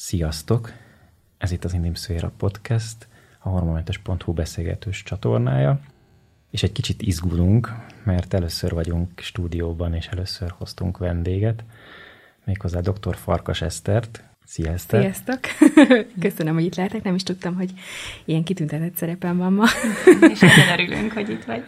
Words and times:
Sziasztok! 0.00 0.72
Ez 1.38 1.50
itt 1.50 1.64
az 1.64 1.74
Indim 1.74 1.94
Szféra 1.94 2.32
Podcast, 2.36 3.08
a 3.38 3.48
hormonmentes.hu 3.48 4.32
beszélgetős 4.32 5.02
csatornája, 5.02 5.80
és 6.50 6.62
egy 6.62 6.72
kicsit 6.72 7.02
izgulunk, 7.02 7.72
mert 8.04 8.34
először 8.34 8.74
vagyunk 8.74 9.20
stúdióban, 9.20 9.94
és 9.94 10.06
először 10.06 10.54
hoztunk 10.56 10.98
vendéget, 10.98 11.64
méghozzá 12.44 12.80
dr. 12.80 13.16
Farkas 13.16 13.62
Esztert, 13.62 14.22
Szia, 14.44 14.72
Eszter! 14.72 15.00
Sziasztok! 15.00 15.40
Köszönöm, 16.20 16.54
hogy 16.54 16.64
itt 16.64 16.74
lehetek. 16.74 17.02
Nem 17.02 17.14
is 17.14 17.22
tudtam, 17.22 17.54
hogy 17.54 17.70
ilyen 18.24 18.44
kitüntetett 18.44 18.96
szerepem 18.96 19.36
van 19.36 19.52
ma. 19.52 19.64
És 20.32 20.40
nagyon 20.40 20.68
örülünk, 20.72 21.12
hogy 21.12 21.30
itt 21.30 21.44
vagy. 21.44 21.64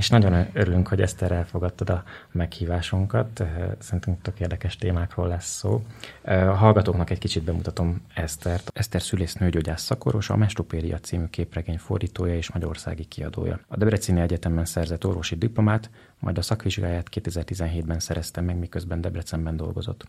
És 0.00 0.08
nagyon 0.08 0.46
örülünk, 0.52 0.88
hogy 0.88 1.00
Eszter 1.00 1.32
elfogadtad 1.32 1.90
a 1.90 2.02
meghívásunkat. 2.32 3.44
Szerintem 3.78 4.20
tök 4.22 4.40
érdekes 4.40 4.76
témákról 4.76 5.28
lesz 5.28 5.56
szó. 5.56 5.82
A 6.24 6.32
hallgatóknak 6.32 7.10
egy 7.10 7.18
kicsit 7.18 7.42
bemutatom 7.42 8.02
Esztert. 8.14 8.70
Eszter 8.74 9.02
szülész 9.02 9.34
nőgyógyász 9.34 9.82
szakoros, 9.82 10.30
a 10.30 10.36
Mestopéria 10.36 10.98
című 10.98 11.26
képregény 11.26 11.78
fordítója 11.78 12.34
és 12.34 12.52
magyarországi 12.52 13.04
kiadója. 13.04 13.60
A 13.68 13.76
Debreceni 13.76 14.20
Egyetemen 14.20 14.64
szerzett 14.64 15.06
orvosi 15.06 15.36
diplomát, 15.36 15.90
majd 16.18 16.38
a 16.38 16.42
szakvizsgáját 16.42 17.08
2017-ben 17.10 17.98
szerezte 17.98 18.40
meg, 18.40 18.58
miközben 18.58 19.00
Debrecenben 19.00 19.56
dolgozott 19.56 20.04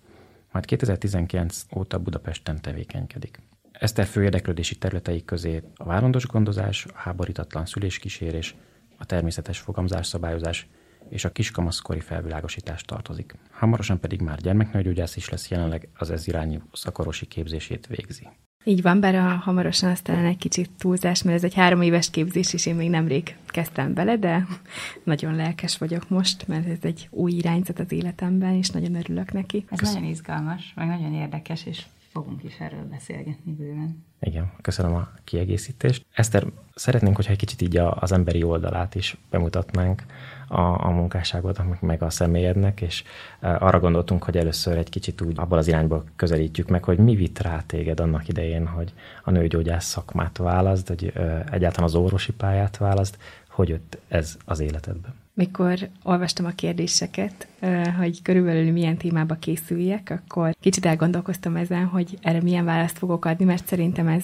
majd 0.51 0.65
2019 0.65 1.65
óta 1.75 1.99
Budapesten 1.99 2.61
tevékenykedik. 2.61 3.39
Eszter 3.71 4.05
fő 4.05 4.23
érdeklődési 4.23 4.77
területei 4.77 5.25
közé 5.25 5.63
a 5.75 5.83
várandós 5.83 6.25
gondozás, 6.25 6.85
a 6.85 6.91
háborítatlan 6.95 7.65
szüléskísérés, 7.65 8.55
a 9.01 9.05
természetes 9.05 9.59
fogamzásszabályozás 9.59 10.67
és 11.09 11.25
a 11.25 11.31
kiskamaszkori 11.31 11.99
felvilágosítás 11.99 12.81
tartozik. 12.81 13.35
Hamarosan 13.51 13.99
pedig 13.99 14.21
már 14.21 14.37
gyermeknőgyógyász 14.37 15.15
is 15.15 15.29
lesz 15.29 15.49
jelenleg 15.49 15.87
az 15.97 16.11
ez 16.11 16.27
irányú 16.27 16.59
szakorosi 16.73 17.25
képzését 17.25 17.87
végzi. 17.87 18.27
Így 18.63 18.81
van, 18.81 18.99
bár 18.99 19.15
a 19.15 19.21
hamarosan 19.21 19.89
az 19.89 20.01
talán 20.01 20.25
egy 20.25 20.37
kicsit 20.37 20.69
túlzás, 20.77 21.23
mert 21.23 21.37
ez 21.37 21.43
egy 21.43 21.53
három 21.53 21.81
éves 21.81 22.09
képzés, 22.09 22.53
és 22.53 22.65
én 22.65 22.75
még 22.75 22.89
nemrég 22.89 23.35
kezdtem 23.47 23.93
bele, 23.93 24.17
de 24.17 24.47
nagyon 25.03 25.35
lelkes 25.35 25.77
vagyok 25.77 26.09
most, 26.09 26.47
mert 26.47 26.67
ez 26.67 26.77
egy 26.81 27.07
új 27.11 27.31
irányzat 27.31 27.79
az 27.79 27.91
életemben, 27.91 28.53
és 28.53 28.69
nagyon 28.69 28.95
örülök 28.95 29.31
neki. 29.31 29.65
Ez 29.69 29.79
Köszön. 29.79 29.93
nagyon 29.93 30.09
izgalmas, 30.09 30.73
meg 30.75 30.87
nagyon 30.87 31.13
érdekes, 31.13 31.65
és 31.65 31.85
fogunk 32.11 32.43
is 32.43 32.59
erről 32.59 32.83
beszélgetni 32.89 33.51
bőven. 33.51 34.05
Igen, 34.19 34.51
köszönöm 34.61 34.95
a 34.95 35.09
kiegészítést. 35.23 36.05
Eszter, 36.13 36.45
szeretnénk, 36.75 37.15
hogyha 37.15 37.31
egy 37.31 37.37
kicsit 37.37 37.61
így 37.61 37.77
az 37.77 38.11
emberi 38.11 38.43
oldalát 38.43 38.95
is 38.95 39.17
bemutatnánk 39.29 40.03
a, 40.47 40.85
a 40.85 40.89
munkásságot, 40.89 41.81
meg 41.81 42.01
a 42.01 42.09
személyednek, 42.09 42.81
és 42.81 43.03
e, 43.39 43.55
arra 43.59 43.79
gondoltunk, 43.79 44.23
hogy 44.23 44.37
először 44.37 44.77
egy 44.77 44.89
kicsit 44.89 45.21
úgy 45.21 45.39
abban 45.39 45.57
az 45.57 45.67
irányba 45.67 46.03
közelítjük 46.15 46.67
meg, 46.67 46.83
hogy 46.83 46.97
mi 46.97 47.15
vitt 47.15 47.39
rá 47.39 47.61
téged 47.61 47.99
annak 47.99 48.27
idején, 48.27 48.67
hogy 48.67 48.93
a 49.23 49.31
nőgyógyász 49.31 49.85
szakmát 49.85 50.37
választ, 50.37 50.87
hogy 50.87 51.11
e, 51.15 51.45
egyáltalán 51.51 51.89
az 51.89 51.95
orvosi 51.95 52.31
pályát 52.31 52.77
választ, 52.77 53.17
hogy 53.49 53.69
jött 53.69 53.97
ez 54.07 54.37
az 54.45 54.59
életedbe? 54.59 55.13
Mikor 55.33 55.89
olvastam 56.03 56.45
a 56.45 56.49
kérdéseket, 56.49 57.47
hogy 57.97 58.21
körülbelül 58.21 58.71
milyen 58.71 58.97
témába 58.97 59.35
készüljek, 59.35 60.09
akkor 60.09 60.55
kicsit 60.59 60.85
elgondolkoztam 60.85 61.55
ezen, 61.55 61.85
hogy 61.85 62.17
erre 62.21 62.41
milyen 62.41 62.65
választ 62.65 62.97
fogok 62.97 63.25
adni, 63.25 63.45
mert 63.45 63.67
szerintem 63.67 64.07
ez 64.07 64.23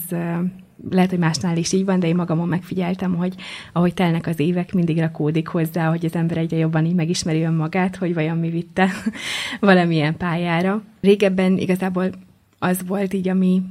lehet, 0.90 1.10
hogy 1.10 1.20
másnál 1.20 1.58
is 1.58 1.72
így 1.72 1.86
van, 1.86 2.00
de 2.00 2.08
én 2.08 2.16
magamon 2.16 2.48
megfigyeltem, 2.48 3.16
hogy 3.16 3.36
ahogy 3.74 3.94
telnek 3.94 4.28
az 4.28 4.40
évek, 4.40 4.74
mindig 4.74 5.00
rakódik 5.00 5.48
hozzá, 5.48 5.90
hogy 5.90 6.06
az 6.06 6.16
ember 6.16 6.38
egyre 6.38 6.58
jobban 6.58 6.86
így 6.86 6.96
megismeri 6.96 7.42
önmagát, 7.42 7.96
hogy 7.96 8.14
vajon 8.14 8.38
mi 8.38 8.50
vitte 8.50 8.90
valamilyen 9.60 10.18
pályára. 10.18 10.84
Régebben 11.02 11.58
igazából 11.58 12.10
az 12.60 12.88
volt 12.88 13.14
így, 13.14 13.30
ami 13.30 13.62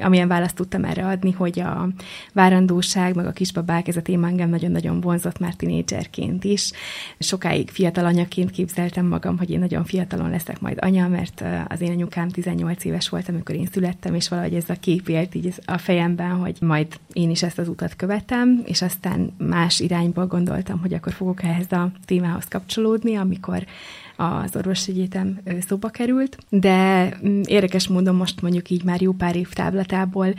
amilyen 0.00 0.28
választ 0.28 0.54
tudtam 0.54 0.84
erre 0.84 1.06
adni, 1.06 1.30
hogy 1.30 1.60
a 1.60 1.88
várandóság, 2.32 3.14
meg 3.14 3.26
a 3.26 3.32
kisbabák, 3.32 3.88
ez 3.88 3.96
a 3.96 4.02
téma 4.02 4.26
engem 4.26 4.48
nagyon-nagyon 4.48 5.00
vonzott 5.00 5.38
már 5.38 5.54
tinédzserként 5.54 6.44
is. 6.44 6.70
Sokáig 7.18 7.70
fiatal 7.70 8.04
anyaként 8.04 8.50
képzeltem 8.50 9.06
magam, 9.06 9.38
hogy 9.38 9.50
én 9.50 9.58
nagyon 9.58 9.84
fiatalon 9.84 10.30
leszek 10.30 10.60
majd 10.60 10.78
anya, 10.80 11.08
mert 11.08 11.44
az 11.68 11.80
én 11.80 11.90
anyukám 11.90 12.28
18 12.28 12.84
éves 12.84 13.08
volt, 13.08 13.28
amikor 13.28 13.54
én 13.54 13.68
születtem, 13.72 14.14
és 14.14 14.28
valahogy 14.28 14.54
ez 14.54 14.68
a 14.68 14.74
kép 14.80 15.08
élt 15.08 15.34
így 15.34 15.54
a 15.64 15.78
fejemben, 15.78 16.30
hogy 16.30 16.56
majd 16.60 16.86
én 17.12 17.30
is 17.30 17.42
ezt 17.42 17.58
az 17.58 17.68
utat 17.68 17.96
követem, 17.96 18.62
és 18.64 18.82
aztán 18.82 19.32
más 19.38 19.80
irányból 19.80 20.26
gondoltam, 20.26 20.80
hogy 20.80 20.94
akkor 20.94 21.12
fogok 21.12 21.42
ehhez 21.42 21.72
a 21.72 21.90
témához 22.04 22.44
kapcsolódni, 22.44 23.14
amikor 23.16 23.66
az 24.20 24.56
orvosegyetem 24.56 25.40
szóba 25.68 25.88
került, 25.88 26.38
de 26.48 27.08
mm, 27.26 27.40
érdekes 27.44 27.88
módon 27.88 28.14
most 28.14 28.42
mondjuk 28.42 28.70
így 28.70 28.84
már 28.84 29.00
jó 29.00 29.12
pár 29.12 29.36
év 29.36 29.48
táblatából 29.48 30.34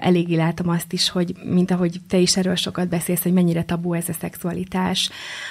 eléggé 0.00 0.36
látom 0.36 0.68
azt 0.68 0.92
is, 0.92 1.08
hogy 1.08 1.34
mint 1.44 1.70
ahogy 1.70 2.00
te 2.08 2.18
is 2.18 2.36
erről 2.36 2.54
sokat 2.54 2.88
beszélsz, 2.88 3.22
hogy 3.22 3.32
mennyire 3.32 3.64
tabu 3.64 3.92
ez 3.92 4.08
a 4.08 4.12
szexualitás, 4.12 5.10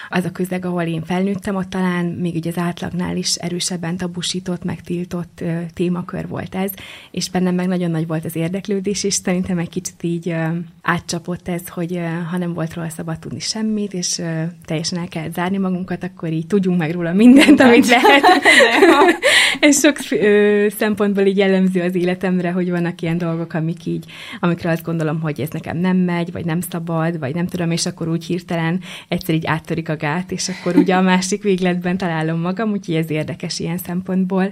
az 0.09 0.25
a 0.25 0.31
közeg, 0.31 0.65
ahol 0.65 0.83
én 0.83 1.03
felnőttem, 1.03 1.55
ott 1.55 1.69
talán 1.69 2.05
még 2.05 2.35
ugye 2.35 2.49
az 2.49 2.57
átlagnál 2.57 3.17
is 3.17 3.35
erősebben 3.35 3.97
tabusított, 3.97 4.63
megtiltott 4.63 5.43
témakör 5.73 6.27
volt 6.27 6.55
ez, 6.55 6.71
és 7.11 7.29
bennem 7.29 7.55
meg 7.55 7.67
nagyon 7.67 7.91
nagy 7.91 8.07
volt 8.07 8.25
az 8.25 8.35
érdeklődés, 8.35 9.03
és 9.03 9.13
szerintem 9.13 9.57
egy 9.57 9.69
kicsit 9.69 10.03
így 10.03 10.35
átcsapott 10.81 11.47
ez, 11.47 11.67
hogy 11.67 11.99
ha 12.29 12.37
nem 12.37 12.53
volt 12.53 12.73
róla 12.73 12.89
szabad 12.89 13.19
tudni 13.19 13.39
semmit, 13.39 13.93
és 13.93 14.21
teljesen 14.65 14.99
el 14.99 15.07
kell 15.07 15.29
zárni 15.29 15.57
magunkat, 15.57 16.03
akkor 16.03 16.31
így 16.31 16.47
tudjunk 16.47 16.77
meg 16.77 16.91
róla 16.91 17.13
mindent, 17.13 17.48
mindent, 17.49 17.69
amit 17.69 17.87
lehet. 17.87 18.23
Ez 19.59 19.79
sok 19.79 19.97
ö, 20.09 20.67
szempontból 20.77 21.23
így 21.23 21.37
jellemző 21.37 21.81
az 21.81 21.95
életemre, 21.95 22.51
hogy 22.51 22.69
vannak 22.69 23.01
ilyen 23.01 23.17
dolgok, 23.17 23.53
amik 23.53 23.85
így, 23.85 24.05
amikre 24.39 24.71
azt 24.71 24.83
gondolom, 24.83 25.21
hogy 25.21 25.39
ez 25.39 25.49
nekem 25.49 25.77
nem 25.77 25.97
megy, 25.97 26.31
vagy 26.31 26.45
nem 26.45 26.61
szabad, 26.61 27.19
vagy 27.19 27.35
nem 27.35 27.47
tudom, 27.47 27.71
és 27.71 27.85
akkor 27.85 28.09
úgy 28.09 28.25
hirtelen 28.25 28.81
egyszer 29.07 29.35
így 29.35 29.45
áttörik 29.45 29.89
a 29.89 29.95
gát, 29.95 30.31
és 30.31 30.49
akkor 30.49 30.75
ugye 30.75 30.95
a 30.95 31.01
másik 31.01 31.43
végletben 31.43 31.97
találom 31.97 32.39
magam, 32.39 32.71
úgyhogy 32.71 32.95
ez 32.95 33.11
érdekes 33.11 33.59
ilyen 33.59 33.77
szempontból. 33.77 34.51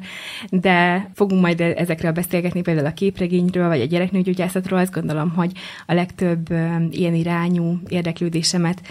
De 0.49 1.09
fogunk 1.13 1.41
majd 1.41 1.61
ezekről 1.61 2.11
beszélgetni, 2.11 2.61
például 2.61 2.85
a 2.85 2.93
képregényről, 2.93 3.67
vagy 3.67 3.81
a 3.81 3.85
gyereknőgyógyászatról, 3.85 4.79
azt 4.79 4.93
gondolom, 4.93 5.29
hogy 5.29 5.51
a 5.85 5.93
legtöbb 5.93 6.51
ö, 6.51 6.65
ilyen 6.89 7.13
irányú 7.13 7.79
érdeklődésemet 7.87 8.81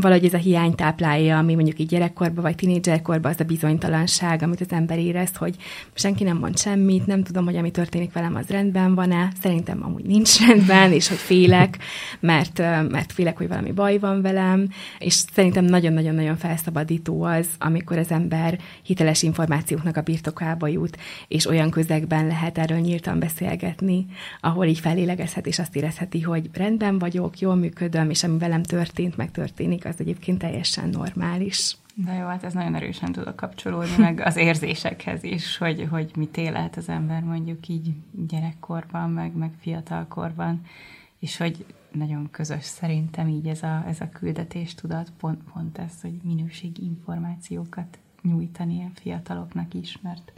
valahogy 0.00 0.24
ez 0.24 0.34
a 0.34 0.38
hiány 0.38 0.74
táplálja, 0.74 1.38
ami 1.38 1.54
mondjuk 1.54 1.78
így 1.78 1.88
gyerekkorban 1.88 2.42
vagy 2.42 2.54
tinédzserkorban 2.54 3.32
az 3.32 3.40
a 3.40 3.44
bizonytalanság, 3.44 4.42
amit 4.42 4.60
az 4.60 4.72
ember 4.72 4.98
érez, 4.98 5.36
hogy 5.36 5.56
senki 5.94 6.24
nem 6.24 6.36
mond 6.36 6.58
semmit, 6.58 7.06
nem 7.06 7.22
tudom, 7.22 7.44
hogy 7.44 7.56
ami 7.56 7.70
történik 7.70 8.12
velem, 8.12 8.34
az 8.34 8.48
rendben 8.48 8.94
van-e, 8.94 9.32
szerintem 9.42 9.84
amúgy 9.84 10.04
nincs 10.04 10.38
rendben, 10.46 10.92
és 10.92 11.08
hogy 11.08 11.16
félek, 11.16 11.78
mert, 12.20 12.58
mert 12.88 13.12
félek, 13.12 13.36
hogy 13.36 13.48
valami 13.48 13.72
baj 13.72 13.98
van 13.98 14.22
velem, 14.22 14.68
és 14.98 15.12
szerintem 15.12 15.64
nagyon-nagyon-nagyon 15.64 16.36
felszabadító 16.36 17.22
az, 17.22 17.46
amikor 17.58 17.98
az 17.98 18.10
ember 18.10 18.58
hiteles 18.82 19.22
információknak 19.22 19.96
a 19.96 20.02
birtokába 20.02 20.66
jut, 20.66 20.98
és 21.28 21.46
olyan 21.46 21.70
közegben 21.70 22.26
lehet 22.26 22.58
erről 22.58 22.78
nyíltan 22.78 23.18
beszélgetni, 23.18 24.06
ahol 24.40 24.66
így 24.66 24.78
felélegezhet, 24.78 25.46
és 25.46 25.58
azt 25.58 25.76
érezheti, 25.76 26.20
hogy 26.20 26.50
rendben 26.52 26.98
vagyok, 26.98 27.38
jól 27.38 27.54
működöm, 27.54 28.10
és 28.10 28.24
ami 28.24 28.38
velem 28.38 28.62
történt, 28.62 29.16
megtörténik, 29.84 29.94
az 29.94 30.00
egyébként 30.00 30.38
teljesen 30.38 30.88
normális. 30.88 31.76
De 31.94 32.12
jó, 32.12 32.26
hát 32.26 32.44
ez 32.44 32.52
nagyon 32.52 32.74
erősen 32.74 33.12
tudok 33.12 33.36
kapcsolódni, 33.36 33.96
meg 33.96 34.20
az 34.20 34.36
érzésekhez 34.36 35.22
is, 35.22 35.56
hogy, 35.56 35.86
hogy 35.90 36.10
mit 36.16 36.36
élhet 36.36 36.76
az 36.76 36.88
ember 36.88 37.22
mondjuk 37.22 37.68
így 37.68 37.92
gyerekkorban, 38.28 39.10
meg, 39.10 39.36
meg 39.36 39.50
fiatalkorban, 39.60 40.60
és 41.18 41.36
hogy 41.36 41.64
nagyon 41.92 42.28
közös 42.30 42.64
szerintem 42.64 43.28
így 43.28 43.46
ez 43.46 43.62
a, 43.62 43.84
ez 43.86 44.00
a 44.00 44.08
küldetés 44.08 44.74
tudat, 44.74 45.12
pont, 45.18 45.40
pont 45.52 45.78
ez, 45.78 46.00
hogy 46.00 46.14
minőségi 46.22 46.84
információkat 46.84 47.98
nyújtani 48.22 48.84
a 48.84 49.00
fiataloknak 49.00 49.74
is, 49.74 49.98
mert 50.02 50.32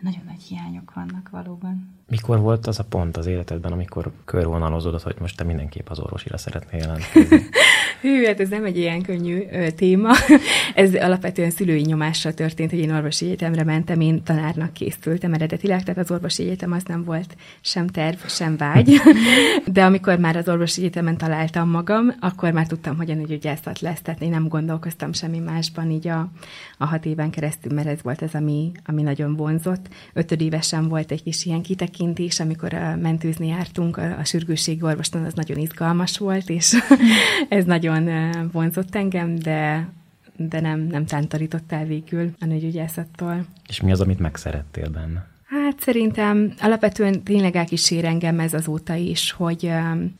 nagyon 0.00 0.24
nagy 0.26 0.42
hiányok 0.42 0.94
vannak 0.94 1.28
valóban. 1.30 1.94
Mikor 2.08 2.38
volt 2.38 2.66
az 2.66 2.78
a 2.78 2.84
pont 2.84 3.16
az 3.16 3.26
életedben, 3.26 3.72
amikor 3.72 4.12
körvonalozódott, 4.24 5.02
hogy 5.02 5.16
most 5.20 5.36
te 5.36 5.44
mindenképp 5.44 5.88
az 5.88 5.98
orvosira 5.98 6.36
szeretnél 6.36 6.80
jelentkezni? 6.80 7.38
Hű, 8.04 8.24
hát 8.24 8.40
ez 8.40 8.48
nem 8.48 8.64
egy 8.64 8.76
ilyen 8.76 9.02
könnyű 9.02 9.42
ö, 9.52 9.70
téma. 9.70 10.10
ez 10.74 10.94
alapvetően 10.94 11.50
szülői 11.50 11.80
nyomással 11.80 12.34
történt, 12.34 12.70
hogy 12.70 12.78
én 12.78 12.94
orvosi 12.94 13.26
egyetemre 13.26 13.64
mentem, 13.64 14.00
én 14.00 14.22
tanárnak 14.22 14.72
készültem 14.72 15.32
eredetileg, 15.32 15.82
tehát 15.82 16.00
az 16.00 16.10
orvosi 16.10 16.42
egyetem 16.42 16.72
az 16.72 16.82
nem 16.82 17.04
volt 17.04 17.36
sem 17.60 17.86
terv, 17.86 18.16
sem 18.26 18.56
vágy. 18.56 19.00
De 19.72 19.84
amikor 19.84 20.18
már 20.18 20.36
az 20.36 20.48
orvosi 20.48 20.80
egyetemen 20.80 21.16
találtam 21.16 21.70
magam, 21.70 22.14
akkor 22.20 22.52
már 22.52 22.66
tudtam, 22.66 22.96
hogy 22.96 23.10
a 23.10 23.14
nőgyógyászat 23.14 23.80
lesz, 23.80 24.00
tehát 24.02 24.22
én 24.22 24.30
nem 24.30 24.48
gondolkoztam 24.48 25.12
semmi 25.12 25.38
másban 25.38 25.90
így 25.90 26.08
a, 26.08 26.30
a 26.78 26.86
hat 26.86 27.06
éven 27.06 27.30
keresztül, 27.30 27.72
mert 27.72 27.88
ez 27.88 28.02
volt 28.02 28.22
az, 28.22 28.34
ami, 28.34 28.72
ami 28.84 29.02
nagyon 29.02 29.36
vonzott. 29.36 29.88
Ötödévesen 30.12 30.88
volt 30.88 31.10
egy 31.10 31.22
kis 31.22 31.44
ilyen 31.44 31.62
kitekintés, 31.62 32.40
amikor 32.40 32.74
a 32.74 32.96
mentőzni 32.96 33.46
jártunk, 33.46 33.96
a, 33.96 34.18
a 34.18 34.24
sürgősségi 34.24 34.82
orvostan, 34.82 35.24
az 35.24 35.34
nagyon 35.34 35.58
izgalmas 35.58 36.18
volt, 36.18 36.48
és 36.48 36.74
ez 37.48 37.64
nagyon 37.64 38.10
vonzott 38.52 38.94
engem, 38.94 39.34
de, 39.34 39.88
de 40.36 40.60
nem, 40.60 40.80
nem 40.80 41.06
tántorított 41.06 41.72
el 41.72 41.84
végül 41.84 42.30
a 42.40 42.44
nőgyógyászattól. 42.44 43.46
És 43.68 43.80
mi 43.80 43.92
az, 43.92 44.00
amit 44.00 44.18
megszerettél 44.18 44.88
benne? 44.88 45.32
Hát 45.44 45.80
szerintem 45.80 46.54
alapvetően 46.60 47.22
tényleg 47.22 47.56
elkísér 47.56 48.04
engem 48.04 48.40
ez 48.40 48.54
azóta 48.54 48.94
is, 48.94 49.30
hogy 49.30 49.70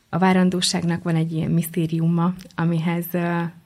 a 0.09 0.19
várandóságnak 0.19 1.03
van 1.03 1.15
egy 1.15 1.33
ilyen 1.33 1.51
misztériuma, 1.51 2.35
amihez 2.55 3.07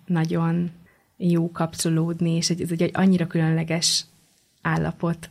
nagyon 0.07 0.71
jó 1.19 1.51
kapcsolódni, 1.51 2.31
és 2.31 2.51
ez 2.51 2.71
egy 2.71 2.91
annyira 2.93 3.27
különleges 3.27 4.05
állapot, 4.63 5.31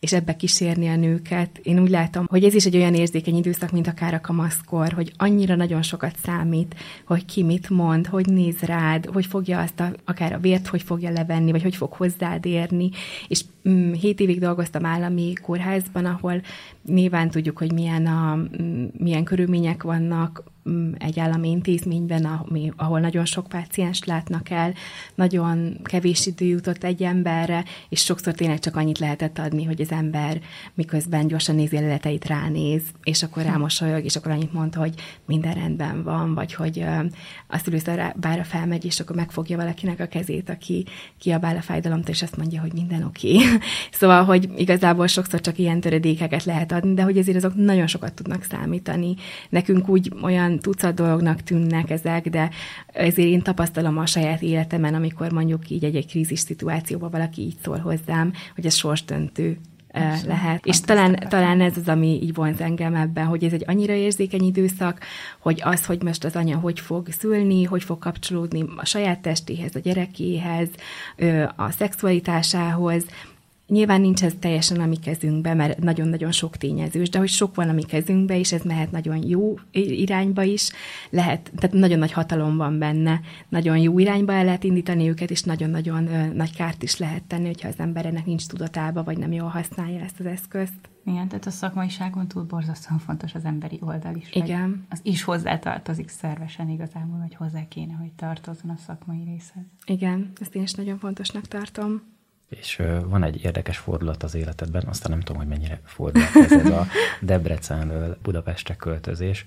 és 0.00 0.12
ebbe 0.12 0.36
kísérni 0.36 0.88
a 0.88 0.96
nőket. 0.96 1.58
Én 1.62 1.80
úgy 1.80 1.90
látom, 1.90 2.26
hogy 2.28 2.44
ez 2.44 2.54
is 2.54 2.64
egy 2.64 2.76
olyan 2.76 2.94
érzékeny 2.94 3.36
időszak, 3.36 3.70
mint 3.70 3.86
akár 3.86 4.14
a 4.14 4.20
kamaszkor, 4.20 4.92
hogy 4.92 5.12
annyira 5.16 5.54
nagyon 5.54 5.82
sokat 5.82 6.16
számít, 6.24 6.74
hogy 7.06 7.24
ki 7.24 7.42
mit 7.42 7.70
mond, 7.70 8.06
hogy 8.06 8.26
néz 8.26 8.60
rád, 8.60 9.06
hogy 9.06 9.26
fogja 9.26 9.60
azt 9.60 9.80
a, 9.80 9.92
akár 10.04 10.32
a 10.32 10.38
vért, 10.38 10.66
hogy 10.66 10.82
fogja 10.82 11.10
levenni, 11.10 11.50
vagy 11.50 11.62
hogy 11.62 11.76
fog 11.76 11.92
hozzád 11.92 12.46
érni. 12.46 12.90
És 13.28 13.44
mm, 13.68 13.92
hét 13.92 14.20
évig 14.20 14.40
dolgoztam 14.40 14.84
állami 14.84 15.32
kórházban, 15.42 16.04
ahol 16.04 16.42
nyilván 16.86 17.30
tudjuk, 17.30 17.58
hogy 17.58 17.72
milyen, 17.72 18.06
a, 18.06 18.34
mm, 18.62 18.84
milyen 18.98 19.24
körülmények 19.24 19.82
vannak, 19.82 20.42
egy 20.98 21.20
állami 21.20 21.50
intézményben, 21.50 22.24
ahol 22.76 23.00
nagyon 23.00 23.24
sok 23.24 23.46
páciens 23.46 24.04
látnak 24.04 24.50
el, 24.50 24.74
nagyon 25.14 25.80
kevés 25.82 26.26
idő 26.26 26.44
jutott 26.44 26.84
egy 26.84 27.02
emberre, 27.02 27.64
és 27.88 28.00
sokszor 28.00 28.32
tényleg 28.32 28.58
csak 28.58 28.76
annyit 28.76 28.98
lehetett 28.98 29.38
adni, 29.38 29.64
hogy 29.64 29.80
az 29.80 29.90
ember 29.90 30.40
miközben 30.74 31.26
gyorsan 31.26 31.54
nézi 31.54 31.76
a 31.76 31.80
leleteit 31.80 32.26
ránéz, 32.26 32.82
és 33.02 33.22
akkor 33.22 33.42
rámosolyog, 33.42 34.04
és 34.04 34.16
akkor 34.16 34.30
annyit 34.30 34.52
mond, 34.52 34.74
hogy 34.74 34.94
minden 35.26 35.54
rendben 35.54 36.02
van, 36.02 36.34
vagy 36.34 36.54
hogy 36.54 36.84
a 37.46 37.58
szülőszobára 37.58 38.44
felmegy, 38.44 38.84
és 38.84 39.00
akkor 39.00 39.16
megfogja 39.16 39.56
valakinek 39.56 40.00
a 40.00 40.06
kezét, 40.06 40.50
aki 40.50 40.84
kiabál 41.18 41.56
a 41.56 41.62
fájdalomtól, 41.62 42.14
és 42.14 42.22
azt 42.22 42.36
mondja, 42.36 42.60
hogy 42.60 42.72
minden 42.72 43.02
oké. 43.02 43.34
Okay. 43.36 43.46
szóval, 43.98 44.24
hogy 44.24 44.48
igazából 44.56 45.06
sokszor 45.06 45.40
csak 45.40 45.58
ilyen 45.58 45.80
töredékeket 45.80 46.44
lehet 46.44 46.72
adni, 46.72 46.94
de 46.94 47.02
hogy 47.02 47.18
ezért 47.18 47.36
azok 47.36 47.54
nagyon 47.54 47.86
sokat 47.86 48.14
tudnak 48.14 48.42
számítani. 48.42 49.14
Nekünk 49.48 49.88
úgy 49.88 50.12
olyan 50.22 50.57
tucat 50.60 50.94
dolognak 50.94 51.42
tűnnek 51.42 51.90
ezek, 51.90 52.28
de 52.28 52.50
ezért 52.86 53.28
én 53.28 53.42
tapasztalom 53.42 53.98
a 53.98 54.06
saját 54.06 54.42
életemen, 54.42 54.94
amikor 54.94 55.32
mondjuk 55.32 55.70
így 55.70 55.84
egy-egy 55.84 56.06
krízis 56.06 56.40
szituációban 56.40 57.10
valaki 57.10 57.42
így 57.42 57.56
szól 57.62 57.78
hozzám, 57.78 58.32
hogy 58.54 58.66
ez 58.66 58.74
sorsdöntő 58.74 59.58
Abszolút. 59.92 60.26
lehet. 60.26 60.66
És 60.66 60.80
talán, 60.80 61.16
talán 61.28 61.60
ez 61.60 61.76
az, 61.76 61.88
ami 61.88 62.22
így 62.22 62.34
vonz 62.34 62.60
engem 62.60 62.94
ebben, 62.94 63.24
hogy 63.24 63.44
ez 63.44 63.52
egy 63.52 63.64
annyira 63.66 63.92
érzékeny 63.92 64.44
időszak, 64.44 65.00
hogy 65.38 65.60
az, 65.64 65.86
hogy 65.86 66.02
most 66.02 66.24
az 66.24 66.36
anya 66.36 66.56
hogy 66.56 66.80
fog 66.80 67.06
szülni, 67.10 67.64
hogy 67.64 67.82
fog 67.82 67.98
kapcsolódni 67.98 68.64
a 68.76 68.84
saját 68.84 69.20
testéhez, 69.20 69.74
a 69.74 69.78
gyerekéhez, 69.78 70.68
a 71.56 71.70
szexualitásához, 71.70 73.04
Nyilván 73.68 74.00
nincs 74.00 74.22
ez 74.22 74.34
teljesen 74.38 74.80
a 74.80 74.86
mi 74.86 74.96
kezünkben, 74.96 75.56
mert 75.56 75.78
nagyon-nagyon 75.78 76.32
sok 76.32 76.56
tényezős, 76.56 77.08
de 77.08 77.18
hogy 77.18 77.28
sok 77.28 77.54
van 77.54 77.68
a 77.68 77.72
mi 77.72 77.82
kezünkben, 77.82 78.36
és 78.36 78.52
ez 78.52 78.62
mehet 78.62 78.90
nagyon 78.90 79.28
jó 79.28 79.54
irányba 79.72 80.42
is, 80.42 80.70
lehet, 81.10 81.52
tehát 81.56 81.76
nagyon 81.76 81.98
nagy 81.98 82.12
hatalom 82.12 82.56
van 82.56 82.78
benne, 82.78 83.20
nagyon 83.48 83.78
jó 83.78 83.98
irányba 83.98 84.32
el 84.32 84.44
lehet 84.44 84.64
indítani 84.64 85.08
őket, 85.08 85.30
és 85.30 85.42
nagyon-nagyon 85.42 86.08
nagy 86.34 86.56
kárt 86.56 86.82
is 86.82 86.98
lehet 86.98 87.22
tenni, 87.22 87.46
hogyha 87.46 87.68
az 87.68 87.78
embernek 87.78 88.26
nincs 88.26 88.46
tudatába, 88.46 89.04
vagy 89.04 89.18
nem 89.18 89.32
jól 89.32 89.48
használja 89.48 90.00
ezt 90.00 90.20
az 90.20 90.26
eszközt. 90.26 90.88
Igen, 91.04 91.28
tehát 91.28 91.46
a 91.46 91.50
szakmaiságon 91.50 92.28
túl 92.28 92.42
borzasztóan 92.42 92.98
fontos 92.98 93.34
az 93.34 93.44
emberi 93.44 93.78
oldal 93.80 94.14
is. 94.14 94.32
Igen. 94.32 94.86
Az 94.90 95.00
is 95.02 95.22
hozzátartozik 95.22 96.08
szervesen 96.08 96.68
igazából, 96.68 97.18
hogy 97.18 97.34
hozzá 97.34 97.68
kéne, 97.68 97.94
hogy 97.94 98.12
tartozzon 98.12 98.70
a 98.70 98.76
szakmai 98.76 99.24
részhez. 99.24 99.64
Igen, 99.86 100.32
ezt 100.40 100.54
én 100.54 100.62
is 100.62 100.72
nagyon 100.72 100.98
fontosnak 100.98 101.48
tartom. 101.48 102.02
És 102.48 102.82
van 103.04 103.22
egy 103.22 103.44
érdekes 103.44 103.78
fordulat 103.78 104.22
az 104.22 104.34
életedben, 104.34 104.84
aztán 104.86 105.10
nem 105.10 105.20
tudom, 105.20 105.36
hogy 105.36 105.50
mennyire 105.50 105.80
fordulat 105.84 106.36
ez, 106.36 106.52
ez 106.52 106.70
a 106.70 106.86
Debrecenről 107.20 108.18
Budapestre 108.22 108.76
költözés. 108.76 109.44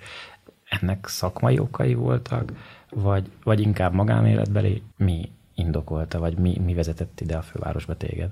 Ennek 0.63 1.07
szakmai 1.07 1.59
okai 1.59 1.93
voltak, 1.93 2.51
vagy, 2.89 3.31
vagy 3.43 3.59
inkább 3.59 3.93
magánéletbeli? 3.93 4.83
Mi 4.97 5.31
indokolta, 5.55 6.19
vagy 6.19 6.37
mi, 6.37 6.57
mi 6.65 6.73
vezetett 6.73 7.21
ide 7.21 7.37
a 7.37 7.41
fővárosba 7.41 7.97
téged? 7.97 8.29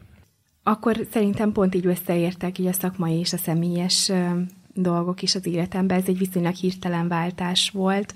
Akkor 0.63 1.07
szerintem 1.11 1.51
pont 1.51 1.75
így 1.75 1.85
összeértek 1.85 2.57
így 2.57 2.67
a 2.67 2.73
szakmai 2.73 3.19
és 3.19 3.33
a 3.33 3.37
személyes 3.37 4.11
dolgok 4.73 5.21
is 5.21 5.35
az 5.35 5.45
életemben. 5.45 5.97
Ez 5.97 6.07
egy 6.07 6.17
viszonylag 6.17 6.53
hirtelen 6.53 7.07
váltás 7.07 7.69
volt, 7.69 8.13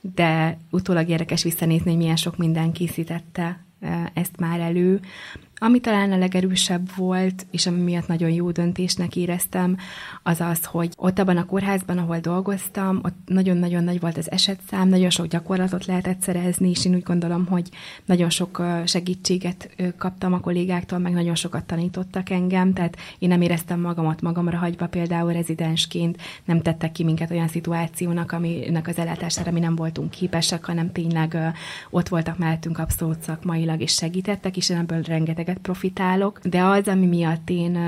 de 0.00 0.58
utólag 0.70 1.08
érdekes 1.08 1.42
visszanézni, 1.42 1.90
hogy 1.90 1.98
milyen 1.98 2.16
sok 2.16 2.36
minden 2.36 2.72
készítette 2.72 3.64
ezt 4.14 4.36
már 4.36 4.60
elő. 4.60 5.00
Ami 5.58 5.80
talán 5.80 6.12
a 6.12 6.18
legerősebb 6.18 6.88
volt, 6.96 7.46
és 7.50 7.66
ami 7.66 7.80
miatt 7.80 8.06
nagyon 8.06 8.30
jó 8.30 8.50
döntésnek 8.50 9.16
éreztem, 9.16 9.76
az 10.22 10.40
az, 10.40 10.64
hogy 10.64 10.92
ott 10.96 11.18
abban 11.18 11.36
a 11.36 11.46
kórházban, 11.46 11.98
ahol 11.98 12.18
dolgoztam, 12.18 13.00
ott 13.02 13.16
nagyon-nagyon 13.26 13.84
nagy 13.84 14.00
volt 14.00 14.16
az 14.16 14.30
esetszám, 14.30 14.88
nagyon 14.88 15.10
sok 15.10 15.26
gyakorlatot 15.26 15.86
lehetett 15.86 16.20
szerezni, 16.20 16.70
és 16.70 16.84
én 16.84 16.94
úgy 16.94 17.02
gondolom, 17.02 17.46
hogy 17.46 17.68
nagyon 18.04 18.30
sok 18.30 18.62
segítséget 18.84 19.70
kaptam 19.98 20.32
a 20.32 20.40
kollégáktól, 20.40 20.98
meg 20.98 21.12
nagyon 21.12 21.34
sokat 21.34 21.64
tanítottak 21.64 22.30
engem, 22.30 22.72
tehát 22.72 22.96
én 23.18 23.28
nem 23.28 23.40
éreztem 23.40 23.80
magamat 23.80 24.20
magamra 24.20 24.58
hagyva, 24.58 24.86
például 24.86 25.32
rezidensként 25.32 26.20
nem 26.44 26.62
tettek 26.62 26.92
ki 26.92 27.04
minket 27.04 27.30
olyan 27.30 27.48
szituációnak, 27.48 28.32
aminek 28.32 28.88
az 28.88 28.98
ellátására 28.98 29.50
mi 29.50 29.60
nem 29.60 29.76
voltunk 29.76 30.10
képesek, 30.10 30.64
hanem 30.64 30.92
tényleg 30.92 31.36
ott 31.90 32.08
voltak 32.08 32.38
mellettünk 32.38 32.78
abszolút 32.78 33.22
szakmailag, 33.22 33.80
és 33.80 33.92
segítettek, 33.92 34.56
és 34.56 34.68
én 34.68 34.76
ebből 34.76 35.02
rengeteget 35.02 35.42
rengeteget 35.44 35.58
profitálok, 35.58 36.40
de 36.42 36.62
az, 36.62 36.88
ami 36.88 37.06
miatt 37.06 37.50
én 37.50 37.78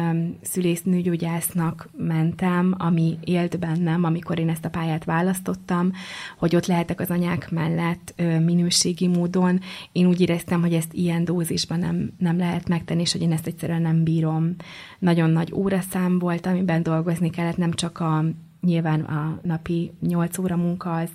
szülésznőgyógyásznak 0.43 1.89
mentem, 1.97 2.75
ami 2.79 3.19
élt 3.25 3.59
bennem, 3.59 4.05
amikor 4.05 4.39
én 4.39 4.49
ezt 4.49 4.65
a 4.65 4.71
pályát 4.71 5.05
választottam, 5.05 5.93
hogy 6.39 6.57
ott 6.57 6.67
lehetek 6.67 7.01
az 7.01 7.11
anyák 7.11 7.51
mellett 7.51 8.15
minőségi 8.45 9.07
módon, 9.07 9.61
én 9.93 10.07
úgy 10.07 10.21
éreztem, 10.21 10.61
hogy 10.61 10.73
ezt 10.73 10.93
ilyen 10.93 11.25
dózisban 11.25 11.79
nem, 11.79 12.13
nem 12.19 12.39
lehet 12.39 12.69
megtenni, 12.69 13.01
és 13.01 13.13
hogy 13.13 13.23
én 13.23 13.33
ezt 13.33 13.47
egyszerűen 13.47 13.83
nem 13.83 14.03
bírom. 14.05 14.55
Nagyon 14.99 15.31
nagy 15.31 15.53
óraszám 15.53 16.19
volt, 16.19 16.47
amiben 16.47 16.83
dolgozni 16.83 17.31
kellett, 17.31 17.57
nem 17.57 17.73
csak 17.73 18.01
a 18.01 18.25
Nyilván 18.67 19.01
a 19.01 19.39
napi 19.43 19.93
8 20.01 20.39
óra 20.39 20.57
munka 20.57 20.95
az, 20.95 21.09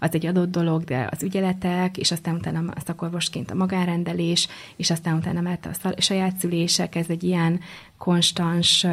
az 0.00 0.14
egy 0.14 0.26
adott 0.26 0.50
dolog, 0.50 0.84
de 0.84 1.08
az 1.10 1.22
ügyeletek, 1.22 1.96
és 1.96 2.10
aztán 2.10 2.34
utána 2.34 2.58
a 2.58 2.80
szakorvosként 2.84 3.50
a 3.50 3.54
magárendelés, 3.54 4.48
és 4.76 4.90
aztán 4.90 5.16
utána 5.16 5.40
mert 5.40 5.68
a 5.82 6.00
saját 6.00 6.36
szülések, 6.36 6.94
ez 6.94 7.06
egy 7.08 7.24
ilyen 7.24 7.60
konstans 7.98 8.86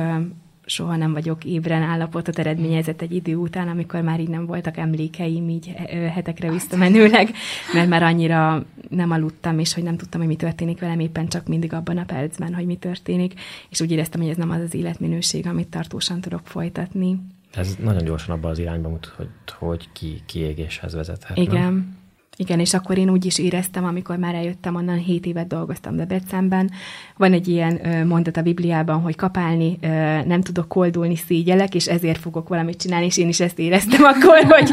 soha 0.65 0.95
nem 0.95 1.13
vagyok 1.13 1.45
ébren 1.45 1.81
állapotot 1.81 2.39
eredményezett 2.39 3.01
egy 3.01 3.12
idő 3.15 3.36
után, 3.36 3.68
amikor 3.68 4.02
már 4.02 4.19
így 4.19 4.30
nem 4.30 4.45
voltak 4.45 4.78
emlékeim 4.78 5.49
így 5.49 5.68
hetekre 6.14 6.52
visszamenőleg, 6.52 7.31
mert 7.73 7.90
már 7.90 8.04
annyira 8.04 8.66
nem 8.90 9.11
aludtam, 9.11 9.59
és 9.59 9.73
hogy 9.73 9.83
nem 9.83 9.97
tudtam, 9.97 10.19
hogy 10.19 10.30
mi 10.30 10.35
történik 10.35 10.80
velem 10.80 10.99
éppen 10.99 11.28
csak 11.28 11.47
mindig 11.47 11.73
abban 11.73 11.97
a 11.97 12.06
percben, 12.06 12.54
hogy 12.54 12.66
mi 12.66 12.76
történik, 12.76 13.33
és 13.69 13.81
úgy 13.81 13.92
éreztem, 13.92 14.21
hogy 14.21 14.30
ez 14.30 14.37
nem 14.37 14.49
az 14.49 14.61
az 14.61 14.73
életminőség, 14.73 15.47
amit 15.47 15.68
tartósan 15.68 16.21
tudok 16.21 16.47
folytatni. 16.47 17.19
Ez 17.54 17.76
nagyon 17.76 18.04
gyorsan 18.04 18.36
abban 18.36 18.52
az 18.52 18.60
irányba 18.60 18.90
mutat, 18.90 19.14
hogy, 19.16 19.30
hogy 19.57 19.90
ki, 19.92 20.22
kiégéshez 20.26 20.94
vezethet. 20.94 21.38
Igen. 21.38 21.62
Nem? 21.62 21.98
Igen, 22.37 22.59
és 22.59 22.73
akkor 22.73 22.97
én 22.97 23.09
úgy 23.09 23.25
is 23.25 23.37
éreztem, 23.37 23.85
amikor 23.85 24.18
már 24.18 24.35
eljöttem 24.35 24.75
onnan, 24.75 24.97
7 24.97 25.25
évet 25.25 25.47
dolgoztam 25.47 25.95
Debrecenben. 25.95 26.71
Van 27.18 27.33
egy 27.33 27.47
ilyen 27.47 28.06
mondat 28.07 28.37
a 28.37 28.42
Bibliában, 28.42 29.02
hogy 29.02 29.16
kapálni 29.16 29.78
nem 30.25 30.42
tudok 30.42 30.68
koldulni, 30.68 31.16
szégyelek, 31.16 31.75
és 31.75 31.87
ezért 31.87 32.19
fogok 32.19 32.47
valamit 32.47 32.81
csinálni, 32.81 33.06
és 33.06 33.18
én 33.18 33.28
is 33.28 33.40
ezt 33.40 33.59
éreztem 33.59 34.04
akkor, 34.04 34.44
hogy, 34.57 34.71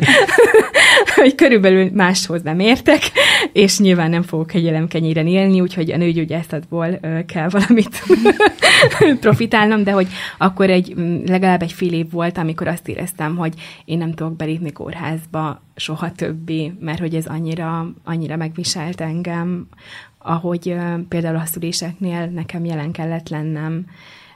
hogy 1.15 1.35
körülbelül 1.35 1.91
máshoz 1.93 2.43
nem 2.43 2.61
értek, 2.61 3.01
és 3.53 3.79
nyilván 3.79 4.11
nem 4.11 4.23
fogok 4.23 4.47
kenyéren 4.89 5.27
élni, 5.27 5.61
úgyhogy 5.61 5.93
a 5.93 5.97
nőgyógyászatból 5.97 7.01
kell 7.27 7.49
valamit 7.49 8.03
profitálnom, 9.21 9.85
de 9.85 9.91
hogy 9.91 10.09
akkor 10.39 10.71
egy 10.71 10.95
legalább 11.27 11.63
egy 11.63 11.73
fél 11.73 11.93
év 11.93 12.11
volt, 12.11 12.39
amikor 12.39 12.69
azt 12.69 12.89
éreztem, 12.89 13.37
hogy 13.37 13.55
én 13.85 13.99
nem 13.99 14.15
tudok 14.15 14.37
belépni 14.37 14.73
kórházba, 14.73 15.63
soha 15.81 16.13
többé, 16.13 16.73
mert 16.81 16.99
hogy 16.99 17.15
ez 17.15 17.27
annyira, 17.27 17.93
annyira 18.05 18.37
megviselt 18.37 19.01
engem, 19.01 19.69
ahogy 20.19 20.77
például 21.09 21.37
a 21.37 21.45
szüléseknél 21.45 22.27
nekem 22.27 22.65
jelen 22.65 22.93
kellett 22.93 23.29
lennem, 23.29 23.87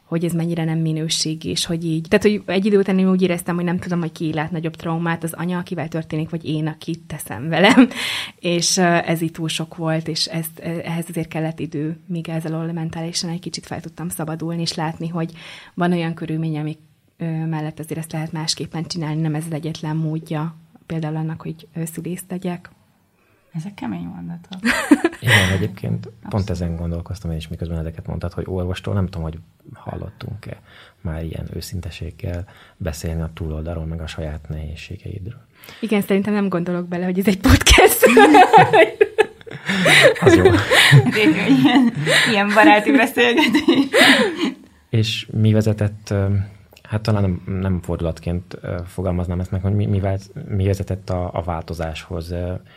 hogy 0.04 0.24
ez 0.24 0.32
mennyire 0.32 0.64
nem 0.64 0.78
minőség, 0.78 1.44
és 1.44 1.64
hogy 1.64 1.84
így. 1.84 2.06
Tehát, 2.08 2.24
hogy 2.24 2.42
egy 2.46 2.66
idő 2.66 2.78
után 2.78 2.98
én 2.98 3.10
úgy 3.10 3.22
éreztem, 3.22 3.54
hogy 3.54 3.64
nem 3.64 3.78
tudom, 3.78 4.00
hogy 4.00 4.12
ki 4.12 4.32
lát 4.32 4.50
nagyobb 4.50 4.76
traumát, 4.76 5.22
az 5.22 5.32
anya, 5.32 5.58
akivel 5.58 5.88
történik, 5.88 6.30
vagy 6.30 6.44
én, 6.44 6.66
akit 6.66 7.00
teszem 7.06 7.48
velem. 7.48 7.88
És 8.38 8.78
ez 8.78 9.20
így 9.20 9.30
túl 9.30 9.48
sok 9.48 9.76
volt, 9.76 10.08
és 10.08 10.26
ezt, 10.26 10.58
ehhez 10.58 11.06
azért 11.08 11.28
kellett 11.28 11.60
idő, 11.60 11.98
míg 12.06 12.28
ezzel 12.28 12.72
mentálisan 12.72 13.30
egy 13.30 13.40
kicsit 13.40 13.66
fel 13.66 13.80
tudtam 13.80 14.08
szabadulni, 14.08 14.60
és 14.60 14.74
látni, 14.74 15.08
hogy 15.08 15.32
van 15.74 15.92
olyan 15.92 16.14
körülmény, 16.14 16.58
amik 16.58 16.78
mellett 17.48 17.78
azért 17.78 17.98
ezt 17.98 18.12
lehet 18.12 18.32
másképpen 18.32 18.84
csinálni, 18.84 19.20
nem 19.20 19.34
ez 19.34 19.44
az 19.46 19.52
egyetlen 19.52 19.96
módja 19.96 20.54
például 20.86 21.16
annak, 21.16 21.40
hogy 21.42 21.68
szülészt 21.92 22.26
tegyek. 22.26 22.70
Ezek 23.52 23.74
kemény 23.74 24.04
mondatok. 24.04 24.60
Igen, 25.20 25.50
egyébként 25.52 26.06
Abszolút. 26.06 26.28
pont 26.28 26.50
ezen 26.50 26.76
gondolkoztam 26.76 27.30
én 27.30 27.36
is, 27.36 27.48
miközben 27.48 27.78
ezeket 27.78 28.06
mondtad, 28.06 28.32
hogy 28.32 28.44
orvostól 28.46 28.94
nem 28.94 29.04
tudom, 29.04 29.22
hogy 29.22 29.38
hallottunk-e 29.74 30.60
már 31.00 31.24
ilyen 31.24 31.48
őszinteséggel 31.52 32.44
beszélni 32.76 33.22
a 33.22 33.30
túloldalról, 33.34 33.84
meg 33.84 34.00
a 34.00 34.06
saját 34.06 34.48
nehézségeidről. 34.48 35.46
Igen, 35.80 36.00
szerintem 36.00 36.32
nem 36.32 36.48
gondolok 36.48 36.88
bele, 36.88 37.04
hogy 37.04 37.18
ez 37.18 37.26
egy 37.26 37.40
podcast. 37.40 37.98
Az 40.20 40.36
jó. 40.36 40.44
ilyen, 41.14 41.92
ilyen 42.30 42.50
baráti 42.54 42.92
beszélgetés. 42.92 43.88
És 44.90 45.26
mi 45.30 45.52
vezetett, 45.52 46.14
hát 46.88 47.02
talán 47.02 47.22
nem, 47.22 47.58
nem 47.60 47.80
fordulatként 47.82 48.58
fogalmaznám 48.84 49.40
ezt 49.40 49.50
meg, 49.50 49.62
hogy 49.62 49.74
mi, 49.74 49.86
mi, 49.86 50.00
mi 50.48 50.66
vezetett 50.66 51.10
a, 51.10 51.30
a 51.32 51.42
változáshoz, 51.42 52.34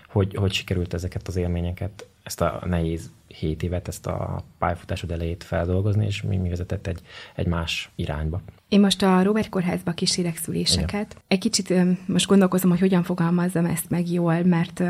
hogy, 0.07 0.35
hogy 0.35 0.51
sikerült 0.51 0.93
ezeket 0.93 1.27
az 1.27 1.35
élményeket, 1.35 2.07
ezt 2.23 2.41
a 2.41 2.61
nehéz 2.65 3.11
hét 3.27 3.63
évet, 3.63 3.87
ezt 3.87 4.07
a 4.07 4.43
pályafutásod 4.57 5.11
elejét 5.11 5.43
feldolgozni, 5.43 6.05
és 6.05 6.21
mi, 6.21 6.37
mi 6.37 6.49
vezetett 6.49 6.87
egy, 6.87 7.01
egy 7.35 7.47
más 7.47 7.91
irányba. 7.95 8.41
Én 8.69 8.79
most 8.79 9.03
a 9.03 9.21
Robert 9.21 9.49
Kórházba 9.49 9.91
kísérek 9.91 10.37
szüléseket. 10.37 11.11
Igen. 11.11 11.23
Egy 11.27 11.39
kicsit 11.39 11.73
most 12.05 12.27
gondolkozom, 12.27 12.69
hogy 12.69 12.79
hogyan 12.79 13.03
fogalmazzam 13.03 13.65
ezt 13.65 13.89
meg 13.89 14.11
jól, 14.11 14.43
mert 14.43 14.83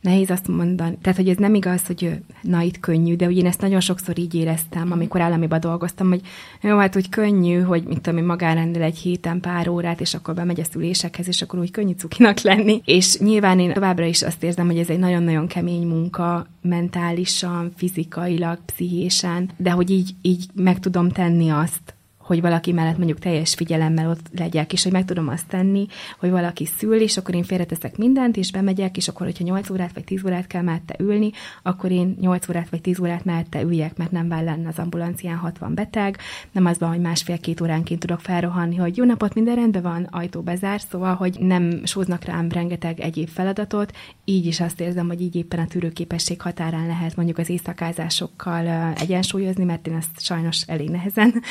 nehéz 0.00 0.30
azt 0.30 0.48
mondani, 0.48 0.98
tehát 1.02 1.18
hogy 1.18 1.28
ez 1.28 1.36
nem 1.36 1.54
igaz, 1.54 1.86
hogy 1.86 2.20
na 2.42 2.60
itt 2.60 2.80
könnyű, 2.80 3.16
de 3.16 3.26
ugye 3.26 3.40
én 3.40 3.46
ezt 3.46 3.60
nagyon 3.60 3.80
sokszor 3.80 4.18
így 4.18 4.34
éreztem, 4.34 4.92
amikor 4.92 5.20
államiba 5.20 5.58
dolgoztam, 5.58 6.08
hogy 6.08 6.20
jó, 6.62 6.78
hát 6.78 6.96
úgy 6.96 7.08
könnyű, 7.08 7.60
hogy 7.60 7.82
mint 7.84 8.00
tudom, 8.00 8.24
magánrendel 8.24 8.82
egy 8.82 8.98
héten 8.98 9.40
pár 9.40 9.68
órát, 9.68 10.00
és 10.00 10.14
akkor 10.14 10.34
bemegy 10.34 10.60
a 10.60 10.64
szülésekhez, 10.64 11.28
és 11.28 11.42
akkor 11.42 11.58
úgy 11.58 11.70
könnyű 11.70 11.92
cukinak 11.92 12.40
lenni. 12.40 12.82
És 12.84 13.18
nyilván 13.18 13.58
én 13.58 13.72
továbbra 13.72 14.04
is 14.04 14.22
azt 14.22 14.42
érzem, 14.42 14.66
hogy 14.66 14.78
ez 14.78 14.88
egy 14.88 14.98
nagyon-nagyon 14.98 15.46
kemény 15.46 15.86
munka, 15.86 16.46
mentálisan, 16.62 17.72
fizikailag, 17.76 18.58
pszichésen, 18.64 19.50
de 19.56 19.70
hogy 19.70 19.90
így, 19.90 20.14
így 20.22 20.46
meg 20.54 20.80
tudom 20.80 21.08
tenni 21.08 21.48
azt, 21.48 21.94
hogy 22.32 22.40
valaki 22.40 22.72
mellett 22.72 22.96
mondjuk 22.96 23.18
teljes 23.18 23.54
figyelemmel 23.54 24.10
ott 24.10 24.28
legyek, 24.38 24.72
és 24.72 24.82
hogy 24.82 24.92
meg 24.92 25.04
tudom 25.04 25.28
azt 25.28 25.46
tenni, 25.46 25.86
hogy 26.18 26.30
valaki 26.30 26.66
szül, 26.78 27.00
és 27.00 27.16
akkor 27.16 27.34
én 27.34 27.42
félreteszek 27.42 27.96
mindent, 27.96 28.36
és 28.36 28.50
bemegyek, 28.50 28.96
és 28.96 29.08
akkor, 29.08 29.26
hogyha 29.26 29.44
8 29.44 29.70
órát 29.70 29.94
vagy 29.94 30.04
10 30.04 30.24
órát 30.24 30.46
kell 30.46 30.62
mellette 30.62 30.94
ülni, 30.98 31.30
akkor 31.62 31.90
én 31.90 32.16
8 32.20 32.48
órát 32.48 32.70
vagy 32.70 32.80
10 32.80 33.00
órát 33.00 33.24
mellette 33.24 33.60
üljek, 33.60 33.96
mert 33.96 34.10
nem 34.10 34.28
vár 34.28 34.58
az 34.68 34.78
ambulancián 34.78 35.36
60 35.36 35.74
beteg, 35.74 36.18
nem 36.52 36.66
az 36.66 36.78
van, 36.78 36.88
hogy 36.88 37.00
másfél-két 37.00 37.60
óránként 37.60 38.00
tudok 38.00 38.20
felrohanni, 38.20 38.76
hogy 38.76 38.96
jó 38.96 39.04
napot, 39.04 39.34
minden 39.34 39.54
rendben 39.54 39.82
van, 39.82 40.08
ajtó 40.10 40.40
bezár, 40.40 40.80
szóval, 40.90 41.14
hogy 41.14 41.36
nem 41.38 41.80
sóznak 41.84 42.24
rám 42.24 42.48
rengeteg 42.48 43.00
egyéb 43.00 43.28
feladatot, 43.28 43.92
így 44.24 44.46
is 44.46 44.60
azt 44.60 44.80
érzem, 44.80 45.06
hogy 45.06 45.20
így 45.20 45.36
éppen 45.36 45.58
a 45.58 45.66
tűrőképesség 45.66 46.40
határán 46.40 46.86
lehet 46.86 47.16
mondjuk 47.16 47.38
az 47.38 47.50
éjszakázásokkal 47.50 48.94
egyensúlyozni, 48.98 49.64
mert 49.64 49.86
én 49.86 49.94
ezt 49.94 50.20
sajnos 50.20 50.62
elég 50.66 50.88
nehezen 50.88 51.42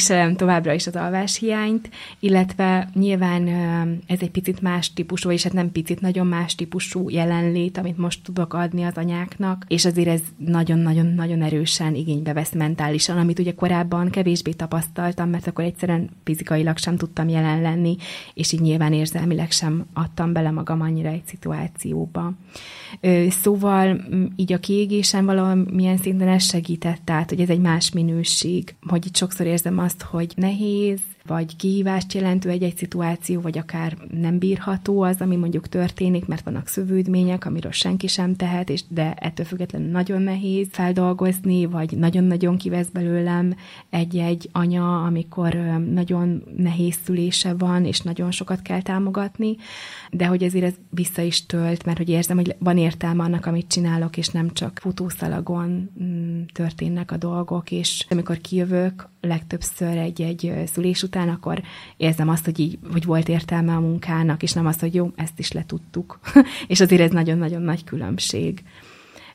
viselem 0.00 0.36
továbbra 0.36 0.72
is 0.72 0.86
az 0.86 0.96
alváshiányt, 0.96 1.90
illetve 2.18 2.88
nyilván 2.94 3.48
ez 4.06 4.18
egy 4.20 4.30
picit 4.30 4.60
más 4.60 4.92
típusú, 4.92 5.26
vagyis 5.26 5.42
hát 5.42 5.52
nem 5.52 5.72
picit, 5.72 6.00
nagyon 6.00 6.26
más 6.26 6.54
típusú 6.54 7.08
jelenlét, 7.08 7.78
amit 7.78 7.98
most 7.98 8.22
tudok 8.22 8.54
adni 8.54 8.82
az 8.82 8.96
anyáknak, 8.96 9.64
és 9.68 9.84
azért 9.84 10.08
ez 10.08 10.20
nagyon-nagyon-nagyon 10.36 11.42
erősen 11.42 11.94
igénybe 11.94 12.32
vesz 12.32 12.52
mentálisan, 12.52 13.18
amit 13.18 13.38
ugye 13.38 13.54
korábban 13.54 14.10
kevésbé 14.10 14.50
tapasztaltam, 14.50 15.28
mert 15.28 15.46
akkor 15.46 15.64
egyszerűen 15.64 16.10
fizikailag 16.24 16.76
sem 16.76 16.96
tudtam 16.96 17.28
jelen 17.28 17.60
lenni, 17.60 17.96
és 18.34 18.52
így 18.52 18.60
nyilván 18.60 18.92
érzelmileg 18.92 19.50
sem 19.50 19.86
adtam 19.92 20.32
bele 20.32 20.50
magam 20.50 20.80
annyira 20.80 21.08
egy 21.08 21.26
szituációba. 21.26 22.32
Szóval 23.28 24.00
így 24.36 24.52
a 24.52 24.58
kiégésen 24.58 25.24
valamilyen 25.24 25.96
szinten 25.96 26.28
ez 26.28 26.44
segített, 26.44 27.00
tehát 27.04 27.28
hogy 27.28 27.40
ez 27.40 27.48
egy 27.48 27.60
más 27.60 27.90
minőség, 27.90 28.74
hogy 28.86 29.06
itt 29.06 29.16
sokszor 29.16 29.46
érzem 29.46 29.74
azt, 29.80 30.02
hogy 30.02 30.32
nehéz, 30.36 31.00
vagy 31.26 31.56
kihívást 31.56 32.12
jelentő 32.12 32.48
egy-egy 32.48 32.76
szituáció, 32.76 33.40
vagy 33.40 33.58
akár 33.58 33.96
nem 34.20 34.38
bírható 34.38 35.02
az, 35.02 35.20
ami 35.20 35.36
mondjuk 35.36 35.68
történik, 35.68 36.26
mert 36.26 36.44
vannak 36.44 36.66
szövődmények, 36.66 37.46
amiről 37.46 37.72
senki 37.72 38.06
sem 38.06 38.36
tehet, 38.36 38.70
és 38.70 38.82
de 38.88 39.14
ettől 39.14 39.46
függetlenül 39.46 39.90
nagyon 39.90 40.22
nehéz 40.22 40.68
feldolgozni, 40.70 41.64
vagy 41.64 41.96
nagyon-nagyon 41.96 42.56
kivesz 42.56 42.88
belőlem 42.88 43.56
egy-egy 43.90 44.48
anya, 44.52 45.04
amikor 45.04 45.54
nagyon 45.92 46.42
nehéz 46.56 46.98
szülése 47.04 47.54
van, 47.54 47.84
és 47.84 48.00
nagyon 48.00 48.30
sokat 48.30 48.62
kell 48.62 48.82
támogatni, 48.82 49.56
de 50.10 50.26
hogy 50.26 50.42
ezért 50.42 50.64
ez 50.64 50.74
vissza 50.90 51.22
is 51.22 51.46
tölt, 51.46 51.84
mert 51.84 51.98
hogy 51.98 52.08
érzem, 52.08 52.36
hogy 52.36 52.56
van 52.58 52.78
értelme 52.78 53.22
annak, 53.22 53.46
amit 53.46 53.68
csinálok, 53.68 54.16
és 54.16 54.28
nem 54.28 54.52
csak 54.52 54.78
futószalagon 54.82 55.90
mm, 56.02 56.42
történnek 56.52 57.12
a 57.12 57.16
dolgok, 57.16 57.70
és 57.70 58.06
amikor 58.08 58.40
kijövök, 58.40 59.08
legtöbbször 59.20 59.96
egy-egy 59.96 60.52
szülés 60.66 61.02
után, 61.10 61.28
akkor 61.28 61.62
érzem 61.96 62.28
azt, 62.28 62.44
hogy, 62.44 62.58
így, 62.58 62.78
hogy 62.92 63.04
volt 63.04 63.28
értelme 63.28 63.74
a 63.74 63.80
munkának, 63.80 64.42
és 64.42 64.52
nem 64.52 64.66
azt, 64.66 64.80
hogy 64.80 64.94
jó, 64.94 65.10
ezt 65.16 65.38
is 65.38 65.52
letudtuk. 65.52 66.20
és 66.66 66.80
azért 66.80 67.00
ez 67.00 67.10
nagyon-nagyon 67.10 67.62
nagy 67.62 67.84
különbség 67.84 68.62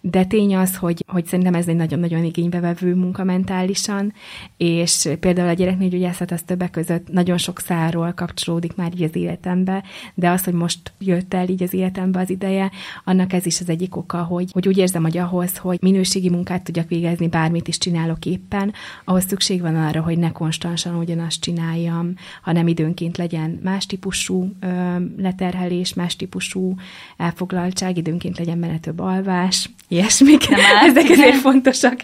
de 0.09 0.25
tény 0.25 0.55
az, 0.55 0.75
hogy, 0.75 1.03
hogy 1.07 1.25
szerintem 1.25 1.53
ez 1.53 1.67
egy 1.67 1.75
nagyon-nagyon 1.75 2.23
igénybevevő 2.23 2.95
munka 2.95 3.23
mentálisan, 3.23 4.13
és 4.57 5.09
például 5.19 5.49
a 5.49 5.53
gyereknőgyógyászat 5.53 6.31
az 6.31 6.41
többek 6.45 6.71
között 6.71 7.11
nagyon 7.11 7.37
sok 7.37 7.59
száról 7.59 8.13
kapcsolódik 8.13 8.75
már 8.75 8.91
így 8.93 9.03
az 9.03 9.15
életembe, 9.15 9.83
de 10.13 10.29
az, 10.29 10.43
hogy 10.43 10.53
most 10.53 10.93
jött 10.99 11.33
el 11.33 11.49
így 11.49 11.63
az 11.63 11.73
életembe 11.73 12.19
az 12.19 12.29
ideje, 12.29 12.71
annak 13.03 13.33
ez 13.33 13.45
is 13.45 13.59
az 13.59 13.69
egyik 13.69 13.95
oka, 13.95 14.23
hogy, 14.23 14.49
hogy 14.51 14.67
úgy 14.67 14.77
érzem, 14.77 15.01
hogy 15.01 15.17
ahhoz, 15.17 15.57
hogy 15.57 15.77
minőségi 15.81 16.29
munkát 16.29 16.63
tudjak 16.63 16.87
végezni, 16.87 17.27
bármit 17.27 17.67
is 17.67 17.77
csinálok 17.77 18.25
éppen, 18.25 18.73
ahhoz 19.05 19.25
szükség 19.27 19.61
van 19.61 19.75
arra, 19.75 20.01
hogy 20.01 20.17
ne 20.17 20.31
konstansan 20.31 20.95
ugyanazt 20.95 21.41
csináljam, 21.41 22.13
hanem 22.41 22.67
időnként 22.67 23.17
legyen 23.17 23.59
más 23.63 23.85
típusú 23.85 24.51
ö, 24.59 24.95
leterhelés, 25.17 25.93
más 25.93 26.15
típusú 26.15 26.75
elfoglaltság, 27.17 27.97
időnként 27.97 28.37
legyen 28.37 28.59
benne 28.59 28.79
több 28.79 28.99
alvás, 28.99 29.69
ilyesmik. 29.95 30.49
Ezek 30.81 31.09
azért 31.09 31.35
fontosak. 31.35 31.99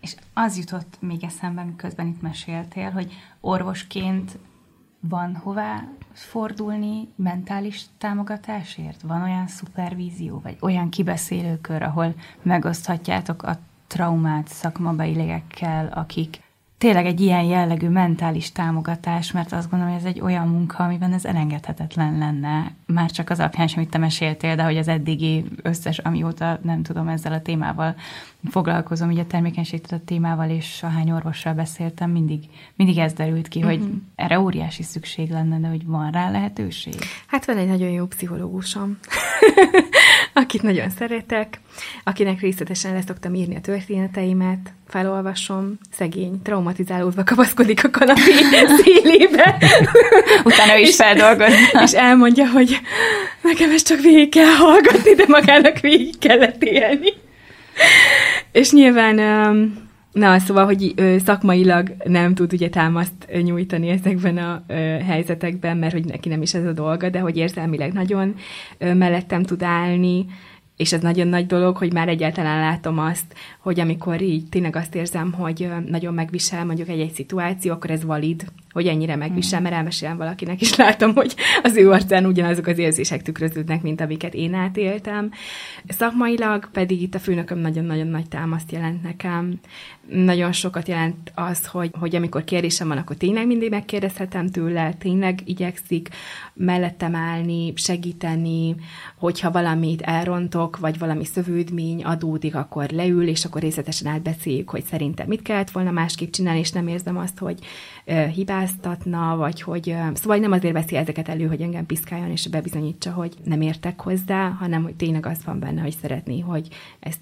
És 0.00 0.14
az 0.34 0.58
jutott 0.58 0.96
még 1.00 1.24
eszembe, 1.24 1.62
miközben 1.62 2.06
itt 2.06 2.22
meséltél, 2.22 2.90
hogy 2.90 3.12
orvosként 3.40 4.38
van 5.00 5.36
hová 5.36 5.84
fordulni 6.12 7.08
mentális 7.16 7.82
támogatásért? 7.98 9.02
Van 9.02 9.22
olyan 9.22 9.46
szupervízió, 9.46 10.40
vagy 10.42 10.56
olyan 10.60 10.88
kibeszélőkör, 10.88 11.82
ahol 11.82 12.14
megoszthatjátok 12.42 13.42
a 13.42 13.58
traumát 13.86 14.48
szakmabeliekkel, 14.48 15.92
akik 15.94 16.42
tényleg 16.84 17.06
egy 17.06 17.20
ilyen 17.20 17.42
jellegű 17.42 17.88
mentális 17.88 18.52
támogatás, 18.52 19.32
mert 19.32 19.52
azt 19.52 19.70
gondolom, 19.70 19.94
hogy 19.94 20.02
ez 20.02 20.08
egy 20.14 20.20
olyan 20.20 20.48
munka, 20.48 20.84
amiben 20.84 21.12
ez 21.12 21.24
elengedhetetlen 21.24 22.18
lenne. 22.18 22.72
Már 22.86 23.10
csak 23.10 23.30
az 23.30 23.38
alapján 23.38 23.66
sem, 23.66 23.78
amit 23.78 23.90
te 23.90 23.98
meséltél, 23.98 24.56
de 24.56 24.62
hogy 24.62 24.76
az 24.76 24.88
eddigi 24.88 25.44
összes, 25.62 25.98
amióta 25.98 26.58
nem 26.62 26.82
tudom 26.82 27.08
ezzel 27.08 27.32
a 27.32 27.42
témával 27.42 27.94
foglalkozom, 28.50 29.08
ugye 29.08 29.22
a 29.22 29.26
termékenység 29.26 29.80
a 29.90 30.04
témával, 30.04 30.50
és 30.50 30.82
ahány 30.82 31.10
orvossal 31.10 31.54
beszéltem, 31.54 32.10
mindig, 32.10 32.44
mindig 32.76 32.98
ez 32.98 33.12
derült 33.12 33.48
ki, 33.48 33.60
hogy 33.60 33.80
uh-huh. 33.80 33.96
erre 34.14 34.40
óriási 34.40 34.82
szükség 34.82 35.30
lenne, 35.30 35.58
de 35.58 35.68
hogy 35.68 35.86
van 35.86 36.10
rá 36.10 36.30
lehetőség. 36.30 36.94
Hát 37.26 37.44
van 37.44 37.56
egy 37.56 37.68
nagyon 37.68 37.90
jó 37.90 38.06
pszichológusom, 38.06 38.98
akit 40.34 40.62
nagyon 40.62 40.90
szeretek, 40.90 41.60
akinek 42.04 42.40
részletesen 42.40 42.92
le 42.92 43.00
szoktam 43.06 43.34
írni 43.34 43.56
a 43.56 43.60
történeteimet, 43.60 44.72
felolvasom, 44.88 45.78
szegény, 45.90 46.42
traumatizálódva 46.42 47.24
kapaszkodik 47.24 47.84
a 47.84 47.90
kanapé 47.90 48.32
szélébe. 48.82 49.56
Utána 50.44 50.76
is 50.76 50.96
feldolgozza. 50.96 51.82
És 51.82 51.92
elmondja, 51.92 52.48
hogy 52.48 52.80
nekem 53.42 53.70
ezt 53.70 53.86
csak 53.86 54.00
végig 54.00 54.28
kell 54.28 54.54
hallgatni, 54.56 55.14
de 55.14 55.24
magának 55.28 55.78
végig 55.78 56.18
kellett 56.18 56.62
élni. 56.62 57.12
És 58.52 58.70
nyilván 58.70 59.18
Na, 60.14 60.38
szóval, 60.38 60.64
hogy 60.64 60.92
ö, 60.96 61.16
szakmailag 61.18 61.94
nem 62.04 62.34
tud 62.34 62.52
ugye 62.52 62.68
támaszt 62.68 63.42
nyújtani 63.42 63.88
ezekben 63.88 64.36
a 64.36 64.62
ö, 64.66 64.74
helyzetekben, 65.06 65.76
mert 65.76 65.92
hogy 65.92 66.04
neki 66.04 66.28
nem 66.28 66.42
is 66.42 66.54
ez 66.54 66.64
a 66.64 66.72
dolga, 66.72 67.08
de 67.08 67.18
hogy 67.18 67.36
érzelmileg 67.36 67.92
nagyon 67.92 68.34
ö, 68.78 68.94
mellettem 68.94 69.42
tud 69.42 69.62
állni, 69.62 70.26
és 70.76 70.92
ez 70.92 71.00
nagyon 71.00 71.26
nagy 71.26 71.46
dolog, 71.46 71.76
hogy 71.76 71.92
már 71.92 72.08
egyáltalán 72.08 72.60
látom 72.60 72.98
azt, 72.98 73.34
hogy 73.60 73.80
amikor 73.80 74.22
így 74.22 74.48
tényleg 74.48 74.76
azt 74.76 74.94
érzem, 74.94 75.32
hogy 75.32 75.68
nagyon 75.86 76.14
megvisel 76.14 76.64
mondjuk 76.64 76.88
egy-egy 76.88 77.12
szituáció, 77.12 77.72
akkor 77.72 77.90
ez 77.90 78.04
valid 78.04 78.44
hogy 78.74 78.86
ennyire 78.86 79.16
megvisel, 79.16 79.60
mert 79.60 79.74
elmesélem 79.74 80.16
valakinek, 80.16 80.60
és 80.60 80.76
látom, 80.76 81.14
hogy 81.14 81.34
az 81.62 81.76
ő 81.76 81.90
arcán 81.90 82.26
ugyanazok 82.26 82.66
az 82.66 82.78
érzések 82.78 83.22
tükröződnek, 83.22 83.82
mint 83.82 84.00
amiket 84.00 84.34
én 84.34 84.54
átéltem. 84.54 85.30
Szakmailag 85.88 86.70
pedig 86.70 87.02
itt 87.02 87.14
a 87.14 87.18
főnököm 87.18 87.58
nagyon-nagyon 87.58 88.06
nagy 88.06 88.28
támaszt 88.28 88.72
jelent 88.72 89.02
nekem. 89.02 89.60
Nagyon 90.08 90.52
sokat 90.52 90.88
jelent 90.88 91.32
az, 91.34 91.66
hogy, 91.66 91.90
hogy 91.98 92.16
amikor 92.16 92.44
kérdésem 92.44 92.88
van, 92.88 92.96
akkor 92.96 93.16
tényleg 93.16 93.46
mindig 93.46 93.70
megkérdezhetem 93.70 94.50
tőle, 94.50 94.92
tényleg 94.98 95.40
igyekszik 95.44 96.08
mellettem 96.54 97.14
állni, 97.14 97.72
segíteni, 97.76 98.74
hogyha 99.16 99.50
valamit 99.50 100.02
elrontok, 100.02 100.78
vagy 100.78 100.98
valami 100.98 101.24
szövődmény 101.24 102.04
adódik, 102.04 102.54
akkor 102.54 102.90
leül, 102.90 103.28
és 103.28 103.44
akkor 103.44 103.60
részletesen 103.60 104.12
átbeszéljük, 104.12 104.70
hogy 104.70 104.84
szerintem 104.84 105.26
mit 105.26 105.42
kellett 105.42 105.70
volna 105.70 105.90
másképp 105.90 106.30
csinálni, 106.30 106.58
és 106.58 106.72
nem 106.72 106.88
érzem 106.88 107.16
azt, 107.16 107.38
hogy 107.38 107.58
hibáztatna, 108.34 109.36
vagy 109.36 109.62
hogy, 109.62 109.94
szóval 110.14 110.36
nem 110.36 110.52
azért 110.52 110.72
veszi 110.72 110.96
ezeket 110.96 111.28
elő, 111.28 111.46
hogy 111.46 111.60
engem 111.60 111.86
piszkáljon, 111.86 112.30
és 112.30 112.48
bebizonyítsa, 112.48 113.12
hogy 113.12 113.34
nem 113.44 113.60
értek 113.60 114.00
hozzá, 114.00 114.48
hanem 114.48 114.82
hogy 114.82 114.94
tényleg 114.94 115.26
az 115.26 115.44
van 115.44 115.58
benne, 115.58 115.80
hogy 115.80 115.96
szeretné, 116.00 116.40
hogy 116.40 116.68
ezt 117.00 117.20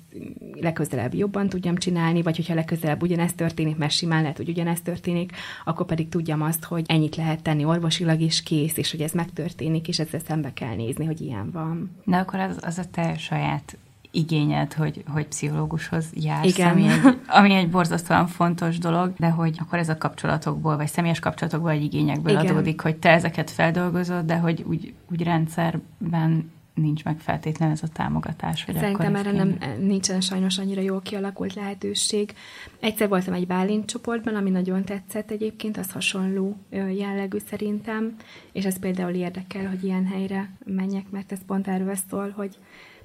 legközelebb 0.60 1.14
jobban 1.14 1.48
tudjam 1.48 1.76
csinálni, 1.76 2.22
vagy 2.22 2.36
hogyha 2.36 2.54
legközelebb 2.54 3.02
ugyanezt 3.02 3.36
történik, 3.36 3.76
mert 3.76 3.92
simán 3.92 4.20
lehet, 4.20 4.36
hogy 4.36 4.48
ugyanezt 4.48 4.84
történik, 4.84 5.32
akkor 5.64 5.86
pedig 5.86 6.08
tudjam 6.08 6.42
azt, 6.42 6.64
hogy 6.64 6.84
ennyit 6.86 7.16
lehet 7.16 7.42
tenni 7.42 7.64
orvosilag 7.64 8.20
is 8.20 8.42
kész, 8.42 8.76
és 8.76 8.90
hogy 8.90 9.00
ez 9.00 9.12
megtörténik, 9.22 9.88
és 9.88 9.98
ezzel 9.98 10.20
szembe 10.26 10.52
kell 10.52 10.74
nézni, 10.74 11.04
hogy 11.04 11.20
ilyen 11.20 11.50
van. 11.50 11.90
De 12.04 12.16
akkor 12.16 12.38
az, 12.38 12.58
az 12.60 12.78
a 12.78 12.84
te 12.90 13.16
saját 13.16 13.76
igényed, 14.10 14.72
hogy, 14.72 15.04
hogy 15.06 15.26
pszichológushoz 15.26 16.04
jársz, 16.14 16.48
Igen. 16.48 16.70
Ami, 16.70 16.88
egy, 16.88 17.18
ami 17.40 17.54
egy 17.54 17.70
borzasztóan 17.70 18.26
fontos 18.26 18.78
dolog, 18.78 19.12
de 19.18 19.28
hogy 19.28 19.56
akkor 19.60 19.78
ez 19.78 19.88
a 19.88 19.98
kapcsolatokból, 19.98 20.76
vagy 20.76 20.88
személyes 20.88 21.18
kapcsolatokból, 21.18 21.70
vagy 21.70 21.82
igényekből 21.82 22.32
Igen. 22.32 22.46
adódik, 22.46 22.80
hogy 22.80 22.96
te 22.96 23.10
ezeket 23.10 23.50
feldolgozod, 23.50 24.24
de 24.24 24.36
hogy 24.36 24.64
úgy, 24.68 24.94
úgy 25.10 25.22
rendszerben 25.22 26.50
nincs 26.74 27.04
meg 27.04 27.18
feltétlenül 27.18 27.74
ez 27.74 27.82
a 27.82 27.88
támogatás. 27.88 28.64
Hogy 28.64 28.74
Szerintem 28.74 29.16
erre 29.16 29.32
nem, 29.32 29.58
nincsen 29.80 30.20
sajnos 30.20 30.58
annyira 30.58 30.80
jól 30.80 31.00
kialakult 31.00 31.54
lehetőség. 31.54 32.34
Egyszer 32.80 33.08
voltam 33.08 33.34
egy 33.34 33.46
Bálint 33.46 33.86
csoportban, 33.86 34.34
ami 34.34 34.50
nagyon 34.50 34.84
tetszett 34.84 35.30
egyébként, 35.30 35.76
az 35.76 35.90
hasonló 35.90 36.56
jellegű 36.70 37.38
szerintem, 37.48 38.16
és 38.52 38.64
ez 38.64 38.78
például 38.78 39.14
érdekel, 39.14 39.68
hogy 39.68 39.84
ilyen 39.84 40.06
helyre 40.06 40.50
menjek, 40.64 41.10
mert 41.10 41.32
ez 41.32 41.44
pont 41.46 41.68
erről 41.68 41.94
szól, 42.10 42.30
hogy 42.30 42.58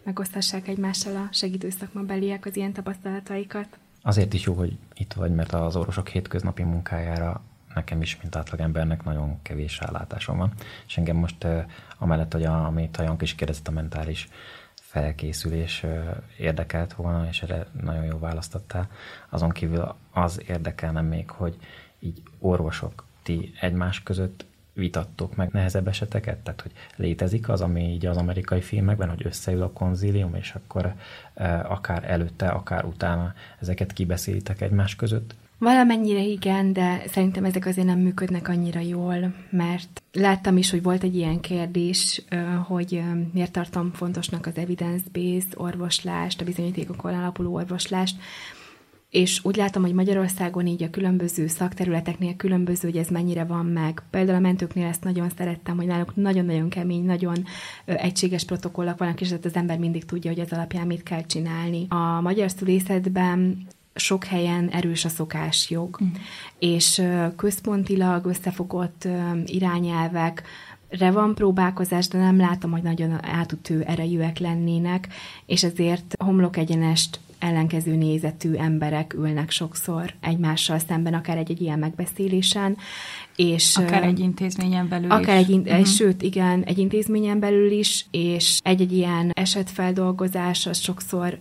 megosztassák 0.04 0.68
egymással 0.68 1.16
a 1.16 1.30
segítőszakma 1.32 2.02
beliek 2.02 2.46
az 2.46 2.56
ilyen 2.56 2.74
tapasztalataikat. 2.74 3.68
Azért 4.02 4.34
is 4.34 4.44
jó, 4.44 4.54
hogy 4.54 4.78
itt 4.94 5.14
vagy, 5.14 5.36
mert 5.36 5.54
az 5.54 5.76
orvosok 5.76 6.08
hétköznapi 6.08 6.64
munkájára 6.64 7.42
nekem 7.78 8.02
is, 8.02 8.18
mint 8.22 8.36
átlagembernek 8.36 9.04
nagyon 9.04 9.40
kevés 9.42 9.80
rálátásom 9.80 10.38
van. 10.38 10.54
És 10.88 10.98
engem 10.98 11.16
most 11.16 11.48
amellett, 11.98 12.34
hogy 12.34 12.44
a, 12.44 12.66
amit 12.66 12.98
a 12.98 13.04
Jank 13.04 13.22
is 13.22 13.36
kérdezett, 13.36 13.68
a 13.68 13.72
mentális 13.72 14.30
felkészülés 14.74 15.86
érdekelt 16.38 16.94
volna, 16.94 17.28
és 17.28 17.42
erre 17.42 17.66
nagyon 17.82 18.04
jó 18.04 18.20
választottál. 18.20 18.90
Azon 19.30 19.50
kívül 19.50 19.96
az 20.12 20.42
érdekelne 20.48 21.02
még, 21.02 21.30
hogy 21.30 21.58
így 22.00 22.22
orvosok 22.40 23.06
ti 23.24 23.54
egymás 23.60 24.04
között 24.04 24.46
vitattok 24.74 25.36
meg 25.36 25.52
nehezebb 25.52 25.88
eseteket? 25.88 26.38
Tehát, 26.38 26.62
hogy 26.62 26.72
létezik 26.96 27.50
az, 27.50 27.62
ami 27.62 27.82
így 27.82 28.06
az 28.06 28.18
amerikai 28.18 28.62
filmekben, 28.62 29.10
hogy 29.10 29.26
összeül 29.26 29.62
a 29.62 29.72
konzílium, 29.72 30.36
és 30.36 30.56
akkor 30.56 30.94
akár 31.64 32.04
előtte, 32.10 32.48
akár 32.48 32.86
utána 32.86 33.34
ezeket 33.60 33.94
kibeszélitek 33.94 34.62
egymás 34.62 34.96
között? 34.96 35.36
Valamennyire 35.60 36.22
igen, 36.22 36.74
de 36.74 37.04
szerintem 37.08 37.46
ezek 37.46 37.66
azért 37.66 37.88
nem 37.88 38.00
működnek 38.00 38.48
annyira 38.48 38.80
jól, 38.80 39.34
mert 39.50 40.04
láttam 40.14 40.58
is, 40.58 40.70
hogy 40.70 40.84
volt 40.84 41.04
egy 41.04 41.16
ilyen 41.16 41.40
kérdés, 41.40 42.24
hogy 42.68 43.02
miért 43.34 43.52
tartom 43.52 43.92
fontosnak 43.94 44.46
az 44.46 44.58
evidence-based 44.58 45.54
orvoslást, 45.56 46.42
a 46.42 46.46
bizonyítékokon 46.46 47.14
alapuló 47.14 47.54
orvoslást, 47.54 48.16
és 49.10 49.46
úgy 49.46 49.56
látom, 49.56 49.84
hogy 49.84 49.94
Magyarországon 49.94 50.68
így 50.68 50.84
a 50.84 50.90
különböző 50.90 51.48
szakterületeknél 51.48 52.36
különböző, 52.36 52.88
hogy 52.88 52.98
ez 52.98 53.08
mennyire 53.08 53.44
van 53.44 53.66
meg. 53.66 54.04
Például 54.10 54.38
a 54.38 54.42
mentőknél 54.42 54.86
ezt 54.88 55.04
nagyon 55.04 55.30
szerettem, 55.38 55.76
hogy 55.76 55.86
náluk 55.86 56.16
nagyon-nagyon 56.16 56.70
kemény, 56.70 57.06
nagyon 57.06 57.46
egységes 57.86 58.46
protokollak 58.46 58.98
vannak, 58.98 59.22
és 59.22 59.34
az 59.44 59.56
ember 59.56 59.78
mindig 59.78 60.06
tudja, 60.06 60.32
hogy 60.32 60.40
az 60.40 60.52
alapján 60.52 60.88
mit 60.88 61.04
kell 61.04 61.26
csinálni. 61.26 61.86
A 61.90 62.22
magyar 62.22 62.52
szülészetben 62.52 63.68
sok 63.98 64.24
helyen 64.24 64.70
erős 64.70 65.06
a 65.06 65.10
szokásjog, 65.10 65.98
mm. 66.04 66.08
és 66.60 67.02
központilag 67.36 68.26
összefogott 68.26 69.08
irányelvek, 69.46 70.44
re 70.90 71.12
van 71.12 71.36
próbálkozás, 71.36 72.08
de 72.08 72.18
nem 72.18 72.38
látom, 72.38 72.72
hogy 72.72 72.82
nagyon 72.82 73.26
átütő 73.26 73.82
erejűek 73.82 74.40
lennének, 74.40 75.08
és 75.46 75.64
ezért 75.64 76.16
homlok 76.24 76.58
egyenest 76.58 77.20
ellenkező 77.40 77.96
nézetű 77.96 78.54
emberek 78.54 79.14
ülnek 79.14 79.52
sokszor 79.52 80.14
egymással 80.22 80.80
szemben, 80.80 81.14
akár 81.14 81.38
egy, 81.38 81.52
egy 81.52 81.62
ilyen 81.62 81.80
megbeszélésen. 81.80 82.78
És, 83.36 83.78
akár 83.78 84.04
egy 84.04 84.20
intézményen 84.20 84.88
belül 84.88 85.12
akár 85.12 85.40
is. 85.40 85.48
Egy, 85.48 85.56
uh-huh. 85.56 85.86
Sőt, 85.86 86.22
igen, 86.22 86.64
egy 86.64 86.78
intézményen 86.78 87.40
belül 87.40 87.72
is, 87.72 88.06
és 88.12 88.60
egy-egy 88.64 88.94
ilyen 88.94 89.32
esetfeldolgozás 89.34 90.66
az 90.66 90.78
sokszor 90.78 91.38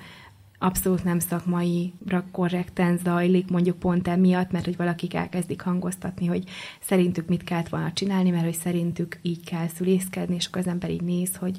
abszolút 0.59 1.05
nem 1.05 1.19
szakmaira 1.19 2.25
korrekten 2.33 2.99
zajlik, 3.05 3.51
mondjuk 3.51 3.79
pont 3.79 4.09
emiatt, 4.09 4.51
mert 4.51 4.65
hogy 4.65 4.77
valakik 4.77 5.15
elkezdik 5.15 5.61
hangoztatni, 5.61 6.27
hogy 6.27 6.45
szerintük 6.81 7.29
mit 7.29 7.45
kellett 7.45 7.69
volna 7.69 7.93
csinálni, 7.93 8.31
mert 8.31 8.45
hogy 8.45 8.55
szerintük 8.55 9.19
így 9.23 9.45
kell 9.45 9.69
szülészkedni, 9.69 10.35
és 10.35 10.47
akkor 10.47 10.61
az 10.61 10.67
ember 10.67 10.91
így 10.91 11.03
néz, 11.03 11.37
hogy 11.37 11.59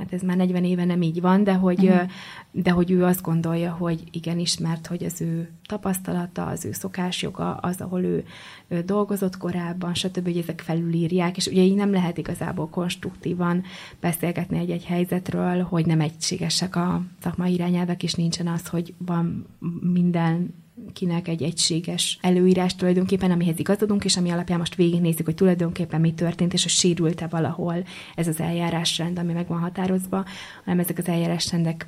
hát 0.00 0.12
ez 0.12 0.22
már 0.22 0.36
40 0.36 0.64
éve 0.64 0.84
nem 0.84 1.02
így 1.02 1.20
van, 1.20 1.44
de 1.44 1.54
hogy, 1.54 1.84
uh-huh. 1.84 2.10
de 2.50 2.70
hogy 2.70 2.90
ő 2.90 3.04
azt 3.04 3.22
gondolja, 3.22 3.72
hogy 3.72 4.02
igenis, 4.10 4.58
mert 4.58 4.86
hogy 4.86 5.04
az 5.04 5.20
ő 5.20 5.50
tapasztalata, 5.66 6.46
az 6.46 6.64
ő 6.64 6.72
szokásjoga, 6.72 7.54
az, 7.54 7.80
ahol 7.80 8.02
ő, 8.02 8.24
ő 8.68 8.80
dolgozott 8.80 9.36
korábban, 9.36 9.94
stb., 9.94 10.24
hogy 10.24 10.36
ezek 10.36 10.60
felülírják, 10.60 11.36
és 11.36 11.46
ugye 11.46 11.62
így 11.62 11.74
nem 11.74 11.92
lehet 11.92 12.18
igazából 12.18 12.68
konstruktívan 12.68 13.62
beszélgetni 14.00 14.58
egy-egy 14.58 14.84
helyzetről, 14.84 15.62
hogy 15.62 15.86
nem 15.86 16.00
egységesek 16.00 16.76
a 16.76 17.02
szakmai 17.22 17.52
irányelvek, 17.52 18.02
és 18.02 18.14
nincsen 18.14 18.46
az, 18.46 18.66
hogy 18.66 18.94
van 18.98 19.46
minden 19.80 20.54
kinek 20.92 21.28
egy 21.28 21.42
egységes 21.42 22.18
előírás 22.22 22.74
tulajdonképpen, 22.74 23.30
amihez 23.30 23.58
igazodunk, 23.58 24.04
és 24.04 24.16
ami 24.16 24.30
alapján 24.30 24.58
most 24.58 24.74
végignézzük, 24.74 25.24
hogy 25.24 25.34
tulajdonképpen 25.34 26.00
mi 26.00 26.12
történt, 26.12 26.52
és 26.52 26.62
hogy 26.62 26.72
sérült-e 26.72 27.26
valahol 27.26 27.84
ez 28.14 28.28
az 28.28 28.40
eljárásrend, 28.40 29.18
ami 29.18 29.32
meg 29.32 29.46
van 29.46 29.60
határozva, 29.60 30.24
hanem 30.64 30.78
ezek 30.78 30.98
az 30.98 31.08
eljárásrendek 31.08 31.86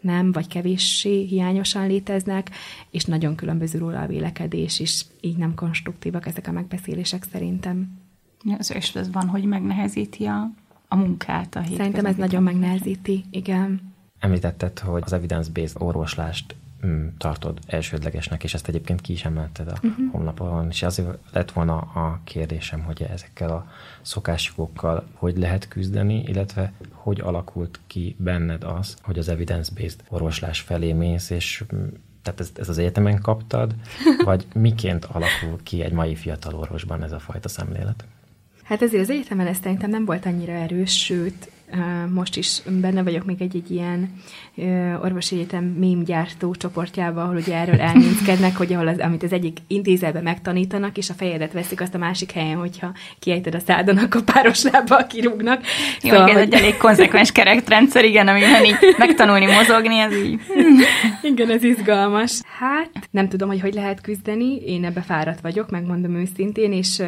nem, 0.00 0.32
vagy 0.32 0.46
kevéssé 0.46 1.24
hiányosan 1.24 1.86
léteznek, 1.86 2.50
és 2.90 3.04
nagyon 3.04 3.34
különböző 3.34 3.78
róla 3.78 4.00
a 4.00 4.06
vélekedés, 4.06 4.80
és 4.80 5.04
így 5.20 5.36
nem 5.36 5.54
konstruktívak 5.54 6.26
ezek 6.26 6.48
a 6.48 6.52
megbeszélések 6.52 7.24
szerintem. 7.32 7.98
Az 8.58 8.74
és 8.74 8.94
ez 8.94 9.12
van, 9.12 9.28
hogy 9.28 9.44
megnehezíti 9.44 10.24
a, 10.24 10.50
a 10.88 10.96
munkát 10.96 11.56
a 11.56 11.62
Szerintem 11.76 12.06
ez 12.06 12.16
nagyon 12.16 12.42
megnehezíti, 12.42 13.24
igen. 13.30 13.92
Említetted, 14.18 14.78
hogy 14.78 15.02
az 15.04 15.12
evidence-based 15.12 15.82
orvoslást 15.82 16.54
tartod 17.18 17.58
elsődlegesnek, 17.66 18.44
és 18.44 18.54
ezt 18.54 18.68
egyébként 18.68 19.00
ki 19.00 19.12
is 19.12 19.24
emelted 19.24 19.68
a 19.68 19.72
uh-huh. 19.82 20.10
honlapon, 20.12 20.68
és 20.70 20.82
azért 20.82 21.08
lett 21.32 21.52
volna 21.52 21.76
a 21.76 22.20
kérdésem, 22.24 22.82
hogy 22.82 23.02
ezekkel 23.02 23.50
a 23.50 23.66
szokásjogokkal 24.02 25.06
hogy 25.14 25.38
lehet 25.38 25.68
küzdeni, 25.68 26.22
illetve 26.26 26.72
hogy 26.90 27.20
alakult 27.20 27.80
ki 27.86 28.16
benned 28.18 28.64
az, 28.64 28.96
hogy 29.02 29.18
az 29.18 29.28
evidence-based 29.28 30.04
orvoslás 30.08 30.60
felé 30.60 30.92
mész, 30.92 31.30
és 31.30 31.64
mm, 31.74 31.86
tehát 32.22 32.40
ezt, 32.40 32.58
ezt 32.58 32.68
az 32.68 32.78
egyetemen 32.78 33.20
kaptad, 33.20 33.74
vagy 34.24 34.46
miként 34.54 35.04
alakul 35.04 35.58
ki 35.62 35.82
egy 35.82 35.92
mai 35.92 36.14
fiatal 36.14 36.54
orvosban 36.54 37.02
ez 37.02 37.12
a 37.12 37.18
fajta 37.18 37.48
szemlélet? 37.48 38.04
Hát 38.62 38.82
ezért 38.82 39.02
az 39.02 39.10
egyetemen 39.10 39.46
ez 39.46 39.58
szerintem 39.62 39.90
nem 39.90 40.04
volt 40.04 40.26
annyira 40.26 40.52
erős, 40.52 41.04
sőt, 41.04 41.50
most 42.12 42.36
is 42.36 42.62
benne 42.80 43.02
vagyok 43.02 43.24
még 43.24 43.42
egy, 43.42 43.56
egy 43.56 43.70
ilyen 43.70 44.12
orvosi 45.02 45.34
egyetem 45.36 45.64
mémgyártó 45.64 46.54
csoportjában, 46.54 47.24
ahol 47.24 47.36
ugye 47.36 47.56
erről 47.56 47.80
elnézkednek, 47.80 48.56
hogy 48.56 48.72
ahol 48.72 48.88
az, 48.88 48.98
amit 48.98 49.22
az 49.22 49.32
egyik 49.32 49.58
intézetben 49.66 50.22
megtanítanak, 50.22 50.96
és 50.96 51.10
a 51.10 51.14
fejedet 51.14 51.52
veszik 51.52 51.80
azt 51.80 51.94
a 51.94 51.98
másik 51.98 52.30
helyen, 52.30 52.56
hogyha 52.56 52.92
kiejted 53.18 53.54
a 53.54 53.58
szádon, 53.58 53.98
akkor 53.98 54.22
páros 54.22 54.62
lábbal 54.62 55.06
kirúgnak. 55.06 55.60
Jó, 56.02 56.10
szóval, 56.10 56.28
ez 56.28 56.34
hogy... 56.34 56.42
egy 56.42 56.54
elég 56.54 56.76
konzekvens 56.76 57.32
kerekrendszer, 57.32 58.04
igen, 58.04 58.28
amiben 58.28 58.64
így 58.64 58.76
megtanulni 58.98 59.46
mozogni, 59.46 59.98
ez 59.98 60.16
így... 60.16 60.40
igen, 61.32 61.50
ez 61.50 61.62
izgalmas. 61.62 62.40
Hát, 62.58 63.08
nem 63.10 63.28
tudom, 63.28 63.48
hogy 63.48 63.60
hogy 63.60 63.74
lehet 63.74 64.00
küzdeni, 64.00 64.56
én 64.56 64.84
ebbe 64.84 65.00
fáradt 65.00 65.40
vagyok, 65.40 65.70
megmondom 65.70 66.14
őszintén, 66.14 66.72
és 66.72 67.02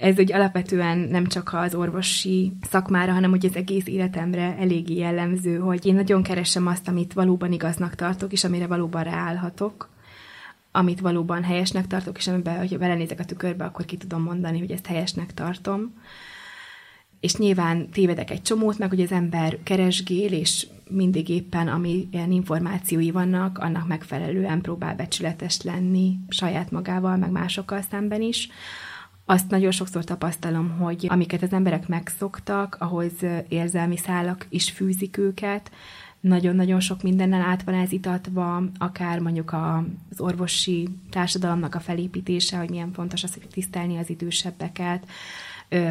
ez 0.00 0.18
egy 0.18 0.32
alapvetően 0.32 0.98
nem 0.98 1.26
csak 1.26 1.52
az 1.52 1.74
orvosi 1.74 2.52
szakmára, 2.70 3.12
hanem 3.12 3.30
hogy 3.30 3.46
az 3.46 3.56
egész 3.56 3.86
életemre 3.86 4.56
eléggé 4.58 4.94
jellemző, 4.94 5.58
hogy 5.58 5.86
én 5.86 5.94
nagyon 5.94 6.22
keresem 6.22 6.66
azt, 6.66 6.88
amit 6.88 7.12
valóban 7.12 7.52
igaznak 7.52 7.94
tartok, 7.94 8.32
és 8.32 8.44
amire 8.44 8.66
valóban 8.66 9.02
ráállhatok. 9.02 9.88
amit 10.72 11.00
valóban 11.00 11.42
helyesnek 11.42 11.86
tartok, 11.86 12.16
és 12.18 12.28
amiben, 12.28 12.58
hogyha 12.58 12.78
belenézek 12.78 13.20
a 13.20 13.24
tükörbe, 13.24 13.64
akkor 13.64 13.84
ki 13.84 13.96
tudom 13.96 14.22
mondani, 14.22 14.58
hogy 14.58 14.70
ezt 14.70 14.86
helyesnek 14.86 15.34
tartom. 15.34 15.94
És 17.20 17.36
nyilván 17.36 17.88
tévedek 17.88 18.30
egy 18.30 18.42
csomót, 18.42 18.78
meg 18.78 18.88
hogy 18.88 19.00
az 19.00 19.12
ember 19.12 19.58
keresgél, 19.62 20.32
és 20.32 20.66
mindig 20.88 21.28
éppen, 21.28 21.68
ami 21.68 22.08
ilyen 22.10 22.30
információi 22.32 23.10
vannak, 23.10 23.58
annak 23.58 23.88
megfelelően 23.88 24.60
próbál 24.60 24.94
becsületes 24.94 25.62
lenni 25.62 26.18
saját 26.28 26.70
magával, 26.70 27.16
meg 27.16 27.30
másokkal 27.30 27.80
szemben 27.90 28.22
is. 28.22 28.48
Azt 29.30 29.50
nagyon 29.50 29.70
sokszor 29.70 30.04
tapasztalom, 30.04 30.70
hogy 30.70 31.06
amiket 31.08 31.42
az 31.42 31.52
emberek 31.52 31.88
megszoktak, 31.88 32.76
ahhoz 32.78 33.12
érzelmi 33.48 33.96
szálak 33.96 34.46
is 34.48 34.70
fűzik 34.70 35.16
őket, 35.16 35.70
nagyon-nagyon 36.20 36.80
sok 36.80 37.02
mindennel 37.02 37.42
át 37.42 37.62
van 37.62 37.74
ez 37.74 37.92
itatva, 37.92 38.62
akár 38.78 39.18
mondjuk 39.18 39.52
az 39.52 40.20
orvosi 40.20 40.88
társadalomnak 41.10 41.74
a 41.74 41.80
felépítése, 41.80 42.56
hogy 42.56 42.70
milyen 42.70 42.92
fontos 42.92 43.22
az, 43.22 43.32
hogy 43.32 43.46
tisztelni 43.52 43.98
az 43.98 44.10
idősebbeket, 44.10 45.06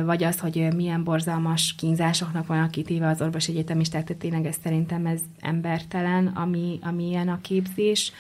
vagy 0.04 0.24
az, 0.24 0.40
hogy 0.40 0.68
milyen 0.76 1.04
borzalmas 1.04 1.76
kínzásoknak 1.78 2.48
van 2.48 2.70
kitéve 2.70 3.08
az 3.08 3.22
orvosi 3.22 3.52
egyetemisták, 3.52 4.04
tehát 4.04 4.22
tényleg 4.22 4.46
ez 4.46 4.56
szerintem 4.64 5.06
ez 5.06 5.20
embertelen, 5.40 6.28
ami, 6.28 6.80
ami 6.82 7.08
ilyen 7.08 7.30
a 7.30 7.42
képzés 7.42 8.12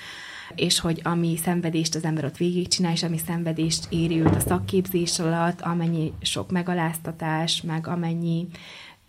és 0.55 0.79
hogy 0.79 1.01
ami 1.03 1.35
szenvedést 1.38 1.95
az 1.95 2.03
ember 2.03 2.25
ott 2.25 2.38
végigcsinál, 2.38 2.91
és 2.91 3.03
ami 3.03 3.17
szenvedést 3.17 3.88
éri 3.89 4.19
őt 4.19 4.35
a 4.35 4.39
szakképzés 4.39 5.19
alatt, 5.19 5.62
amennyi 5.62 6.13
sok 6.21 6.51
megaláztatás, 6.51 7.62
meg 7.62 7.88
amennyi 7.88 8.47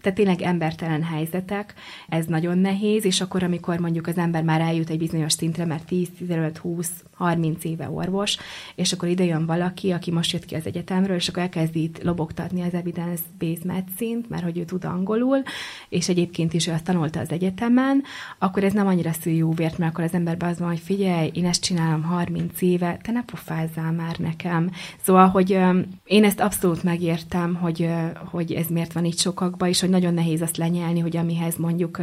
tehát 0.00 0.18
tényleg 0.18 0.42
embertelen 0.42 1.02
helyzetek, 1.02 1.74
ez 2.08 2.26
nagyon 2.26 2.58
nehéz, 2.58 3.04
és 3.04 3.20
akkor, 3.20 3.42
amikor 3.42 3.78
mondjuk 3.78 4.06
az 4.06 4.16
ember 4.16 4.42
már 4.42 4.60
eljut 4.60 4.90
egy 4.90 4.98
bizonyos 4.98 5.32
szintre, 5.32 5.64
mert 5.64 5.84
10, 5.84 6.08
15, 6.18 6.58
20, 6.58 6.90
30 7.12 7.64
éve 7.64 7.90
orvos, 7.90 8.36
és 8.74 8.92
akkor 8.92 9.08
ide 9.08 9.24
jön 9.24 9.46
valaki, 9.46 9.90
aki 9.90 10.10
most 10.10 10.32
jött 10.32 10.44
ki 10.44 10.54
az 10.54 10.66
egyetemről, 10.66 11.16
és 11.16 11.28
akkor 11.28 11.42
elkezdi 11.42 11.82
itt 11.82 12.02
lobogtatni 12.02 12.62
az 12.62 12.74
evidence-based 12.74 13.64
medicine 13.64 14.20
mert 14.28 14.42
hogy 14.42 14.58
ő 14.58 14.64
tud 14.64 14.84
angolul, 14.84 15.42
és 15.88 16.08
egyébként 16.08 16.52
is 16.52 16.66
ő 16.66 16.72
azt 16.72 16.84
tanulta 16.84 17.20
az 17.20 17.30
egyetemen, 17.30 18.02
akkor 18.38 18.64
ez 18.64 18.72
nem 18.72 18.86
annyira 18.86 19.12
szül 19.12 19.32
jó 19.32 19.52
vért, 19.52 19.78
mert 19.78 19.92
akkor 19.92 20.04
az 20.04 20.14
emberben 20.14 20.48
az 20.48 20.58
van, 20.58 20.68
hogy 20.68 20.78
figyelj, 20.78 21.30
én 21.34 21.46
ezt 21.46 21.62
csinálom 21.62 22.02
30 22.02 22.62
éve, 22.62 22.98
te 23.02 23.12
ne 23.12 23.22
pofázzál 23.24 23.92
már 23.92 24.16
nekem. 24.18 24.70
Szóval, 25.02 25.28
hogy 25.28 25.58
én 26.04 26.24
ezt 26.24 26.40
abszolút 26.40 26.82
megértem, 26.82 27.54
hogy, 27.54 27.88
hogy 28.24 28.52
ez 28.52 28.66
miért 28.66 28.92
van 28.92 29.04
itt 29.04 29.18
sokakban, 29.18 29.68
és 29.68 29.80
hogy 29.80 29.89
nagyon 29.90 30.14
nehéz 30.14 30.42
azt 30.42 30.56
lenyelni, 30.56 31.00
hogy 31.00 31.16
amihez 31.16 31.56
mondjuk 31.56 32.00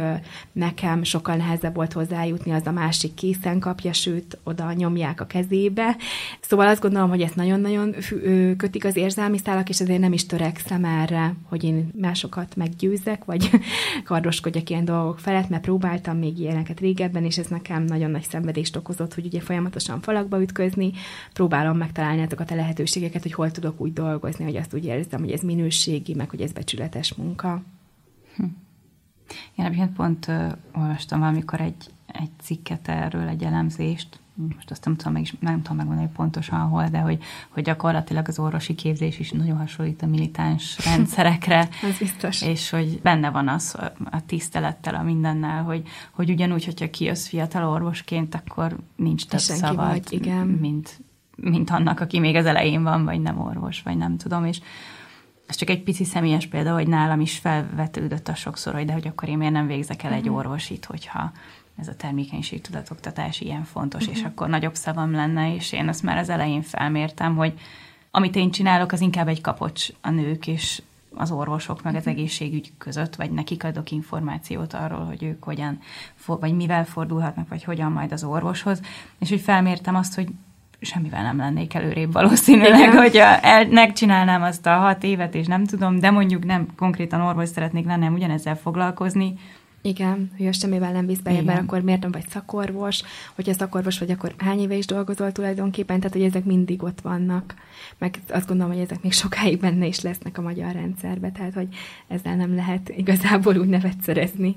nekem 0.52 1.02
sokkal 1.02 1.36
nehezebb 1.36 1.74
volt 1.74 1.92
hozzájutni, 1.92 2.52
az 2.52 2.66
a 2.66 2.72
másik 2.72 3.14
készen 3.14 3.58
kapja, 3.58 3.92
sőt, 3.92 4.38
oda 4.44 4.72
nyomja 4.72 5.08
fogják 5.08 5.20
a 5.20 5.26
kezébe. 5.26 5.96
Szóval 6.40 6.66
azt 6.66 6.80
gondolom, 6.80 7.08
hogy 7.08 7.20
ezt 7.20 7.36
nagyon-nagyon 7.36 7.94
kötik 8.56 8.84
az 8.84 8.96
érzelmi 8.96 9.38
szálak, 9.38 9.68
és 9.68 9.80
ezért 9.80 10.00
nem 10.00 10.12
is 10.12 10.26
törekszem 10.26 10.84
erre, 10.84 11.34
hogy 11.42 11.64
én 11.64 11.90
másokat 12.00 12.56
meggyőzzek, 12.56 13.24
vagy 13.24 13.50
kardoskodjak 14.04 14.70
ilyen 14.70 14.84
dolgok 14.84 15.18
felett, 15.18 15.48
mert 15.48 15.62
próbáltam 15.62 16.18
még 16.18 16.38
ilyeneket 16.38 16.80
régebben, 16.80 17.24
és 17.24 17.38
ez 17.38 17.46
nekem 17.46 17.84
nagyon 17.84 18.10
nagy 18.10 18.26
szenvedést 18.28 18.76
okozott, 18.76 19.14
hogy 19.14 19.26
ugye 19.26 19.40
folyamatosan 19.40 20.00
falakba 20.00 20.42
ütközni, 20.42 20.92
próbálom 21.32 21.76
megtalálni 21.76 22.22
azokat 22.22 22.50
a 22.50 22.54
lehetőségeket, 22.54 23.22
hogy 23.22 23.32
hol 23.32 23.50
tudok 23.50 23.80
úgy 23.80 23.92
dolgozni, 23.92 24.44
hogy 24.44 24.56
azt 24.56 24.74
úgy 24.74 24.84
érzem, 24.84 25.20
hogy 25.20 25.30
ez 25.30 25.40
minőségi, 25.40 26.14
meg 26.14 26.30
hogy 26.30 26.40
ez 26.40 26.52
becsületes 26.52 27.14
munka. 27.14 27.62
Hm. 28.38 28.44
Én 29.54 29.64
egyébként 29.64 29.92
pont 29.92 30.26
uh, 30.26 30.52
olvastam 30.74 31.18
valamikor 31.18 31.60
egy, 31.60 31.90
egy 32.06 32.30
cikket 32.40 32.88
erről, 32.88 33.28
egy 33.28 33.42
elemzést, 33.42 34.20
most 34.54 34.70
azt 34.70 34.84
nem 34.84 34.96
tudom, 34.96 35.12
meg, 35.12 35.26
nem 35.40 35.62
tudom 35.62 35.76
megmondani 35.76 36.06
hogy 36.06 36.16
pontosan 36.16 36.60
hol, 36.60 36.88
de 36.88 36.98
hogy, 36.98 37.22
hogy 37.48 37.62
gyakorlatilag 37.62 38.28
az 38.28 38.38
orvosi 38.38 38.74
képzés 38.74 39.18
is 39.18 39.30
nagyon 39.30 39.56
hasonlít 39.56 40.02
a 40.02 40.06
militáns 40.06 40.78
rendszerekre. 40.90 41.68
Ez 41.82 41.98
biztos. 41.98 42.42
És 42.42 42.70
hogy 42.70 43.00
benne 43.02 43.30
van 43.30 43.48
az 43.48 43.76
a 44.10 44.26
tisztelettel, 44.26 44.94
a 44.94 45.02
mindennel, 45.02 45.62
hogy, 45.62 45.82
hogy 46.10 46.30
ugyanúgy, 46.30 46.64
hogyha 46.64 46.90
kijössz 46.90 47.26
fiatal 47.26 47.68
orvosként, 47.70 48.34
akkor 48.34 48.76
nincs 48.96 49.26
több 49.26 49.40
szavad, 49.40 49.88
vagy, 49.88 50.12
igen. 50.12 50.46
Mint, 50.46 51.00
mint 51.36 51.70
annak, 51.70 52.00
aki 52.00 52.18
még 52.18 52.36
az 52.36 52.46
elején 52.46 52.82
van, 52.82 53.04
vagy 53.04 53.20
nem 53.20 53.40
orvos, 53.40 53.82
vagy 53.82 53.96
nem 53.96 54.16
tudom, 54.16 54.44
és 54.44 54.60
ez 55.48 55.56
csak 55.56 55.70
egy 55.70 55.82
pici 55.82 56.04
személyes 56.04 56.46
példa, 56.46 56.72
hogy 56.72 56.88
nálam 56.88 57.20
is 57.20 57.38
felvetődött 57.38 58.28
a 58.28 58.34
sokszor, 58.34 58.74
hogy 58.74 58.84
de 58.84 58.92
hogy 58.92 59.06
akkor 59.06 59.28
én 59.28 59.38
miért 59.38 59.52
nem 59.52 59.66
végzek 59.66 60.02
el 60.02 60.12
egy 60.12 60.24
mhm. 60.24 60.34
orvosit, 60.34 60.84
hogyha 60.84 61.32
ez 61.78 61.88
a 61.88 61.96
termékenység 61.96 62.60
tudatoktatás 62.60 63.40
ilyen 63.40 63.64
fontos, 63.64 64.00
uh-huh. 64.00 64.16
és 64.16 64.22
mhm. 64.22 64.30
akkor 64.30 64.48
nagyobb 64.48 64.74
szavam 64.74 65.12
lenne, 65.12 65.54
és 65.54 65.72
én 65.72 65.88
azt 65.88 66.02
már 66.02 66.16
az 66.16 66.28
elején 66.28 66.62
felmértem, 66.62 67.36
hogy 67.36 67.52
amit 68.10 68.36
én 68.36 68.50
csinálok, 68.50 68.92
az 68.92 69.00
inkább 69.00 69.28
egy 69.28 69.40
kapocs 69.40 69.88
a 70.00 70.10
nők 70.10 70.46
és 70.46 70.82
az 71.14 71.30
orvosok, 71.30 71.82
meg 71.82 71.94
az 71.94 72.04
mhm. 72.04 72.10
egészségügy 72.10 72.72
között, 72.78 73.14
vagy 73.14 73.30
nekik 73.30 73.64
adok 73.64 73.90
információt 73.90 74.72
arról, 74.72 75.04
hogy 75.04 75.22
ők 75.22 75.44
hogyan, 75.44 75.78
vagy 76.26 76.54
mivel 76.54 76.84
fordulhatnak, 76.84 77.48
vagy 77.48 77.64
hogyan 77.64 77.92
majd 77.92 78.12
az 78.12 78.24
orvoshoz, 78.24 78.80
és 79.18 79.28
hogy 79.28 79.40
felmértem 79.40 79.94
azt, 79.94 80.14
hogy 80.14 80.28
semmivel 80.80 81.22
nem 81.22 81.36
lennék 81.36 81.74
előrébb 81.74 82.12
valószínűleg, 82.12 82.78
Igen. 82.78 82.96
hogy 82.96 83.16
el, 83.16 83.66
megcsinálnám 83.66 84.42
azt 84.42 84.66
a 84.66 84.76
hat 84.76 85.04
évet, 85.04 85.34
és 85.34 85.46
nem 85.46 85.64
tudom, 85.64 85.98
de 85.98 86.10
mondjuk 86.10 86.44
nem 86.44 86.66
konkrétan 86.76 87.20
orvos 87.20 87.48
szeretnék 87.48 87.86
lenni, 87.86 88.00
hanem 88.00 88.14
ugyanezzel 88.14 88.56
foglalkozni, 88.56 89.34
igen, 89.82 90.30
hogy 90.36 90.46
azt 90.46 90.60
semmivel 90.60 90.92
nem 90.92 91.06
visz 91.06 91.18
bejebb, 91.18 91.44
mert 91.44 91.60
akkor 91.60 91.80
miért 91.80 92.00
nem 92.00 92.10
vagy 92.10 92.28
szakorvos, 92.28 93.02
hogyha 93.34 93.52
szakorvos 93.52 93.98
vagy, 93.98 94.10
akkor 94.10 94.34
hány 94.38 94.60
éve 94.60 94.74
is 94.74 94.86
dolgozol 94.86 95.32
tulajdonképpen, 95.32 95.98
tehát 95.98 96.16
hogy 96.16 96.24
ezek 96.24 96.44
mindig 96.44 96.82
ott 96.82 97.00
vannak. 97.00 97.54
Meg 97.98 98.18
azt 98.28 98.46
gondolom, 98.46 98.72
hogy 98.72 98.82
ezek 98.82 99.02
még 99.02 99.12
sokáig 99.12 99.60
benne 99.60 99.86
is 99.86 100.00
lesznek 100.00 100.38
a 100.38 100.42
magyar 100.42 100.72
rendszerbe, 100.72 101.30
tehát 101.30 101.54
hogy 101.54 101.68
ezzel 102.08 102.36
nem 102.36 102.54
lehet 102.54 102.88
igazából 102.88 103.56
úgy 103.56 103.68
nevet 103.68 104.00
szerezni. 104.02 104.56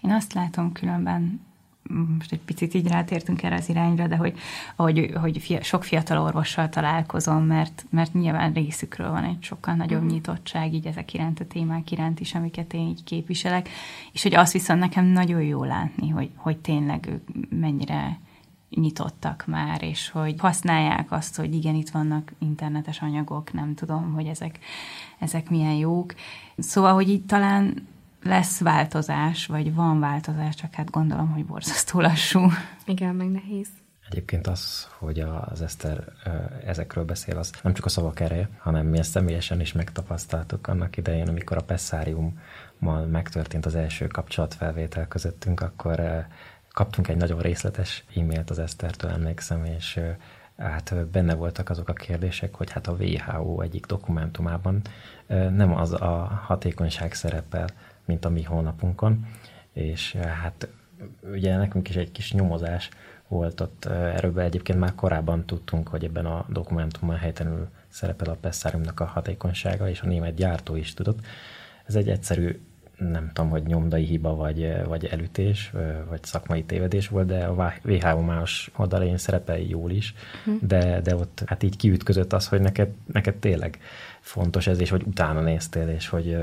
Én 0.00 0.10
azt 0.10 0.32
látom 0.32 0.72
különben 0.72 1.40
most 1.88 2.32
egy 2.32 2.40
picit 2.40 2.74
így 2.74 2.88
rátértünk 2.88 3.42
erre 3.42 3.54
az 3.54 3.68
irányra, 3.68 4.06
de 4.06 4.16
hogy, 4.16 4.34
hogy, 4.76 5.12
hogy 5.20 5.38
fia, 5.38 5.62
sok 5.62 5.84
fiatal 5.84 6.22
orvossal 6.22 6.68
találkozom, 6.68 7.44
mert, 7.44 7.86
mert 7.90 8.12
nyilván 8.12 8.52
részükről 8.52 9.10
van 9.10 9.24
egy 9.24 9.42
sokkal 9.42 9.74
nagyobb 9.74 10.02
mm. 10.02 10.06
nyitottság 10.06 10.74
így 10.74 10.86
ezek 10.86 11.14
iránt, 11.14 11.40
a 11.40 11.46
témák 11.46 11.90
iránt 11.90 12.20
is, 12.20 12.34
amiket 12.34 12.72
én 12.72 12.88
így 12.88 13.04
képviselek, 13.04 13.68
és 14.12 14.22
hogy 14.22 14.34
azt 14.34 14.52
viszont 14.52 14.80
nekem 14.80 15.04
nagyon 15.04 15.42
jó 15.42 15.64
látni, 15.64 16.08
hogy, 16.08 16.30
hogy 16.36 16.58
tényleg 16.58 17.06
ők 17.06 17.50
mennyire 17.50 18.18
nyitottak 18.70 19.44
már, 19.46 19.82
és 19.82 20.10
hogy 20.10 20.34
használják 20.38 21.12
azt, 21.12 21.36
hogy 21.36 21.54
igen, 21.54 21.74
itt 21.74 21.90
vannak 21.90 22.32
internetes 22.38 23.00
anyagok, 23.00 23.52
nem 23.52 23.74
tudom, 23.74 24.12
hogy 24.12 24.26
ezek, 24.26 24.58
ezek 25.18 25.50
milyen 25.50 25.74
jók. 25.74 26.14
Szóval, 26.56 26.94
hogy 26.94 27.08
így 27.08 27.24
talán 27.24 27.86
lesz 28.22 28.60
változás, 28.60 29.46
vagy 29.46 29.74
van 29.74 30.00
változás, 30.00 30.54
csak 30.54 30.74
hát 30.74 30.90
gondolom, 30.90 31.30
hogy 31.30 31.44
borzasztó 31.44 32.00
lassú. 32.00 32.50
Igen, 32.84 33.14
meg 33.14 33.30
nehéz. 33.30 33.68
Egyébként 34.10 34.46
az, 34.46 34.88
hogy 34.98 35.20
az 35.20 35.62
Eszter 35.62 36.04
ezekről 36.66 37.04
beszél, 37.04 37.38
az 37.38 37.52
nem 37.62 37.74
csak 37.74 37.84
a 37.84 37.88
szavak 37.88 38.20
ereje, 38.20 38.48
hanem 38.58 38.86
mi 38.86 38.98
ezt 38.98 39.10
személyesen 39.10 39.60
is 39.60 39.72
megtapasztaltuk 39.72 40.66
annak 40.66 40.96
idején, 40.96 41.28
amikor 41.28 41.56
a 41.56 41.62
Pessáriummal 41.62 43.06
megtörtént 43.10 43.66
az 43.66 43.74
első 43.74 44.06
kapcsolatfelvétel 44.06 45.08
közöttünk, 45.08 45.60
akkor 45.60 46.26
kaptunk 46.72 47.08
egy 47.08 47.16
nagyon 47.16 47.40
részletes 47.40 48.04
e-mailt 48.16 48.50
az 48.50 48.58
Esztertől, 48.58 49.10
emlékszem, 49.10 49.64
és 49.64 50.00
hát 50.56 51.06
benne 51.06 51.34
voltak 51.34 51.70
azok 51.70 51.88
a 51.88 51.92
kérdések, 51.92 52.54
hogy 52.54 52.70
hát 52.70 52.86
a 52.86 52.92
WHO 52.92 53.60
egyik 53.60 53.86
dokumentumában 53.86 54.82
nem 55.28 55.74
az 55.74 55.92
a 55.92 56.40
hatékonyság 56.44 57.14
szerepel, 57.14 57.66
mint 58.08 58.24
a 58.24 58.28
mi 58.28 58.42
honlapunkon, 58.42 59.26
és 59.72 60.14
eh, 60.14 60.22
hát 60.22 60.68
ugye 61.32 61.56
nekünk 61.56 61.88
is 61.88 61.96
egy 61.96 62.12
kis 62.12 62.32
nyomozás 62.32 62.88
volt 63.28 63.60
ott, 63.60 63.84
eh, 63.84 64.14
erről 64.14 64.40
egyébként 64.40 64.78
már 64.78 64.94
korábban 64.94 65.46
tudtunk, 65.46 65.88
hogy 65.88 66.04
ebben 66.04 66.26
a 66.26 66.46
dokumentumban 66.48 67.16
helytelenül 67.16 67.68
szerepel 67.88 68.28
a 68.28 68.36
Pessáriumnak 68.40 69.00
a 69.00 69.04
hatékonysága, 69.04 69.88
és 69.88 70.00
a 70.00 70.06
német 70.06 70.34
gyártó 70.34 70.76
is 70.76 70.94
tudott. 70.94 71.18
Ez 71.86 71.94
egy 71.94 72.08
egyszerű, 72.08 72.60
nem 72.96 73.30
tudom, 73.32 73.50
hogy 73.50 73.62
nyomdai 73.62 74.04
hiba, 74.04 74.34
vagy, 74.34 74.62
eh, 74.62 74.84
vagy 74.84 75.04
elütés, 75.04 75.72
vagy 76.08 76.24
szakmai 76.24 76.64
tévedés 76.64 77.08
volt, 77.08 77.26
de 77.26 77.44
a 77.44 77.72
WHO 77.84 78.20
más 78.20 78.70
oldalén 78.76 79.16
szerepel 79.16 79.58
jól 79.58 79.90
is, 79.90 80.14
hm. 80.44 80.50
de, 80.60 81.00
de 81.00 81.16
ott 81.16 81.42
hát 81.46 81.62
így 81.62 81.76
kiütközött 81.76 82.32
az, 82.32 82.48
hogy 82.48 82.60
neked, 82.60 82.88
neked 83.12 83.34
tényleg 83.34 83.78
fontos 84.20 84.66
ez, 84.66 84.80
és 84.80 84.90
hogy 84.90 85.02
utána 85.06 85.40
néztél, 85.40 85.88
és 85.88 86.08
hogy 86.08 86.36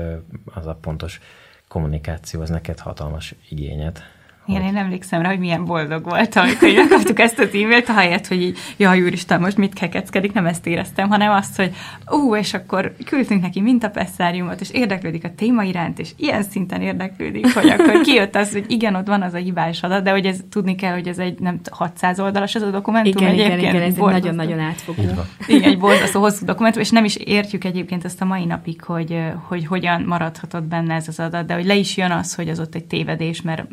az 0.44 0.66
a 0.66 0.74
pontos 0.74 1.20
kommunikáció 1.68 2.40
az 2.40 2.50
neked 2.50 2.78
hatalmas 2.78 3.34
igényet 3.48 4.00
Igen, 4.46 4.62
hogy... 4.62 4.70
én 4.70 4.76
emlékszem 4.76 5.22
rá, 5.22 5.28
hogy 5.28 5.38
milyen 5.38 5.64
boldog 5.64 6.04
voltam, 6.04 6.44
amikor 6.46 6.72
megkaptuk 6.74 7.18
ezt 7.18 7.38
az 7.38 7.48
e-mailt, 7.54 7.88
ahelyett, 7.88 8.26
hogy 8.26 8.42
így, 8.42 8.58
jaj, 8.76 9.02
úristen, 9.02 9.40
most 9.40 9.56
mit 9.56 9.72
kekeckedik, 9.72 10.32
nem 10.32 10.46
ezt 10.46 10.66
éreztem, 10.66 11.08
hanem 11.08 11.32
azt, 11.32 11.56
hogy 11.56 11.74
ú, 12.10 12.36
és 12.36 12.54
akkor 12.54 12.94
küldtünk 13.04 13.42
neki 13.42 13.60
mintapesszáriumot, 13.60 14.60
és 14.60 14.70
érdeklődik 14.70 15.24
a 15.24 15.34
téma 15.36 15.62
iránt, 15.62 15.98
és 15.98 16.10
ilyen 16.16 16.42
szinten 16.42 16.80
érdeklődik, 16.80 17.54
hogy 17.54 17.68
akkor 17.68 18.00
kijött 18.00 18.36
az, 18.36 18.52
hogy 18.52 18.64
igen, 18.68 18.94
ott 18.94 19.06
van 19.06 19.22
az 19.22 19.34
a 19.34 19.38
hibás 19.38 19.82
adat, 19.82 20.02
de 20.02 20.10
hogy 20.10 20.26
ez 20.26 20.38
tudni 20.50 20.74
kell, 20.74 20.92
hogy 20.92 21.08
ez 21.08 21.18
egy 21.18 21.38
nem 21.38 21.60
600 21.70 22.20
oldalas 22.20 22.54
az 22.54 22.62
a 22.62 22.70
dokumentum 22.70 23.22
igen, 23.22 23.32
egyébként. 23.32 23.60
Igen, 23.60 23.74
igen, 23.74 23.88
ez 23.88 23.94
nagyon-nagyon 23.94 24.58
átfogó. 24.58 25.02
Igen, 25.46 25.70
egy 25.70 25.78
borzasztó 25.78 26.20
hosszú 26.20 26.44
dokumentum, 26.44 26.80
és 26.80 26.90
nem 26.90 27.04
is 27.04 27.16
értjük 27.16 27.64
egyébként 27.64 28.04
ezt 28.04 28.20
a 28.20 28.24
mai 28.24 28.44
napig, 28.44 28.82
hogy, 28.82 29.22
hogy 29.48 29.66
hogyan 29.66 30.02
maradhatott 30.02 30.64
benne 30.64 30.94
ez 30.94 31.08
az 31.08 31.20
adat, 31.20 31.46
de 31.46 31.54
hogy 31.54 31.66
le 31.66 31.74
is 31.74 31.96
jön 31.96 32.10
az, 32.10 32.34
hogy 32.34 32.48
az 32.48 32.60
ott 32.60 32.74
egy 32.74 32.84
tévedés, 32.84 33.42
mert 33.42 33.66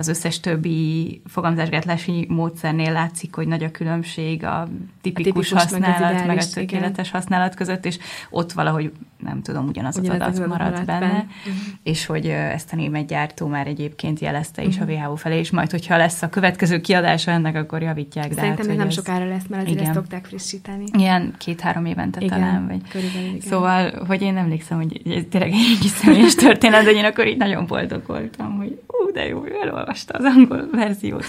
az 0.00 0.08
összes 0.08 0.40
többi 0.40 1.22
fogamzásgátlási 1.26 2.26
módszernél 2.28 2.92
látszik, 2.92 3.34
hogy 3.34 3.46
nagy 3.46 3.64
a 3.64 3.70
különbség 3.70 4.44
a 4.44 4.68
tipikus, 5.00 5.02
a 5.02 5.24
tipikus 5.24 5.52
használat, 5.52 6.00
meg, 6.00 6.26
meg 6.26 6.38
a 6.38 6.44
tökéletes 6.54 7.08
igen. 7.08 7.20
használat 7.20 7.54
között, 7.54 7.84
és 7.86 7.98
ott 8.30 8.52
valahogy 8.52 8.92
nem 9.22 9.42
tudom, 9.42 9.66
ugyanaz, 9.66 9.96
ugyanaz 9.96 10.28
az 10.28 10.38
adat 10.38 10.48
maradt 10.48 10.84
benne, 10.84 10.98
benne. 10.98 11.18
Uh-huh. 11.18 11.54
és 11.82 12.06
hogy 12.06 12.26
ezt 12.26 12.72
a 12.72 12.76
német 12.76 13.06
gyártó 13.06 13.46
már 13.46 13.66
egyébként 13.66 14.20
jelezte 14.20 14.62
is 14.62 14.76
uh-huh. 14.76 15.02
a 15.02 15.06
WHO 15.06 15.14
felé, 15.14 15.38
és 15.38 15.50
majd, 15.50 15.70
hogyha 15.70 15.96
lesz 15.96 16.22
a 16.22 16.28
következő 16.28 16.80
kiadása 16.80 17.30
ennek, 17.30 17.56
akkor 17.56 17.82
javítják. 17.82 18.32
Szerintem 18.32 18.68
hát, 18.68 18.76
nem 18.76 18.86
ez... 18.86 18.94
sokára 18.94 19.28
lesz, 19.28 19.46
mert 19.48 19.62
azért 19.62 19.78
igen. 19.78 19.90
ezt 19.90 19.98
szokták 19.98 20.24
frissíteni. 20.24 20.84
Ilyen 20.92 21.34
két-három 21.38 21.84
évente 21.84 22.20
igen, 22.20 22.38
talán. 22.38 22.66
Vagy. 22.66 23.02
Igen. 23.02 23.40
Szóval, 23.40 24.04
hogy 24.06 24.22
én 24.22 24.36
emlékszem, 24.36 24.78
hogy 24.78 25.00
ez 25.04 25.22
tényleg 25.30 25.52
egy 25.52 25.86
személyes 25.86 26.34
történet, 26.34 26.84
de 26.84 26.90
én 26.90 27.04
akkor 27.04 27.26
így 27.26 27.36
nagyon 27.36 27.66
boldog 27.66 28.02
voltam, 28.06 28.56
hogy 28.56 28.80
ú, 28.86 29.12
de 29.12 29.26
jó, 29.26 29.44
elolvasta 29.90 30.14
az 30.18 30.24
angol 30.24 30.68
verziót, 30.70 31.28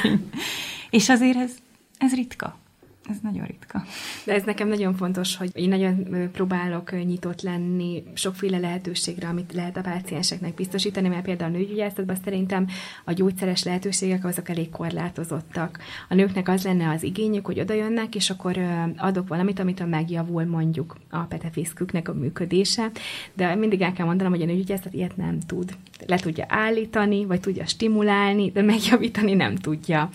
és 0.90 1.08
azért 1.08 1.36
ez, 1.36 1.50
ez 1.98 2.14
ritka. 2.14 2.56
Ez 3.10 3.16
nagyon 3.22 3.44
ritka. 3.44 3.84
De 4.24 4.32
ez 4.32 4.42
nekem 4.42 4.68
nagyon 4.68 4.94
fontos, 4.94 5.36
hogy 5.36 5.50
én 5.54 5.68
nagyon 5.68 6.08
próbálok 6.32 7.04
nyitott 7.04 7.42
lenni 7.42 8.02
sokféle 8.14 8.58
lehetőségre, 8.58 9.28
amit 9.28 9.52
lehet 9.52 9.76
a 9.76 9.80
pácienseknek 9.80 10.54
biztosítani, 10.54 11.08
mert 11.08 11.24
például 11.24 11.54
a 11.54 11.56
nőgyógyászatban 11.56 12.16
szerintem 12.24 12.66
a 13.04 13.12
gyógyszeres 13.12 13.62
lehetőségek 13.62 14.24
azok 14.24 14.48
elég 14.48 14.70
korlátozottak. 14.70 15.78
A 16.08 16.14
nőknek 16.14 16.48
az 16.48 16.64
lenne 16.64 16.90
az 16.90 17.02
igényük, 17.02 17.46
hogy 17.46 17.60
oda 17.60 17.74
jönnek, 17.74 18.14
és 18.14 18.30
akkor 18.30 18.58
adok 18.96 19.28
valamit, 19.28 19.58
amitől 19.58 19.86
megjavul 19.86 20.44
mondjuk 20.44 20.96
a 21.10 21.18
petefészküknek 21.18 22.08
a 22.08 22.14
működése, 22.14 22.90
de 23.34 23.54
mindig 23.54 23.80
el 23.80 23.92
kell 23.92 24.06
mondanom, 24.06 24.32
hogy 24.32 24.42
a 24.42 24.46
nőgyógyászat 24.46 24.94
ilyet 24.94 25.16
nem 25.16 25.40
tud. 25.40 25.76
Le 26.06 26.18
tudja 26.18 26.44
állítani, 26.48 27.24
vagy 27.24 27.40
tudja 27.40 27.66
stimulálni, 27.66 28.50
de 28.50 28.62
megjavítani 28.62 29.34
nem 29.34 29.56
tudja. 29.56 30.08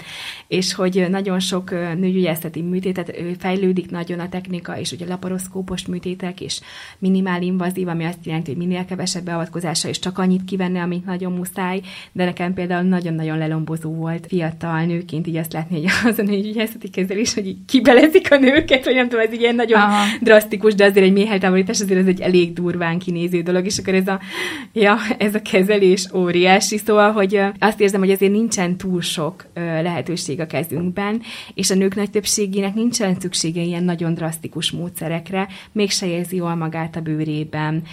És 0.47 0.73
hogy 0.73 1.06
nagyon 1.10 1.39
sok 1.39 1.71
nőgyógyászati 1.71 2.62
műtétet 2.80 3.15
fejlődik 3.39 3.92
nagyon 3.92 4.20
a 4.20 4.30
technika, 4.30 4.80
és 4.80 4.92
ugye 4.92 5.06
laparoszkópos 5.06 5.86
műtétek, 5.86 6.42
és 6.42 6.60
minimál 7.00 7.42
invazív, 7.42 7.88
ami 7.88 8.06
azt 8.06 8.26
jelenti, 8.26 8.54
hogy 8.54 8.68
minél 8.68 8.86
kevesebb 8.86 9.24
beavatkozása, 9.24 9.88
és 9.89 10.00
csak 10.00 10.18
annyit 10.18 10.46
kivenni, 10.46 10.80
amit 10.80 11.06
nagyon 11.06 11.32
muszáj, 11.32 11.82
de 12.12 12.26
nekem 12.26 12.54
például 12.54 12.88
nagyon-nagyon 12.88 13.38
lelombozó 13.38 13.94
volt 13.94 14.26
fiatal 14.28 14.86
nőként 14.86 15.28
így 15.28 15.36
azt 15.36 15.54
látni, 15.54 15.76
hogy 15.76 15.92
az 16.12 16.20
a 16.20 16.22
nőgyógyászati 16.22 16.89
kezelés, 16.89 17.34
hogy 17.34 17.48
így 17.48 17.58
kibelezik 17.65 18.32
a 18.32 18.38
nőket, 18.38 18.86
vagy 18.86 18.96
nem 18.96 19.10
tudom, 19.10 19.26
ez 19.26 19.34
ilyen 19.34 19.56
nagyon 19.56 19.80
Aha. 19.80 20.04
drasztikus, 20.22 20.76
de 20.76 20.86
azért 20.86 21.06
egy 21.06 21.13
méheltávolítás 21.13 21.82
azért 21.82 22.00
ez 22.00 22.08
egy 22.08 22.22
elég 22.22 22.54
durván 22.54 23.00
kinéző 23.00 23.42
dolog, 23.42 23.65
és 23.65 23.78
akkor 23.78 23.94
ez 23.94 24.08
a, 24.08 24.20
ja, 24.74 24.98
ez 25.18 25.36
a 25.36 25.42
kezelés 25.42 26.08
óriási, 26.13 26.78
szóval, 26.78 27.12
hogy 27.12 27.42
azt 27.60 27.82
érzem, 27.82 28.00
hogy 28.00 28.12
azért 28.12 28.32
nincsen 28.32 28.78
túl 28.78 29.02
sok 29.02 29.46
lehetőség 29.56 30.39
a 30.39 30.46
kezünkben, 30.46 31.22
és 31.54 31.70
a 31.70 31.76
nők 31.76 31.96
nagy 31.96 32.10
többségének 32.10 32.69
akinek 32.70 32.74
nincsen 32.74 33.20
szüksége 33.20 33.62
ilyen 33.62 33.84
nagyon 33.84 34.14
drasztikus 34.14 34.72
módszerekre, 34.72 35.48
mégse 35.72 36.06
érzi 36.08 36.36
jól 36.36 36.56
magát 36.56 36.96
a 36.96 37.02
bőrében, 37.02 37.84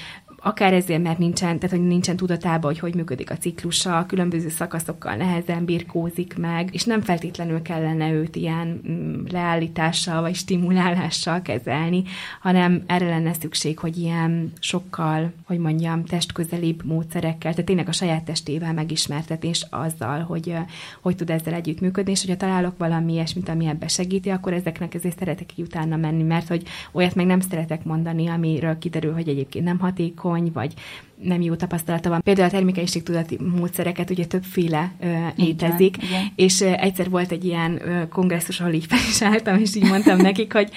akár 0.46 0.72
ezért, 0.72 1.02
mert 1.02 1.18
nincsen, 1.18 1.58
tehát 1.58 1.76
hogy 1.76 1.86
nincsen 1.86 2.16
tudatában, 2.16 2.70
hogy 2.70 2.78
hogy 2.78 2.94
működik 2.94 3.30
a 3.30 3.36
ciklusa, 3.36 4.04
különböző 4.08 4.48
szakaszokkal 4.48 5.14
nehezen 5.14 5.64
birkózik 5.64 6.36
meg, 6.38 6.68
és 6.72 6.84
nem 6.84 7.00
feltétlenül 7.00 7.62
kellene 7.62 8.12
őt 8.12 8.36
ilyen 8.36 8.80
mm, 8.88 9.24
leállítással 9.30 10.20
vagy 10.20 10.34
stimulálással 10.34 11.42
kezelni, 11.42 12.02
hanem 12.40 12.82
erre 12.86 13.08
lenne 13.08 13.32
szükség, 13.32 13.78
hogy 13.78 13.96
ilyen 13.96 14.52
sokkal, 14.58 15.32
hogy 15.46 15.58
mondjam, 15.58 16.04
testközelibb 16.04 16.84
módszerekkel, 16.84 17.50
tehát 17.50 17.66
tényleg 17.66 17.88
a 17.88 17.92
saját 17.92 18.24
testével 18.24 18.72
megismertetés 18.72 19.66
azzal, 19.70 20.20
hogy 20.20 20.54
hogy 21.00 21.16
tud 21.16 21.30
ezzel 21.30 21.54
együttműködni, 21.54 22.10
és 22.10 22.20
hogyha 22.20 22.36
találok 22.36 22.78
valami 22.78 23.12
ilyesmit, 23.12 23.48
ami 23.48 23.66
ebbe 23.66 23.88
segíti, 23.88 24.28
akkor 24.30 24.52
ezeknek 24.52 24.94
ezért 24.94 25.18
szeretek 25.18 25.56
így 25.56 25.64
utána 25.64 25.96
menni, 25.96 26.22
mert 26.22 26.48
hogy 26.48 26.62
olyat 26.92 27.14
meg 27.14 27.26
nem 27.26 27.40
szeretek 27.40 27.84
mondani, 27.84 28.26
amiről 28.26 28.78
kiderül, 28.78 29.12
hogy 29.12 29.28
egyébként 29.28 29.64
nem 29.64 29.78
hatékony, 29.78 30.34
hatékony, 30.36 30.52
vagy 30.52 30.74
nem 31.22 31.40
jó 31.40 31.54
tapasztalata 31.54 32.08
van. 32.08 32.20
Például 32.22 32.48
a 32.48 32.50
termékenységtudati 32.50 33.38
módszereket 33.58 34.10
ugye 34.10 34.24
többféle 34.24 34.92
ö, 35.00 35.06
létezik, 35.36 35.96
igen, 35.96 36.08
igen. 36.08 36.32
és 36.34 36.60
ö, 36.60 36.72
egyszer 36.76 37.10
volt 37.10 37.32
egy 37.32 37.44
ilyen 37.44 37.80
ö, 37.88 38.08
kongresszus, 38.08 38.60
ahol 38.60 38.72
így 38.72 38.86
fel 38.86 38.98
is 39.08 39.22
álltam, 39.22 39.58
és 39.58 39.74
így 39.74 39.88
mondtam 39.88 40.20
nekik, 40.30 40.52
hogy, 40.52 40.68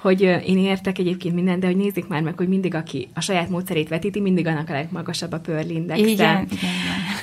hogy 0.00 0.24
ö, 0.24 0.36
én 0.36 0.58
értek 0.58 0.98
egyébként 0.98 1.34
mindent, 1.34 1.60
de 1.60 1.66
hogy 1.66 1.76
nézzük 1.76 2.08
már 2.08 2.22
meg, 2.22 2.36
hogy 2.36 2.48
mindig, 2.48 2.74
aki 2.74 3.08
a 3.14 3.20
saját 3.20 3.48
módszerét 3.48 3.88
vetíti, 3.88 4.20
mindig 4.20 4.46
annak 4.46 4.68
a 4.68 4.72
legmagasabb 4.72 5.32
a 5.32 5.40
Pearl 5.40 5.70
Index. 5.70 5.98
Igen, 5.98 6.10
igen, 6.10 6.46
igen. 6.50 6.72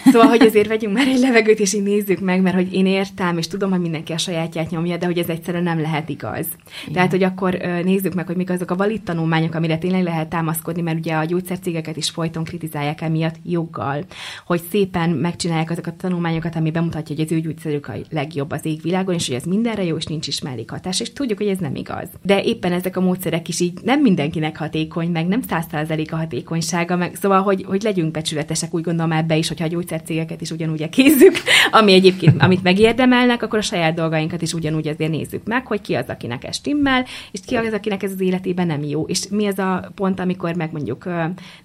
Szóval, 0.06 0.28
hogy 0.28 0.42
azért 0.42 0.68
vegyünk 0.68 0.94
már 0.94 1.08
egy 1.08 1.20
levegőt, 1.20 1.60
és 1.60 1.74
így 1.74 1.84
nézzük 1.84 2.20
meg, 2.20 2.42
mert 2.42 2.56
hogy 2.56 2.74
én 2.74 2.86
értem, 2.86 3.38
és 3.38 3.48
tudom, 3.48 3.70
hogy 3.70 3.82
mindenki 3.82 4.14
a 4.14 4.18
sajátját 4.18 4.70
nyomja, 4.70 4.98
de 4.98 5.06
hogy 5.06 5.18
ez 5.18 5.28
egyszerűen 5.28 5.64
nem 5.64 5.82
lehet 5.82 6.10
igaz. 6.10 6.46
Igen. 6.82 6.94
Tehát, 6.94 7.12
hogy 7.12 7.24
akkor 7.24 7.54
nézzük 7.84 8.14
meg, 8.14 8.26
hogy 8.26 8.36
mik 8.36 8.50
azok 8.50 8.72
a 8.72 8.76
valid 8.76 9.02
tanulmányok, 9.02 9.56
amire 9.56 9.78
tényleg 9.78 10.04
lehet 10.04 10.28
támaszkodni, 10.28 10.82
mert 10.82 10.98
ugye 10.98 11.14
a 11.14 11.26
gyógyszercégeket 11.26 11.98
is 11.98 12.10
folyton 12.10 12.44
kritizálják 12.44 12.64
emiatt 12.74 13.36
joggal, 13.44 14.06
hogy 14.46 14.62
szépen 14.70 15.10
megcsinálják 15.10 15.72
azokat 15.72 15.94
a 15.94 15.98
tanulmányokat, 15.98 16.56
ami 16.56 16.72
bemutatja, 16.72 17.16
hogy 17.16 17.26
az 17.26 17.32
ő 17.32 17.40
gyógyszerük 17.40 17.88
a 17.88 17.94
legjobb 18.10 18.52
az 18.52 18.66
égvilágon, 18.66 19.14
és 19.14 19.28
hogy 19.28 19.36
ez 19.36 19.44
mindenre 19.44 19.84
jó, 19.84 19.96
és 19.96 20.06
nincs 20.06 20.28
is 20.28 20.42
mellékhatás, 20.42 21.00
és 21.00 21.14
tudjuk, 21.14 21.38
hogy 21.38 21.48
ez 21.48 21.58
nem 21.58 21.76
igaz. 21.76 22.10
De 22.22 22.44
éppen 22.44 22.72
ezek 22.72 22.98
a 22.98 23.02
módszerek 23.02 23.48
is 23.48 23.60
így 23.60 23.80
nem 23.84 24.02
mindenkinek 24.02 24.58
hatékony, 24.58 25.10
meg 25.10 25.28
nem 25.28 25.42
százszázalék 25.42 26.14
a 26.14 26.16
hatékonysága, 26.16 26.96
meg 26.96 27.16
szóval, 27.16 27.42
hogy, 27.42 27.64
hogy 27.68 27.82
legyünk 27.82 28.12
becsületesek, 28.12 28.74
úgy 28.74 28.84
gondolom 28.84 29.12
ebbe 29.12 29.38
is, 29.38 29.48
hogyha 29.48 29.66
a 29.66 29.68
gyógyszercégeket 29.68 30.42
is 30.42 30.52
ugyanúgy 30.52 30.90
kézzük, 30.90 31.36
ami 31.72 31.94
egyébként, 31.94 32.42
amit 32.42 32.64
megérdemelnek, 32.64 33.44
akkor 33.44 33.60
a 33.60 33.62
saját 33.62 33.94
dolgainkat 33.94 34.42
is 34.42 34.54
ugyanúgy 34.54 34.88
azért 34.88 35.12
nézzük 35.12 35.46
meg, 35.46 35.68
hogy 35.68 35.82
ki 35.82 35.94
az, 35.94 36.06
akinek 36.08 36.44
ez 36.44 36.56
stimmel, 36.56 37.06
és 37.32 37.40
ki 37.46 37.56
az, 37.56 37.74
akinek 37.74 38.04
ez 38.04 38.12
az 38.12 38.22
életében 38.22 38.68
nem 38.68 38.84
jó. 38.84 39.04
És 39.04 39.28
mi 39.30 39.48
az 39.48 39.60
a 39.60 39.92
pont, 39.96 40.20
amikor 40.20 40.56
meg 40.56 40.72
mondjuk 40.72 41.06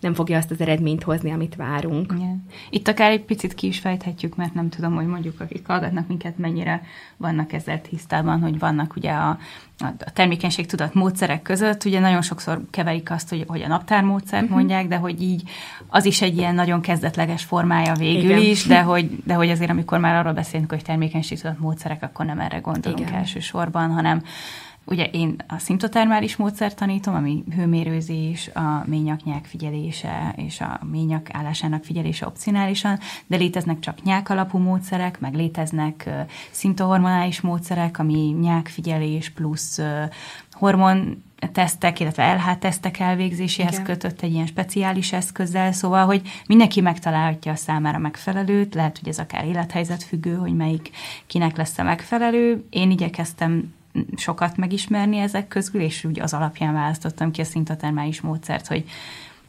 nem 0.00 0.14
fogja 0.14 0.38
azt 0.38 0.50
az 0.50 0.60
eredményt 0.60 0.89
hozni, 0.98 1.20
hozni, 1.20 1.34
amit 1.34 1.56
várunk. 1.56 2.12
Igen. 2.16 2.44
Itt 2.70 2.88
akár 2.88 3.10
egy 3.10 3.22
picit 3.22 3.54
ki 3.54 3.66
is 3.66 3.78
fejthetjük, 3.78 4.36
mert 4.36 4.54
nem 4.54 4.68
tudom, 4.68 4.94
hogy 4.94 5.06
mondjuk 5.06 5.40
akik 5.40 5.66
hallgatnak 5.66 6.08
minket, 6.08 6.38
mennyire 6.38 6.82
vannak 7.16 7.52
ezzel 7.52 7.80
tisztában, 7.80 8.40
hogy 8.40 8.58
vannak 8.58 8.96
ugye 8.96 9.10
a, 9.10 9.38
a 9.78 10.12
termékenység 10.12 10.66
tudat 10.66 10.94
módszerek 10.94 11.42
között, 11.42 11.84
ugye 11.84 12.00
nagyon 12.00 12.22
sokszor 12.22 12.60
keverik 12.70 13.10
azt, 13.10 13.28
hogy, 13.28 13.44
hogy 13.46 13.62
a 13.62 13.68
naptármódszert 13.68 14.42
uh-huh. 14.42 14.58
mondják, 14.58 14.88
de 14.88 14.96
hogy 14.96 15.22
így 15.22 15.42
az 15.88 16.04
is 16.04 16.22
egy 16.22 16.36
ilyen 16.36 16.54
nagyon 16.54 16.80
kezdetleges 16.80 17.44
formája 17.44 17.94
végül 17.94 18.30
Igen. 18.30 18.38
is, 18.38 18.64
de 18.64 18.80
hogy, 18.80 19.22
de 19.24 19.34
hogy 19.34 19.50
azért 19.50 19.70
amikor 19.70 19.98
már 19.98 20.14
arról 20.14 20.32
beszélünk, 20.32 20.70
hogy 20.70 20.82
termékenység 20.82 21.40
tudat 21.40 21.58
módszerek, 21.58 22.02
akkor 22.02 22.26
nem 22.26 22.40
erre 22.40 22.58
gondolunk 22.58 23.00
Igen. 23.00 23.14
elsősorban, 23.14 23.90
hanem 23.90 24.22
Ugye 24.84 25.04
én 25.04 25.36
a 25.48 25.58
szimptotermális 25.58 26.36
módszert 26.36 26.76
tanítom, 26.76 27.14
ami 27.14 27.44
hőmérőzés, 27.54 28.48
a 28.54 28.84
ményaknyák 28.86 29.44
figyelése 29.44 30.34
és 30.36 30.60
a 30.60 30.80
ményak 30.90 31.26
állásának 31.32 31.84
figyelése 31.84 32.26
opcionálisan, 32.26 32.98
de 33.26 33.36
léteznek 33.36 33.78
csak 33.78 34.02
nyák 34.02 34.28
alapú 34.28 34.58
módszerek, 34.58 35.20
meg 35.20 35.34
léteznek 35.34 36.04
uh, 36.06 36.14
szimptohormonális 36.50 37.40
módszerek, 37.40 37.98
ami 37.98 38.36
nyákfigyelés 38.40 39.30
plusz 39.30 39.78
uh, 39.78 40.02
hormon 40.52 41.22
tesztek, 41.52 42.00
illetve 42.00 42.34
LH 42.34 42.58
tesztek 42.58 42.98
elvégzéséhez 42.98 43.72
Igen. 43.72 43.84
kötött 43.84 44.20
egy 44.22 44.32
ilyen 44.32 44.46
speciális 44.46 45.12
eszközzel, 45.12 45.72
szóval, 45.72 46.06
hogy 46.06 46.22
mindenki 46.46 46.80
megtalálhatja 46.80 47.52
a 47.52 47.56
számára 47.56 47.98
megfelelőt, 47.98 48.74
lehet, 48.74 48.98
hogy 48.98 49.08
ez 49.08 49.18
akár 49.18 49.44
élethelyzet 49.44 50.02
függő, 50.02 50.34
hogy 50.34 50.54
melyik 50.54 50.90
kinek 51.26 51.56
lesz 51.56 51.78
a 51.78 51.82
megfelelő. 51.82 52.66
Én 52.70 52.90
igyekeztem 52.90 53.74
sokat 54.16 54.56
megismerni 54.56 55.18
ezek 55.18 55.48
közül, 55.48 55.80
és 55.80 56.04
úgy 56.04 56.20
az 56.20 56.34
alapján 56.34 56.72
választottam 56.72 57.30
ki 57.30 57.40
a 57.40 57.44
szintotermális 57.44 58.20
módszert, 58.20 58.66
hogy 58.66 58.84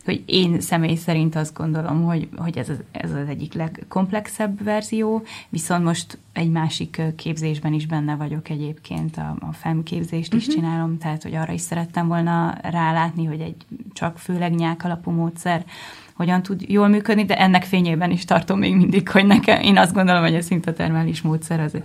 hogy 0.06 0.24
én 0.26 0.62
személy 0.62 0.96
szerint 0.96 1.36
azt 1.36 1.54
gondolom, 1.54 2.04
hogy, 2.04 2.30
hogy 2.38 2.58
ez, 2.58 2.70
az, 2.70 2.78
ez 2.92 3.12
az 3.12 3.28
egyik 3.28 3.54
legkomplexebb 3.54 4.64
verzió, 4.64 5.24
viszont 5.50 5.84
most 5.84 6.18
egy 6.34 6.52
másik 6.52 7.02
képzésben 7.16 7.74
is 7.74 7.86
benne 7.86 8.16
vagyok 8.16 8.50
egyébként, 8.50 9.18
a, 9.18 9.36
a 9.40 9.54
FEM 9.54 9.84
képzést 9.84 10.34
is 10.34 10.48
uh-huh. 10.48 10.64
csinálom, 10.64 10.98
tehát 10.98 11.24
hogy 11.24 11.36
arra 11.36 11.54
is 11.54 11.62
szerettem 11.62 12.08
volna 12.08 12.58
rálátni, 12.62 13.26
hogy 13.26 13.40
egy 13.40 13.56
csak 13.94 14.18
főleg 14.18 14.56
nyák 14.56 14.84
alapú 14.84 15.12
módszer 15.12 15.66
hogyan 16.14 16.42
tud 16.42 16.62
jól 16.62 16.88
működni, 16.88 17.26
de 17.26 17.38
ennek 17.38 17.64
fényében 17.64 18.12
is 18.12 18.26
tartom 18.26 18.60
még 18.60 18.76
mindig, 18.76 19.10
hogy 19.10 19.26
nekem, 19.26 19.62
én 19.62 19.78
azt 19.78 19.94
gondolom, 19.94 20.22
hogy 20.22 20.36
a 20.36 20.42
szintatermelés 20.42 21.22
módszer 21.22 21.60
az, 21.60 21.76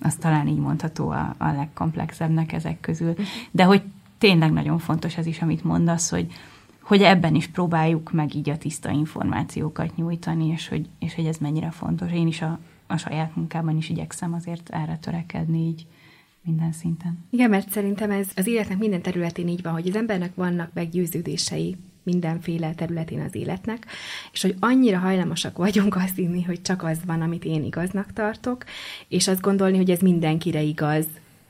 az 0.00 0.14
talán 0.14 0.46
így 0.48 0.58
mondható 0.58 1.08
a, 1.08 1.34
a 1.38 1.52
legkomplexebbnek 1.52 2.52
ezek 2.52 2.80
közül. 2.80 3.14
De 3.50 3.64
hogy 3.64 3.82
tényleg 4.18 4.52
nagyon 4.52 4.78
fontos 4.78 5.16
ez 5.16 5.26
is, 5.26 5.42
amit 5.42 5.64
mondasz, 5.64 6.10
hogy, 6.10 6.32
hogy 6.80 7.02
ebben 7.02 7.34
is 7.34 7.46
próbáljuk 7.46 8.12
meg 8.12 8.34
így 8.34 8.50
a 8.50 8.58
tiszta 8.58 8.90
információkat 8.90 9.96
nyújtani, 9.96 10.46
és 10.46 10.68
hogy, 10.68 10.88
és 10.98 11.14
hogy 11.14 11.26
ez 11.26 11.36
mennyire 11.36 11.70
fontos. 11.70 12.12
Én 12.12 12.26
is 12.26 12.42
a, 12.42 12.58
a 12.86 12.96
saját 12.96 13.36
munkában 13.36 13.76
is 13.76 13.88
igyekszem 13.88 14.32
azért 14.32 14.68
erre 14.68 14.98
törekedni 14.98 15.66
így 15.66 15.86
minden 16.44 16.72
szinten. 16.72 17.24
Igen, 17.30 17.50
mert 17.50 17.70
szerintem 17.70 18.10
ez 18.10 18.28
az 18.36 18.46
életnek 18.46 18.78
minden 18.78 19.02
területén 19.02 19.48
így 19.48 19.62
van, 19.62 19.72
hogy 19.72 19.88
az 19.88 19.96
embernek 19.96 20.34
vannak 20.34 20.70
meggyőződései, 20.74 21.76
mindenféle 22.04 22.74
területén 22.74 23.20
az 23.20 23.34
életnek, 23.34 23.86
és 24.32 24.42
hogy 24.42 24.54
annyira 24.60 24.98
hajlamosak 24.98 25.56
vagyunk 25.56 25.96
azt 25.96 26.16
hinni, 26.16 26.42
hogy 26.42 26.62
csak 26.62 26.82
az 26.82 26.98
van, 27.06 27.20
amit 27.20 27.44
én 27.44 27.64
igaznak 27.64 28.12
tartok, 28.12 28.64
és 29.08 29.28
azt 29.28 29.40
gondolni, 29.40 29.76
hogy 29.76 29.90
ez 29.90 30.00
mindenkire 30.00 30.60
igaz, 30.60 31.04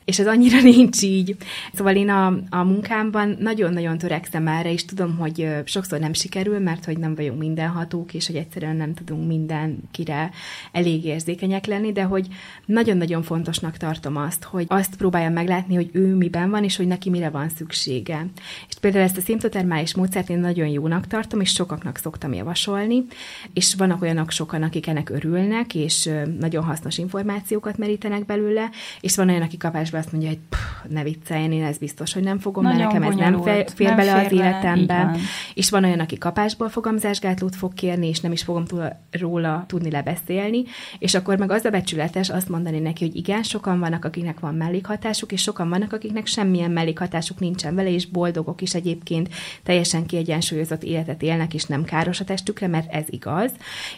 és 0.05 0.19
ez 0.19 0.27
annyira 0.27 0.61
nincs 0.73 1.03
így. 1.03 1.37
Szóval 1.73 1.97
én 1.97 2.09
a, 2.09 2.27
a 2.51 2.63
munkámban 2.63 3.37
nagyon-nagyon 3.39 3.99
törekszem 3.99 4.49
erre, 4.49 4.73
és 4.73 4.85
tudom, 4.85 5.17
hogy 5.17 5.49
sokszor 5.65 5.99
nem 5.99 6.13
sikerül, 6.13 6.59
mert 6.59 6.85
hogy 6.85 6.99
nem 6.99 7.15
vagyunk 7.15 7.39
mindenhatók, 7.39 8.15
és 8.15 8.27
hogy 8.27 8.37
egyszerűen 8.37 8.77
nem 8.77 8.95
tudunk 8.95 9.27
mindenkire 9.27 10.31
elég 10.73 11.05
érzékenyek 11.05 11.67
lenni, 11.67 11.93
de 11.93 12.03
hogy 12.03 12.27
nagyon-nagyon 12.67 13.23
fontosnak 13.23 13.77
tartom 13.77 14.17
azt, 14.17 14.45
hogy 14.45 14.65
azt 14.69 14.97
próbáljam 14.97 15.33
meglátni, 15.33 15.75
hogy 15.75 15.91
ő 15.93 16.15
miben 16.15 16.51
van, 16.51 16.65
és 16.65 16.77
hogy 16.77 16.87
neki 16.87 17.11
mire 17.11 17.31
van 17.31 17.49
szüksége. 17.49 18.27
És 18.69 18.75
például 18.81 19.05
ezt 19.05 19.17
a 19.17 19.21
szimptotermális 19.21 19.95
módszert 19.95 20.31
én 20.31 20.39
nagyon 20.39 20.67
jónak 20.67 21.07
tartom, 21.07 21.41
és 21.41 21.51
sokaknak 21.51 21.97
szoktam 21.97 22.33
javasolni, 22.33 23.05
és 23.53 23.75
vannak 23.75 24.03
olyanok 24.03 24.31
sokan, 24.31 24.63
akik 24.63 24.87
ennek 24.87 25.11
örülnek, 25.11 25.75
és 25.75 26.11
nagyon 26.41 26.65
hasznos 26.65 26.99
információkat 26.99 27.79
merítenek 27.79 28.27
belőle, 28.27 28.71
és 29.01 29.17
van 29.17 29.29
olyan, 29.29 29.43
aki 29.43 29.57
kapás 29.95 30.05
azt 30.05 30.13
mondja, 30.13 30.29
hogy 30.29 30.39
pff, 30.49 30.93
ne 30.93 31.03
vicceljen, 31.03 31.53
én 31.53 31.65
ez 31.65 31.79
biztos, 31.79 32.13
hogy 32.13 32.23
nem 32.23 32.39
fogom, 32.39 32.63
Nagyon 32.63 32.79
mert 32.79 32.93
nekem 32.93 33.09
ez 33.11 33.17
nem 33.17 33.43
fér, 33.43 33.71
fér 33.75 33.87
nem 33.87 33.97
bele 33.97 34.13
fér 34.13 34.25
az 34.25 34.33
életembe. 34.33 35.17
És 35.55 35.71
van 35.71 35.85
olyan, 35.85 36.01
aki 36.01 36.19
kapásból 36.19 36.69
fogamzásgátlót 36.69 37.57
fog 37.57 37.75
kérni, 37.75 38.09
és 38.09 38.21
nem 38.21 38.33
is 38.33 38.43
fogom 38.43 38.65
túl, 38.65 38.89
róla 39.11 39.65
tudni 39.67 39.91
lebeszélni, 39.91 40.65
és 40.99 41.15
akkor 41.15 41.39
meg 41.39 41.51
az 41.51 41.65
a 41.65 41.71
becsületes 41.71 42.31
azt 42.31 42.49
mondani 42.49 42.79
neki, 42.79 43.05
hogy 43.05 43.17
igen, 43.17 43.43
sokan 43.43 43.79
vannak, 43.79 44.05
akiknek 44.05 44.41
van 44.41 44.55
mellékhatásuk, 44.55 45.33
és 45.33 45.43
sokan 45.43 45.69
vannak, 45.69 45.93
akiknek 45.93 46.27
semmilyen 46.27 46.71
mellékhatásuk 46.71 47.39
nincsen 47.39 47.75
vele, 47.75 47.91
és 47.91 48.07
boldogok 48.07 48.61
is 48.61 48.75
egyébként 48.75 49.29
teljesen 49.63 50.07
kiegyensúlyozott 50.07 50.83
életet 50.83 51.23
élnek, 51.23 51.55
és 51.55 51.65
nem 51.65 51.85
káros 51.85 52.21
a 52.21 52.25
testükre, 52.25 52.67
mert 52.67 52.93
ez 52.93 53.05
igaz. 53.07 53.51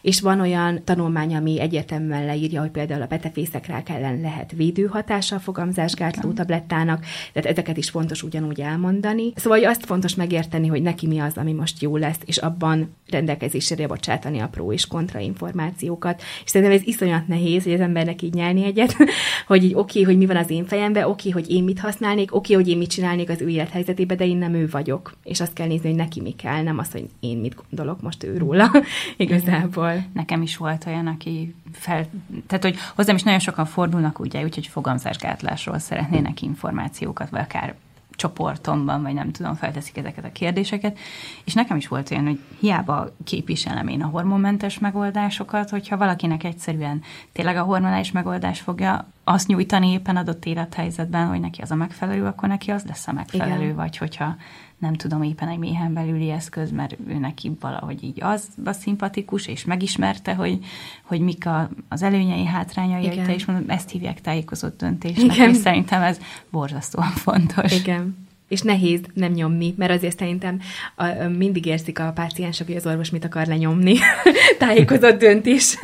És 0.03 0.21
van 0.21 0.41
olyan 0.41 0.85
tanulmány, 0.85 1.35
ami 1.35 1.61
egyértelműen 1.61 2.25
leírja, 2.25 2.61
hogy 2.61 2.71
például 2.71 3.03
a 3.03 3.07
betefészekre 3.07 3.83
ellen 3.87 4.21
lehet 4.21 4.53
védőhatása 4.53 5.37
a 5.37 5.39
fogamzás 5.39 5.86
mozgásgátló 5.87 6.33
tablettának, 6.33 7.05
tehát 7.33 7.51
ezeket 7.51 7.77
is 7.77 7.91
fontos 7.91 8.23
ugyanúgy 8.23 8.61
elmondani. 8.61 9.33
Szóval 9.35 9.59
hogy 9.59 9.67
azt 9.67 9.85
fontos 9.85 10.15
megérteni, 10.15 10.67
hogy 10.67 10.83
neki 10.83 11.07
mi 11.07 11.19
az, 11.19 11.37
ami 11.37 11.53
most 11.53 11.83
jó 11.83 11.97
lesz, 11.97 12.19
és 12.25 12.37
abban 12.37 12.95
rendelkezésére 13.11 13.87
bocsátani 13.87 14.39
a 14.39 14.49
pro 14.49 14.73
és 14.73 14.87
kontra 14.87 15.19
információkat. 15.19 16.23
És 16.45 16.51
szerintem 16.51 16.77
ez 16.77 16.87
iszonyat 16.87 17.29
nehéz, 17.29 17.63
hogy 17.63 17.73
az 17.73 17.81
embernek 17.81 18.23
így 18.23 18.35
nyelni 18.35 18.65
egyet, 18.65 18.97
hogy 19.47 19.65
így 19.65 19.75
oké, 19.75 20.01
okay, 20.01 20.03
hogy 20.03 20.17
mi 20.17 20.27
van 20.27 20.37
az 20.37 20.51
én 20.51 20.65
fejemben, 20.65 21.05
oké, 21.05 21.29
okay, 21.29 21.43
hogy 21.43 21.51
én 21.51 21.65
mit 21.65 21.79
használnék, 21.79 22.35
oké, 22.35 22.53
okay, 22.53 22.65
hogy 22.65 22.73
én 22.73 22.79
mit 22.79 22.91
csinálnék 22.91 23.31
az 23.31 23.41
ő 23.41 23.49
élethelyzetében, 23.49 24.17
de 24.17 24.27
én 24.27 24.37
nem 24.37 24.55
ő 24.55 24.69
vagyok. 24.71 25.17
És 25.25 25.41
azt 25.41 25.53
kell 25.53 25.67
nézni, 25.67 25.89
hogy 25.89 25.99
neki 25.99 26.21
mi 26.21 26.31
kell, 26.31 26.63
nem 26.63 26.79
az, 26.79 26.93
hogy 26.93 27.09
én 27.21 27.39
mit 27.39 27.57
gondolok 27.69 28.03
most 28.03 28.25
ő 28.25 28.37
róla 28.37 28.71
igazából. 29.17 30.07
Nekem 30.13 30.43
is 30.43 30.57
volt 30.57 30.87
olyan, 30.87 31.07
aki 31.07 31.55
fel, 31.79 32.07
tehát 32.47 32.65
hogy 32.65 32.77
hozzám 32.95 33.15
is 33.15 33.23
nagyon 33.23 33.39
sokan 33.39 33.67
fordulnak 33.67 34.19
ugye, 34.19 34.43
úgyhogy 34.43 34.67
fogamzásgátlásról 34.67 35.79
szeretnének 35.79 36.43
információkat, 36.43 37.31
vagy 37.31 37.41
akár 37.41 37.75
csoportomban, 38.17 39.03
vagy 39.03 39.15
nem 39.15 39.31
tudom, 39.31 39.55
felteszik 39.55 39.97
ezeket 39.97 40.25
a 40.25 40.33
kérdéseket, 40.33 40.99
és 41.45 41.55
nekem 41.55 41.77
is 41.77 41.89
volt 41.89 42.11
olyan, 42.11 42.25
hogy 42.25 42.41
hiába 42.61 43.15
képviselem 43.25 43.89
én 43.89 44.03
a 44.03 44.07
hormonmentes 44.07 44.79
megoldásokat, 44.79 45.71
hogyha 45.71 45.97
valakinek 45.97 46.45
egyszerűen 46.45 47.03
tényleg 47.33 47.57
a 47.57 47.63
hormonális 47.63 48.13
megoldás 48.13 48.61
fogja 48.61 49.07
azt 49.25 49.47
nyújtani 49.47 49.91
éppen 49.91 50.17
adott 50.17 50.45
élethelyzetben, 50.45 51.27
hogy 51.27 51.41
neki 51.41 51.63
az 51.63 51.71
a 51.71 51.75
megfelelő, 51.75 52.25
akkor 52.27 52.49
neki 52.49 52.71
az 52.71 52.85
lesz 52.85 53.09
a 53.09 53.13
megfelelő, 53.13 53.63
Igen. 53.63 53.77
vagy 53.77 53.97
hogyha 53.97 54.37
nem 54.79 54.95
tudom, 54.95 55.23
éppen 55.23 55.49
egy 55.49 55.59
méhen 55.59 55.93
belüli 55.93 56.31
eszköz, 56.31 56.71
mert 56.71 56.97
ő 57.09 57.19
neki 57.19 57.57
valahogy 57.61 58.05
így 58.05 58.23
az 58.23 58.49
a 58.65 58.73
szimpatikus, 58.73 59.47
és 59.47 59.65
megismerte, 59.65 60.35
hogy, 60.35 60.65
hogy 61.03 61.21
mik 61.21 61.47
a, 61.47 61.69
az 61.89 62.03
előnyei, 62.03 62.45
hátrányai, 62.45 63.09
te 63.09 63.35
is 63.35 63.45
mondod, 63.45 63.71
ezt 63.71 63.91
hívják 63.91 64.21
tájékozott 64.21 64.79
döntésnek, 64.79 65.37
Igen. 65.37 65.51
és 65.51 65.57
szerintem 65.57 66.03
ez 66.03 66.19
borzasztóan 66.51 67.11
fontos. 67.11 67.81
Igen 67.81 68.26
és 68.49 68.61
nehéz 68.61 69.01
nem 69.15 69.33
nyomni, 69.33 69.75
mert 69.77 69.93
azért 69.93 70.19
szerintem 70.19 70.61
a, 70.95 71.05
a, 71.05 71.29
mindig 71.39 71.67
érzik 71.67 71.99
a 71.99 72.13
páciensek, 72.15 72.67
hogy 72.67 72.77
az 72.77 72.87
orvos 72.87 73.11
mit 73.11 73.25
akar 73.25 73.47
lenyomni 73.47 73.97
tájékozott 74.59 75.19
döntés 75.19 75.79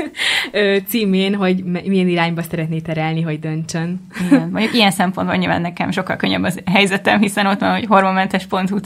címén, 0.88 1.34
hogy 1.34 1.64
milyen 1.64 2.08
irányba 2.08 2.42
szeretné 2.42 2.80
terelni, 2.80 3.20
hogy 3.20 3.38
döntsön. 3.38 4.06
Igen. 4.26 4.48
Mondjuk 4.48 4.74
ilyen 4.74 4.90
szempontból 4.90 5.36
nyilván 5.36 5.60
nekem 5.60 5.90
sokkal 5.90 6.16
könnyebb 6.16 6.42
az 6.42 6.60
helyzetem, 6.64 7.20
hiszen 7.20 7.46
ott 7.46 7.60
van, 7.60 7.72
hogy 7.72 7.86
hormonmentes.hu, 7.86 8.78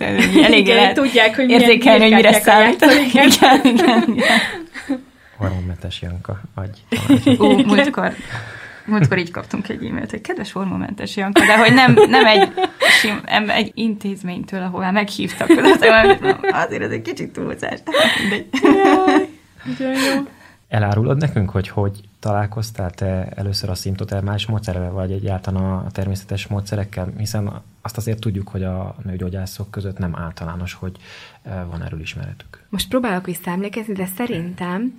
elég 0.43 0.67
lehet 0.67 0.95
tudják, 0.95 1.37
hogy 1.37 1.51
érzékelni, 1.51 2.03
hogy 2.03 2.13
mire 2.13 2.33
számít. 2.33 2.83
Igen, 2.83 3.29
igen, 3.29 3.61
igen. 3.65 4.03
igen. 4.07 5.05
Hormonmentes 5.37 6.03
Janka, 6.03 6.41
agy. 6.55 6.85
Ó, 7.39 7.57
múltkor 7.67 8.13
Múltkor 8.87 9.19
így 9.19 9.31
kaptunk 9.31 9.69
egy 9.69 9.85
e-mailt, 9.85 10.11
hogy 10.11 10.21
kedves 10.21 10.53
hormonmentes 10.53 11.17
Janka, 11.17 11.47
de 11.47 11.59
hogy 11.59 11.75
nem, 11.75 11.93
nem 12.09 12.27
egy, 12.27 12.53
sim, 13.01 13.21
egy 13.47 13.73
intézménytől, 13.75 14.63
ahová 14.63 14.91
meghívtak. 14.91 15.49
Azért 16.51 16.83
ez 16.83 16.91
egy 16.91 17.03
kicsit 17.03 17.33
túlzás. 17.33 17.81
jó. 19.79 20.23
Elárulod 20.69 21.17
nekünk, 21.17 21.51
hogy 21.51 21.69
hogy 21.69 22.01
találkoztál 22.21 22.91
te 22.91 23.29
először 23.35 23.71
a 23.71 23.75
szimptotermális 23.75 24.47
módszerrel, 24.47 24.91
vagy 24.91 25.13
egyáltalán 25.13 25.63
a 25.63 25.91
természetes 25.91 26.47
módszerekkel, 26.47 27.13
hiszen 27.19 27.63
azt 27.83 27.97
azért 27.97 28.21
tudjuk, 28.21 28.49
hogy 28.49 28.63
a 28.63 28.95
nőgyógyászok 29.05 29.71
között 29.71 29.99
nem 29.99 30.17
általános, 30.17 30.75
hogy 30.75 30.97
eh, 31.43 31.63
van 31.71 31.83
erről 31.83 32.01
ismeretük. 32.01 32.65
Most 32.69 32.89
próbálok 32.89 33.27
visszaemlékezni, 33.27 33.95
de 33.95 34.07
szerintem 34.17 34.95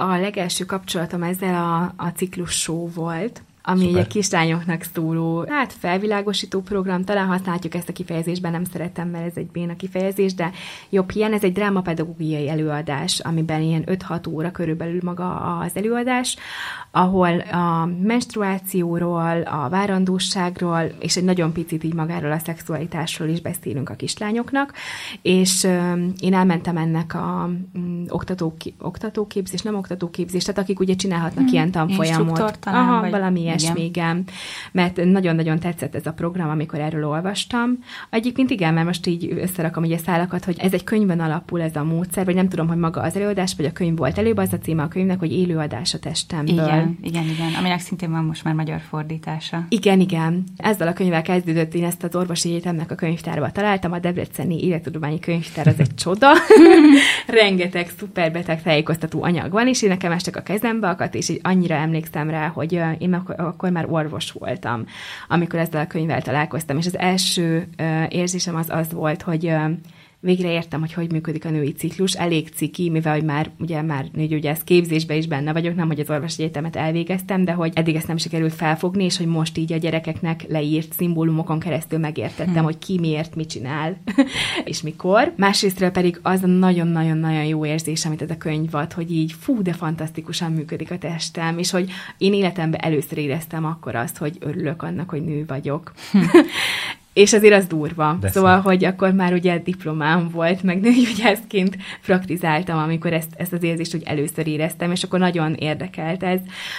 a 0.00 0.16
legelső 0.16 0.64
kapcsolatom 0.64 1.22
ezzel 1.22 1.54
a, 1.54 1.92
a 1.96 2.08
ciklus 2.08 2.60
show 2.60 2.90
volt, 2.92 3.42
ami 3.62 3.84
Szuper. 3.84 4.00
egy 4.00 4.06
kislányoknak 4.06 4.82
szóló, 4.94 5.44
hát 5.48 5.72
felvilágosító 5.72 6.60
program, 6.60 7.04
talán 7.04 7.26
használhatjuk 7.26 7.74
ezt 7.74 7.88
a 7.88 7.92
kifejezésben, 7.92 8.52
nem 8.52 8.64
szeretem, 8.64 9.08
mert 9.08 9.26
ez 9.26 9.36
egy 9.36 9.46
béna 9.46 9.76
kifejezés, 9.76 10.34
de 10.34 10.50
jobb 10.90 11.10
ilyen, 11.14 11.32
ez 11.32 11.42
egy 11.42 11.52
drámapedagógiai 11.52 12.48
előadás, 12.48 13.20
amiben 13.20 13.62
ilyen 13.62 13.84
5-6 13.86 14.28
óra 14.28 14.50
körülbelül 14.50 15.00
maga 15.02 15.58
az 15.58 15.70
előadás, 15.74 16.36
ahol 16.90 17.40
a 17.40 17.88
menstruációról, 18.02 19.42
a 19.42 19.68
várandóságról, 19.68 20.82
és 21.00 21.16
egy 21.16 21.24
nagyon 21.24 21.52
picit 21.52 21.84
így 21.84 21.94
magáról 21.94 22.32
a 22.32 22.38
szexualitásról 22.38 23.28
is 23.28 23.40
beszélünk 23.40 23.88
a 23.88 23.94
kislányoknak, 23.94 24.72
és 25.22 25.64
én 26.20 26.34
elmentem 26.34 26.76
ennek 26.76 27.14
a 27.14 27.50
mm, 27.78 28.04
oktató, 28.08 28.56
oktatóképzés, 28.78 29.62
nem 29.62 29.74
oktatóképzés, 29.74 30.44
tehát 30.44 30.60
akik 30.60 30.80
ugye 30.80 30.94
csinálhatnak 30.94 31.44
hmm. 31.44 31.52
ilyen 31.52 31.70
tanfolyamot. 31.70 32.58
Aha, 32.62 33.10
valami 33.10 33.40
igen. 33.76 34.24
Mert 34.72 35.04
nagyon-nagyon 35.04 35.58
tetszett 35.58 35.94
ez 35.94 36.06
a 36.06 36.12
program, 36.12 36.48
amikor 36.48 36.80
erről 36.80 37.06
olvastam. 37.06 37.78
Egyébként 38.10 38.50
igen, 38.50 38.74
mert 38.74 38.86
most 38.86 39.06
így 39.06 39.32
összerakom 39.40 39.82
ugye 39.82 39.98
szálakat, 39.98 40.44
hogy 40.44 40.56
ez 40.58 40.72
egy 40.72 40.84
könyvben 40.84 41.20
alapul 41.20 41.62
ez 41.62 41.76
a 41.76 41.84
módszer, 41.84 42.24
vagy 42.24 42.34
nem 42.34 42.48
tudom, 42.48 42.68
hogy 42.68 42.76
maga 42.76 43.00
az 43.00 43.16
előadás, 43.16 43.54
vagy 43.56 43.66
a 43.66 43.72
könyv 43.72 43.96
volt 43.96 44.18
előbb, 44.18 44.36
az 44.36 44.52
a 44.52 44.58
címe 44.58 44.82
a 44.82 44.88
könyvnek, 44.88 45.18
hogy 45.18 45.32
élőadás 45.32 45.94
a 45.94 45.98
testemből. 45.98 46.54
Igen, 46.54 46.98
igen, 47.02 47.24
igen, 47.24 47.54
aminek 47.58 47.80
szintén 47.80 48.10
van 48.10 48.24
most 48.24 48.44
már 48.44 48.54
magyar 48.54 48.80
fordítása. 48.80 49.66
Igen, 49.68 50.00
igen. 50.00 50.44
Ezzel 50.56 50.88
a 50.88 50.92
könyvvel 50.92 51.22
kezdődött, 51.22 51.74
én 51.74 51.84
ezt 51.84 52.04
az 52.04 52.14
orvosi 52.14 52.50
egyetemnek 52.50 52.90
a 52.90 52.94
könyvtárba 52.94 53.50
találtam, 53.50 53.92
a 53.92 53.98
Debreceni 53.98 54.64
Élettudományi 54.64 55.18
Könyvtár 55.18 55.66
az 55.66 55.78
egy 55.78 55.94
csoda. 55.94 56.28
Rengeteg 57.26 57.90
szuperbeteg 57.98 58.62
tájékoztató 58.62 59.22
anyag 59.22 59.50
van, 59.50 59.68
és 59.68 59.82
én 59.82 59.88
nekem 59.88 60.12
estek 60.12 60.36
a 60.36 60.40
kezembe 60.40 60.88
akadt, 60.88 61.14
és 61.14 61.28
így 61.28 61.40
annyira 61.42 61.74
emlékszem 61.74 62.30
rá, 62.30 62.46
hogy 62.46 62.80
én 62.98 63.08
akkor 63.38 63.70
már 63.70 63.86
orvos 63.88 64.32
voltam, 64.32 64.84
amikor 65.28 65.58
ezzel 65.58 65.80
a 65.80 65.86
könyvvel 65.86 66.22
találkoztam, 66.22 66.78
és 66.78 66.86
az 66.86 66.98
első 66.98 67.68
érzésem 68.08 68.56
az 68.56 68.70
az 68.70 68.92
volt, 68.92 69.22
hogy 69.22 69.54
végre 70.20 70.52
értem, 70.52 70.80
hogy 70.80 70.92
hogy 70.92 71.12
működik 71.12 71.44
a 71.44 71.50
női 71.50 71.72
ciklus, 71.72 72.14
elég 72.14 72.48
ciki, 72.48 72.90
mivel 72.90 73.12
hogy 73.14 73.24
már 73.24 73.50
ugye 73.58 73.82
már 73.82 74.06
nőgyógyász 74.12 74.60
képzésben 74.64 75.16
is 75.16 75.26
benne 75.26 75.52
vagyok, 75.52 75.74
nem 75.74 75.86
hogy 75.86 76.00
az 76.00 76.10
orvosi 76.10 76.42
egyetemet 76.42 76.76
elvégeztem, 76.76 77.44
de 77.44 77.52
hogy 77.52 77.72
eddig 77.74 77.94
ezt 77.94 78.06
nem 78.06 78.16
sikerült 78.16 78.54
felfogni, 78.54 79.04
és 79.04 79.16
hogy 79.16 79.26
most 79.26 79.58
így 79.58 79.72
a 79.72 79.76
gyerekeknek 79.76 80.44
leírt 80.48 80.92
szimbólumokon 80.92 81.58
keresztül 81.58 81.98
megértettem, 81.98 82.54
hmm. 82.54 82.64
hogy 82.64 82.78
ki 82.78 82.98
miért 82.98 83.34
mit 83.34 83.48
csinál, 83.48 83.96
és 84.64 84.82
mikor. 84.82 85.32
Másrésztről 85.36 85.90
pedig 85.90 86.18
az 86.22 86.42
a 86.42 86.46
nagyon-nagyon-nagyon 86.46 87.44
jó 87.44 87.66
érzés, 87.66 88.04
amit 88.04 88.22
ez 88.22 88.30
a 88.30 88.36
könyv 88.38 88.74
ad, 88.74 88.92
hogy 88.92 89.12
így 89.12 89.32
fú, 89.32 89.62
de 89.62 89.72
fantasztikusan 89.72 90.52
működik 90.52 90.90
a 90.90 90.98
testem, 90.98 91.58
és 91.58 91.70
hogy 91.70 91.90
én 92.18 92.32
életemben 92.32 92.80
először 92.80 93.18
éreztem 93.18 93.64
akkor 93.64 93.94
azt, 93.94 94.16
hogy 94.16 94.36
örülök 94.40 94.82
annak, 94.82 95.10
hogy 95.10 95.24
nő 95.24 95.44
vagyok. 95.46 95.92
És 97.18 97.32
azért 97.32 97.54
az 97.54 97.66
durva. 97.66 98.16
De 98.20 98.28
szóval, 98.28 98.56
szó. 98.56 98.62
hogy 98.62 98.84
akkor 98.84 99.12
már 99.12 99.32
ugye 99.32 99.58
diplomám 99.58 100.28
volt, 100.32 100.62
meg 100.62 100.80
nőgyógyászként 100.80 101.76
praktizáltam, 102.06 102.78
amikor 102.78 103.12
ezt, 103.12 103.28
ezt 103.36 103.52
az 103.52 103.62
érzést 103.62 103.92
hogy 103.92 104.02
először 104.04 104.46
éreztem, 104.46 104.90
és 104.90 105.02
akkor 105.02 105.18
nagyon 105.18 105.54
érdekelt 105.54 106.22
ez. 106.22 106.38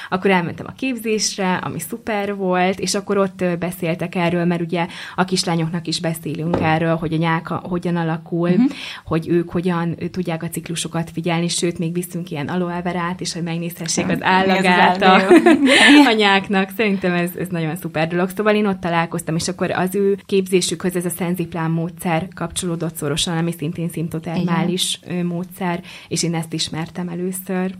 Akkor 0.10 0.32
elmentem 0.32 0.66
a 0.70 0.74
képzésre, 0.78 1.54
ami 1.56 1.80
szuper 1.80 2.36
volt, 2.36 2.80
és 2.80 2.96
akkor 2.96 3.18
ott 3.18 3.44
beszéltek 3.60 4.16
erről, 4.16 4.46
mert 4.46 4.62
ugye 4.62 4.88
a 5.16 5.26
kislányoknak 5.26 5.88
is 5.88 6.00
beszélünk 6.00 6.58
erről, 6.62 6.96
hogy 6.96 7.14
a 7.14 7.18
nyáka 7.18 7.62
hogyan 7.64 7.96
alakul, 7.96 8.50
uh-huh. 8.50 8.72
hogy 9.06 9.28
ők 9.30 9.50
hogyan 9.50 9.96
tudják 10.12 10.44
a 10.44 10.50
ciklusokat 10.50 11.10
figyelni, 11.14 11.48
sőt, 11.48 11.80
még 11.80 11.94
viszünk 11.94 12.32
ilyen 12.32 12.48
aloeverát 12.48 13.20
is, 13.20 13.34
hogy 13.34 13.44
megnézhessék 13.44 14.10
az 14.10 14.22
állagát 14.22 15.02
a, 15.02 15.16
a 16.12 16.14
nyáknak. 16.18 16.70
Szerintem 16.78 17.14
ez, 17.14 17.30
ez 17.40 17.48
nagyon 17.48 17.76
szuper 17.76 18.08
dolog. 18.08 18.30
Szóval 18.36 18.56
én 18.56 18.66
ott 18.66 18.80
találkoztam, 18.80 19.36
és 19.36 19.48
akkor 19.48 19.72
az 19.72 19.96
ő 19.96 20.18
képzésükhöz 20.30 20.95
ez 20.95 21.05
a 21.05 21.09
szenziplán 21.09 21.71
módszer 21.71 22.27
kapcsolódott 22.36 22.95
szorosan, 22.95 23.38
ami 23.38 23.51
szintén 23.51 23.89
szimptotermális 23.89 24.99
Igen. 25.03 25.25
módszer, 25.25 25.84
és 26.07 26.23
én 26.23 26.36
ezt 26.36 26.53
ismertem 26.53 27.09
először. 27.09 27.75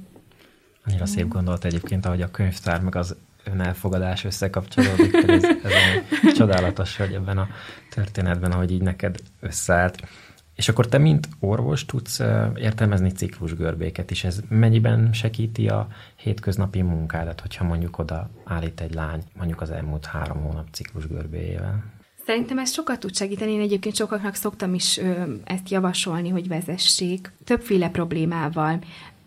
Annyira 0.86 1.06
szép 1.06 1.28
gondolat 1.28 1.66
egyébként, 1.66 2.06
ahogy 2.06 2.22
a 2.22 2.32
könyvtár 2.32 2.82
meg 2.82 2.96
az 2.96 3.16
önelfogadás 3.44 4.24
összekapcsolódik, 4.24 5.14
ez, 5.14 5.44
ez 5.44 6.34
csodálatos, 6.34 6.98
hogy 6.98 7.14
ebben 7.14 7.38
a 7.38 7.48
történetben, 7.90 8.52
ahogy 8.52 8.72
így 8.72 8.82
neked 8.82 9.16
összeállt. 9.40 10.08
És 10.56 10.70
akkor 10.70 10.88
te, 10.88 10.98
mint 10.98 11.30
orvos 11.40 11.86
tudsz 11.86 12.20
értelmezni 12.56 13.12
ciklusgörbéket 13.12 14.12
is. 14.12 14.24
Ez 14.24 14.42
mennyiben 14.48 15.14
segíti 15.14 15.68
a 15.68 15.88
hétköznapi 16.16 16.82
munkádat, 16.82 17.42
hogyha 17.42 17.64
mondjuk 17.64 17.98
oda 17.98 18.30
állít 18.44 18.82
egy 18.82 18.94
lány 18.94 19.24
mondjuk 19.38 19.62
az 19.62 19.72
elmúlt 19.72 20.06
három 20.06 20.38
hónap 20.38 20.68
ciklusgörbéjével? 20.72 21.98
Szerintem 22.30 22.58
ez 22.58 22.72
sokat 22.72 23.00
tud 23.00 23.16
segíteni. 23.16 23.52
Én 23.52 23.60
egyébként 23.60 23.96
sokaknak 23.96 24.36
szoktam 24.36 24.74
is 24.74 24.98
ö, 24.98 25.24
ezt 25.44 25.70
javasolni, 25.70 26.30
hogy 26.30 26.48
vezessék. 26.48 27.32
Többféle 27.44 27.90
problémával. 27.90 28.80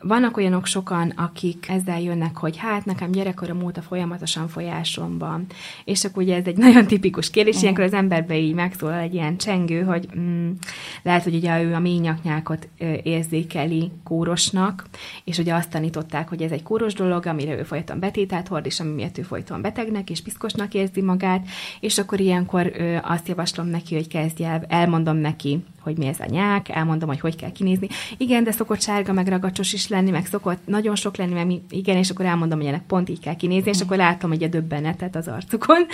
Vannak 0.03 0.37
olyanok 0.37 0.67
sokan, 0.67 1.11
akik 1.11 1.69
ezzel 1.69 2.01
jönnek, 2.01 2.37
hogy 2.37 2.57
hát 2.57 2.85
nekem 2.85 3.11
gyerekkorom 3.11 3.63
óta 3.63 3.83
folyamatosan 3.83 4.49
folyásom 4.49 5.19
van. 5.19 5.47
És 5.85 6.05
akkor 6.05 6.23
ugye 6.23 6.37
ez 6.37 6.47
egy 6.47 6.57
nagyon 6.67 6.87
tipikus 6.87 7.31
kérdés, 7.31 7.55
uh-huh. 7.55 7.63
ilyenkor 7.63 7.85
az 7.85 7.93
emberbe 7.99 8.39
így 8.39 8.55
megszólal 8.55 8.99
egy 8.99 9.15
ilyen 9.15 9.37
csengő, 9.37 9.83
hogy 9.83 10.09
mm, 10.19 10.51
lehet, 11.03 11.23
hogy 11.23 11.35
ugye 11.35 11.63
ő 11.63 11.75
a 11.75 11.79
ményaknyákot 11.79 12.69
érzékeli 13.03 13.91
kórosnak, 14.05 14.85
és 15.25 15.39
ugye 15.39 15.55
azt 15.55 15.71
tanították, 15.71 16.29
hogy 16.29 16.43
ez 16.43 16.51
egy 16.51 16.63
kóros 16.63 16.95
dolog, 16.95 17.27
amire 17.27 17.59
ő 17.59 17.63
folyton 17.63 17.99
betételt 17.99 18.49
hord, 18.49 18.67
és 18.67 18.81
ami 18.81 18.91
miatt 18.91 19.19
ő 19.19 19.23
folyton 19.23 19.61
betegnek 19.61 20.11
és 20.11 20.23
piszkosnak 20.23 20.75
érzi 20.75 21.03
magát, 21.03 21.47
és 21.81 21.99
akkor 21.99 22.21
ilyenkor 22.21 22.73
ö, 22.77 22.97
azt 23.03 23.29
javaslom 23.29 23.67
neki, 23.67 23.95
hogy 23.95 24.09
kezdje 24.09 24.49
el, 24.49 24.65
elmondom 24.69 25.17
neki, 25.17 25.65
hogy 25.83 25.99
mi 25.99 26.07
ez 26.07 26.21
a 26.21 26.27
nyák, 26.31 26.69
elmondom, 26.69 27.09
hogy 27.09 27.21
hogy 27.21 27.37
kell 27.37 27.53
kinézni. 27.53 27.89
Igen, 28.17 28.45
de 28.45 28.51
szokott 28.53 28.81
sárga, 28.81 29.13
meg 29.13 29.27
ragacsos 29.27 29.73
is 29.73 29.89
lenni, 29.89 30.11
meg 30.11 30.27
szokott 30.27 30.59
nagyon 30.67 30.97
sok 30.97 31.17
lenni, 31.17 31.45
mi, 31.45 31.63
igen, 31.71 31.97
és 31.97 32.11
akkor 32.11 32.25
elmondom, 32.25 32.59
hogy 32.59 32.67
ennek 32.67 32.87
pont 32.87 33.09
így 33.09 33.21
kell 33.21 33.37
kinézni, 33.37 33.71
és 33.71 33.81
akkor 33.81 33.97
látom, 33.97 34.31
hogy 34.31 34.43
a 34.43 34.49
döbbenetet 34.49 35.17
az 35.17 35.29
arcukon, 35.29 35.87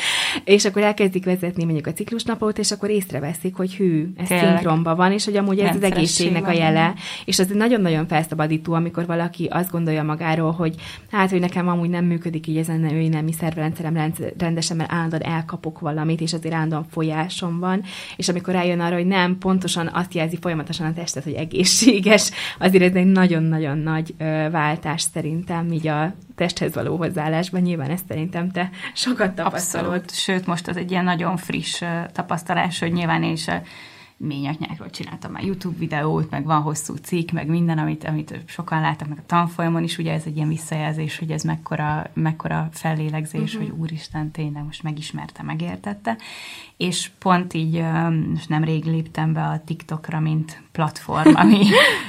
és 0.45 0.64
akkor 0.64 0.82
elkezdik 0.82 1.24
vezetni 1.24 1.64
mondjuk 1.64 1.86
a 1.86 1.93
ciklusnapot, 1.93 2.59
és 2.59 2.70
akkor 2.70 2.91
észreveszik, 2.91 3.57
hogy 3.57 3.74
hű, 3.74 4.12
ez 4.16 4.26
Tényleg. 4.28 4.47
szinkronban 4.47 4.97
van, 4.97 5.12
és 5.12 5.24
hogy 5.24 5.36
amúgy 5.36 5.59
ez 5.59 5.76
az 5.76 5.82
egészségnek 5.82 6.47
a 6.47 6.53
jele, 6.53 6.95
és 7.24 7.39
az 7.39 7.47
nagyon-nagyon 7.47 8.07
felszabadító, 8.07 8.72
amikor 8.72 9.07
valaki 9.07 9.47
azt 9.51 9.70
gondolja 9.70 10.03
magáról, 10.03 10.53
hogy 10.53 10.74
hát, 11.11 11.30
hogy 11.30 11.41
nekem 11.41 11.68
amúgy 11.68 11.91
nem 11.91 12.05
működik 12.05 12.47
így 12.47 12.57
ezen 12.57 12.84
a 12.84 13.09
nemi 13.09 13.32
szervrendszerem 13.32 14.12
rendesen, 14.39 14.76
mert 14.76 14.93
állandóan 14.93 15.22
elkapok 15.22 15.80
valamit, 15.80 16.20
és 16.20 16.32
azért 16.32 16.55
állandóan 16.55 16.86
folyásom 16.91 17.59
van, 17.59 17.82
és 18.16 18.28
amikor 18.28 18.55
eljön 18.55 18.80
arra, 18.80 18.95
hogy 18.95 19.07
nem, 19.07 19.39
pontosan 19.39 19.77
folyamatosan 19.78 20.02
azt 20.02 20.14
jelzi 20.14 20.38
folyamatosan 20.40 20.86
a 20.86 20.92
testet, 20.92 21.24
hogy 21.24 21.32
egészséges, 21.32 22.30
azért 22.58 22.84
ez 22.84 22.94
egy 22.94 23.06
nagyon-nagyon 23.06 23.78
nagy 23.78 24.14
váltás 24.50 25.02
szerintem, 25.02 25.72
így 25.72 25.86
a 25.86 26.14
testhez 26.34 26.74
való 26.74 26.96
hozzáállásban. 26.96 27.60
Nyilván 27.60 27.90
ezt 27.90 28.06
szerintem 28.08 28.50
te 28.50 28.70
sokat 28.94 29.34
tapasztalod. 29.34 29.86
Abszolút. 29.86 30.14
Sőt, 30.14 30.46
most 30.46 30.68
az 30.68 30.76
egy 30.76 30.90
ilyen 30.90 31.04
nagyon 31.04 31.36
friss 31.36 31.82
tapasztalás, 32.12 32.78
hogy 32.78 32.92
nyilván 32.92 33.22
én 33.22 33.32
is 33.32 33.46
ményaknyákról 34.18 34.90
csináltam 34.90 35.32
már 35.32 35.44
YouTube 35.44 35.78
videót, 35.78 36.30
meg 36.30 36.44
van 36.44 36.62
hosszú 36.62 36.94
cikk, 36.94 37.30
meg 37.30 37.46
minden, 37.46 37.78
amit, 37.78 38.04
amit 38.04 38.40
sokan 38.46 38.80
láttak, 38.80 39.08
meg 39.08 39.18
a 39.18 39.26
tanfolyamon 39.26 39.82
is, 39.82 39.98
ugye 39.98 40.12
ez 40.12 40.22
egy 40.26 40.36
ilyen 40.36 40.48
visszajelzés, 40.48 41.18
hogy 41.18 41.30
ez 41.30 41.42
mekkora, 41.42 42.10
mekkora 42.12 42.68
fellélegzés, 42.72 43.54
uh-huh. 43.54 43.68
hogy 43.70 43.78
úristen, 43.80 44.30
tényleg 44.30 44.64
most 44.64 44.82
megismerte, 44.82 45.42
megértette. 45.42 46.16
És 46.76 47.10
pont 47.18 47.54
így, 47.54 47.82
most 48.32 48.48
nemrég 48.48 48.84
léptem 48.84 49.32
be 49.32 49.42
a 49.42 49.62
TikTokra, 49.64 50.20
mint 50.20 50.62
platform, 50.72 51.34
ami, 51.42 51.64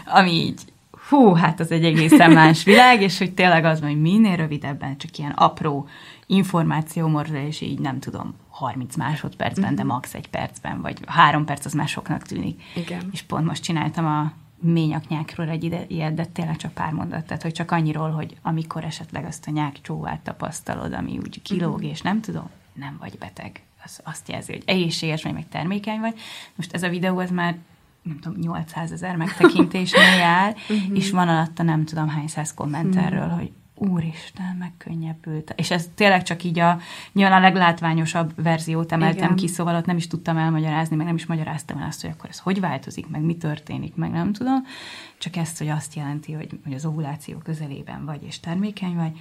ami 0.06 0.32
így 0.32 0.62
hú, 1.10 1.34
hát 1.34 1.60
az 1.60 1.72
egy 1.72 1.84
egészen 1.84 2.32
más 2.32 2.64
világ, 2.64 3.02
és 3.02 3.18
hogy 3.18 3.34
tényleg 3.34 3.66
az, 3.66 3.82
hogy 3.82 4.02
minél 4.02 4.36
rövidebben, 4.36 4.98
csak 4.98 5.18
ilyen 5.18 5.32
apró 5.32 5.88
információ 6.26 7.22
és 7.48 7.62
így 7.62 7.80
nem 7.80 8.00
tudom, 8.00 8.36
30 8.60 8.96
másodpercben, 8.96 9.64
uh-huh. 9.64 9.78
de 9.78 9.84
mhm. 9.84 9.92
max. 9.94 10.14
egy 10.14 10.28
percben, 10.28 10.82
vagy 10.82 11.00
három 11.08 11.46
perc 11.46 11.66
az 11.66 11.74
már 11.74 11.88
soknak 11.88 12.22
tűnik. 12.22 12.62
Igen. 12.76 13.10
És 13.12 13.22
pont 13.22 13.46
most 13.46 13.64
csináltam 13.64 14.06
a 14.06 14.32
ményaknyákról 14.62 15.50
egy 15.50 15.64
ide, 15.64 15.86
ilyet, 15.88 16.14
de 16.14 16.26
tényleg 16.26 16.56
csak 16.56 16.72
pár 16.72 16.92
mondat, 16.92 17.26
tehát 17.26 17.42
hogy 17.42 17.52
csak 17.52 17.72
annyiról, 17.72 18.12
hogy 18.12 18.38
amikor 18.42 18.84
esetleg 18.84 19.26
azt 19.26 19.48
a 19.48 19.52
nyák 19.52 19.82
csóvát 19.82 20.20
tapasztalod, 20.20 20.94
ami 20.94 21.18
úgy 21.18 21.42
kilóg, 21.42 21.74
uh-huh. 21.74 21.90
és 21.90 22.02
nem 22.02 22.22
tudom, 22.22 22.50
nem 22.74 22.98
vagy 23.00 23.18
beteg. 23.18 23.62
Az 23.84 24.00
azt 24.04 24.30
jelzi, 24.30 24.52
hogy 24.52 24.64
egészséges 24.66 25.24
vagy, 25.24 25.34
meg 25.34 25.48
termékeny 25.50 26.00
vagy. 26.00 26.20
Most 26.56 26.74
ez 26.74 26.84
a 26.84 26.90
videó 26.90 27.18
az 27.18 27.30
már 27.30 27.58
nem 28.02 28.20
tudom, 28.20 28.40
800 28.40 28.92
ezer 28.92 29.16
megtekintésnél 29.16 30.18
jár, 30.18 30.56
uh-huh. 30.70 30.98
és 30.98 31.12
van 31.12 31.28
alatta 31.28 31.64
nem 31.64 31.86
tudom 31.86 32.08
hány 32.08 32.28
száz 32.28 32.54
komment 32.54 32.96
erről, 32.96 33.28
hogy 33.28 33.52
úristen, 33.80 34.56
megkönnyebbült. 34.60 35.54
És 35.56 35.72
ez 35.72 35.90
tényleg 35.96 36.24
csak 36.24 36.44
így 36.44 36.60
a, 36.60 36.80
nyilván 37.14 37.38
a 37.38 37.42
leglátványosabb 37.42 38.44
verziót 38.44 38.92
emeltem 38.92 39.24
Igen. 39.24 39.36
ki, 39.36 39.48
szóval 39.48 39.76
ott 39.76 39.86
nem 39.86 39.98
is 39.98 40.08
tudtam 40.08 40.38
elmagyarázni, 40.38 40.96
meg 40.96 41.06
nem 41.06 41.16
is 41.16 41.26
magyaráztam 41.26 41.78
el 41.78 41.88
azt, 41.88 42.02
hogy 42.02 42.10
akkor 42.10 42.30
ez 42.30 42.40
hogy 42.40 42.60
változik, 42.60 43.08
meg 43.08 43.22
mi 43.22 43.38
történik, 43.38 43.96
meg 43.96 44.12
nem 44.12 44.34
tudom. 44.34 44.64
Csak 45.18 45.36
ezt, 45.36 45.58
hogy 45.58 45.68
azt 45.68 45.96
jelenti, 45.96 46.32
hogy, 46.34 46.60
hogy 46.64 46.74
az 46.74 46.86
ovuláció 46.86 47.38
közelében 47.38 48.06
vagy, 48.06 48.24
és 48.24 48.40
termékeny 48.40 48.96
vagy, 48.96 49.12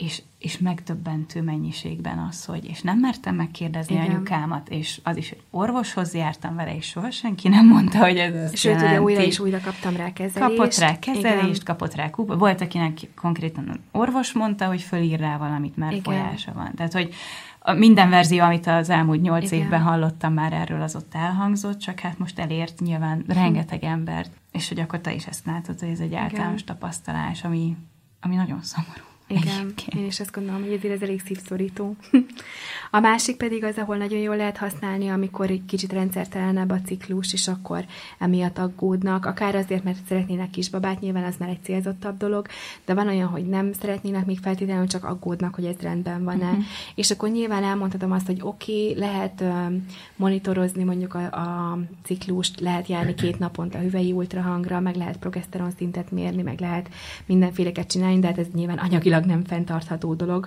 és, 0.00 0.22
és 0.38 0.58
megtöbbentő 0.58 1.42
mennyiségben 1.42 2.18
az, 2.18 2.44
hogy, 2.44 2.64
és 2.64 2.80
nem 2.80 2.98
mertem 2.98 3.34
megkérdezni 3.34 3.94
Igen. 3.94 4.10
anyukámat, 4.10 4.68
és 4.68 5.00
az 5.02 5.16
is, 5.16 5.28
hogy 5.28 5.42
orvoshoz 5.50 6.14
jártam 6.14 6.56
vele, 6.56 6.76
és 6.76 6.86
soha 6.86 7.10
senki 7.10 7.48
nem 7.48 7.66
mondta, 7.66 7.98
hogy 7.98 8.16
ez 8.16 8.34
ezt 8.34 8.56
Sőt, 8.56 8.72
jelenti. 8.72 8.96
ugye 8.96 9.02
újra 9.02 9.22
és 9.22 9.38
újra 9.38 9.60
kaptam 9.60 9.96
rá 9.96 10.12
kezelést. 10.12 10.56
Kapott 10.56 10.74
rá 10.74 10.98
kezelést, 10.98 11.44
Igen. 11.44 11.64
kapott 11.64 11.94
rá 11.94 12.10
kupa. 12.10 12.36
Volt, 12.36 12.60
akinek 12.60 12.98
konkrétan 13.16 13.80
orvos 13.92 14.32
mondta, 14.32 14.66
hogy 14.66 14.82
fölír 14.82 15.18
rá 15.18 15.36
valamit, 15.36 15.76
mert 15.76 15.92
Igen. 15.92 16.02
folyása 16.02 16.52
van. 16.52 16.74
Tehát, 16.74 16.92
hogy 16.92 17.14
minden 17.76 18.10
verzió, 18.10 18.44
amit 18.44 18.66
az 18.66 18.90
elmúlt 18.90 19.20
nyolc 19.20 19.50
Igen. 19.50 19.64
évben 19.64 19.82
hallottam 19.82 20.32
már 20.32 20.52
erről, 20.52 20.82
az 20.82 20.96
ott 20.96 21.14
elhangzott, 21.14 21.78
csak 21.78 22.00
hát 22.00 22.18
most 22.18 22.38
elért 22.38 22.80
nyilván 22.80 23.24
hm. 23.26 23.32
rengeteg 23.32 23.84
embert, 23.84 24.30
és 24.52 24.68
hogy 24.68 24.80
akkor 24.80 25.00
te 25.00 25.12
is 25.12 25.26
ezt 25.26 25.46
látod, 25.46 25.80
hogy 25.80 25.88
ez 25.88 26.00
egy 26.00 26.14
általános 26.14 26.62
Igen. 26.62 26.74
tapasztalás, 26.74 27.44
ami, 27.44 27.76
ami 28.20 28.34
nagyon 28.34 28.62
szomorú. 28.62 29.09
Igen, 29.30 29.74
én 29.96 30.06
is 30.06 30.20
ezt 30.20 30.32
gondolom, 30.32 30.62
hogy 30.62 30.72
ezért 30.72 30.94
ez 30.94 31.02
elég 31.02 31.20
szívszorító. 31.20 31.96
A 32.92 33.00
másik 33.00 33.36
pedig 33.36 33.64
az, 33.64 33.76
ahol 33.76 33.96
nagyon 33.96 34.18
jól 34.18 34.36
lehet 34.36 34.56
használni, 34.56 35.08
amikor 35.08 35.50
egy 35.50 35.64
kicsit 35.66 35.92
rendszertelenebb 35.92 36.70
a 36.70 36.80
ciklus, 36.80 37.32
és 37.32 37.48
akkor 37.48 37.84
emiatt 38.18 38.58
aggódnak, 38.58 39.26
akár 39.26 39.54
azért, 39.54 39.84
mert 39.84 39.98
szeretnének 40.08 40.50
kisbabát, 40.50 41.00
nyilván 41.00 41.24
az 41.24 41.34
már 41.38 41.48
egy 41.48 41.62
célzottabb 41.62 42.16
dolog, 42.16 42.46
de 42.84 42.94
van 42.94 43.08
olyan, 43.08 43.28
hogy 43.28 43.46
nem 43.46 43.72
szeretnének 43.72 44.26
még 44.26 44.38
feltétlenül, 44.38 44.86
csak 44.86 45.04
aggódnak, 45.04 45.54
hogy 45.54 45.64
ez 45.64 45.76
rendben 45.80 46.24
van-e. 46.24 46.48
Uh-huh. 46.48 46.64
És 46.94 47.10
akkor 47.10 47.28
nyilván 47.28 47.64
elmondhatom 47.64 48.12
azt, 48.12 48.26
hogy 48.26 48.40
oké, 48.42 48.88
okay, 48.88 48.98
lehet 48.98 49.44
monitorozni 50.16 50.84
mondjuk 50.84 51.14
a, 51.14 51.24
a 51.24 51.78
ciklust, 52.02 52.60
lehet 52.60 52.86
járni 52.86 53.14
két 53.14 53.38
naponta 53.38 53.78
hüvei 53.78 54.12
ultrahangra, 54.12 54.80
meg 54.80 54.96
lehet 54.96 55.16
progeszteron 55.16 55.70
szintet 55.76 56.10
mérni, 56.10 56.42
meg 56.42 56.60
lehet 56.60 56.88
mindenféleket 57.26 57.90
csinálni, 57.90 58.18
de 58.18 58.26
hát 58.26 58.38
ez 58.38 58.46
nyilván 58.54 58.78
anyagilag 58.78 59.19
biológiailag 59.20 59.24
nem 59.24 59.44
fenntartható 59.44 60.14
dolog 60.14 60.46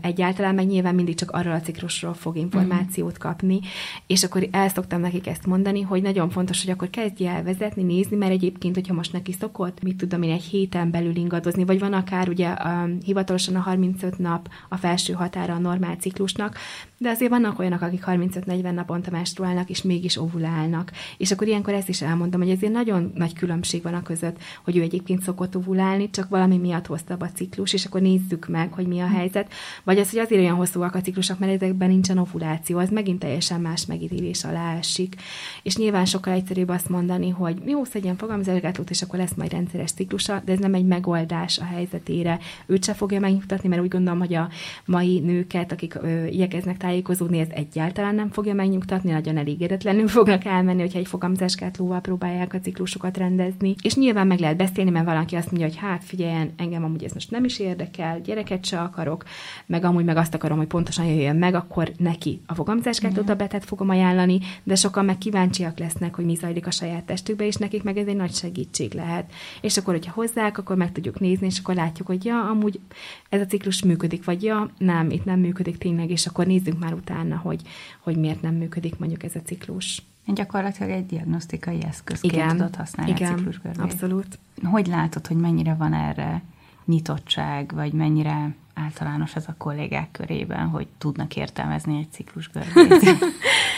egyáltalán, 0.00 0.54
meg 0.54 0.66
nyilván 0.66 0.94
mindig 0.94 1.14
csak 1.14 1.30
arról 1.30 1.52
a 1.52 1.60
ciklusról 1.60 2.14
fog 2.14 2.36
információt 2.36 3.18
kapni, 3.18 3.60
és 4.06 4.24
akkor 4.24 4.48
el 4.50 4.68
szoktam 4.68 5.00
nekik 5.00 5.26
ezt 5.26 5.46
mondani, 5.46 5.80
hogy 5.80 6.02
nagyon 6.02 6.30
fontos, 6.30 6.64
hogy 6.64 6.72
akkor 6.72 6.90
kezdj 6.90 7.26
el 7.26 7.42
vezetni, 7.42 7.82
nézni, 7.82 8.16
mert 8.16 8.32
egyébként, 8.32 8.74
hogyha 8.74 8.94
most 8.94 9.12
neki 9.12 9.32
szokott, 9.32 9.82
mit 9.82 9.96
tudom 9.96 10.22
én, 10.22 10.32
egy 10.32 10.42
héten 10.42 10.90
belül 10.90 11.16
ingadozni, 11.16 11.64
vagy 11.64 11.78
van 11.78 11.92
akár 11.92 12.28
ugye 12.28 12.48
a, 12.48 12.88
hivatalosan 13.04 13.56
a 13.56 13.60
35 13.60 14.18
nap 14.18 14.48
a 14.68 14.76
felső 14.76 15.12
határa 15.12 15.54
a 15.54 15.58
normál 15.58 15.94
ciklusnak, 15.94 16.56
de 16.98 17.10
azért 17.10 17.30
vannak 17.30 17.58
olyanok, 17.58 17.80
akik 17.80 18.04
35-40 18.06 18.72
naponta 18.72 19.10
menstruálnak, 19.10 19.70
és 19.70 19.82
mégis 19.82 20.16
ovulálnak. 20.16 20.92
És 21.16 21.30
akkor 21.30 21.46
ilyenkor 21.46 21.74
ezt 21.74 21.88
is 21.88 22.02
elmondom, 22.02 22.40
hogy 22.40 22.50
ezért 22.50 22.72
nagyon 22.72 23.12
nagy 23.14 23.32
különbség 23.34 23.82
van 23.82 23.94
a 23.94 24.02
között, 24.02 24.38
hogy 24.64 24.76
ő 24.76 24.82
egyébként 24.82 25.22
szokott 25.22 25.56
ovulálni, 25.56 26.10
csak 26.10 26.28
valami 26.28 26.56
miatt 26.56 26.86
hoztabb 26.86 27.20
a 27.20 27.30
ciklus, 27.34 27.72
és 27.72 27.84
akkor 27.84 27.99
nézzük 28.00 28.48
meg, 28.48 28.72
hogy 28.72 28.86
mi 28.86 29.00
a 29.00 29.06
helyzet. 29.06 29.52
Vagy 29.84 29.98
az, 29.98 30.10
hogy 30.10 30.18
azért 30.18 30.40
olyan 30.40 30.56
hosszúak 30.56 30.94
a 30.94 31.00
ciklusok, 31.00 31.38
mert 31.38 31.62
ezekben 31.62 31.88
nincsen 31.88 32.18
ovuláció, 32.18 32.78
az 32.78 32.90
megint 32.90 33.18
teljesen 33.18 33.60
más 33.60 33.86
megítélés 33.86 34.44
alá 34.44 34.76
esik. 34.76 35.14
És 35.62 35.76
nyilván 35.76 36.04
sokkal 36.04 36.32
egyszerűbb 36.32 36.68
azt 36.68 36.88
mondani, 36.88 37.30
hogy 37.30 37.62
jó, 37.66 37.84
szedjen 37.84 38.16
fogamzelgátlót, 38.16 38.90
és 38.90 39.02
akkor 39.02 39.18
lesz 39.18 39.34
majd 39.36 39.52
rendszeres 39.52 39.92
ciklusa, 39.92 40.42
de 40.44 40.52
ez 40.52 40.58
nem 40.58 40.74
egy 40.74 40.86
megoldás 40.86 41.58
a 41.58 41.64
helyzetére. 41.64 42.38
Őt 42.66 42.84
se 42.84 42.94
fogja 42.94 43.20
megnyugtatni, 43.20 43.68
mert 43.68 43.82
úgy 43.82 43.88
gondolom, 43.88 44.18
hogy 44.18 44.34
a 44.34 44.48
mai 44.84 45.20
nőket, 45.20 45.72
akik 45.72 45.94
ö, 45.94 46.24
igyekeznek 46.24 46.76
tájékozódni, 46.76 47.38
ez 47.38 47.48
egyáltalán 47.50 48.14
nem 48.14 48.30
fogja 48.30 48.54
megnyugtatni, 48.54 49.10
nagyon 49.10 49.36
elégedetlenül 49.36 50.08
fognak 50.18 50.44
elmenni, 50.44 50.80
hogyha 50.80 50.98
egy 50.98 51.08
fogamzásgátlóval 51.08 52.00
próbálják 52.00 52.54
a 52.54 52.60
ciklusokat 52.60 53.16
rendezni. 53.16 53.74
És 53.82 53.94
nyilván 53.94 54.26
meg 54.26 54.38
lehet 54.38 54.56
beszélni, 54.56 54.90
mert 54.90 55.04
valaki 55.04 55.36
azt 55.36 55.50
mondja, 55.50 55.68
hogy 55.68 55.76
hát 55.76 56.04
figyeljen, 56.04 56.52
engem 56.56 56.84
amúgy 56.84 57.04
ez 57.04 57.12
most 57.12 57.30
nem 57.30 57.44
is 57.44 57.58
érdekel, 57.58 57.89
gyereket 58.24 58.64
se 58.64 58.80
akarok, 58.80 59.24
meg 59.66 59.84
amúgy 59.84 60.04
meg 60.04 60.16
azt 60.16 60.34
akarom, 60.34 60.58
hogy 60.58 60.66
pontosan 60.66 61.04
jöjjön 61.04 61.36
meg, 61.36 61.54
akkor 61.54 61.92
neki 61.96 62.40
a 62.46 62.54
fogamzásgátló 62.54 63.22
tabletet 63.22 63.64
fogom 63.64 63.88
ajánlani, 63.88 64.40
de 64.62 64.74
sokan 64.74 65.04
meg 65.04 65.18
kíváncsiak 65.18 65.78
lesznek, 65.78 66.14
hogy 66.14 66.24
mi 66.24 66.34
zajlik 66.34 66.66
a 66.66 66.70
saját 66.70 67.04
testükbe, 67.04 67.46
és 67.46 67.56
nekik 67.56 67.82
meg 67.82 67.96
ez 67.96 68.06
egy 68.06 68.16
nagy 68.16 68.34
segítség 68.34 68.92
lehet. 68.92 69.32
És 69.60 69.76
akkor, 69.76 69.94
hogyha 69.94 70.12
hozzák, 70.12 70.58
akkor 70.58 70.76
meg 70.76 70.92
tudjuk 70.92 71.20
nézni, 71.20 71.46
és 71.46 71.58
akkor 71.58 71.74
látjuk, 71.74 72.06
hogy 72.06 72.24
ja, 72.24 72.40
amúgy 72.40 72.80
ez 73.28 73.40
a 73.40 73.46
ciklus 73.46 73.82
működik, 73.82 74.24
vagy 74.24 74.42
ja, 74.42 74.70
nem, 74.78 75.10
itt 75.10 75.24
nem 75.24 75.40
működik 75.40 75.78
tényleg, 75.78 76.10
és 76.10 76.26
akkor 76.26 76.46
nézzük 76.46 76.78
már 76.78 76.92
utána, 76.92 77.36
hogy, 77.36 77.60
hogy 78.00 78.16
miért 78.16 78.42
nem 78.42 78.54
működik 78.54 78.98
mondjuk 78.98 79.22
ez 79.22 79.34
a 79.34 79.40
ciklus. 79.44 80.02
Gyakorlatilag 80.26 80.90
egy 80.90 81.06
diagnosztikai 81.06 81.84
eszközként 81.88 82.34
igen, 82.34 82.48
tudod 82.48 82.76
használni 82.76 83.10
igen, 83.12 83.32
a 83.32 83.36
ciklusgörbét. 83.36 83.82
abszolút. 83.82 84.38
Hogy 84.62 84.86
látod, 84.86 85.26
hogy 85.26 85.36
mennyire 85.36 85.74
van 85.74 85.94
erre 85.94 86.42
nyitottság, 86.90 87.72
vagy 87.74 87.92
mennyire 87.92 88.54
általános 88.84 89.34
ez 89.34 89.44
a 89.46 89.54
kollégák 89.58 90.08
körében, 90.12 90.66
hogy 90.66 90.86
tudnak 90.98 91.36
értelmezni 91.36 91.98
egy 91.98 92.06
ciklusgörbét? 92.12 93.02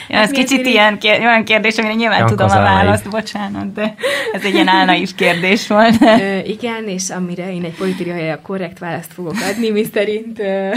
ja, 0.09 0.19
ez 0.19 0.31
kicsit 0.31 0.67
ilyen 0.67 0.99
kér, 0.99 1.21
olyan 1.21 1.45
kérdés, 1.45 1.77
amire 1.77 1.95
nyilván 1.95 2.19
Janka 2.19 2.35
tudom 2.35 2.51
a 2.59 2.61
választ, 2.61 3.11
bocsánat, 3.11 3.73
de 3.73 3.95
ez 4.33 4.45
egy 4.45 4.55
ilyen 4.55 4.69
álnaív 4.69 5.15
kérdés 5.15 5.67
volt. 5.67 6.03
Ö, 6.03 6.39
igen, 6.39 6.89
és 6.89 7.11
amire 7.11 7.53
én 7.53 7.65
egy 7.65 7.75
politikai 7.75 8.33
korrekt 8.43 8.79
választ 8.79 9.13
fogok 9.13 9.37
adni, 9.51 9.71
mi 9.71 9.85
szerint 9.93 10.39
ö, 10.39 10.69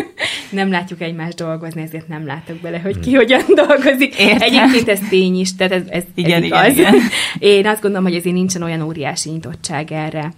nem 0.50 0.70
látjuk 0.70 1.00
egymást 1.00 1.36
dolgozni, 1.36 1.82
ezért 1.82 2.08
nem 2.08 2.26
látok 2.26 2.56
bele, 2.56 2.78
hogy 2.78 3.00
ki 3.00 3.14
hogyan 3.14 3.42
dolgozik. 3.66 4.18
Értem. 4.18 4.38
Egyébként 4.40 4.88
ez 4.88 5.00
tény 5.08 5.40
is, 5.40 5.54
tehát 5.54 5.72
ez, 5.72 5.82
ez, 5.88 6.04
igen, 6.14 6.38
ez 6.38 6.44
igaz. 6.44 6.68
Igen, 6.68 6.94
igen. 6.94 7.08
Én 7.38 7.66
azt 7.66 7.80
gondolom, 7.80 8.06
hogy 8.06 8.16
azért 8.16 8.34
nincsen 8.34 8.62
olyan 8.62 8.82
óriási 8.82 9.30
nyitottság 9.30 9.92
erre 9.92 10.32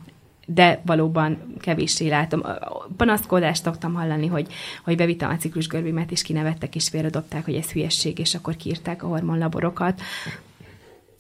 de 0.55 0.81
valóban 0.85 1.55
kevéssé 1.61 2.09
látom. 2.09 2.43
Panaszkodást 2.97 3.63
szoktam 3.63 3.95
hallani, 3.95 4.27
hogy, 4.27 4.53
hogy 4.85 4.97
bevittem 4.97 5.31
a 5.31 5.37
ciklusgörbémet, 5.37 6.11
és 6.11 6.23
kinevettek, 6.23 6.75
és 6.75 6.89
félredobták, 6.89 7.45
hogy 7.45 7.55
ez 7.55 7.71
hülyesség, 7.71 8.19
és 8.19 8.35
akkor 8.35 8.57
kiírták 8.57 9.03
a 9.03 9.07
hormonlaborokat. 9.07 10.01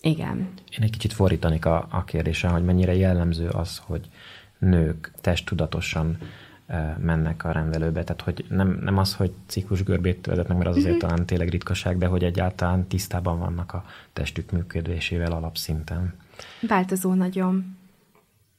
Igen. 0.00 0.36
Én 0.70 0.82
egy 0.82 0.90
kicsit 0.90 1.12
fordítanék 1.12 1.64
a, 1.64 1.86
a 1.90 2.04
kérdésen, 2.04 2.50
hogy 2.50 2.64
mennyire 2.64 2.94
jellemző 2.94 3.48
az, 3.48 3.82
hogy 3.86 4.08
nők 4.58 5.12
testtudatosan 5.20 6.18
mennek 6.98 7.44
a 7.44 7.52
rendelőbe. 7.52 8.04
Tehát, 8.04 8.22
hogy 8.22 8.44
nem, 8.48 8.78
nem 8.82 8.98
az, 8.98 9.14
hogy 9.14 9.32
ciklusgörbét 9.46 10.26
vezetnek, 10.26 10.56
mert 10.56 10.70
az 10.70 10.76
azért 10.76 10.94
uh-huh. 10.94 11.08
talán 11.08 11.26
tényleg 11.26 11.48
ritkaság, 11.48 11.98
de 11.98 12.06
hogy 12.06 12.24
egyáltalán 12.24 12.86
tisztában 12.86 13.38
vannak 13.38 13.72
a 13.72 13.84
testük 14.12 14.50
működésével 14.50 15.32
alapszinten. 15.32 16.14
Változó 16.60 17.14
nagyon. 17.14 17.76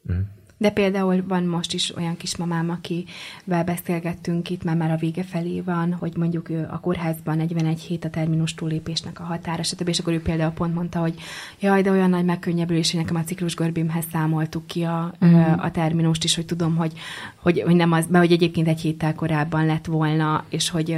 Uh-huh. 0.06 0.26
De 0.62 0.70
például 0.70 1.24
van 1.28 1.44
most 1.44 1.74
is 1.74 1.96
olyan 1.96 2.18
kismamám, 2.18 2.70
akivel 2.70 3.64
beszélgettünk 3.64 4.50
itt, 4.50 4.64
mert 4.64 4.78
már 4.78 4.92
a 4.92 4.96
vége 4.96 5.24
felé 5.24 5.62
van, 5.62 5.94
hogy 5.94 6.18
mondjuk 6.18 6.50
ő 6.50 6.68
a 6.72 6.80
kórházban 6.80 7.38
41 7.38 7.80
hét 7.80 8.06
a 8.06 8.10
terminus 8.10 8.54
túlépésnek 8.54 9.20
a 9.20 9.24
határa, 9.24 9.64
stb. 9.64 9.88
És 9.88 10.00
akkor 10.00 10.14
ő 10.14 10.22
például 10.22 10.52
pont 10.52 10.74
mondta, 10.74 11.00
hogy 11.00 11.14
jaj, 11.60 11.82
de 11.82 11.92
olyan 11.92 12.10
nagy 12.10 12.26
megkönnyebbülés, 12.26 12.92
hogy 12.92 13.00
nekem 13.00 13.16
a 13.16 13.24
ciklus 13.24 13.56
görbémhez 13.56 14.06
számoltuk 14.12 14.68
ki 14.68 14.84
a, 14.84 15.14
mm. 15.26 15.34
a 15.58 15.72
terminust 15.72 16.24
is, 16.24 16.36
hogy 16.36 16.46
tudom, 16.46 16.76
hogy, 16.76 16.94
hogy, 17.36 17.62
hogy 17.66 17.76
nem 17.76 17.92
az, 17.92 18.06
mert 18.10 18.24
hogy 18.26 18.34
egyébként 18.34 18.68
egy 18.68 18.82
héttel 18.82 19.16
korábban 19.16 19.66
lett 19.66 19.86
volna, 19.86 20.44
és 20.50 20.70
hogy, 20.70 20.98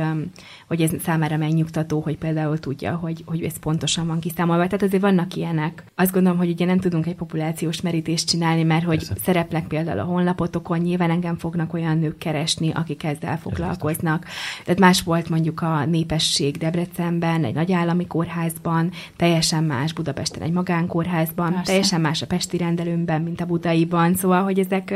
hogy 0.67 0.81
ez 0.81 0.91
számára 1.03 1.37
megnyugtató, 1.37 1.99
hogy 1.99 2.17
például 2.17 2.59
tudja, 2.59 2.95
hogy, 2.95 3.23
hogy 3.25 3.43
ez 3.43 3.59
pontosan 3.59 4.07
van 4.07 4.19
kiszámolva. 4.19 4.65
Tehát 4.65 4.83
azért 4.83 5.01
vannak 5.01 5.35
ilyenek. 5.35 5.83
Azt 5.95 6.11
gondolom, 6.11 6.37
hogy 6.37 6.49
ugye 6.49 6.65
nem 6.65 6.79
tudunk 6.79 7.05
egy 7.05 7.15
populációs 7.15 7.81
merítést 7.81 8.27
csinálni, 8.27 8.63
mert 8.63 8.85
hogy 8.85 8.97
Persze. 8.97 9.13
Szereplek 9.53 9.67
például 9.67 9.99
a 9.99 10.11
honlapotokon, 10.11 10.79
nyilván 10.79 11.09
engem 11.09 11.37
fognak 11.37 11.73
olyan 11.73 11.97
nők 11.97 12.17
keresni, 12.17 12.71
akik 12.71 13.03
ezzel 13.03 13.37
foglalkoznak. 13.37 14.25
Tehát 14.63 14.79
más 14.79 15.01
volt 15.01 15.29
mondjuk 15.29 15.61
a 15.61 15.85
népesség 15.85 16.57
Debrecenben, 16.57 17.43
egy 17.43 17.53
nagyállami 17.53 18.07
kórházban, 18.07 18.91
teljesen 19.15 19.63
más 19.63 19.93
Budapesten 19.93 20.41
egy 20.41 20.51
magánkórházban, 20.51 21.51
Persze. 21.51 21.65
teljesen 21.65 22.01
más 22.01 22.21
a 22.21 22.25
pesti 22.25 22.57
rendelőmben, 22.57 23.21
mint 23.21 23.41
a 23.41 23.45
budaiban, 23.45 24.15
szóval, 24.15 24.43
hogy 24.43 24.59
ezek, 24.59 24.93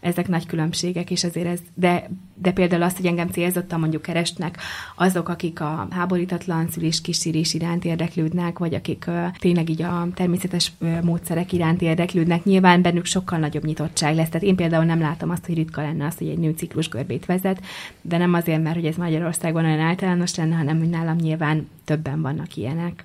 ezek 0.00 0.28
nagy 0.28 0.46
különbségek, 0.46 1.10
és 1.10 1.24
azért 1.24 1.46
ez, 1.46 1.60
de, 1.74 2.08
de 2.38 2.52
például 2.52 2.82
azt, 2.82 2.96
hogy 2.96 3.06
engem 3.06 3.28
célzottan 3.28 3.80
mondjuk 3.80 4.02
keresnek 4.02 4.58
azok, 4.94 5.28
akik 5.28 5.60
a 5.60 5.88
háborítatlan 5.90 6.68
szülés 6.70 7.00
kísérés 7.00 7.54
iránt 7.54 7.84
érdeklődnek, 7.84 8.58
vagy 8.58 8.74
akik 8.74 9.04
tényleg 9.38 9.68
így 9.68 9.82
a 9.82 10.08
természetes 10.14 10.72
módszerek 11.02 11.52
iránt 11.52 11.82
érdeklődnek, 11.82 12.44
nyilván 12.44 12.82
bennük 12.82 13.04
sokkal 13.04 13.38
nagyobb 13.38 13.64
nyitottság 13.64 14.14
lesz. 14.14 14.28
Tehát 14.28 14.46
én 14.46 14.56
például 14.56 14.84
nem 14.84 15.00
látom 15.00 15.30
azt, 15.30 15.46
hogy 15.46 15.54
ritka 15.54 15.80
lenne 15.80 16.06
az, 16.06 16.18
hogy 16.18 16.28
egy 16.28 16.38
nő 16.38 16.50
ciklusgörbét 16.50 17.26
vezet, 17.26 17.64
de 18.00 18.16
nem 18.16 18.34
azért, 18.34 18.62
mert 18.62 18.76
hogy 18.76 18.86
ez 18.86 18.96
Magyarországon 18.96 19.64
olyan 19.64 19.80
általános 19.80 20.34
lenne, 20.34 20.56
hanem 20.56 20.78
hogy 20.78 20.90
nálam 20.90 21.16
nyilván 21.16 21.68
többen 21.84 22.20
vannak 22.20 22.56
ilyenek. 22.56 23.04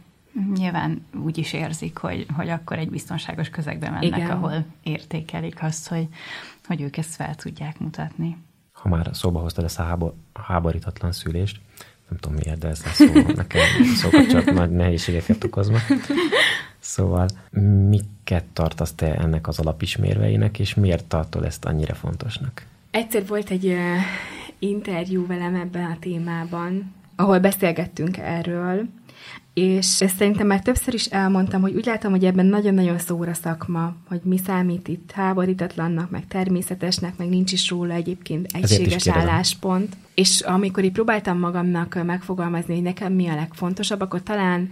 Nyilván 0.55 1.05
úgy 1.23 1.37
is 1.37 1.53
érzik, 1.53 1.97
hogy, 1.97 2.25
hogy 2.35 2.49
akkor 2.49 2.77
egy 2.77 2.89
biztonságos 2.89 3.49
közegbe 3.49 3.89
mennek, 3.89 4.17
Igen. 4.17 4.29
ahol 4.29 4.65
értékelik 4.83 5.63
azt, 5.63 5.87
hogy, 5.87 6.07
hogy 6.67 6.81
ők 6.81 6.97
ezt 6.97 7.15
fel 7.15 7.35
tudják 7.35 7.79
mutatni 7.79 8.37
ha 8.81 8.89
már 8.89 9.09
szóba 9.13 9.39
hoztad 9.39 9.63
ezt 9.63 9.79
a 9.79 9.83
hábor, 9.83 10.13
háborítatlan 10.33 11.11
szülést, 11.11 11.59
nem 12.09 12.19
tudom 12.19 12.37
miért, 12.43 12.59
de 12.59 12.67
ez 12.67 12.81
a 12.85 12.89
szó 12.89 13.05
nekem 13.35 13.61
szókapcsolat 13.95 14.53
nagy 14.53 14.71
nehézségeket 14.71 15.43
okozva. 15.43 15.77
Szóval 16.79 17.27
miket 17.89 18.43
tartasz 18.43 18.93
te 18.93 19.15
ennek 19.15 19.47
az 19.47 19.59
alapismérveinek, 19.59 20.59
és 20.59 20.75
miért 20.75 21.05
tartod 21.05 21.43
ezt 21.43 21.65
annyira 21.65 21.93
fontosnak? 21.93 22.65
Egyszer 22.91 23.27
volt 23.27 23.49
egy 23.49 23.65
uh, 23.65 23.77
interjú 24.59 25.27
velem 25.27 25.55
ebben 25.55 25.91
a 25.91 25.97
témában, 25.99 26.93
ahol 27.15 27.39
beszélgettünk 27.39 28.17
erről, 28.17 28.87
és 29.53 30.01
ezt 30.01 30.17
szerintem 30.17 30.47
már 30.47 30.61
többször 30.61 30.93
is 30.93 31.05
elmondtam, 31.05 31.61
hogy 31.61 31.75
úgy 31.75 31.85
látom, 31.85 32.11
hogy 32.11 32.25
ebben 32.25 32.45
nagyon-nagyon 32.45 32.97
szóra 32.97 33.33
szakma, 33.33 33.95
hogy 34.07 34.21
mi 34.23 34.37
számít 34.37 34.87
itt 34.87 35.11
háborítatlannak, 35.11 36.09
meg 36.09 36.27
természetesnek, 36.27 37.17
meg 37.17 37.29
nincs 37.29 37.51
is 37.51 37.69
róla 37.69 37.93
egyébként 37.93 38.47
egységes 38.53 39.07
álláspont. 39.07 39.97
És 40.13 40.41
amikor 40.41 40.83
így 40.83 40.91
próbáltam 40.91 41.39
magamnak 41.39 42.03
megfogalmazni, 42.05 42.73
hogy 42.73 42.83
nekem 42.83 43.13
mi 43.13 43.27
a 43.27 43.35
legfontosabb, 43.35 44.01
akkor 44.01 44.23
talán 44.23 44.71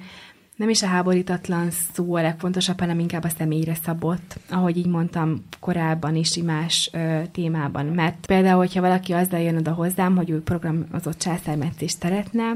nem 0.60 0.70
is 0.70 0.84
a 0.84 0.88
háborítatlan 0.88 1.70
szó 1.94 2.16
a 2.16 2.22
legfontosabb, 2.22 2.80
hanem 2.80 3.00
inkább 3.00 3.24
a 3.24 3.30
személyre 3.38 3.74
szabott, 3.84 4.40
ahogy 4.50 4.78
így 4.78 4.88
mondtam 4.88 5.46
korábban 5.60 6.16
is 6.16 6.38
más 6.38 6.90
ö, 6.94 7.22
témában. 7.32 7.86
Mert 7.86 8.26
például, 8.26 8.58
hogyha 8.58 8.82
valaki 8.82 9.14
azzal 9.14 9.40
jön 9.40 9.58
oda 9.58 9.72
hozzám, 9.72 10.16
hogy 10.16 10.30
ő 10.30 10.42
programozott 10.42 11.18
császármetszést 11.18 12.02
szeretne, 12.02 12.56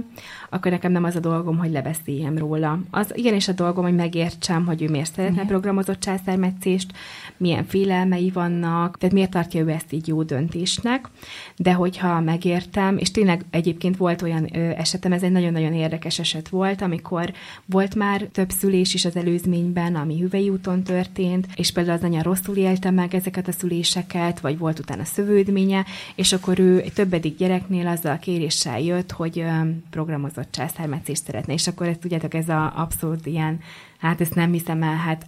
akkor 0.49 0.72
nekem 0.72 0.91
nem 0.91 1.04
az 1.04 1.16
a 1.16 1.20
dolgom, 1.20 1.58
hogy 1.58 1.72
lebeszéljem 1.72 2.38
róla. 2.38 2.80
Az 2.91 3.18
igenis 3.18 3.47
a 3.47 3.54
dolgom, 3.54 3.84
hogy 3.84 3.95
megértsem, 3.95 4.66
hogy 4.66 4.82
ő 4.82 4.89
miért 4.89 5.14
szeretne 5.14 5.36
Igen. 5.36 5.47
programozott 5.47 5.99
császármetszést, 5.99 6.93
milyen 7.38 7.66
félelmei 7.66 8.30
vannak, 8.30 8.98
tehát 8.98 9.16
miért 9.16 9.30
tartja 9.30 9.62
ő 9.62 9.70
ezt 9.70 9.94
így 9.94 10.08
jó 10.08 10.24
döntésnek. 10.24 11.10
De 11.56 11.74
hogyha 11.74 12.20
megértem, 12.20 12.98
és 12.98 13.12
tényleg 13.12 13.46
egyébként 13.50 13.98
volt 13.98 14.22
olyan 14.22 14.46
esetem, 14.76 15.12
ez 15.12 15.24
egy 15.24 15.32
nagyon-nagyon 15.32 15.74
érdekes 15.74 16.20
eset 16.20 16.50
volt, 16.50 16.82
amikor 16.82 17.34
volt 17.66 17.96
már 17.96 18.22
több 18.22 18.50
szülés 18.50 18.94
is 18.94 19.06
az 19.06 19.16
előzményben, 19.16 19.96
ami 19.96 20.20
hüvei 20.20 20.50
úton 20.50 20.84
történt, 20.84 21.48
és 21.56 21.72
például 21.72 21.98
az 21.98 22.04
anya 22.04 22.24
rosszul 22.24 22.56
élte 22.56 22.92
meg 22.92 23.16
ezeket 23.16 23.48
a 23.48 23.52
szüléseket, 23.52 24.40
vagy 24.40 24.58
volt 24.58 24.80
utána 24.80 25.04
szövődménye, 25.04 25.86
és 26.16 26.34
akkor 26.34 26.60
ő 26.60 26.82
egy 26.82 26.94
többedik 26.94 27.38
gyereknél 27.38 27.88
azzal 27.88 28.12
a 28.12 28.20
kéréssel 28.20 28.80
jött, 28.80 29.12
hogy 29.12 29.46
programozott 29.90 30.52
császármetszést 30.52 31.24
szeretne, 31.24 31.54
és 31.54 31.68
akkor 31.68 31.88
ezt 31.88 32.00
tudjátok, 32.00 32.34
ez 32.34 32.50
a 32.50 32.74
abszurd 32.76 33.28
ilyen 33.28 33.60
hát 34.04 34.22
ezt 34.22 34.36
nem 34.36 34.52
hiszem 34.52 34.84
el, 34.84 34.96
hát 34.96 35.26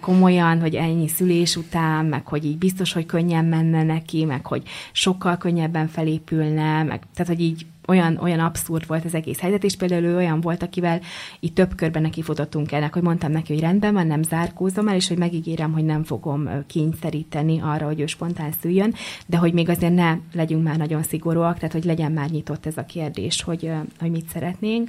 komolyan, 0.00 0.60
hogy 0.60 0.74
ennyi 0.74 1.08
szülés 1.08 1.56
után, 1.56 2.04
meg 2.04 2.26
hogy 2.26 2.44
így 2.44 2.58
biztos, 2.58 2.92
hogy 2.92 3.06
könnyen 3.06 3.44
menne 3.44 3.82
neki, 3.82 4.24
meg 4.24 4.46
hogy 4.46 4.62
sokkal 4.92 5.36
könnyebben 5.36 5.88
felépülne, 5.88 6.82
meg 6.82 7.02
tehát, 7.14 7.26
hogy 7.26 7.40
így 7.40 7.66
olyan, 7.88 8.16
olyan 8.16 8.38
abszurd 8.38 8.86
volt 8.86 9.04
az 9.04 9.14
egész 9.14 9.38
helyzet, 9.40 9.64
és 9.64 9.76
például 9.76 10.04
ő 10.04 10.16
olyan 10.16 10.40
volt, 10.40 10.62
akivel 10.62 11.00
így 11.40 11.52
több 11.52 11.74
körben 11.74 12.02
neki 12.02 12.22
futottunk 12.22 12.72
ennek, 12.72 12.92
hogy 12.92 13.02
mondtam 13.02 13.30
neki, 13.30 13.52
hogy 13.52 13.62
rendben 13.62 13.94
van, 13.94 14.06
nem 14.06 14.22
zárkózom 14.22 14.88
el, 14.88 14.94
és 14.94 15.08
hogy 15.08 15.18
megígérem, 15.18 15.72
hogy 15.72 15.84
nem 15.84 16.04
fogom 16.04 16.48
kényszeríteni 16.66 17.60
arra, 17.60 17.86
hogy 17.86 18.00
ő 18.00 18.06
spontán 18.06 18.52
szüljön, 18.60 18.94
de 19.26 19.36
hogy 19.36 19.52
még 19.52 19.68
azért 19.68 19.94
ne 19.94 20.16
legyünk 20.32 20.64
már 20.64 20.76
nagyon 20.76 21.02
szigorúak, 21.02 21.58
tehát 21.58 21.72
hogy 21.72 21.84
legyen 21.84 22.12
már 22.12 22.30
nyitott 22.30 22.66
ez 22.66 22.76
a 22.76 22.84
kérdés, 22.84 23.42
hogy, 23.42 23.70
hogy 23.98 24.10
mit 24.10 24.28
szeretnénk. 24.28 24.88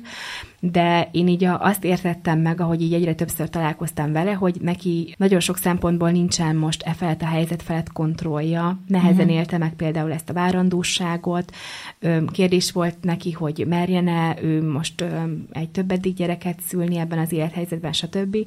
De 0.60 1.10
én 1.12 1.28
így 1.28 1.44
azt 1.44 1.84
értettem 1.84 2.40
meg, 2.40 2.62
ahogy 2.62 2.82
így 2.82 2.94
egyre 2.94 3.16
többször 3.16 3.50
találkoztam 3.50 4.12
vele, 4.12 4.32
hogy 4.32 4.58
neki 4.62 5.16
nagyon 5.18 5.40
sok 5.40 5.58
szempontból 5.58 6.12
nincsen 6.12 6.56
most 6.56 6.82
e 6.82 6.94
felett 6.94 7.22
a 7.22 7.26
helyzet 7.26 7.62
felett 7.62 7.92
kontrollja. 7.92 8.80
Nehezen 8.88 9.26
mm-hmm. 9.26 9.36
élte 9.36 9.58
meg 9.58 9.74
például 9.74 10.12
ezt 10.12 10.30
a 10.30 10.34
várandóságot. 10.34 11.56
Kérdés 12.32 12.72
volt 12.72 12.96
neki, 13.02 13.32
hogy 13.32 13.66
merjene 13.68 14.36
ő 14.42 14.72
most 14.72 15.04
egy 15.52 15.70
többedik 15.70 16.16
gyereket 16.16 16.60
szülni 16.68 16.98
ebben 16.98 17.20
az 17.20 17.32
élethelyzetben, 17.32 17.94
stb 17.94 18.38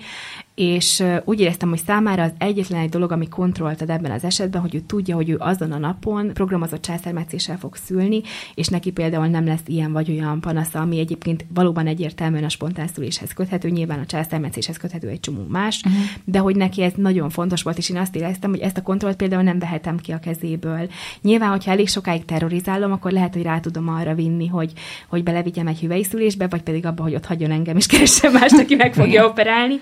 és 0.55 1.03
úgy 1.25 1.41
éreztem, 1.41 1.69
hogy 1.69 1.83
számára 1.87 2.23
az 2.23 2.33
egyetlen 2.39 2.81
egy 2.81 2.89
dolog, 2.89 3.13
ami 3.13 3.29
kontrolltad 3.29 3.91
ebben 3.91 4.11
az 4.11 4.25
esetben, 4.25 4.61
hogy 4.61 4.75
ő 4.75 4.81
tudja, 4.81 5.15
hogy 5.15 5.31
ő 5.31 5.37
azon 5.39 5.73
a 5.73 5.79
napon 5.79 6.31
programozott 6.33 6.83
császármetszéssel 6.83 7.59
fog 7.59 7.77
szülni, 7.77 8.23
és 8.55 8.69
neki 8.69 8.91
például 8.91 9.27
nem 9.27 9.47
lesz 9.47 9.63
ilyen 9.67 9.93
vagy 9.93 10.11
olyan 10.11 10.41
panasza, 10.41 10.81
ami 10.81 10.99
egyébként 10.99 11.45
valóban 11.55 11.87
egyértelműen 11.87 12.45
a 12.45 12.49
spontán 12.49 12.87
szüléshez 12.87 13.33
köthető, 13.33 13.69
nyilván 13.69 13.99
a 13.99 14.07
császármetszéshez 14.07 14.77
köthető 14.77 15.09
egy 15.09 15.21
csomó 15.21 15.47
más, 15.49 15.81
uh-huh. 15.85 16.03
de 16.25 16.39
hogy 16.39 16.57
neki 16.57 16.83
ez 16.83 16.93
nagyon 16.97 17.31
fontos 17.31 17.63
volt, 17.63 17.79
és 17.79 17.91
én 17.91 17.97
azt 17.97 18.17
éreztem, 18.17 18.51
hogy 18.51 18.61
ezt 18.61 18.77
a 18.77 18.83
kontrollt 18.83 19.17
például 19.17 19.43
nem 19.43 19.59
vehetem 19.59 19.97
ki 19.97 20.13
a 20.13 20.19
kezéből. 20.19 20.89
Nyilván, 21.23 21.51
hogyha 21.51 21.71
elég 21.71 21.89
sokáig 21.89 22.25
terrorizálom, 22.25 22.93
akkor 22.93 23.13
lehet, 23.13 23.33
hogy 23.33 23.43
rá 23.43 23.61
tudom 23.61 23.89
arra 23.89 24.15
vinni, 24.15 24.47
hogy, 24.47 24.73
hogy 25.09 25.23
belevigyem 25.23 25.67
egy 25.67 25.81
hüvelyszülésbe, 25.81 26.47
vagy 26.47 26.63
pedig 26.63 26.87
abba, 26.87 27.03
hogy 27.03 27.15
ott 27.15 27.27
hagyjon 27.27 27.51
engem, 27.51 27.77
és 27.77 27.87
keressen 27.93 28.33
mást, 28.33 28.59
aki 28.59 28.75
meg 28.75 28.95
fogja 28.95 29.27
operálni. 29.27 29.75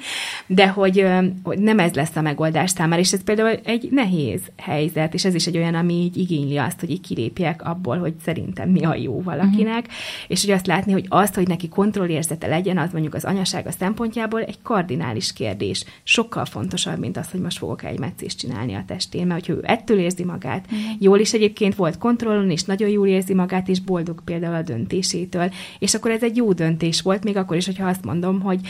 De 0.47 0.60
hogy, 0.67 1.07
hogy 1.43 1.59
nem 1.59 1.79
ez 1.79 1.93
lesz 1.93 2.17
a 2.17 2.21
megoldás 2.21 2.71
számára, 2.71 3.01
és 3.01 3.13
ez 3.13 3.25
például 3.25 3.59
egy 3.65 3.89
nehéz 3.91 4.41
helyzet, 4.57 5.15
és 5.15 5.25
ez 5.25 5.35
is 5.35 5.47
egy 5.47 5.57
olyan, 5.57 5.75
ami 5.75 5.95
így 5.95 6.17
igényli 6.17 6.57
azt, 6.57 6.81
hogy 6.81 6.91
így 6.91 7.01
kilépjek 7.01 7.63
abból, 7.65 7.99
hogy 7.99 8.15
szerintem 8.25 8.69
mi 8.69 8.85
a 8.85 8.95
jó 8.95 9.23
valakinek, 9.23 9.79
uh-huh. 9.79 9.95
és 10.29 10.45
hogy 10.45 10.51
azt 10.51 10.67
látni, 10.67 10.93
hogy 10.93 11.07
azt, 11.09 11.35
hogy 11.35 11.49
neki 11.49 11.69
kontrollérzete 11.69 12.47
legyen, 12.47 12.79
az 12.79 12.93
mondjuk 12.93 13.15
az 13.15 13.25
anyasága 13.25 13.71
szempontjából 13.71 14.43
egy 14.43 14.63
kardinális 14.63 15.33
kérdés. 15.33 15.85
Sokkal 16.03 16.45
fontosabb, 16.45 16.99
mint 16.99 17.17
az, 17.17 17.31
hogy 17.31 17.41
most 17.41 17.59
fogok 17.59 17.85
egy 17.85 17.99
meccést 17.99 18.39
csinálni 18.39 18.75
a 18.75 18.85
testén, 18.87 19.27
mert 19.27 19.47
hogyha 19.47 19.63
ő 19.63 19.65
ettől 19.67 19.99
érzi 19.99 20.25
magát, 20.25 20.65
uh-huh. 20.65 20.81
jól 20.99 21.19
is 21.19 21.33
egyébként 21.33 21.75
volt 21.75 21.99
kontrollon, 21.99 22.51
és 22.51 22.63
nagyon 22.63 22.89
jól 22.89 23.07
érzi 23.07 23.35
magát, 23.35 23.69
és 23.69 23.81
boldog 23.81 24.23
például 24.25 24.55
a 24.55 24.63
döntésétől, 24.63 25.53
és 25.79 25.95
akkor 25.95 26.11
ez 26.11 26.23
egy 26.23 26.37
jó 26.37 26.53
döntés 26.53 27.03
volt, 27.03 27.25
még 27.25 27.37
akkor 27.37 27.57
is, 27.57 27.67
hogyha 27.67 27.89
azt 27.89 28.05
mondom, 28.05 28.41
hogy 28.41 28.61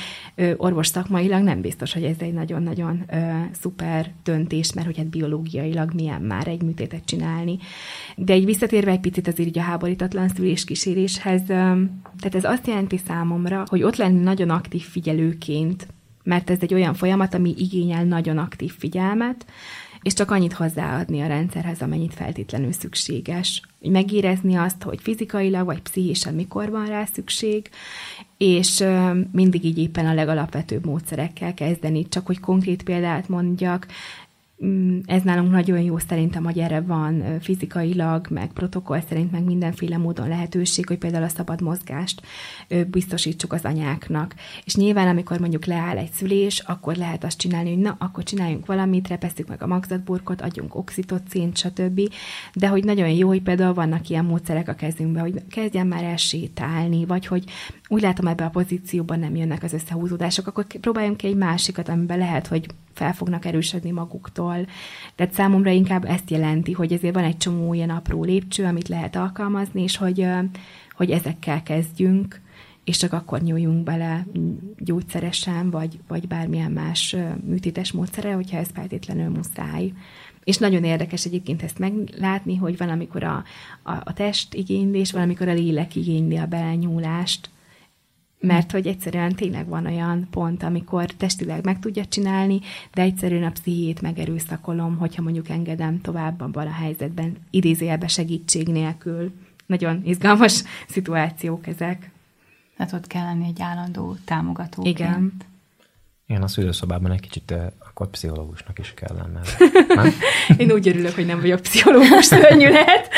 orvos 0.56 0.86
szakmailag 0.86 1.42
nem 1.42 1.60
biztos, 1.60 1.79
biztos, 1.80 2.02
hogy 2.02 2.10
ez 2.10 2.20
egy 2.20 2.32
nagyon-nagyon 2.32 3.04
ö, 3.08 3.16
szuper 3.60 4.12
döntés, 4.24 4.72
mert 4.72 4.86
hogy 4.86 4.96
hát 4.96 5.06
biológiailag 5.06 5.92
milyen 5.94 6.22
már 6.22 6.48
egy 6.48 6.62
műtétet 6.62 7.04
csinálni. 7.04 7.58
De 8.16 8.32
egy 8.32 8.44
visszatérve 8.44 8.90
egy 8.90 9.00
picit 9.00 9.26
az 9.26 9.38
így 9.38 9.58
a 9.58 9.62
háborítatlan 9.62 10.28
szülés 10.28 10.64
kíséréshez, 10.64 11.42
ö, 11.42 11.44
tehát 12.18 12.34
ez 12.34 12.44
azt 12.44 12.66
jelenti 12.66 13.00
számomra, 13.06 13.64
hogy 13.66 13.82
ott 13.82 13.96
lenni 13.96 14.20
nagyon 14.20 14.50
aktív 14.50 14.82
figyelőként, 14.82 15.86
mert 16.22 16.50
ez 16.50 16.58
egy 16.60 16.74
olyan 16.74 16.94
folyamat, 16.94 17.34
ami 17.34 17.54
igényel 17.58 18.04
nagyon 18.04 18.38
aktív 18.38 18.72
figyelmet, 18.78 19.46
és 20.02 20.12
csak 20.12 20.30
annyit 20.30 20.52
hozzáadni 20.52 21.20
a 21.20 21.26
rendszerhez, 21.26 21.82
amennyit 21.82 22.14
feltétlenül 22.14 22.72
szükséges. 22.72 23.62
Megérezni 23.80 24.54
azt, 24.54 24.82
hogy 24.82 24.98
fizikailag 25.02 25.64
vagy 25.64 25.82
pszichésen 25.82 26.34
mikor 26.34 26.70
van 26.70 26.86
rá 26.86 27.04
szükség, 27.04 27.70
és 28.42 28.84
mindig 29.32 29.64
így 29.64 29.78
éppen 29.78 30.06
a 30.06 30.14
legalapvetőbb 30.14 30.86
módszerekkel 30.86 31.54
kezdeni. 31.54 32.08
Csak 32.08 32.26
hogy 32.26 32.40
konkrét 32.40 32.82
példát 32.82 33.28
mondjak, 33.28 33.86
ez 35.04 35.22
nálunk 35.22 35.50
nagyon 35.50 35.80
jó 35.80 35.98
szerintem, 35.98 36.44
hogy 36.44 36.58
erre 36.58 36.80
van 36.80 37.40
fizikailag, 37.40 38.26
meg 38.30 38.52
protokoll 38.52 39.00
szerint, 39.08 39.32
meg 39.32 39.44
mindenféle 39.44 39.96
módon 39.96 40.28
lehetőség, 40.28 40.86
hogy 40.86 40.98
például 40.98 41.24
a 41.24 41.28
szabad 41.28 41.60
mozgást 41.60 42.22
biztosítsuk 42.86 43.52
az 43.52 43.64
anyáknak. 43.64 44.34
És 44.64 44.74
nyilván, 44.74 45.08
amikor 45.08 45.40
mondjuk 45.40 45.64
leáll 45.64 45.96
egy 45.96 46.12
szülés, 46.12 46.58
akkor 46.58 46.96
lehet 46.96 47.24
azt 47.24 47.38
csinálni, 47.38 47.68
hogy 47.74 47.82
na, 47.82 47.96
akkor 47.98 48.22
csináljunk 48.22 48.66
valamit, 48.66 49.08
repesszük 49.08 49.48
meg 49.48 49.62
a 49.62 49.66
magzatburkot, 49.66 50.40
adjunk 50.40 50.74
oxitocint, 50.74 51.56
stb. 51.56 52.00
De 52.54 52.68
hogy 52.68 52.84
nagyon 52.84 53.08
jó, 53.08 53.28
hogy 53.28 53.42
például 53.42 53.74
vannak 53.74 54.08
ilyen 54.08 54.24
módszerek 54.24 54.68
a 54.68 54.74
kezünkben, 54.74 55.22
hogy 55.22 55.42
kezdjen 55.50 55.86
már 55.86 56.04
el 56.04 56.16
sétálni, 56.16 57.04
vagy 57.04 57.26
hogy 57.26 57.44
úgy 57.88 58.02
látom 58.02 58.26
ebbe 58.26 58.44
a 58.44 58.50
pozícióban 58.50 59.18
nem 59.18 59.36
jönnek 59.36 59.62
az 59.62 59.72
összehúzódások, 59.72 60.46
akkor 60.46 60.66
próbáljunk 60.66 61.16
ki 61.16 61.26
egy 61.26 61.36
másikat, 61.36 61.88
amiben 61.88 62.18
lehet, 62.18 62.46
hogy 62.46 62.66
fel 62.92 63.12
fognak 63.12 63.44
erősödni 63.44 63.90
maguktól. 63.90 64.49
Tehát 65.14 65.32
számomra 65.32 65.70
inkább 65.70 66.04
ezt 66.04 66.30
jelenti, 66.30 66.72
hogy 66.72 66.92
ezért 66.92 67.14
van 67.14 67.24
egy 67.24 67.36
csomó 67.36 67.74
ilyen 67.74 67.90
apró 67.90 68.24
lépcső, 68.24 68.64
amit 68.64 68.88
lehet 68.88 69.16
alkalmazni, 69.16 69.82
és 69.82 69.96
hogy, 69.96 70.26
hogy 70.96 71.10
ezekkel 71.10 71.62
kezdjünk, 71.62 72.40
és 72.84 72.96
csak 72.96 73.12
akkor 73.12 73.40
nyúljunk 73.40 73.82
bele 73.82 74.26
gyógyszeresen, 74.78 75.70
vagy, 75.70 75.98
vagy 76.08 76.28
bármilyen 76.28 76.72
más 76.72 77.16
műtétes 77.46 77.92
módszere, 77.92 78.32
hogyha 78.32 78.56
ez 78.56 78.68
feltétlenül 78.74 79.28
muszáj. 79.28 79.92
És 80.44 80.56
nagyon 80.56 80.84
érdekes 80.84 81.24
egyébként 81.24 81.62
ezt 81.62 81.78
meglátni, 81.78 82.56
hogy 82.56 82.76
van, 82.76 82.88
amikor 82.88 83.22
a, 83.22 83.44
a, 83.82 83.92
a 83.92 84.12
test 84.12 84.54
igénylés, 84.54 85.12
van, 85.12 85.22
amikor 85.22 85.48
a 85.48 85.52
lélek 85.52 85.96
igényli 85.96 86.36
a 86.36 86.46
belenyúlást, 86.46 87.50
mert 88.40 88.70
hogy 88.70 88.86
egyszerűen 88.86 89.34
tényleg 89.34 89.66
van 89.66 89.86
olyan 89.86 90.28
pont, 90.30 90.62
amikor 90.62 91.04
testileg 91.04 91.64
meg 91.64 91.78
tudja 91.78 92.04
csinálni, 92.04 92.60
de 92.94 93.02
egyszerűen 93.02 93.42
a 93.42 93.50
pszichét 93.50 94.00
megerőszakolom, 94.00 94.96
hogyha 94.96 95.22
mondjuk 95.22 95.48
engedem 95.48 96.00
tovább 96.00 96.40
abban 96.40 96.66
a 96.66 96.72
helyzetben, 96.72 97.36
idézélbe 97.50 98.06
segítség 98.06 98.68
nélkül. 98.68 99.32
Nagyon 99.66 100.00
izgalmas 100.04 100.62
szituációk 100.88 101.66
ezek. 101.66 102.10
Tehát 102.76 102.92
ott 102.92 103.06
kell 103.06 103.24
lenni 103.24 103.46
egy 103.46 103.60
állandó 103.60 104.16
támogató. 104.24 104.82
Igen. 104.84 105.32
Igen, 106.26 106.42
a 106.42 106.48
szülőszobában 106.48 107.10
egy 107.12 107.20
kicsit 107.20 107.54
akkor 107.78 108.10
pszichológusnak 108.10 108.78
is 108.78 108.94
kell 108.94 109.16
lenne. 109.16 109.40
Én 110.62 110.72
úgy 110.72 110.88
örülök, 110.88 111.14
hogy 111.14 111.26
nem 111.26 111.40
vagyok 111.40 111.60
pszichológus, 111.60 112.24
szörnyű 112.34 112.68
lehet. 112.68 113.08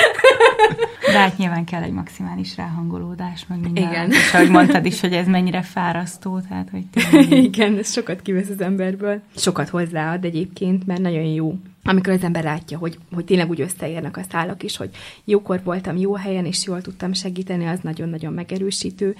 De 1.12 1.18
hát 1.18 1.36
nyilván 1.36 1.64
kell 1.64 1.82
egy 1.82 1.92
maximális 1.92 2.56
ráhangolódás, 2.56 3.46
meg 3.48 3.60
minden. 3.60 3.84
Igen. 3.84 4.10
És 4.10 4.34
ahogy 4.34 4.50
mondtad 4.50 4.84
is, 4.84 5.00
hogy 5.00 5.12
ez 5.12 5.26
mennyire 5.26 5.62
fárasztó, 5.62 6.40
tehát 6.40 6.68
hogy 6.70 6.84
tényleg... 6.86 7.30
Igen, 7.44 7.78
ez 7.78 7.92
sokat 7.92 8.22
kivesz 8.22 8.48
az 8.48 8.60
emberből. 8.60 9.20
Sokat 9.36 9.68
hozzáad 9.68 10.24
egyébként, 10.24 10.86
mert 10.86 11.00
nagyon 11.00 11.24
jó 11.24 11.58
amikor 11.84 12.12
az 12.12 12.22
ember 12.22 12.44
látja, 12.44 12.78
hogy, 12.78 12.98
hogy 13.12 13.24
tényleg 13.24 13.50
úgy 13.50 13.60
összeérnek 13.60 14.16
a 14.16 14.22
szálak 14.30 14.62
is, 14.62 14.76
hogy 14.76 14.90
jókor 15.24 15.60
voltam 15.62 15.96
jó 15.96 16.14
helyen, 16.14 16.46
és 16.46 16.66
jól 16.66 16.80
tudtam 16.80 17.12
segíteni, 17.12 17.66
az 17.66 17.80
nagyon-nagyon 17.80 18.32
megerősítő, 18.32 19.16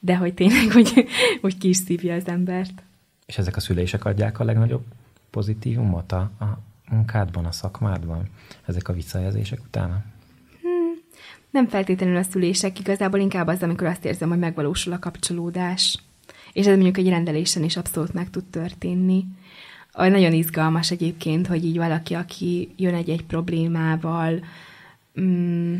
de 0.00 0.16
hogy 0.16 0.34
tényleg, 0.34 0.72
hogy, 0.72 1.06
hogy 1.40 1.58
ki 1.58 1.68
is 1.68 1.76
szívja 1.76 2.14
az 2.14 2.26
embert. 2.26 2.82
És 3.26 3.38
ezek 3.38 3.56
a 3.56 3.60
szülések 3.60 4.04
adják 4.04 4.40
a 4.40 4.44
legnagyobb 4.44 4.84
pozitívumot 5.30 6.12
a, 6.12 6.30
a 6.40 6.58
munkádban, 6.90 7.44
a 7.44 7.52
szakmádban, 7.52 8.28
ezek 8.64 8.88
a 8.88 8.92
visszajelzések 8.92 9.60
utána? 9.66 10.02
Nem 11.54 11.68
feltétlenül 11.68 12.16
a 12.16 12.22
szülések, 12.22 12.78
igazából 12.78 13.20
inkább 13.20 13.46
az, 13.46 13.62
amikor 13.62 13.86
azt 13.86 14.04
érzem, 14.04 14.28
hogy 14.28 14.38
megvalósul 14.38 14.92
a 14.92 14.98
kapcsolódás. 14.98 15.98
És 16.52 16.66
ez 16.66 16.74
mondjuk 16.74 16.98
egy 16.98 17.08
rendelésen 17.08 17.64
is 17.64 17.76
abszolút 17.76 18.12
meg 18.12 18.30
tud 18.30 18.44
történni. 18.44 19.24
Nagyon 19.92 20.32
izgalmas 20.32 20.90
egyébként, 20.90 21.46
hogy 21.46 21.64
így 21.64 21.76
valaki, 21.76 22.14
aki 22.14 22.72
jön 22.76 22.94
egy-egy 22.94 23.24
problémával, 23.24 24.44
mm, 25.20 25.74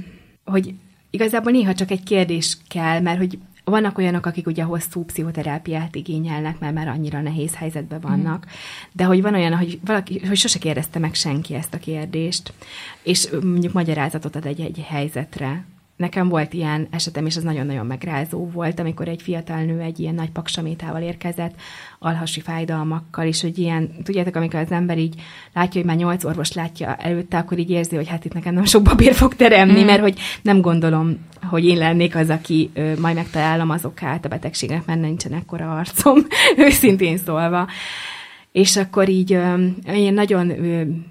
hogy 0.45 0.75
igazából 1.11 1.53
néha 1.53 1.75
csak 1.75 1.91
egy 1.91 2.03
kérdés 2.03 2.59
kell, 2.68 3.01
mert 3.01 3.18
hogy 3.18 3.39
vannak 3.65 3.99
olyanok, 3.99 4.27
akik 4.27 4.47
ugye 4.47 4.62
hosszú 4.62 5.05
pszichoterápiát 5.05 5.95
igényelnek, 5.95 6.59
mert 6.59 6.75
már 6.75 6.89
annyira 6.89 7.21
nehéz 7.21 7.55
helyzetben 7.55 8.01
vannak, 8.01 8.47
mm. 8.47 8.51
de 8.93 9.05
hogy 9.05 9.23
van 9.23 9.35
olyan, 9.35 9.57
hogy 9.57 9.79
valaki, 9.85 10.27
hogy 10.27 10.37
sose 10.37 10.59
kérdezte 10.59 10.99
meg 10.99 11.15
senki 11.15 11.55
ezt 11.55 11.75
a 11.75 11.79
kérdést, 11.79 12.53
és 13.03 13.29
mondjuk 13.43 13.73
magyarázatot 13.73 14.37
ad 14.37 14.47
egy-egy 14.47 14.85
helyzetre, 14.89 15.65
nekem 15.97 16.29
volt 16.29 16.53
ilyen 16.53 16.87
esetem, 16.91 17.27
és 17.27 17.37
az 17.37 17.43
nagyon-nagyon 17.43 17.87
megrázó 17.87 18.51
volt, 18.51 18.81
amikor 18.81 19.09
egy 19.09 19.23
fiatal 19.23 19.63
nő 19.63 19.81
egy 19.81 20.01
ilyen 20.01 20.15
nagy 20.15 20.31
paksamétával 20.31 21.03
érkezett, 21.03 21.55
alhasi 21.99 22.41
fájdalmakkal, 22.41 23.27
és 23.27 23.41
hogy 23.41 23.59
ilyen, 23.59 23.91
tudjátok, 24.03 24.37
amikor 24.37 24.61
az 24.61 24.71
ember 24.71 24.99
így 24.99 25.15
látja, 25.53 25.81
hogy 25.81 25.91
már 25.91 25.97
nyolc 25.97 26.25
orvos 26.25 26.53
látja 26.53 26.95
előtte, 26.95 27.39
akkor 27.39 27.59
így 27.59 27.71
érzi, 27.71 27.97
hogy 27.97 28.09
hát 28.09 28.25
itt 28.25 28.35
nekem 28.35 28.55
nem 28.55 28.65
sok 28.65 28.83
papír 28.83 29.15
fog 29.15 29.35
teremni, 29.35 29.83
mm. 29.83 29.87
mert 29.87 30.01
hogy 30.01 30.19
nem 30.43 30.61
gondolom, 30.61 31.19
hogy 31.43 31.65
én 31.65 31.77
lennék 31.77 32.17
az, 32.17 32.31
aki 32.31 32.71
ö, 32.75 33.01
majd 33.01 33.15
megtalálom 33.15 33.71
az 33.71 33.85
okát 33.85 34.25
a 34.25 34.29
betegségnek, 34.29 34.87
mert 34.87 35.01
nincsen 35.01 35.33
ekkora 35.33 35.77
arcom, 35.77 36.19
őszintén 36.67 37.17
szólva 37.17 37.69
és 38.55 38.77
akkor 38.77 39.09
így 39.09 39.31
ilyen 39.31 40.15
nagyon 40.15 40.51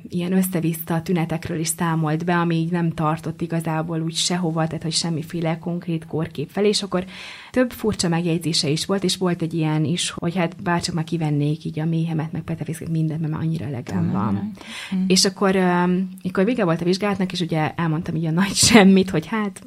ilyen 0.10 0.34
összeviszta 0.34 1.02
tünetekről 1.02 1.60
is 1.60 1.68
számolt 1.68 2.26
be, 2.26 2.36
ami 2.36 2.56
így 2.56 2.72
nem 2.72 2.92
tartott 2.92 3.42
igazából 3.42 4.02
úgy 4.02 4.16
sehova, 4.16 4.68
tehát 4.68 4.84
hogy 4.84 4.92
semmiféle 4.92 5.58
konkrét 5.60 6.06
kórkép 6.06 6.50
felé, 6.50 6.68
és 6.68 6.84
akkor 6.84 7.06
több 7.54 7.72
furcsa 7.72 8.08
megjegyzése 8.08 8.70
is 8.70 8.86
volt, 8.86 9.04
és 9.04 9.18
volt 9.18 9.42
egy 9.42 9.54
ilyen 9.54 9.86
is, 9.86 10.10
hogy 10.10 10.36
hát 10.36 10.62
bárcsak 10.64 10.96
már 10.96 11.04
kivennék 11.04 11.66
így 11.66 11.80
a 11.80 11.86
méhemet, 11.86 12.32
meg 12.32 12.42
petefiszket, 12.42 12.90
mindent, 12.90 13.20
mert 13.20 13.34
már 13.34 13.42
annyira 13.42 13.66
elegem 13.66 14.12
van. 14.12 14.52
Mm. 14.96 15.04
És 15.08 15.26
akkor, 15.26 15.56
amikor 15.56 16.46
vége 16.46 16.64
volt 16.64 16.82
a 16.82 16.86
vizsgálatnak, 16.86 17.32
és 17.32 17.40
ugye 17.40 17.74
elmondtam 17.76 18.16
így 18.16 18.26
a 18.26 18.32
nagy 18.32 18.54
semmit, 18.70 19.10
hogy 19.10 19.26
hát 19.26 19.62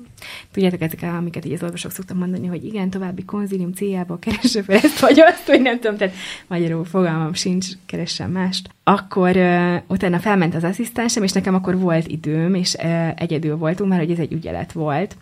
Tudjátok, 0.52 0.80
ezek, 0.80 1.02
amiket 1.02 1.44
így 1.44 1.52
az 1.52 1.62
orvosok 1.62 1.90
szoktam 1.90 2.18
mondani, 2.18 2.46
hogy 2.46 2.64
igen, 2.64 2.90
további 2.90 3.24
konzilium 3.24 3.72
céljából 3.72 4.18
kereső 4.18 4.60
fel 4.60 4.76
ezt 4.76 5.00
vagy 5.00 5.20
azt, 5.20 5.46
hogy 5.46 5.62
nem 5.62 5.80
tudom, 5.80 5.96
tehát 5.96 6.14
magyarul 6.46 6.84
fogalmam 6.84 7.34
sincs, 7.34 7.66
keressem 7.86 8.30
mást. 8.30 8.68
Akkor 8.84 9.36
uh, 9.36 9.76
utána 9.86 10.18
felment 10.18 10.54
az 10.54 10.64
asszisztensem, 10.64 11.22
és 11.22 11.32
nekem 11.32 11.54
akkor 11.54 11.78
volt 11.78 12.06
időm, 12.06 12.54
és 12.54 12.74
uh, 12.74 13.20
egyedül 13.20 13.56
voltunk, 13.56 13.90
mert 13.90 14.02
hogy 14.02 14.12
ez 14.12 14.18
egy 14.18 14.32
ügyelet 14.32 14.72
volt. 14.72 15.16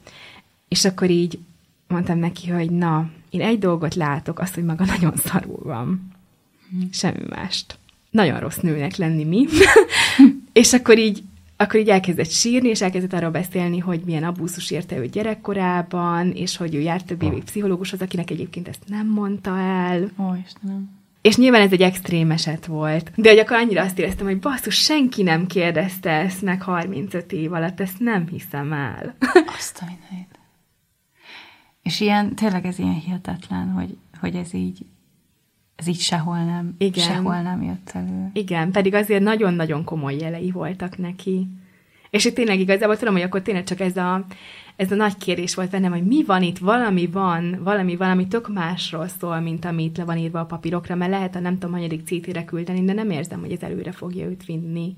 És 0.69 0.85
akkor 0.85 1.11
így 1.11 1.39
mondtam 1.95 2.19
neki, 2.19 2.51
hogy 2.51 2.71
na, 2.71 3.11
én 3.31 3.41
egy 3.41 3.59
dolgot 3.59 3.95
látok, 3.95 4.39
azt, 4.39 4.55
hogy 4.55 4.65
maga 4.65 4.85
nagyon 4.85 5.17
szarul 5.17 5.61
van. 5.63 6.13
Semmi 6.91 7.25
mást. 7.29 7.79
Nagyon 8.11 8.41
rossz 8.41 8.57
nőnek 8.57 8.97
lenni 8.97 9.25
mi. 9.25 9.47
és 10.53 10.73
akkor 10.73 10.99
így 10.99 11.23
akkor 11.57 11.81
így 11.81 11.89
elkezdett 11.89 12.31
sírni, 12.31 12.69
és 12.69 12.83
elkezdett 12.83 13.13
arról 13.13 13.31
beszélni, 13.31 13.79
hogy 13.79 14.01
milyen 14.05 14.25
abúzus 14.25 14.71
érte 14.71 14.97
ő 14.97 15.07
gyerekkorában, 15.07 16.31
és 16.31 16.57
hogy 16.57 16.75
ő 16.75 16.81
járt 16.81 17.07
több 17.07 17.23
évig 17.23 17.45
pszichológushoz, 17.45 18.01
akinek 18.01 18.31
egyébként 18.31 18.69
ezt 18.69 18.83
nem 18.87 19.07
mondta 19.07 19.59
el. 19.59 20.11
Ó, 20.19 20.35
Istenem. 20.45 20.91
És 21.21 21.37
nyilván 21.37 21.61
ez 21.61 21.73
egy 21.73 21.83
extrém 21.83 22.31
eset 22.31 22.67
volt. 22.67 23.11
De 23.17 23.29
hogy 23.29 23.39
akkor 23.39 23.57
annyira 23.57 23.83
azt 23.83 23.99
éreztem, 23.99 24.27
hogy 24.27 24.39
basszus, 24.39 24.75
senki 24.75 25.23
nem 25.23 25.47
kérdezte 25.47 26.11
ezt 26.11 26.43
meg 26.43 26.63
35 26.63 27.33
év 27.33 27.53
alatt, 27.53 27.81
ezt 27.81 27.99
nem 27.99 28.27
hiszem 28.29 28.73
el. 28.73 29.15
Azt 29.57 29.79
a 29.81 29.85
mindenit. 29.85 30.34
És 31.85 32.01
ilyen, 32.01 32.35
tényleg 32.35 32.67
ez 32.67 32.79
ilyen 32.79 33.01
hihetetlen, 33.01 33.71
hogy, 33.71 33.97
hogy 34.21 34.35
ez 34.35 34.55
így 34.55 34.87
ez 35.77 35.87
így 35.87 35.99
sehol 35.99 36.45
nem, 36.45 36.75
Igen. 36.79 37.05
sehol 37.05 37.43
nem 37.43 37.63
jött 37.63 37.91
elő. 37.93 38.31
Igen, 38.33 38.71
pedig 38.71 38.95
azért 38.95 39.23
nagyon-nagyon 39.23 39.85
komoly 39.85 40.17
jelei 40.17 40.51
voltak 40.51 40.99
neki. 40.99 41.49
És 42.11 42.25
itt 42.25 42.35
tényleg 42.35 42.61
igazából 42.61 42.97
tudom, 42.97 43.15
hogy 43.15 43.23
akkor 43.23 43.43
tényleg 43.43 43.65
csak 43.65 43.81
ez 43.81 43.97
a, 43.97 44.25
ez 44.77 44.93
a 44.93 44.95
nagy 44.95 45.17
kérés 45.17 45.55
volt 45.55 45.71
bennem, 45.71 45.93
hogy 45.93 46.07
mi 46.07 46.25
van 46.25 46.43
itt, 46.43 46.59
valami 46.59 47.07
van, 47.07 47.61
valami, 47.63 47.97
valami 47.97 48.29
tök 48.29 48.53
másról 48.53 49.09
szól, 49.09 49.41
mint 49.41 49.65
amit 49.65 49.97
le 49.97 50.05
van 50.05 50.19
írva 50.19 50.41
a 50.41 50.45
papírokra, 50.45 50.95
mert 50.95 51.11
lehet 51.11 51.37
a 51.37 51.41
nem 51.41 51.59
tudom, 51.59 51.73
hanyadik 51.73 52.07
CT-re 52.07 52.45
küldeni, 52.45 52.85
de 52.85 52.93
nem 52.93 53.11
érzem, 53.11 53.41
hogy 53.41 53.53
ez 53.53 53.63
előre 53.63 53.93
fogja 53.93 54.27
őt 54.27 54.45
vinni. 54.45 54.97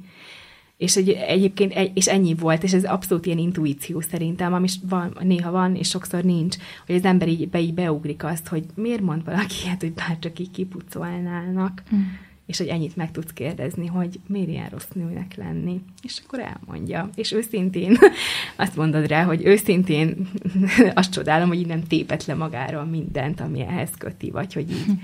És 0.77 0.97
egy, 0.97 1.11
egyébként 1.11 1.73
egy, 1.73 1.91
és 1.95 2.09
ennyi 2.09 2.35
volt, 2.35 2.63
és 2.63 2.73
ez 2.73 2.85
abszolút 2.85 3.27
ilyen 3.27 3.39
intuíció 3.39 4.01
szerintem, 4.01 4.53
ami 4.53 4.69
van, 4.89 5.17
néha 5.21 5.51
van, 5.51 5.75
és 5.75 5.89
sokszor 5.89 6.23
nincs, 6.23 6.57
hogy 6.87 6.95
az 6.95 7.05
ember 7.05 7.29
így, 7.29 7.49
be, 7.49 7.61
így 7.61 7.75
beugrik 7.75 8.25
azt, 8.25 8.49
hogy 8.49 8.65
miért 8.75 9.01
mond 9.01 9.25
valaki 9.25 9.55
ilyet, 9.65 9.81
hogy 9.81 9.93
bárcsak 9.93 10.39
így 10.39 10.51
kipucolnának, 10.51 11.83
mm. 11.95 12.01
és 12.47 12.59
hogy 12.59 12.67
ennyit 12.67 12.97
meg 12.97 13.11
tudsz 13.11 13.33
kérdezni, 13.33 13.87
hogy 13.87 14.21
miért 14.27 14.49
ilyen 14.49 14.69
rossz 14.69 14.89
nőnek 14.95 15.35
lenni. 15.37 15.81
És 16.03 16.23
akkor 16.25 16.39
elmondja. 16.41 17.11
És 17.15 17.33
őszintén 17.33 17.99
azt 18.57 18.77
mondod 18.77 19.07
rá, 19.07 19.25
hogy 19.25 19.45
őszintén 19.45 20.29
azt 20.95 21.13
csodálom, 21.13 21.49
hogy 21.49 21.59
így 21.59 21.67
nem 21.67 21.87
tépet 21.87 22.25
le 22.25 22.35
magáról 22.35 22.85
mindent, 22.85 23.41
ami 23.41 23.61
ehhez 23.61 23.91
köti, 23.99 24.31
vagy 24.31 24.53
hogy 24.53 24.71
így. 24.71 24.99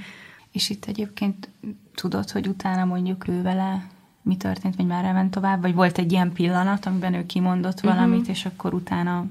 És 0.52 0.70
itt 0.70 0.84
egyébként 0.84 1.48
tudod, 1.94 2.30
hogy 2.30 2.46
utána 2.46 2.84
mondjuk 2.84 3.28
ő 3.28 3.42
vele 3.42 3.90
mi 4.22 4.36
történt, 4.36 4.76
vagy 4.76 4.86
már 4.86 5.04
elment 5.04 5.30
tovább, 5.30 5.60
vagy 5.60 5.74
volt 5.74 5.98
egy 5.98 6.12
ilyen 6.12 6.32
pillanat, 6.32 6.86
amiben 6.86 7.14
ő 7.14 7.26
kimondott 7.26 7.76
uh-huh. 7.76 7.94
valamit, 7.94 8.28
és 8.28 8.44
akkor 8.44 8.74
utána 8.74 9.26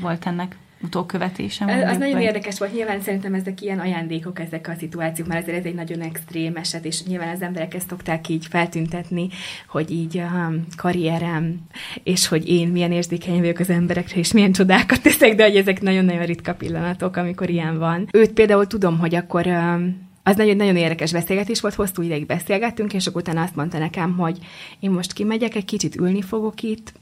volt 0.00 0.26
ennek 0.26 0.56
utókövetése. 0.82 1.64
Mondjuk, 1.64 1.88
az 1.88 1.98
nagyon 1.98 2.14
vagy... 2.14 2.22
érdekes 2.22 2.58
volt, 2.58 2.72
nyilván 2.72 3.00
szerintem 3.00 3.34
ezek 3.34 3.60
ilyen 3.60 3.78
ajándékok, 3.78 4.40
ezek 4.40 4.68
a 4.68 4.74
szituációk, 4.78 5.28
mert 5.28 5.42
azért 5.42 5.58
ez 5.58 5.64
egy 5.64 5.74
nagyon 5.74 6.00
extrém 6.00 6.56
eset, 6.56 6.84
és 6.84 7.04
nyilván 7.04 7.34
az 7.34 7.42
emberek 7.42 7.74
ezt 7.74 7.88
szokták 7.88 8.28
így 8.28 8.46
feltüntetni, 8.46 9.28
hogy 9.68 9.90
így 9.90 10.18
a 10.18 10.52
karrierem, 10.76 11.60
és 12.02 12.28
hogy 12.28 12.48
én 12.48 12.68
milyen 12.68 12.92
érzékeny 12.92 13.38
vagyok 13.38 13.58
az 13.58 13.70
emberekre, 13.70 14.18
és 14.18 14.32
milyen 14.32 14.52
csodákat 14.52 15.02
teszek, 15.02 15.34
de 15.34 15.44
hogy 15.44 15.56
ezek 15.56 15.80
nagyon-nagyon 15.80 16.26
ritka 16.26 16.54
pillanatok, 16.54 17.16
amikor 17.16 17.50
ilyen 17.50 17.78
van. 17.78 18.08
Őt 18.12 18.32
például 18.32 18.66
tudom, 18.66 18.98
hogy 18.98 19.14
akkor 19.14 19.46
az 20.22 20.36
nagyon, 20.36 20.56
nagyon 20.56 20.76
érdekes 20.76 21.12
beszélgetés 21.12 21.60
volt, 21.60 21.74
hosszú 21.74 22.02
ideig 22.02 22.26
beszélgettünk, 22.26 22.94
és 22.94 23.06
akkor 23.06 23.20
utána 23.20 23.42
azt 23.42 23.56
mondta 23.56 23.78
nekem, 23.78 24.16
hogy 24.16 24.38
én 24.80 24.90
most 24.90 25.12
kimegyek, 25.12 25.54
egy 25.54 25.64
kicsit 25.64 25.96
ülni 25.96 26.22
fogok 26.22 26.62
itt, 26.62 26.92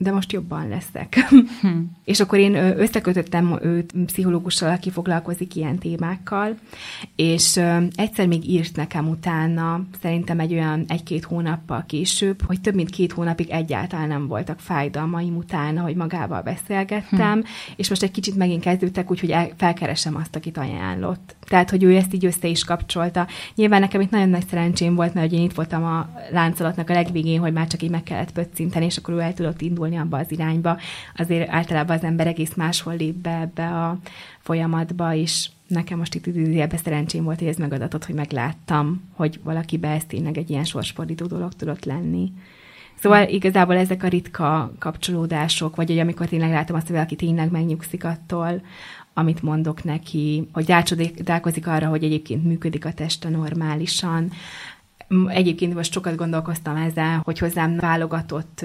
de 0.00 0.12
most 0.12 0.32
jobban 0.32 0.68
leszek. 0.68 1.14
Hm. 1.60 1.68
és 2.04 2.20
akkor 2.20 2.38
én 2.38 2.54
összekötöttem 2.54 3.58
őt 3.62 3.92
pszichológussal, 4.06 4.70
aki 4.70 4.90
foglalkozik 4.90 5.54
ilyen 5.54 5.78
témákkal, 5.78 6.56
és 7.16 7.60
egyszer 7.94 8.26
még 8.26 8.48
írt 8.48 8.76
nekem 8.76 9.08
utána, 9.08 9.84
szerintem 10.02 10.40
egy 10.40 10.52
olyan 10.52 10.84
egy-két 10.88 11.24
hónappal 11.24 11.84
később, 11.86 12.42
hogy 12.46 12.60
több 12.60 12.74
mint 12.74 12.90
két 12.90 13.12
hónapig 13.12 13.50
egyáltalán 13.50 14.08
nem 14.08 14.26
voltak 14.26 14.60
fájdalmaim 14.60 15.36
utána, 15.36 15.82
hogy 15.82 15.94
magával 15.94 16.42
beszélgettem, 16.42 17.40
hm. 17.40 17.46
és 17.76 17.88
most 17.88 18.02
egy 18.02 18.10
kicsit 18.10 18.36
megint 18.36 18.62
kezdődtek, 18.62 19.10
úgyhogy 19.10 19.36
felkeresem 19.56 20.16
azt, 20.16 20.36
akit 20.36 20.58
ajánlott. 20.58 21.36
Tehát, 21.48 21.70
hogy 21.70 21.82
ő 21.82 21.96
ezt 21.96 22.14
így 22.14 22.24
össze 22.24 22.48
is 22.48 22.64
kapcsolta. 22.64 23.26
Nyilván 23.54 23.80
nekem 23.80 24.00
itt 24.00 24.10
nagyon 24.10 24.28
nagy 24.28 24.46
szerencsém 24.46 24.94
volt, 24.94 25.14
mert 25.14 25.32
én 25.32 25.42
itt 25.42 25.54
voltam 25.54 25.84
a 25.84 26.08
láncolatnak 26.30 26.90
a 26.90 26.92
legvégén, 26.92 27.40
hogy 27.40 27.52
már 27.52 27.66
csak 27.66 27.82
így 27.82 27.90
meg 27.90 28.02
kellett 28.02 28.32
pöccinteni, 28.32 28.84
és 28.84 28.96
akkor 28.96 29.14
ő 29.14 29.20
el 29.20 29.34
tudott 29.34 29.60
indulni 29.60 29.96
abba 29.96 30.18
az 30.18 30.32
irányba. 30.32 30.78
Azért 31.16 31.48
általában 31.48 31.96
az 31.96 32.04
ember 32.04 32.26
egész 32.26 32.54
máshol 32.54 32.96
lép 32.96 33.14
be 33.14 33.40
ebbe 33.40 33.66
a 33.66 33.98
folyamatba, 34.40 35.14
és 35.14 35.48
nekem 35.66 35.98
most 35.98 36.14
itt 36.14 36.26
időzőjelbe 36.26 36.76
szerencsém 36.76 37.24
volt, 37.24 37.38
hogy 37.38 37.48
ez 37.48 37.56
megadatott, 37.56 38.04
hogy 38.04 38.14
megláttam, 38.14 39.02
hogy 39.14 39.40
valakibe 39.42 39.88
ez 39.88 40.04
tényleg 40.04 40.38
egy 40.38 40.50
ilyen 40.50 40.64
sorsfordító 40.64 41.26
dolog 41.26 41.52
tudott 41.52 41.84
lenni. 41.84 42.32
Szóval 43.00 43.28
igazából 43.28 43.76
ezek 43.76 44.02
a 44.02 44.08
ritka 44.08 44.72
kapcsolódások, 44.78 45.76
vagy 45.76 45.88
hogy 45.88 45.98
amikor 45.98 46.26
tényleg 46.26 46.50
látom 46.50 46.76
azt, 46.76 46.86
hogy 46.86 46.94
valaki 46.94 47.16
tényleg 47.16 47.50
megnyugszik 47.50 48.04
attól, 48.04 48.62
amit 49.18 49.42
mondok 49.42 49.84
neki, 49.84 50.48
hogy 50.52 50.66
rácsodálkozik 50.66 51.66
arra, 51.66 51.88
hogy 51.88 52.04
egyébként 52.04 52.44
működik 52.44 52.84
a 52.84 52.92
teste 52.92 53.28
normálisan. 53.28 54.30
Egyébként 55.28 55.74
most 55.74 55.92
sokat 55.92 56.16
gondolkoztam 56.16 56.76
ezzel, 56.76 57.20
hogy 57.24 57.38
hozzám 57.38 57.76
válogatott 57.76 58.64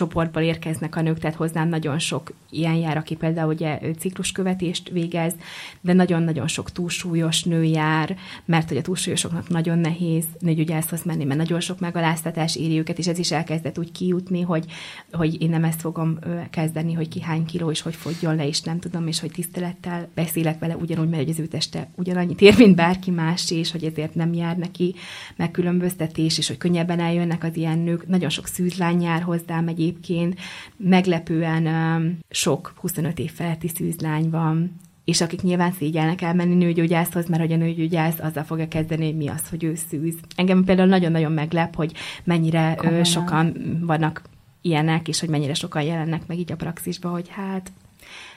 csoportból 0.00 0.42
érkeznek 0.42 0.96
a 0.96 1.00
nők, 1.00 1.18
tehát 1.18 1.36
hozzám 1.36 1.68
nagyon 1.68 1.98
sok 1.98 2.32
ilyen 2.50 2.74
jár, 2.74 2.96
aki 2.96 3.14
például 3.14 3.52
ugye 3.52 3.78
cikluskövetést 3.98 4.88
végez, 4.88 5.34
de 5.80 5.92
nagyon-nagyon 5.92 6.48
sok 6.48 6.72
túlsúlyos 6.72 7.42
nő 7.42 7.64
jár, 7.64 8.16
mert 8.44 8.68
hogy 8.68 8.76
a 8.76 8.82
túlsúlyosoknak 8.82 9.48
nagyon 9.48 9.78
nehéz 9.78 10.24
nőgyógyászhoz 10.38 11.02
menni, 11.02 11.24
mert 11.24 11.38
nagyon 11.38 11.60
sok 11.60 11.80
megaláztatás 11.80 12.56
éri 12.56 12.78
őket, 12.78 12.98
és 12.98 13.06
ez 13.06 13.18
is 13.18 13.32
elkezdett 13.32 13.78
úgy 13.78 13.92
kijutni, 13.92 14.40
hogy, 14.40 14.64
hogy 15.12 15.42
én 15.42 15.50
nem 15.50 15.64
ezt 15.64 15.80
fogom 15.80 16.18
kezdeni, 16.50 16.92
hogy 16.92 17.08
ki 17.08 17.20
hány 17.20 17.44
kiló, 17.44 17.70
és 17.70 17.80
hogy 17.80 17.94
fogjon 17.94 18.36
le, 18.36 18.46
és 18.46 18.60
nem 18.60 18.78
tudom, 18.78 19.06
és 19.06 19.20
hogy 19.20 19.30
tisztelettel 19.30 20.08
beszélek 20.14 20.58
vele 20.58 20.76
ugyanúgy, 20.76 21.08
mert 21.08 21.28
az 21.28 21.38
ő 21.38 21.46
teste 21.46 21.88
ugyanannyit 21.94 22.40
ér, 22.40 22.54
mint 22.58 22.76
bárki 22.76 23.10
más, 23.10 23.50
és 23.50 23.70
hogy 23.70 23.84
ezért 23.84 24.14
nem 24.14 24.32
jár 24.32 24.56
neki 24.56 24.94
megkülönböztetés, 25.36 26.38
és 26.38 26.48
hogy 26.48 26.58
könnyebben 26.58 27.00
eljönnek 27.00 27.44
az 27.44 27.56
ilyen 27.56 27.78
nők. 27.78 28.06
Nagyon 28.06 28.28
sok 28.28 28.46
szűzlány 28.46 29.02
jár 29.02 29.22
hozzám 29.22 29.68
egyébként, 29.90 30.38
meglepően 30.76 32.18
sok 32.30 32.72
25 32.80 33.18
év 33.18 33.32
feletti 33.32 33.68
szűzlány 33.68 34.30
van, 34.30 34.80
és 35.04 35.20
akik 35.20 35.42
nyilván 35.42 35.72
szégyelnek 35.72 36.22
elmenni 36.22 36.54
nőgyógyászhoz, 36.54 37.28
mert 37.28 37.42
hogy 37.42 37.52
a 37.52 37.56
nőgyógyász 37.56 38.18
azzal 38.18 38.44
fogja 38.44 38.68
kezdeni, 38.68 39.04
hogy 39.04 39.16
mi 39.16 39.28
az, 39.28 39.48
hogy 39.48 39.64
ő 39.64 39.74
szűz. 39.74 40.14
Engem 40.36 40.64
például 40.64 40.88
nagyon-nagyon 40.88 41.32
meglep, 41.32 41.74
hogy 41.74 41.92
mennyire 42.24 42.74
Komolyan. 42.76 43.04
sokan 43.04 43.56
vannak 43.86 44.22
ilyenek, 44.60 45.08
és 45.08 45.20
hogy 45.20 45.28
mennyire 45.28 45.54
sokan 45.54 45.82
jelennek 45.82 46.26
meg 46.26 46.38
így 46.38 46.52
a 46.52 46.56
praxisba, 46.56 47.08
hogy 47.08 47.28
hát 47.28 47.72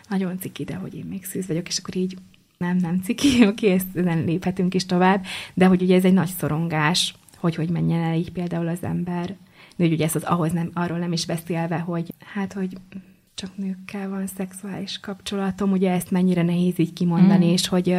nagyon 0.10 0.40
ciki, 0.40 0.64
de 0.64 0.76
hogy 0.76 0.96
én 0.96 1.06
még 1.10 1.26
szűz 1.26 1.48
vagyok, 1.48 1.68
és 1.68 1.78
akkor 1.78 1.96
így 1.96 2.18
nem, 2.58 2.78
nem 2.78 3.02
ciki, 3.04 3.28
oké, 3.48 3.72
ezt 3.72 3.94
nem 3.94 4.26
léphetünk 4.26 4.74
is 4.74 4.86
tovább, 4.86 5.24
de 5.54 5.66
hogy 5.66 5.82
ugye 5.82 5.96
ez 5.96 6.06
egy 6.06 6.14
nagy 6.14 6.32
szorongás, 6.38 7.16
hogy 7.38 7.56
hogy 7.56 7.70
menjen 7.70 8.04
el 8.04 8.16
így 8.16 8.32
például 8.32 8.68
az 8.68 8.84
ember. 8.84 9.36
Nőgyógyász 9.76 10.16
az 10.16 10.24
ahhoz 10.24 10.52
nem, 10.52 10.70
arról 10.74 10.98
nem 10.98 11.12
is 11.12 11.26
beszélve, 11.26 11.78
hogy 11.78 12.14
hát, 12.34 12.54
hogy 12.54 12.78
csak 13.36 13.58
nőkkel 13.58 14.10
van 14.10 14.28
szexuális 14.28 15.00
kapcsolatom, 15.00 15.72
ugye 15.72 15.92
ezt 15.92 16.12
mennyire 16.12 16.42
nehéz 16.42 16.80
így 16.80 16.94
kimondani, 16.94 17.46
mm. 17.46 17.52
és, 17.52 17.68
hogy, 17.68 17.96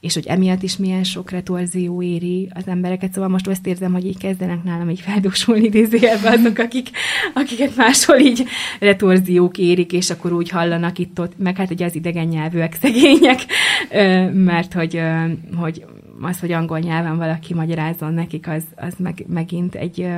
és 0.00 0.14
hogy 0.14 0.26
emiatt 0.26 0.62
is 0.62 0.76
milyen 0.76 1.04
sok 1.04 1.30
retorzió 1.30 2.02
éri 2.02 2.50
az 2.54 2.66
embereket, 2.66 3.12
szóval 3.12 3.28
most 3.28 3.48
azt 3.48 3.66
érzem, 3.66 3.92
hogy 3.92 4.06
így 4.06 4.18
kezdenek 4.18 4.62
nálam 4.62 4.90
így 4.90 5.00
feldúsulni 5.00 5.64
idézőjelben 5.64 6.38
azok, 6.38 6.58
akik, 6.58 6.90
akiket 7.34 7.76
máshol 7.76 8.18
így 8.18 8.44
retorziók 8.80 9.58
érik, 9.58 9.92
és 9.92 10.10
akkor 10.10 10.32
úgy 10.32 10.48
hallanak 10.48 10.98
itt-ott, 10.98 11.38
meg 11.38 11.56
hát 11.56 11.70
ugye 11.70 11.84
az 11.84 11.94
idegen 11.94 12.26
nyelvűek 12.26 12.74
szegények, 12.80 13.40
mert 14.32 14.72
hogy, 14.72 15.00
hogy 15.56 15.84
az, 16.20 16.40
hogy 16.40 16.52
angol 16.52 16.78
nyelven 16.78 17.16
valaki 17.16 17.54
magyarázzon 17.54 18.14
nekik, 18.14 18.48
az, 18.48 18.64
az 18.76 18.94
meg, 18.98 19.24
megint 19.28 19.74
egy 19.74 20.08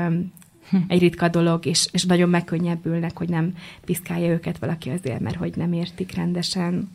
egy 0.89 1.01
ritka 1.01 1.29
dolog, 1.29 1.67
és, 1.67 1.89
és 1.93 2.05
nagyon 2.05 2.29
megkönnyebbülnek, 2.29 3.19
hogy 3.19 3.29
nem 3.29 3.53
piszkálja 3.85 4.29
őket 4.29 4.59
valaki 4.59 4.91
azért, 4.91 5.21
mert 5.21 5.37
hogy 5.37 5.57
nem 5.57 5.73
értik 5.73 6.15
rendesen. 6.15 6.89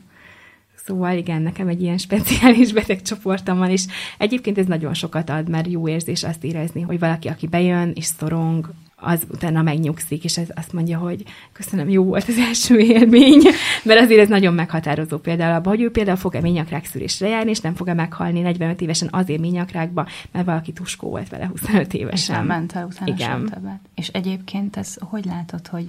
Szóval 0.75 1.17
igen, 1.17 1.41
nekem 1.41 1.67
egy 1.67 1.81
ilyen 1.81 1.97
speciális 1.97 2.73
betegcsoportom 2.73 3.57
van, 3.57 3.69
és 3.69 3.85
egyébként 4.17 4.57
ez 4.57 4.65
nagyon 4.65 4.93
sokat 4.93 5.29
ad, 5.29 5.49
mert 5.49 5.67
jó 5.67 5.87
érzés 5.87 6.23
azt 6.23 6.43
érezni, 6.43 6.81
hogy 6.81 6.99
valaki, 6.99 7.27
aki 7.27 7.47
bejön 7.47 7.91
és 7.95 8.05
szorong, 8.05 8.73
az 9.03 9.25
utána 9.31 9.61
megnyugszik, 9.61 10.23
és 10.23 10.37
ez 10.37 10.47
azt 10.55 10.73
mondja, 10.73 10.97
hogy 10.97 11.23
köszönöm, 11.51 11.89
jó 11.89 12.03
volt 12.03 12.27
az 12.27 12.37
első 12.37 12.77
élmény, 12.79 13.41
mert 13.83 13.99
azért 13.99 14.21
ez 14.21 14.27
nagyon 14.27 14.53
meghatározó 14.53 15.17
például 15.17 15.55
abban, 15.55 15.73
hogy 15.73 15.81
ő 15.81 15.91
például 15.91 16.17
fog-e 16.17 16.41
ményakrák 16.41 16.85
szűrésre 16.85 17.27
járni, 17.27 17.49
és 17.49 17.59
nem 17.59 17.75
fog-e 17.75 17.93
meghalni 17.93 18.41
45 18.41 18.81
évesen 18.81 19.07
azért 19.11 19.39
ményakrákba, 19.39 20.07
mert 20.31 20.45
valaki 20.45 20.71
tuskó 20.71 21.09
volt 21.09 21.29
vele 21.29 21.45
25 21.45 21.93
évesen. 21.93 22.41
És 22.41 22.47
ment 22.47 22.73
el 22.73 22.85
utána 22.85 23.13
Igen. 23.13 23.45
Többet. 23.45 23.79
És 23.95 24.07
egyébként 24.07 24.77
ez 24.77 24.95
hogy 24.99 25.25
látod, 25.25 25.67
hogy 25.67 25.87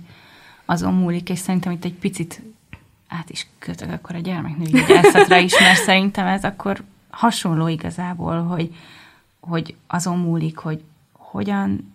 azon 0.65 0.95
múlik, 0.95 1.31
és 1.31 1.39
szerintem 1.39 1.73
itt 1.73 1.85
egy 1.85 1.95
picit 1.95 2.43
át 3.09 3.31
is 3.31 3.47
kötök 3.59 3.93
akkor 3.93 4.15
a 4.15 4.19
gyermeknői 4.19 4.85
gyászatra 4.89 5.37
is, 5.39 5.61
mert 5.61 5.79
szerintem 5.79 6.27
ez 6.27 6.45
akkor 6.45 6.83
hasonló 7.11 7.69
igazából, 7.69 8.43
hogy, 8.43 8.75
hogy 9.41 9.75
azon 9.87 10.19
múlik, 10.19 10.57
hogy 10.57 10.83
hogyan 11.13 11.94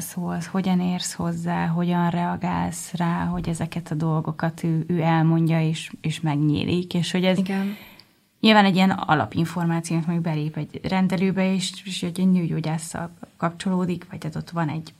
szólsz, 0.00 0.46
hogyan 0.46 0.80
érsz 0.80 1.12
hozzá, 1.12 1.66
hogyan 1.66 2.10
reagálsz 2.10 2.92
rá, 2.92 3.24
hogy 3.24 3.48
ezeket 3.48 3.90
a 3.90 3.94
dolgokat 3.94 4.62
ő, 4.62 4.84
ő 4.88 5.00
elmondja 5.00 5.60
és, 5.60 5.92
és 6.00 6.20
megnyílik, 6.20 6.94
és 6.94 7.10
hogy 7.10 7.24
ez 7.24 7.38
Igen. 7.38 7.76
nyilván 8.40 8.64
egy 8.64 8.74
ilyen 8.74 8.90
alapinformációt 8.90 10.06
mondjuk 10.06 10.24
belép 10.24 10.56
egy 10.56 10.80
rendelőbe, 10.82 11.54
és, 11.54 11.72
és 11.84 12.02
egy 12.02 12.28
nőgyógyásszal 12.28 13.10
kapcsolódik, 13.36 14.06
vagy 14.10 14.24
hát 14.24 14.36
ott 14.36 14.50
van 14.50 14.68
egy 14.68 14.92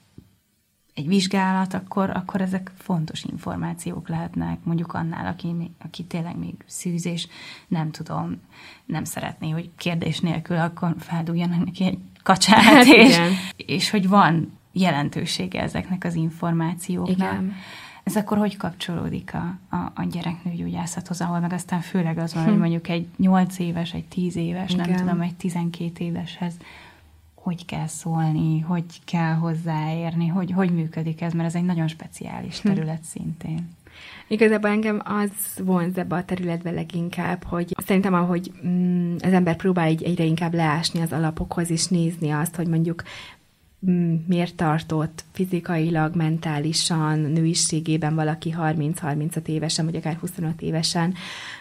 egy 0.98 1.06
vizsgálat, 1.06 1.74
akkor, 1.74 2.10
akkor 2.10 2.40
ezek 2.40 2.70
fontos 2.76 3.24
információk 3.24 4.08
lehetnek, 4.08 4.58
mondjuk 4.62 4.94
annál, 4.94 5.26
aki, 5.26 5.70
aki 5.84 6.04
tényleg 6.04 6.38
még 6.38 6.54
szűz, 6.66 7.06
és 7.06 7.26
nem 7.68 7.90
tudom, 7.90 8.40
nem 8.84 9.04
szeretné, 9.04 9.50
hogy 9.50 9.70
kérdés 9.76 10.20
nélkül 10.20 10.58
akkor 10.58 10.94
feldújjanak 10.98 11.64
neki 11.64 11.84
egy 11.84 11.98
kacsát, 12.22 12.62
hát 12.62 12.86
és, 12.86 13.18
és 13.56 13.90
hogy 13.90 14.08
van 14.08 14.57
jelentősége 14.80 15.62
ezeknek 15.62 16.04
az 16.04 16.14
információknak. 16.14 17.16
Igen. 17.16 17.54
Ez 18.04 18.16
akkor 18.16 18.38
hogy 18.38 18.56
kapcsolódik 18.56 19.34
a, 19.34 19.76
a, 19.76 19.92
a 19.94 20.04
gyereknőgyógyászathoz, 20.10 21.20
ahol 21.20 21.40
meg 21.40 21.52
aztán 21.52 21.80
főleg 21.80 22.18
az 22.18 22.34
van, 22.34 22.42
hm. 22.42 22.48
hogy 22.50 22.58
mondjuk 22.64 22.88
egy 22.88 23.06
8 23.16 23.58
éves, 23.58 23.92
egy 23.92 24.04
10 24.04 24.36
éves, 24.36 24.72
Igen. 24.72 24.88
nem 24.88 24.98
tudom, 24.98 25.20
egy 25.20 25.34
12 25.34 26.04
éveshez 26.04 26.54
hogy 27.34 27.64
kell 27.64 27.86
szólni, 27.86 28.60
hogy 28.60 28.84
kell 29.04 29.34
hozzáérni, 29.34 30.26
hogy, 30.26 30.52
hogy 30.52 30.70
működik 30.70 31.20
ez, 31.20 31.32
mert 31.32 31.48
ez 31.48 31.54
egy 31.54 31.64
nagyon 31.64 31.88
speciális 31.88 32.60
hm. 32.60 32.68
terület 32.68 32.96
hm. 32.96 33.02
szintén. 33.02 33.68
Igazából 34.26 34.70
engem 34.70 35.02
az 35.04 35.30
vonz 35.64 35.98
ebbe 35.98 36.16
a 36.16 36.24
területbe 36.24 36.70
leginkább, 36.70 37.44
hogy 37.44 37.74
szerintem 37.84 38.14
ahogy 38.14 38.52
mm, 38.66 39.14
az 39.20 39.32
ember 39.32 39.56
próbál 39.56 39.90
így 39.90 40.02
egyre 40.02 40.24
inkább 40.24 40.54
leásni 40.54 41.00
az 41.00 41.12
alapokhoz, 41.12 41.70
és 41.70 41.86
nézni 41.86 42.30
azt, 42.30 42.56
hogy 42.56 42.66
mondjuk 42.66 43.02
miért 44.26 44.54
tartott 44.54 45.24
fizikailag, 45.32 46.14
mentálisan, 46.16 47.18
nőiségében 47.18 48.14
valaki 48.14 48.54
30-35 48.58 49.46
évesen, 49.46 49.84
vagy 49.84 49.96
akár 49.96 50.16
25 50.16 50.62
évesen, 50.62 51.14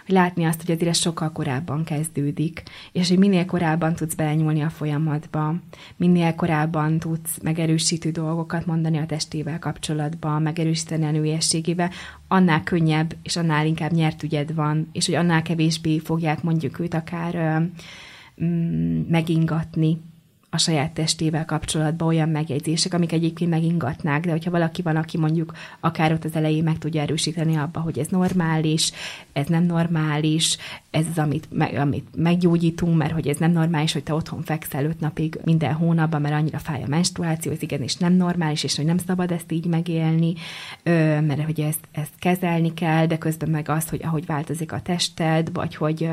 hogy 0.06 0.16
látni 0.16 0.46
azt, 0.46 0.62
hogy 0.62 0.76
azért 0.76 0.90
ez 0.90 0.98
sokkal 0.98 1.32
korábban 1.32 1.84
kezdődik, 1.84 2.64
és 2.92 3.10
hogy 3.10 3.18
minél 3.18 3.46
korábban 3.46 3.94
tudsz 3.94 4.14
belenyúlni 4.14 4.62
a 4.62 4.70
folyamatba, 4.70 5.56
minél 5.96 6.36
korábban 6.36 7.00
tudsz 7.00 7.40
megerősítő 7.42 8.12
dolgokat 8.12 8.66
mondani 8.66 8.98
a 8.98 9.06
testével 9.06 9.60
kapcsolatban, 9.60 10.42
megerősíteni 10.42 11.06
a 11.06 11.12
nőiességével, 11.12 11.92
annál 12.28 12.64
könnyebb, 12.64 13.16
és 13.24 13.36
annál 13.36 13.66
inkább 13.66 13.92
nyert 13.92 14.24
ügyed 14.24 14.54
van, 14.54 14.90
és 14.92 15.06
hogy 15.06 15.16
annál 15.16 15.42
kevésbé 15.42 16.00
fogják 16.00 16.44
mondjuk 16.44 16.80
őt 16.80 16.94
akár 16.94 17.62
megingatni, 19.08 19.98
a 20.50 20.58
saját 20.58 20.92
testével 20.92 21.46
kapcsolatban 21.46 22.08
olyan 22.08 22.30
megjegyzések, 22.30 22.94
amik 22.94 23.12
egyébként 23.12 23.50
megingatnák, 23.50 24.26
de 24.26 24.32
hogyha 24.32 24.52
valaki 24.52 24.82
van, 24.82 24.96
aki 24.96 25.18
mondjuk 25.18 25.54
akár 25.80 26.12
ott 26.12 26.24
az 26.24 26.36
elején 26.36 26.64
meg 26.64 26.78
tudja 26.78 27.02
erősíteni 27.02 27.56
abba, 27.56 27.80
hogy 27.80 28.00
ez 28.00 28.08
normális, 28.08 28.92
ez 29.34 29.48
nem 29.48 29.64
normális, 29.64 30.58
ez 30.92 31.06
az, 31.10 31.18
amit, 31.18 31.48
me, 31.52 31.66
amit 31.66 32.08
meggyógyítunk, 32.16 32.98
mert 32.98 33.12
hogy 33.12 33.28
ez 33.28 33.38
nem 33.38 33.52
normális, 33.52 33.94
hogy 33.94 34.04
te 34.04 34.14
otthon 34.14 34.42
fekszel 34.42 34.86
öt 34.86 35.00
napig 35.00 35.40
minden 35.44 35.74
hónapban, 35.74 36.22
mert 36.22 36.36
annyira 36.36 36.60
fáj 36.60 36.84
a 36.84 36.88
menstruáció, 36.88 37.52
ez 37.52 37.62
igen, 37.62 37.82
és 37.82 37.96
nem 37.96 38.14
normális, 38.14 38.64
és 38.64 38.76
hogy 38.76 38.86
nem 38.86 38.98
szabad 38.98 39.32
ezt 39.32 39.52
így 39.52 39.66
megélni, 39.66 40.34
mert 40.84 41.44
hogy 41.44 41.60
ezt, 41.60 41.88
ezt 41.92 42.14
kezelni 42.20 42.74
kell, 42.74 43.06
de 43.06 43.18
közben 43.18 43.50
meg 43.50 43.70
az, 43.70 43.90
hogy 43.90 44.02
ahogy 44.04 44.26
változik 44.26 44.72
a 44.72 44.82
tested, 44.82 45.54
vagy 45.54 45.76
hogy 45.76 46.10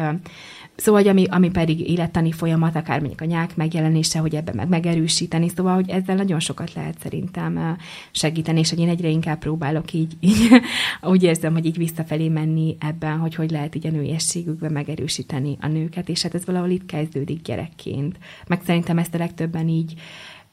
Szóval, 0.77 1.01
hogy 1.01 1.11
ami, 1.11 1.27
ami 1.31 1.51
pedig 1.51 1.91
élettani 1.91 2.33
folyamat, 2.33 2.77
akár 2.77 2.99
mondjuk 2.99 3.21
a 3.21 3.25
nyák 3.25 3.57
megjelenése, 3.57 4.19
hogy 4.25 4.35
ebben 4.35 4.55
meg 4.57 4.69
megerősíteni, 4.69 5.49
szóval, 5.49 5.75
hogy 5.75 5.89
ezzel 5.91 6.17
nagyon 6.17 6.41
sokat 6.41 6.73
lehet 6.73 6.99
szerintem 6.99 7.77
segíteni, 8.11 8.59
és 8.59 8.71
hogy 8.71 8.79
én 8.79 8.89
egyre 8.89 9.09
inkább 9.09 9.39
próbálok 9.39 9.93
így, 9.93 10.17
így 10.31 10.49
úgy 11.03 11.23
érzem, 11.23 11.53
hogy 11.53 11.67
így 11.67 11.77
visszafelé 11.77 12.29
menni 12.29 12.77
ebben, 12.81 13.19
hogy 13.19 13.35
hogy 13.35 13.51
lehet 13.51 13.75
így 13.75 13.87
a 13.87 13.91
nőiességükben 13.91 14.73
megerősíteni 14.73 15.57
a 15.61 15.67
nőket, 15.67 16.09
és 16.09 16.23
hát 16.23 16.35
ez 16.35 16.45
valahol 16.47 16.71
itt 16.71 16.87
kezdődik 16.87 17.43
gyerekként. 17.43 18.19
Meg 18.47 18.61
szerintem 18.65 18.99
ezt 18.99 19.15
a 19.15 19.19
legtöbben 19.19 19.69
így 19.69 19.95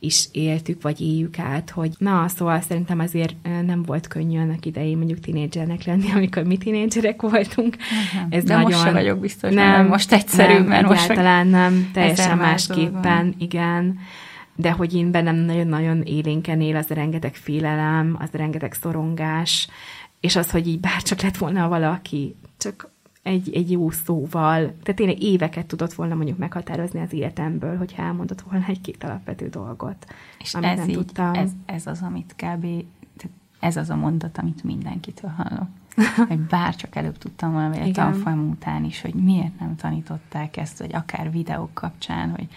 is 0.04 0.28
éltük, 0.32 0.82
vagy 0.82 1.02
éljük 1.02 1.40
át, 1.40 1.70
hogy 1.70 1.92
na, 1.98 2.28
szóval 2.28 2.62
szerintem 2.62 3.00
azért 3.00 3.36
nem 3.66 3.84
volt 3.84 4.08
könnyű 4.08 4.40
annak 4.40 4.66
idején 4.66 4.98
mondjuk 4.98 5.20
tinédzsernek 5.20 5.84
lenni, 5.84 6.12
amikor 6.16 6.44
mi 6.44 6.58
tinédzserek 6.58 7.22
voltunk. 7.22 7.76
Uh-huh. 7.76 8.28
Ez 8.30 8.44
De 8.44 8.54
nagyon... 8.54 8.72
most 8.72 8.84
sem 8.84 8.94
vagyok 8.94 9.20
biztos, 9.20 9.54
nem, 9.54 9.88
most 9.88 10.12
egyszerű, 10.12 10.54
nem, 10.54 10.64
mert 10.64 10.88
most 10.88 11.04
egyáltalán 11.04 11.48
nem, 11.48 11.90
teljesen 11.94 12.38
másképpen, 12.38 13.36
igen 13.38 14.00
de 14.56 14.72
hogy 14.72 14.94
én 14.94 15.12
bennem 15.12 15.36
nagyon-nagyon 15.36 16.02
élénken 16.02 16.62
él 16.62 16.76
az 16.76 16.92
a 16.92 16.94
rengeteg 16.94 17.36
félelem, 17.36 18.18
az 18.20 18.30
a 18.34 18.38
rengeteg 18.38 18.74
szorongás, 18.74 19.68
és 20.20 20.36
az, 20.36 20.52
hogy 20.52 20.68
így 20.68 20.80
bárcsak 20.80 21.22
lett 21.22 21.38
volna 21.38 21.68
valaki, 21.68 22.36
csak 22.58 22.91
egy, 23.24 23.54
egy 23.54 23.72
jó 23.72 23.90
szóval, 23.90 24.60
tehát 24.60 24.96
tényleg 24.96 25.22
éveket 25.24 25.66
tudott 25.66 25.94
volna 25.94 26.16
mondjuk 26.16 26.38
meghatározni 26.38 27.02
az 27.02 27.14
életemből, 27.14 27.78
hogy 27.78 27.94
elmondott 27.98 28.42
volna 28.42 28.66
egy-két 28.68 29.04
alapvető 29.04 29.50
dolgot, 29.50 30.06
És 30.40 30.54
amit 30.54 30.70
ez 30.70 30.78
nem 30.78 30.90
így, 30.90 30.96
tudtam. 30.96 31.34
Ez, 31.34 31.52
ez 31.66 31.88
az, 31.88 32.02
amit 32.02 32.36
kb. 32.36 32.66
ez 33.60 33.78
az 33.78 33.90
a 33.90 33.96
mondat, 33.96 34.38
amit 34.38 34.64
mindenkitől 34.64 35.32
hallok. 35.32 35.68
hogy 36.28 36.40
bárcsak 36.40 36.96
előbb 36.96 37.18
tudtam 37.18 37.52
volna, 37.52 37.70
vagy 37.70 37.90
a 37.90 37.92
tanfolyam 37.92 38.50
után 38.50 38.84
is, 38.84 39.02
hogy 39.02 39.14
miért 39.14 39.60
nem 39.60 39.76
tanították 39.76 40.58
ezt, 40.58 40.80
vagy 40.80 40.96
akár 40.96 41.32
videók 41.32 41.74
kapcsán, 41.74 42.30
hogy 42.30 42.48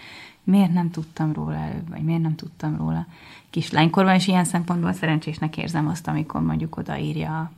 miért 0.44 0.72
nem 0.72 0.90
tudtam 0.90 1.32
róla 1.32 1.56
előbb, 1.56 1.88
vagy 1.88 2.02
miért 2.02 2.22
nem 2.22 2.34
tudtam 2.34 2.76
róla 2.76 3.06
kislánykorban, 3.50 4.14
és 4.14 4.26
ilyen 4.26 4.44
szempontból 4.44 4.92
szerencsésnek 4.92 5.56
érzem 5.56 5.88
azt, 5.88 6.08
amikor 6.08 6.42
mondjuk 6.42 6.76
odaírja 6.76 7.50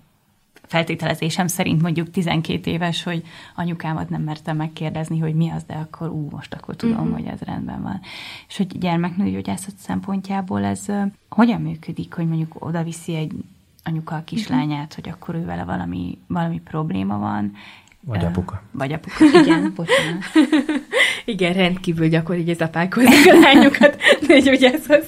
feltételezésem 0.67 1.47
szerint 1.47 1.83
mondjuk 1.83 2.11
12 2.11 2.71
éves, 2.71 3.03
hogy 3.03 3.23
anyukámat 3.55 4.09
nem 4.09 4.23
mertem 4.23 4.57
megkérdezni, 4.57 5.19
hogy 5.19 5.35
mi 5.35 5.51
az, 5.51 5.64
de 5.67 5.75
akkor 5.75 6.09
ú, 6.09 6.29
most 6.31 6.55
akkor 6.55 6.77
tudom, 6.77 7.05
mm-hmm. 7.05 7.12
hogy 7.12 7.27
ez 7.27 7.41
rendben 7.41 7.83
van. 7.83 8.01
És 8.49 8.57
hogy 8.57 8.79
gyermeknőgyógyászat 8.79 9.77
szempontjából 9.77 10.64
ez 10.64 10.87
hogyan 11.29 11.61
működik, 11.61 12.14
hogy 12.14 12.27
mondjuk 12.27 12.64
oda 12.64 12.83
viszi 12.83 13.14
egy 13.14 13.33
anyuka 13.85 14.14
a 14.14 14.25
kislányát, 14.25 14.71
mm-hmm. 14.71 14.87
hogy 14.95 15.09
akkor 15.09 15.35
ő 15.35 15.45
vele 15.45 15.64
valami, 15.64 16.19
valami 16.27 16.61
probléma 16.61 17.19
van, 17.19 17.53
vagy 18.07 18.25
apuka. 18.25 18.62
Vagy 18.71 18.93
apuka, 18.93 19.25
igen, 19.25 19.73
bocsánat. 19.77 20.25
igen, 21.25 21.53
rendkívül 21.53 22.09
gyakori, 22.09 22.39
hogy 22.39 22.49
ez 22.49 22.61
apák 22.61 22.95
hozzák 22.95 23.27
a 23.27 23.39
lányokat 23.39 23.97
nőgyógyászhoz. 24.29 25.05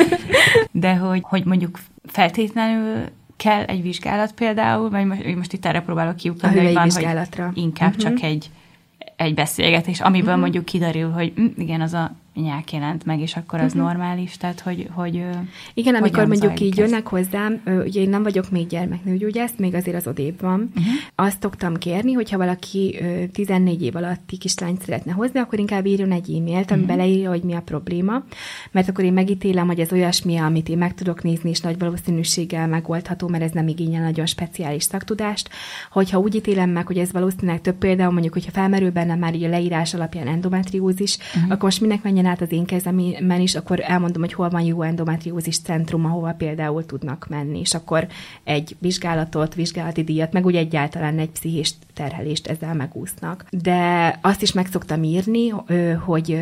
De 0.70 0.94
hogy, 0.94 1.20
hogy 1.22 1.44
mondjuk 1.44 1.78
feltétlenül 2.06 3.08
kell 3.42 3.62
egy 3.62 3.82
vizsgálat 3.82 4.32
például, 4.32 4.90
vagy 4.90 5.06
most, 5.36 5.52
itt 5.52 5.66
erre 5.66 5.80
próbálok 5.80 6.16
kiutatni, 6.16 6.64
hogy 6.64 6.74
van, 6.74 6.84
vizsgálatra. 6.84 7.46
hogy 7.46 7.56
inkább 7.56 7.94
uh-huh. 7.94 8.02
csak 8.02 8.22
egy, 8.22 8.50
egy 9.16 9.34
beszélgetés, 9.34 10.00
amiből 10.00 10.26
uh-huh. 10.26 10.40
mondjuk 10.40 10.64
kiderül, 10.64 11.10
hogy 11.10 11.32
hm, 11.36 11.46
igen, 11.56 11.80
az 11.80 11.92
a 11.92 12.14
nyák 12.34 12.72
jelent 12.72 13.04
meg, 13.04 13.20
és 13.20 13.36
akkor 13.36 13.60
az 13.60 13.74
uh-huh. 13.74 13.82
normális, 13.82 14.36
tehát 14.36 14.60
hogy, 14.60 14.88
hogy 14.90 15.24
Igen, 15.74 15.94
amikor 15.94 16.26
mondjuk 16.26 16.60
így 16.60 16.68
ezt? 16.68 16.78
jönnek 16.78 17.06
hozzám, 17.06 17.62
ugye 17.84 18.00
én 18.00 18.08
nem 18.08 18.22
vagyok 18.22 18.50
még 18.50 18.66
gyermeknőgyógyász, 18.66 19.52
még 19.56 19.74
azért 19.74 19.96
az 19.96 20.06
odébb 20.06 20.40
van. 20.40 20.70
Uh-huh. 20.76 20.92
Azt 21.14 21.40
szoktam 21.40 21.76
kérni, 21.76 22.12
hogyha 22.12 22.36
valaki 22.36 22.98
14 23.32 23.82
év 23.82 23.96
alatti 23.96 24.38
kislányt 24.38 24.82
szeretne 24.82 25.12
hozni, 25.12 25.38
akkor 25.38 25.58
inkább 25.58 25.86
írjon 25.86 26.12
egy 26.12 26.30
e-mailt, 26.30 26.70
ami 26.70 26.82
uh-huh. 26.82 26.96
beleírja, 26.96 27.30
hogy 27.30 27.42
mi 27.42 27.54
a 27.54 27.60
probléma, 27.60 28.24
mert 28.70 28.88
akkor 28.88 29.04
én 29.04 29.12
megítélem, 29.12 29.66
hogy 29.66 29.80
ez 29.80 29.92
olyasmi, 29.92 30.36
amit 30.36 30.68
én 30.68 30.78
meg 30.78 30.94
tudok 30.94 31.22
nézni, 31.22 31.50
és 31.50 31.60
nagy 31.60 31.78
valószínűséggel 31.78 32.66
megoldható, 32.68 33.28
mert 33.28 33.42
ez 33.42 33.50
nem 33.50 33.68
igényel 33.68 34.02
nagyon 34.02 34.26
speciális 34.26 34.82
szaktudást. 34.82 35.48
Hogyha 35.90 36.18
úgy 36.18 36.34
ítélem 36.34 36.70
meg, 36.70 36.86
hogy 36.86 36.98
ez 36.98 37.12
valószínűleg 37.12 37.60
több 37.60 37.76
például, 37.76 38.12
mondjuk, 38.12 38.32
hogyha 38.32 38.50
felmerül 38.50 38.90
benne 38.90 39.14
már 39.14 39.34
így 39.34 39.44
a 39.44 39.48
leírás 39.48 39.94
alapján 39.94 40.26
endometriózis, 40.26 41.16
uh-huh. 41.16 41.52
akkor 41.52 41.62
most 41.62 41.80
minek 41.80 42.02
menjen 42.02 42.21
át 42.26 42.40
az 42.40 42.52
én 42.52 42.64
kezemen 42.64 43.40
is, 43.40 43.54
akkor 43.54 43.80
elmondom, 43.82 44.22
hogy 44.22 44.32
hol 44.32 44.48
van 44.48 44.62
jó 44.62 44.82
endometriózis 44.82 45.58
centrum, 45.58 46.04
ahova 46.04 46.32
például 46.32 46.86
tudnak 46.86 47.26
menni, 47.28 47.58
és 47.58 47.74
akkor 47.74 48.06
egy 48.44 48.76
vizsgálatot, 48.78 49.54
vizsgálati 49.54 50.02
díjat, 50.04 50.32
meg 50.32 50.44
úgy 50.44 50.56
egyáltalán 50.56 51.18
egy 51.18 51.30
pszichés 51.30 51.74
terhelést 52.02 52.46
ezzel 52.46 52.74
megúsznak. 52.74 53.44
De 53.50 54.18
azt 54.22 54.42
is 54.42 54.52
meg 54.52 54.66
szoktam 54.66 55.02
írni, 55.02 55.48
hogy 56.04 56.38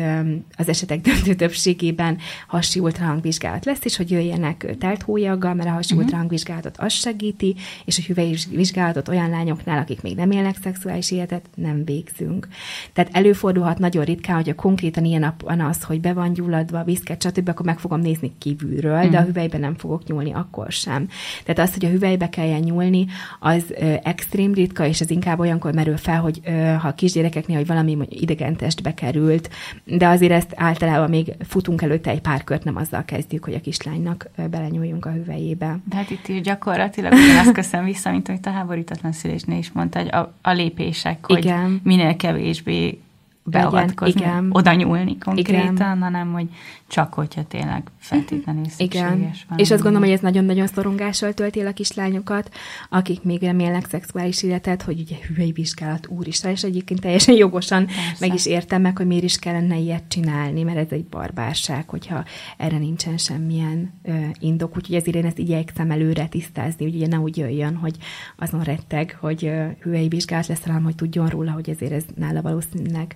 az 0.57 0.69
esetek 0.69 1.01
döntő 1.01 1.33
többségében 1.33 2.17
hasi 2.47 2.79
ultrahangvizsgálat 2.79 3.65
lesz, 3.65 3.85
és 3.85 3.97
hogy 3.97 4.11
jöjjenek 4.11 4.75
telt 4.79 5.01
hólyaggal, 5.01 5.53
mert 5.53 5.69
a 5.69 5.71
hasi 5.71 5.87
uh-huh. 5.87 5.99
ultrahangvizsgálatot 6.01 6.77
az 6.77 6.93
segíti, 6.93 7.55
és 7.85 7.97
a 7.97 8.01
hüvely 8.07 8.35
vizsgálatot 8.49 9.07
olyan 9.07 9.29
lányoknál, 9.29 9.79
akik 9.79 10.01
még 10.01 10.15
nem 10.15 10.31
élnek 10.31 10.55
szexuális 10.63 11.11
életet, 11.11 11.45
nem 11.55 11.85
végzünk. 11.85 12.47
Tehát 12.93 13.09
előfordulhat 13.13 13.79
nagyon 13.79 14.03
ritkán, 14.03 14.35
hogy 14.35 14.49
a 14.49 14.55
konkrétan 14.55 15.05
ilyen 15.05 15.33
az, 15.69 15.83
hogy 15.83 16.01
be 16.01 16.13
van 16.13 16.33
gyulladva, 16.33 16.83
viszket, 16.83 17.23
stb., 17.23 17.49
akkor 17.49 17.65
meg 17.65 17.79
fogom 17.79 17.99
nézni 17.99 18.31
kívülről, 18.37 18.95
uh-huh. 18.95 19.11
de 19.11 19.17
a 19.17 19.19
mhm. 19.19 19.29
hüvelybe 19.29 19.57
nem 19.57 19.75
fogok 19.75 20.03
nyúlni 20.03 20.33
akkor 20.33 20.71
sem. 20.71 21.07
Tehát 21.43 21.69
az, 21.69 21.73
hogy 21.73 21.85
a 21.85 21.89
hüvelybe 21.89 22.29
kelljen 22.29 22.59
nyúlni, 22.59 23.07
az 23.39 23.73
extrém 24.03 24.53
ritka, 24.53 24.85
és 24.85 25.01
ez 25.01 25.09
inkább 25.09 25.39
olyankor 25.51 25.73
merül 25.73 25.97
fel, 25.97 26.21
hogy 26.21 26.41
ha 26.79 26.87
a 26.87 26.93
kisgyerekeknél, 26.93 27.57
hogy 27.57 27.67
valami 27.67 27.97
idegen 28.09 28.55
testbe 28.55 28.93
került, 28.93 29.49
de 29.83 30.07
azért 30.07 30.31
ezt 30.31 30.53
általában 30.55 31.09
még 31.09 31.33
futunk 31.47 31.81
előtte 31.81 32.09
egy 32.09 32.21
pár 32.21 32.43
kört, 32.43 32.63
nem 32.63 32.75
azzal 32.75 33.05
kezdjük, 33.05 33.43
hogy 33.43 33.53
a 33.53 33.61
kislánynak 33.61 34.29
belenyúljunk 34.49 35.05
a 35.05 35.11
hüvelyébe. 35.11 35.79
De 35.89 35.95
hát 35.95 36.09
itt 36.09 36.27
is 36.27 36.41
gyakorlatilag 36.41 37.13
ugyanazt 37.13 37.51
köszönöm 37.51 37.85
vissza, 37.85 38.11
mint 38.11 38.29
amit 38.29 38.45
a 38.45 38.51
háborítatlan 38.51 39.11
szülésnél 39.11 39.57
is 39.57 39.71
mondta, 39.71 39.99
hogy 39.99 40.09
a, 40.09 40.33
a 40.41 40.51
lépések, 40.51 41.25
hogy 41.25 41.37
Igen. 41.37 41.81
minél 41.83 42.15
kevésbé 42.15 42.99
beavatkozni, 43.43 44.21
igen, 44.21 44.47
oda 44.51 44.73
nyúlni 44.73 45.17
konkrétan, 45.17 45.73
igen. 45.73 46.01
hanem 46.01 46.31
hogy 46.31 46.47
csak 46.87 47.13
hogyha 47.13 47.43
tényleg 47.43 47.91
feltétlenül 47.97 48.65
szükséges 48.65 49.15
Igen. 49.15 49.33
van. 49.47 49.57
És 49.57 49.71
azt 49.71 49.81
gondolom, 49.81 50.05
hogy 50.07 50.15
ez 50.15 50.21
nagyon-nagyon 50.21 50.67
szorongással 50.67 51.33
tölti 51.33 51.59
a 51.59 51.73
kislányokat, 51.73 52.49
akik 52.89 53.23
még 53.23 53.41
remélnek 53.41 53.87
szexuális 53.87 54.43
életet, 54.43 54.81
hogy 54.81 54.99
ugye 54.99 55.15
hüvei 55.27 55.51
vizsgálat 55.51 56.07
úristen, 56.07 56.51
és 56.51 56.63
egyébként 56.63 57.01
teljesen 57.01 57.35
jogosan 57.35 57.85
Persze. 57.85 58.15
meg 58.19 58.33
is 58.33 58.45
értem 58.45 58.81
meg, 58.81 58.97
hogy 58.97 59.07
miért 59.07 59.23
is 59.23 59.39
kellene 59.39 59.77
ilyet 59.77 60.03
csinálni, 60.07 60.63
mert 60.63 60.77
ez 60.77 60.89
egy 60.89 61.05
barbárság, 61.05 61.89
hogyha 61.89 62.23
erre 62.57 62.77
nincsen 62.77 63.17
semmilyen 63.17 63.93
ö, 64.03 64.13
indok, 64.39 64.77
úgyhogy 64.77 64.95
ezért 64.95 65.15
én 65.15 65.25
ezt 65.25 65.37
igyekszem 65.37 65.91
előre 65.91 66.27
tisztázni, 66.27 66.85
hogy 66.85 66.95
ugye 66.95 67.07
ne 67.07 67.19
úgy 67.19 67.37
jöjjön, 67.37 67.75
hogy 67.75 67.95
azon 68.37 68.63
retteg, 68.63 69.17
hogy 69.19 69.45
ö, 69.45 69.65
hüvei 69.79 70.07
vizsgálat 70.07 70.47
lesz, 70.47 70.63
hanem 70.65 70.83
hogy 70.83 70.95
tudjon 70.95 71.27
róla, 71.27 71.51
hogy 71.51 71.69
ezért 71.69 71.91
ez 71.91 72.03
nála 72.15 72.41
valószínűleg 72.41 73.15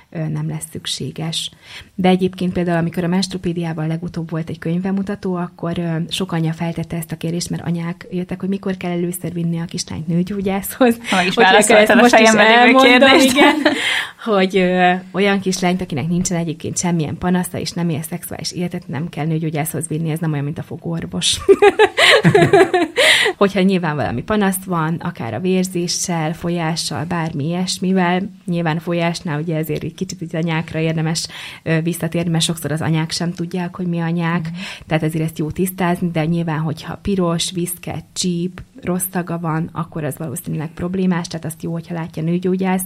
nem 0.11 0.47
lesz 0.47 0.65
szükséges. 0.71 1.51
De 1.95 2.09
egyébként 2.09 2.53
például, 2.53 2.77
amikor 2.77 3.03
a 3.03 3.07
menstropédiával 3.07 3.87
legutóbb 3.87 4.29
volt 4.29 4.49
egy 4.49 4.59
könyvemutató, 4.59 5.35
akkor 5.35 5.81
sok 6.09 6.31
anya 6.31 6.53
feltette 6.53 6.97
ezt 6.97 7.11
a 7.11 7.17
kérdést, 7.17 7.49
mert 7.49 7.65
anyák 7.65 8.07
jöttek, 8.11 8.39
hogy 8.39 8.49
mikor 8.49 8.77
kell 8.77 8.91
először 8.91 9.33
vinni 9.33 9.59
a 9.59 9.65
kislányt 9.65 10.07
nőgyógyászhoz. 10.07 10.97
Ha 11.09 11.23
is 11.23 11.35
válaszoltad 11.35 11.99
a 11.99 12.07
fejemben 12.07 12.75
kérdést. 12.75 13.31
Igen, 13.31 13.55
hogy 14.25 14.57
ö, 14.57 14.91
olyan 15.11 15.39
kislányt, 15.39 15.81
akinek 15.81 16.07
nincsen 16.07 16.37
egyébként 16.37 16.77
semmilyen 16.77 17.17
panasza, 17.17 17.59
és 17.59 17.71
nem 17.71 17.89
él 17.89 18.01
szexuális 18.01 18.51
életet, 18.51 18.87
nem 18.87 19.09
kell 19.09 19.25
nőgyógyászhoz 19.25 19.87
vinni, 19.87 20.09
ez 20.09 20.19
nem 20.19 20.31
olyan, 20.31 20.43
mint 20.43 20.57
a 20.57 20.63
fogorvos. 20.63 21.39
Hogyha 23.37 23.61
nyilván 23.61 23.95
valami 23.95 24.23
panasz 24.23 24.63
van, 24.65 24.95
akár 24.95 25.33
a 25.33 25.39
vérzéssel, 25.39 26.33
folyással, 26.33 27.05
bármi 27.05 27.45
ilyesmivel, 27.45 28.21
nyilván 28.45 28.77
a 28.77 28.79
folyásnál 28.79 29.39
ugye 29.39 29.55
ezért 29.55 29.83
kicsit 30.05 30.21
az 30.21 30.33
anyákra 30.33 30.79
érdemes 30.79 31.27
visszatérni, 31.83 32.29
mert 32.29 32.43
sokszor 32.43 32.71
az 32.71 32.81
anyák 32.81 33.11
sem 33.11 33.33
tudják, 33.33 33.75
hogy 33.75 33.87
mi 33.87 33.99
anyák, 33.99 34.49
mm. 34.49 34.53
tehát 34.87 35.03
ezért 35.03 35.23
ezt 35.23 35.37
jó 35.37 35.51
tisztázni, 35.51 36.09
de 36.11 36.25
nyilván, 36.25 36.59
hogyha 36.59 36.95
piros, 36.95 37.51
viszket, 37.51 38.05
csíp, 38.13 38.61
rossz 38.81 39.05
szaga 39.11 39.39
van, 39.39 39.69
akkor 39.71 40.03
az 40.03 40.17
valószínűleg 40.17 40.69
problémás, 40.73 41.27
tehát 41.27 41.45
azt 41.45 41.63
jó, 41.63 41.71
hogyha 41.71 41.93
látja 41.93 42.23
nőgyógyász, 42.23 42.83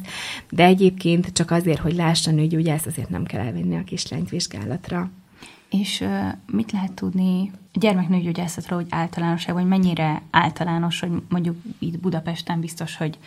de 0.50 0.64
egyébként 0.64 1.34
csak 1.34 1.52
azért, 1.52 1.80
hogy 1.80 1.96
lássa 1.96 2.32
nőgyógyász, 2.32 2.86
azért 2.86 3.10
nem 3.10 3.24
kell 3.24 3.46
elvinni 3.46 3.76
a 3.76 3.84
kislányt 3.84 4.30
vizsgálatra. 4.30 5.10
És 5.70 6.02
uh, 6.02 6.10
mit 6.52 6.72
lehet 6.72 6.92
tudni 6.92 7.52
a 7.74 7.78
gyermeknőgyógyászatról, 7.80 8.80
hogy 8.80 8.88
általánosság, 8.90 9.56
vagy 9.56 9.68
mennyire 9.68 10.22
általános, 10.32 11.00
hogy 11.00 11.10
mondjuk 11.30 11.56
itt 11.80 12.00
Budapesten 12.00 12.60
biztos, 12.60 12.98
hogy 12.98 13.18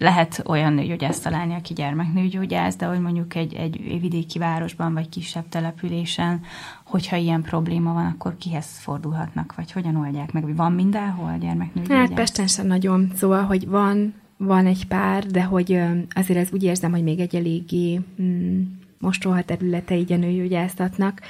lehet 0.00 0.42
olyan 0.46 0.72
nőgyógyászt 0.72 1.22
találni, 1.22 1.54
aki 1.54 1.74
gyermeknőgyógyász, 1.74 2.76
de 2.76 2.86
hogy 2.86 3.00
mondjuk 3.00 3.34
egy, 3.34 3.54
egy 3.54 4.00
vidéki 4.00 4.38
városban, 4.38 4.94
vagy 4.94 5.08
kisebb 5.08 5.48
településen, 5.48 6.40
hogyha 6.84 7.16
ilyen 7.16 7.42
probléma 7.42 7.92
van, 7.92 8.06
akkor 8.06 8.36
kihez 8.38 8.78
fordulhatnak, 8.78 9.54
vagy 9.56 9.72
hogyan 9.72 9.96
oldják 9.96 10.32
meg? 10.32 10.56
Van 10.56 10.72
mindenhol 10.72 11.36
gyermeknőgyógyász? 11.40 11.98
Hát 11.98 12.14
Pesten 12.14 12.46
sem 12.46 12.66
nagyon, 12.66 13.12
szóval, 13.14 13.42
hogy 13.42 13.68
van, 13.68 14.14
van 14.36 14.66
egy 14.66 14.86
pár, 14.86 15.26
de 15.26 15.42
hogy 15.42 15.80
azért 16.10 16.38
ez 16.38 16.52
úgy 16.52 16.62
érzem, 16.62 16.90
hogy 16.90 17.02
még 17.02 17.20
egy 17.20 17.36
eléggé 17.36 18.00
mm, 18.22 18.62
mostoha 18.98 19.42
területe 19.42 19.96
így 19.96 20.12
a 20.12 20.16
nőgyógyászatnak. 20.16 21.20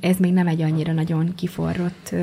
Ez 0.00 0.16
még 0.16 0.32
nem 0.32 0.46
egy 0.46 0.62
annyira 0.62 0.92
nagyon 0.92 1.34
kiforrott 1.34 2.14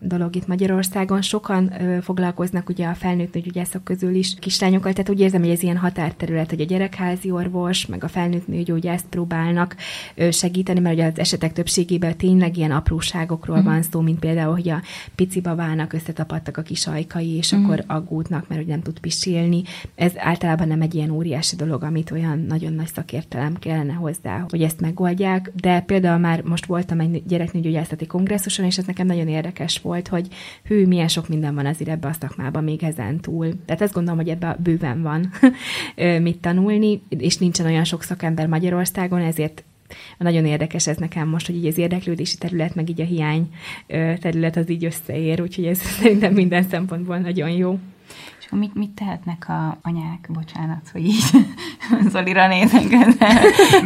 dolog 0.00 0.36
itt 0.36 0.46
Magyarországon. 0.46 1.22
Sokan 1.22 1.82
ö, 1.82 2.00
foglalkoznak 2.00 2.68
ugye 2.68 2.86
a 2.86 2.94
felnőtt 2.94 3.34
nőgyógyászok 3.34 3.84
közül 3.84 4.14
is 4.14 4.34
kislányokkal, 4.38 4.92
tehát 4.92 5.10
úgy 5.10 5.20
érzem, 5.20 5.40
hogy 5.40 5.50
ez 5.50 5.62
ilyen 5.62 5.76
határterület, 5.76 6.50
hogy 6.50 6.60
a 6.60 6.64
gyerekházi 6.64 7.30
orvos, 7.30 7.86
meg 7.86 8.04
a 8.04 8.08
felnőtt 8.08 8.46
nőgyógyászt 8.46 9.06
próbálnak 9.06 9.76
ö, 10.14 10.30
segíteni, 10.30 10.80
mert 10.80 10.94
ugye 10.94 11.06
az 11.06 11.18
esetek 11.18 11.52
többségében 11.52 12.16
tényleg 12.16 12.56
ilyen 12.56 12.70
apróságokról 12.70 13.56
uh-huh. 13.56 13.72
van 13.72 13.82
szó, 13.82 14.00
mint 14.00 14.18
például, 14.18 14.52
hogy 14.52 14.68
a 14.68 14.82
pici 15.14 15.40
babának 15.40 15.92
összetapadtak 15.92 16.56
a 16.56 16.62
kis 16.62 16.86
ajkai, 16.86 17.36
és 17.36 17.52
uh-huh. 17.52 17.66
akkor 17.66 17.84
aggódnak, 17.86 18.48
mert 18.48 18.60
hogy 18.60 18.70
nem 18.70 18.82
tud 18.82 18.98
pisilni. 18.98 19.62
Ez 19.94 20.12
általában 20.16 20.68
nem 20.68 20.80
egy 20.80 20.94
ilyen 20.94 21.10
óriási 21.10 21.56
dolog, 21.56 21.82
amit 21.82 22.10
olyan 22.10 22.38
nagyon 22.38 22.72
nagy 22.72 22.90
szakértelem 22.94 23.54
kellene 23.54 23.92
hozzá, 23.92 24.44
hogy 24.48 24.62
ezt 24.62 24.80
megoldják, 24.80 25.52
de 25.54 25.80
például 25.80 26.18
már 26.18 26.42
most 26.42 26.66
voltam 26.66 27.00
egy 27.00 27.22
gyereknőgyógyászati 27.26 28.06
kongresszuson, 28.06 28.64
és 28.64 28.78
ez 28.78 28.84
nekem 28.84 29.06
nagyon 29.06 29.28
érdekes 29.28 29.78
volt, 29.78 29.88
volt, 29.90 30.08
hogy 30.08 30.28
hű, 30.64 30.86
milyen 30.86 31.08
sok 31.08 31.28
minden 31.28 31.54
van 31.54 31.66
azért 31.66 31.90
ebbe 31.90 32.08
a 32.08 32.16
szakmában 32.20 32.64
még 32.64 32.82
ezen 32.82 33.20
túl. 33.20 33.52
Tehát 33.66 33.82
azt 33.82 33.92
gondolom, 33.92 34.18
hogy 34.18 34.28
ebbe 34.28 34.56
bőven 34.62 35.02
van 35.02 35.32
mit 36.26 36.38
tanulni, 36.38 37.02
és 37.08 37.36
nincsen 37.36 37.66
olyan 37.66 37.84
sok 37.84 38.02
szakember 38.02 38.46
Magyarországon, 38.46 39.20
ezért 39.20 39.64
nagyon 40.18 40.46
érdekes 40.46 40.86
ez 40.86 40.96
nekem 40.96 41.28
most, 41.28 41.46
hogy 41.46 41.56
így 41.56 41.66
az 41.66 41.78
érdeklődési 41.78 42.38
terület, 42.38 42.74
meg 42.74 42.88
így 42.88 43.00
a 43.00 43.04
hiány 43.04 43.48
terület 44.20 44.56
az 44.56 44.70
így 44.70 44.84
összeér, 44.84 45.40
úgyhogy 45.40 45.66
ez 45.66 45.78
szerintem 46.00 46.32
minden 46.32 46.62
szempontból 46.62 47.18
nagyon 47.18 47.50
jó. 47.50 47.78
Mit, 48.50 48.74
mit 48.74 48.90
tehetnek 48.90 49.48
a 49.48 49.78
anyák, 49.82 50.28
bocsánat, 50.28 50.88
hogy 50.92 51.04
így 51.04 51.24
Zolira 52.12 52.48
nézek, 52.48 52.82
de, 52.82 53.04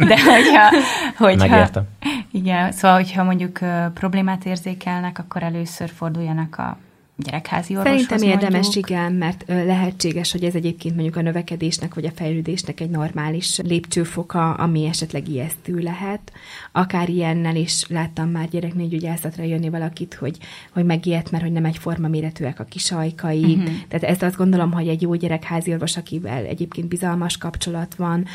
de 0.05 0.23
hogyha, 0.23 0.69
hogyha, 1.17 1.47
Megértem. 1.47 1.83
Igen, 2.31 2.71
szóval, 2.71 2.95
hogyha 2.97 3.23
mondjuk 3.23 3.59
problémát 3.93 4.45
érzékelnek, 4.45 5.19
akkor 5.19 5.43
először 5.43 5.89
forduljanak 5.89 6.57
a 6.57 6.77
gyerekházi 7.17 7.77
orvoshoz 7.77 8.01
Szerintem 8.01 8.29
érdemes, 8.29 8.63
mondjuk. 8.63 8.89
igen, 8.89 9.13
mert 9.13 9.43
lehetséges, 9.47 10.31
hogy 10.31 10.43
ez 10.43 10.55
egyébként 10.55 10.93
mondjuk 10.93 11.15
a 11.15 11.21
növekedésnek 11.21 11.93
vagy 11.93 12.05
a 12.05 12.11
fejlődésnek 12.11 12.79
egy 12.79 12.89
normális 12.89 13.59
lépcsőfoka, 13.59 14.53
ami 14.53 14.85
esetleg 14.85 15.29
ijesztő 15.29 15.77
lehet. 15.77 16.31
Akár 16.71 17.09
ilyennel 17.09 17.55
is 17.55 17.87
láttam 17.87 18.29
már 18.29 18.49
gyereknőgyógyászatra 18.49 19.43
jönni 19.43 19.69
valakit, 19.69 20.13
hogy, 20.13 20.37
hogy 20.71 20.85
megijedt, 20.85 21.31
mert 21.31 21.43
hogy 21.43 21.53
nem 21.53 21.65
egyforma 21.65 22.07
méretűek 22.07 22.59
a 22.59 22.63
kisajkai. 22.63 23.43
Uh-huh. 23.43 23.73
Tehát 23.87 24.03
ezt 24.03 24.23
azt 24.23 24.35
gondolom, 24.35 24.71
hogy 24.71 24.87
egy 24.87 25.01
jó 25.01 25.13
gyerekházi 25.13 25.71
orvos, 25.71 25.97
akivel 25.97 26.45
egyébként 26.45 26.87
bizalmas 26.87 27.37
kapcsolat 27.37 27.95
van, 27.95 28.25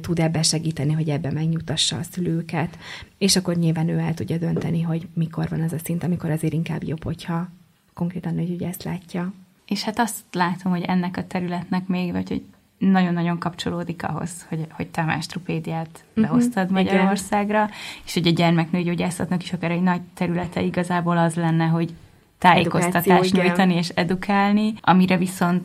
tud 0.00 0.18
ebbe 0.18 0.42
segíteni, 0.42 0.92
hogy 0.92 1.08
ebbe 1.08 1.32
megnyugtassa 1.32 1.96
a 1.96 2.02
szülőket, 2.10 2.78
és 3.18 3.36
akkor 3.36 3.56
nyilván 3.56 3.88
ő 3.88 3.98
el 3.98 4.14
tudja 4.14 4.36
dönteni, 4.36 4.82
hogy 4.82 5.08
mikor 5.14 5.48
van 5.48 5.60
az 5.60 5.72
a 5.72 5.78
szint, 5.84 6.04
amikor 6.04 6.30
azért 6.30 6.52
inkább 6.52 6.84
jobb, 6.84 7.04
hogyha 7.04 7.48
konkrétan 7.96 8.58
ezt 8.60 8.82
látja. 8.82 9.32
És 9.66 9.82
hát 9.82 9.98
azt 9.98 10.20
látom, 10.32 10.72
hogy 10.72 10.82
ennek 10.82 11.16
a 11.16 11.26
területnek 11.26 11.86
még, 11.86 12.12
vagy 12.12 12.28
hogy 12.28 12.42
nagyon-nagyon 12.78 13.38
kapcsolódik 13.38 14.02
ahhoz, 14.02 14.46
hogy, 14.48 14.66
hogy 14.70 14.86
te 14.86 15.00
a 15.00 15.04
menstrupédiát 15.04 15.88
uh-huh, 16.08 16.24
behoztad 16.24 16.70
Magyarországra, 16.70 17.62
igen. 17.62 17.70
és 18.04 18.14
hogy 18.14 18.26
a 18.26 18.30
gyermeknőgyógyászatnak 18.30 19.42
is 19.42 19.52
akár 19.52 19.70
egy 19.70 19.82
nagy 19.82 20.00
területe 20.14 20.62
igazából 20.62 21.18
az 21.18 21.34
lenne, 21.34 21.64
hogy 21.64 21.94
tájékoztatást 22.38 23.32
nyújtani 23.32 23.74
és 23.74 23.88
edukálni, 23.88 24.74
amire 24.80 25.16
viszont 25.16 25.64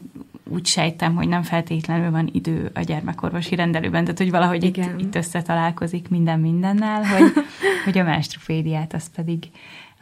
úgy 0.49 0.65
sejtem, 0.65 1.15
hogy 1.15 1.27
nem 1.27 1.43
feltétlenül 1.43 2.11
van 2.11 2.29
idő 2.34 2.71
a 2.73 2.79
gyermekorvosi 2.79 3.55
rendelőben, 3.55 4.03
tehát 4.03 4.17
hogy 4.17 4.32
valahogy 4.32 4.63
itt, 4.63 4.77
itt 4.97 5.15
összetalálkozik 5.15 6.09
minden 6.09 6.39
mindennel, 6.39 7.03
hogy, 7.03 7.32
hogy 7.86 7.97
a 7.97 8.03
menstrufédiát 8.03 8.93
azt 8.93 9.11
pedig 9.15 9.49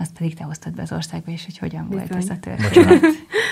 azt 0.02 0.14
pedig 0.14 0.36
te 0.36 0.44
hoztad 0.44 0.74
be 0.74 0.82
az 0.82 0.92
országba, 0.92 1.32
és 1.32 1.46
hogy 1.46 1.58
hogyan 1.58 1.88
Bizony. 1.90 2.08
volt 2.08 2.24
ez 2.24 2.30
a 2.30 2.40
történet. 2.40 2.74
Bocsánat, 2.74 3.02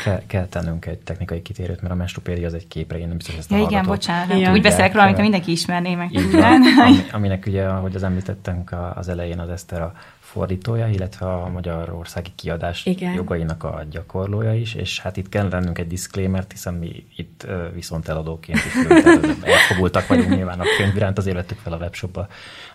kell, 0.04 0.22
kell 0.28 0.46
tennünk 0.46 0.86
egy 0.86 0.98
technikai 0.98 1.42
kitérőt, 1.42 1.82
mert 1.82 1.94
a 1.94 1.98
menstrupédia 1.98 2.48
az 2.48 2.54
egy 2.54 2.68
képre, 2.68 2.98
én 3.00 3.08
nem 3.08 3.18
biztos, 3.18 3.34
hogy 3.34 3.44
ezt 3.44 3.52
ja, 3.52 3.68
igen, 3.68 3.86
bocsánat, 3.86 4.40
ja. 4.40 4.52
úgy 4.52 4.62
beszélek 4.62 4.94
róla, 4.94 5.06
amit 5.06 5.18
mindenki 5.18 5.52
ismerné 5.52 5.96
meg. 5.96 6.14
Így 6.14 6.32
van, 6.32 6.62
ami, 6.86 6.98
aminek 7.12 7.44
ugye, 7.48 7.66
ahogy 7.66 7.96
az 7.96 8.04
említettünk 8.04 8.76
az 8.96 9.08
elején, 9.10 9.40
az 9.40 9.50
Eszter 9.50 9.82
a 9.82 9.94
fordítója, 10.28 10.88
illetve 10.88 11.26
a 11.34 11.50
magyarországi 11.50 12.32
kiadás 12.36 12.86
Igen. 12.86 13.14
jogainak 13.14 13.64
a 13.64 13.84
gyakorlója 13.90 14.54
is, 14.54 14.74
és 14.74 15.00
hát 15.00 15.18
itt 15.18 15.30
kell 15.30 15.50
lennünk 15.50 15.78
egy 15.78 15.88
disclaimer 15.88 16.46
hiszen 16.50 16.74
mi 16.74 17.06
itt 17.16 17.48
viszont 17.74 18.08
eladóként 18.08 18.58
is 18.58 18.74
elfogultak 19.54 20.08
vagyunk 20.08 20.30
nyilván 20.30 20.60
a 20.60 20.64
könyv 20.78 20.96
iránt, 20.96 21.18
azért 21.18 21.36
vettük 21.36 21.58
fel 21.58 21.74
a 21.74 21.78
webshopba, 21.78 22.28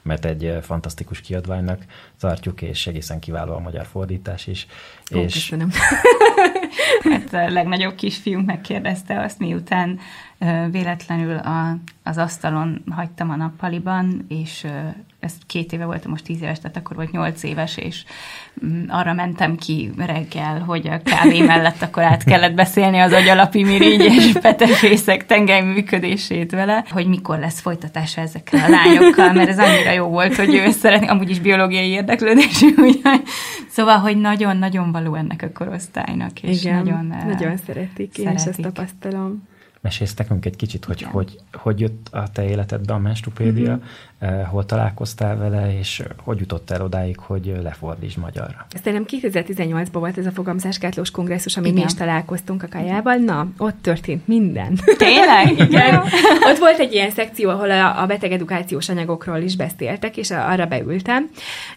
mert 0.03 0.25
egy 0.25 0.59
fantasztikus 0.63 1.21
kiadványnak 1.21 1.85
tartjuk, 2.19 2.63
és 2.63 2.87
egészen 2.87 3.19
kiváló 3.19 3.55
a 3.55 3.61
magyar 3.61 3.87
fordítás 3.87 4.47
is. 4.47 4.67
Ó, 5.15 5.19
és... 5.19 5.33
Köszönöm. 5.33 5.71
hát 7.11 7.33
a 7.33 7.51
legnagyobb 7.51 7.95
kisfiunk 7.95 8.47
megkérdezte 8.47 9.21
azt, 9.21 9.39
miután 9.39 9.99
véletlenül 10.71 11.37
a, 11.37 11.77
az 12.03 12.19
asztalon 12.19 12.85
hagytam 12.91 13.31
a 13.31 13.37
nappaliban, 13.37 14.25
és 14.29 14.67
ez 15.23 15.33
két 15.47 15.73
éve 15.73 15.85
voltam, 15.85 16.11
most 16.11 16.25
tíz 16.25 16.43
éves, 16.43 16.61
tehát 16.61 16.77
akkor 16.77 16.97
volt 16.97 17.11
nyolc 17.11 17.43
éves, 17.43 17.77
és 17.77 18.05
mm, 18.67 18.85
arra 18.89 19.13
mentem 19.13 19.57
ki 19.57 19.91
reggel, 19.97 20.59
hogy 20.59 20.89
a 20.89 21.03
kávé 21.03 21.41
mellett 21.53 21.83
akkor 21.83 22.03
át 22.03 22.25
kellett 22.25 22.55
beszélni 22.55 22.99
az 22.99 23.13
agyalapi 23.13 23.63
mirigy 23.63 24.01
és 24.01 24.33
petefészek 24.41 25.27
tengely 25.27 25.63
működését 25.63 26.51
vele, 26.51 26.85
hogy 26.91 27.07
mikor 27.07 27.39
lesz 27.39 27.61
folytatása 27.61 28.21
ezekkel 28.21 28.65
a 28.65 28.69
lányokkal, 28.69 29.33
mert 29.33 29.49
ez 29.49 29.59
annyira 29.59 29.91
jó 29.91 30.07
volt, 30.07 30.37
hogy 30.37 30.55
ő 30.55 30.71
szeretné, 30.71 31.07
amúgy 31.07 31.31
is 31.31 31.41
biológiai 31.41 31.89
érdeklődésű, 31.89 32.69
úgyhogy 32.87 33.23
szóval, 33.69 33.99
hogy 33.99 34.21
nagyon-nagyon 34.21 34.93
való 34.93 35.15
ennek 35.15 35.43
a 35.43 35.53
korosztálynak, 35.53 36.43
és 36.43 36.65
Igen, 36.65 36.77
nagyon, 36.77 37.15
nagyon 37.27 37.57
szeretik, 37.67 38.19
én 38.19 38.25
szeretik. 38.25 38.41
is 38.41 38.45
ezt 38.45 38.61
tapasztalom. 38.61 39.51
Mesélsz 39.83 40.15
nekünk 40.15 40.45
egy 40.45 40.57
kicsit, 40.57 40.85
hogy, 40.85 41.03
hogy 41.03 41.39
hogy 41.53 41.81
jött 41.81 42.09
a 42.11 42.29
te 42.29 42.45
életedbe 42.45 42.95
a 42.95 42.99
menstrupédia, 42.99 43.73
uh-huh. 43.73 43.89
Eh, 44.23 44.47
hol 44.51 44.67
találkoztál 44.67 45.37
vele, 45.37 45.79
és 45.79 46.03
hogy 46.25 46.39
jutott 46.41 46.71
el 46.71 46.83
odáig, 46.83 47.19
hogy 47.19 47.55
lefordíts 47.63 48.17
magyarra? 48.17 48.67
Szerintem 48.83 49.21
2018-ban 49.21 49.87
volt 49.93 50.19
ez 50.19 50.27
a 50.27 50.31
fogamzáskátlós 50.31 51.11
kongresszus, 51.11 51.57
ami 51.57 51.71
mi 51.71 51.81
is 51.81 51.95
találkoztunk 51.95 52.63
a 52.63 52.67
kajával. 52.71 53.15
Na, 53.15 53.49
ott 53.59 53.77
történt 53.81 54.29
minden. 54.29 54.79
Tényleg? 54.97 55.59
Igen. 55.59 55.95
ott 56.51 56.59
volt 56.59 56.79
egy 56.79 56.93
ilyen 56.93 57.11
szekció, 57.11 57.51
ahol 57.51 57.71
a, 57.71 58.03
a 58.03 58.07
betegedukációs 58.07 58.89
anyagokról 58.89 59.39
is 59.39 59.57
beszéltek, 59.57 60.17
és 60.17 60.31
arra 60.31 60.67
beültem, 60.67 61.31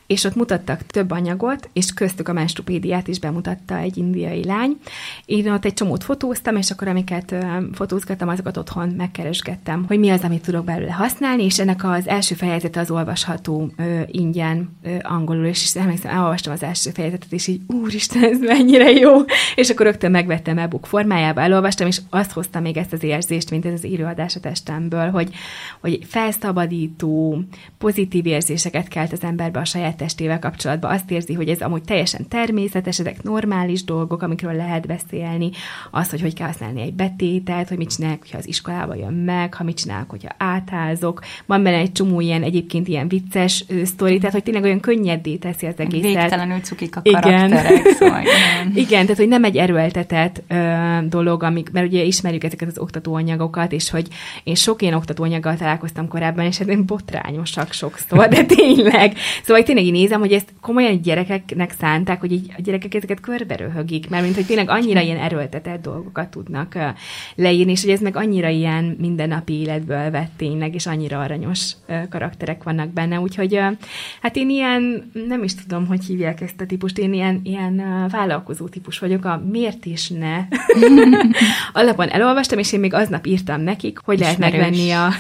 és 0.08 0.24
ott 0.24 0.36
mutattak 0.36 0.82
több 0.86 1.12
anyagot, 1.12 1.70
és 1.74 1.93
köztük 1.93 2.28
a 2.28 2.34
menstrupédiát 2.34 3.08
is 3.08 3.20
bemutatta 3.20 3.78
egy 3.78 3.98
indiai 3.98 4.43
lány. 4.43 4.78
Én 5.26 5.52
ott 5.52 5.66
egy 5.66 5.74
csomót 5.74 6.04
fotóztam, 6.04 6.56
és 6.56 6.72
akkor 6.72 6.88
amiket 6.88 7.36
fotózgattam, 7.74 8.28
azokat 8.28 8.58
otthon 8.58 8.89
megkeresgettem, 8.89 9.86
hogy 9.88 10.00
mi 10.00 10.10
az, 10.10 10.22
amit 10.22 10.43
tudok 10.43 10.66
belőle 10.66 10.91
használni, 10.91 11.43
és 11.43 11.60
ennek 11.60 11.84
az 11.84 12.08
első 12.08 12.34
fejezete 12.36 12.79
az 12.79 12.91
olvasható 12.91 13.71
ö, 13.77 14.01
ingyen 14.07 14.77
ö, 14.83 14.95
angolul, 15.01 15.45
és, 15.45 15.63
és 15.63 15.75
emlékszem, 15.75 16.11
elolvastam 16.11 16.53
az 16.53 16.63
első 16.63 16.89
fejezetet, 16.89 17.31
és 17.31 17.47
így, 17.47 17.61
úristen, 17.67 18.23
ez 18.23 18.39
mennyire 18.39 18.91
jó, 18.91 19.11
és 19.55 19.69
akkor 19.69 19.86
rögtön 19.86 20.11
megvettem 20.11 20.57
e-book 20.57 20.86
formájába, 20.86 21.41
elolvastam, 21.41 21.88
és 21.88 22.01
azt 22.09 22.31
hozta 22.31 22.59
még 22.59 22.77
ezt 22.77 22.93
az 22.93 23.03
érzést, 23.03 23.49
mint 23.49 23.65
ez 23.65 23.73
az 23.73 23.86
írőadás 23.86 24.36
a 24.36 24.39
testemből, 24.39 25.09
hogy, 25.09 25.29
hogy 25.81 25.99
felszabadító, 26.07 27.41
pozitív 27.77 28.25
érzéseket 28.25 28.88
kelt 28.88 29.11
az 29.11 29.23
emberbe 29.23 29.59
a 29.59 29.65
saját 29.65 29.97
testével 29.97 30.39
kapcsolatban, 30.39 30.91
azt 30.91 31.11
érzi, 31.11 31.33
hogy 31.33 31.49
ez 31.49 31.61
amúgy 31.61 31.83
teljesen 31.83 32.27
természetes, 32.27 32.99
ezek 32.99 33.23
normális 33.23 33.83
dolgok, 33.83 34.21
amikről 34.21 34.53
lehet 34.53 34.88
beszélni, 34.88 35.49
az, 35.91 36.09
hogy 36.09 36.21
hogy 36.21 36.33
kell 36.33 36.47
használni 36.47 36.81
egy 36.81 36.93
betétet, 36.93 37.67
hogy 37.67 37.77
mit 37.77 37.95
csinálok, 37.95 38.19
hogyha 38.19 38.38
az 38.38 38.47
iskolába 38.47 38.95
jön 38.95 39.13
meg, 39.13 39.53
ha 39.53 39.63
mit 39.63 39.77
csinálok, 39.77 40.09
hogyha 40.09 40.36
átázok, 40.38 41.21
van 41.45 41.63
benne 41.63 41.77
egy 41.77 41.91
csomó 41.91 42.19
ilyen 42.26 42.43
egyébként 42.43 42.88
ilyen 42.88 43.07
vicces 43.07 43.65
sztori, 43.84 44.17
tehát 44.17 44.34
hogy 44.34 44.43
tényleg 44.43 44.63
olyan 44.63 44.80
könnyedé 44.80 45.36
teszi 45.36 45.65
az 45.65 45.73
egészet. 45.78 46.21
Végtelenül 46.21 46.59
cukik 46.59 46.95
a 46.95 47.01
karakterek, 47.01 47.80
igen. 47.80 47.93
szóval 47.93 48.21
igen. 48.26 48.71
igen, 48.76 49.01
tehát 49.01 49.17
hogy 49.17 49.28
nem 49.28 49.43
egy 49.43 49.57
erőltetett 49.57 50.43
ö, 50.47 50.97
dolog, 51.09 51.43
amik, 51.43 51.71
mert 51.71 51.88
ugye 51.88 52.03
ismerjük 52.03 52.43
ezeket 52.43 52.67
az 52.67 52.78
oktatóanyagokat, 52.78 53.71
és 53.71 53.89
hogy 53.89 54.07
én 54.43 54.55
sok 54.55 54.82
ilyen 54.82 54.93
oktatóanyaggal 54.93 55.55
találkoztam 55.55 56.07
korábban, 56.07 56.45
és 56.45 56.59
ezek 56.59 56.86
botrányosak 56.86 57.71
sokszor, 57.71 58.28
de 58.28 58.43
tényleg. 58.43 59.17
Szóval 59.43 59.63
tényleg 59.63 59.86
én 59.86 59.91
nézem, 59.91 60.19
hogy 60.19 60.34
ezt 60.34 60.53
komolyan 60.61 61.01
gyerekeknek 61.01 61.73
szánták, 61.80 62.19
hogy 62.19 62.32
így 62.32 62.53
a 62.57 62.61
gyerekek 62.61 62.93
ezeket 62.93 63.19
körbe 63.19 63.55
röhögik, 63.55 64.09
mert 64.09 64.23
mint 64.23 64.36
hogy 64.36 64.45
tényleg 64.45 64.69
annyira 64.69 64.99
ilyen 64.99 65.17
erőltetett 65.17 65.82
dolgokat 65.82 66.30
tudnak 66.30 66.78
leírni, 67.36 67.71
és 67.71 67.82
hogy 67.82 67.91
ez 67.91 67.99
meg 67.99 68.15
annyira 68.15 68.47
ilyen 68.47 68.95
mindennapi 68.99 69.53
életből 69.53 70.11
vett 70.11 70.32
tényleg, 70.38 70.73
és 70.76 70.86
annyira 70.86 71.19
aranyos 71.19 71.76
karakterek 72.16 72.63
vannak 72.63 72.89
benne, 72.89 73.20
úgyhogy 73.20 73.59
hát 74.22 74.36
én 74.36 74.49
ilyen, 74.49 75.11
nem 75.28 75.43
is 75.43 75.55
tudom, 75.55 75.88
hogy 75.88 76.05
hívják 76.05 76.41
ezt 76.41 76.61
a 76.61 76.66
típust, 76.66 76.97
én 76.97 77.13
ilyen, 77.13 77.41
ilyen 77.43 78.07
vállalkozó 78.11 78.68
típus 78.68 78.99
vagyok, 78.99 79.26
a 79.26 79.43
miért 79.51 79.86
is 79.86 80.09
ne. 80.09 80.38
Alapon 81.82 82.09
elolvastam, 82.09 82.59
és 82.59 82.74
én 82.74 82.80
még 82.80 82.93
aznap 82.93 83.26
írtam 83.26 83.61
nekik, 83.61 83.99
hogy 84.03 84.20
Ismerős. 84.20 84.39
lehet 84.39 84.53
megvenni 84.53 84.91
a 84.91 85.13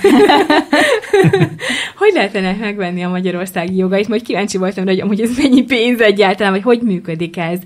hogy 2.01 2.11
lehetne 2.13 2.55
megvenni 2.59 3.03
a 3.03 3.09
magyarországi 3.09 3.75
jogait, 3.75 4.07
majd 4.07 4.21
kíváncsi 4.21 4.57
voltam, 4.57 4.85
hogy 4.85 4.99
amúgy 4.99 5.21
ez 5.21 5.37
mennyi 5.37 5.63
pénz 5.63 6.01
egyáltalán, 6.01 6.51
vagy 6.51 6.61
hogy 6.61 6.81
működik 6.81 7.37
ez. 7.37 7.59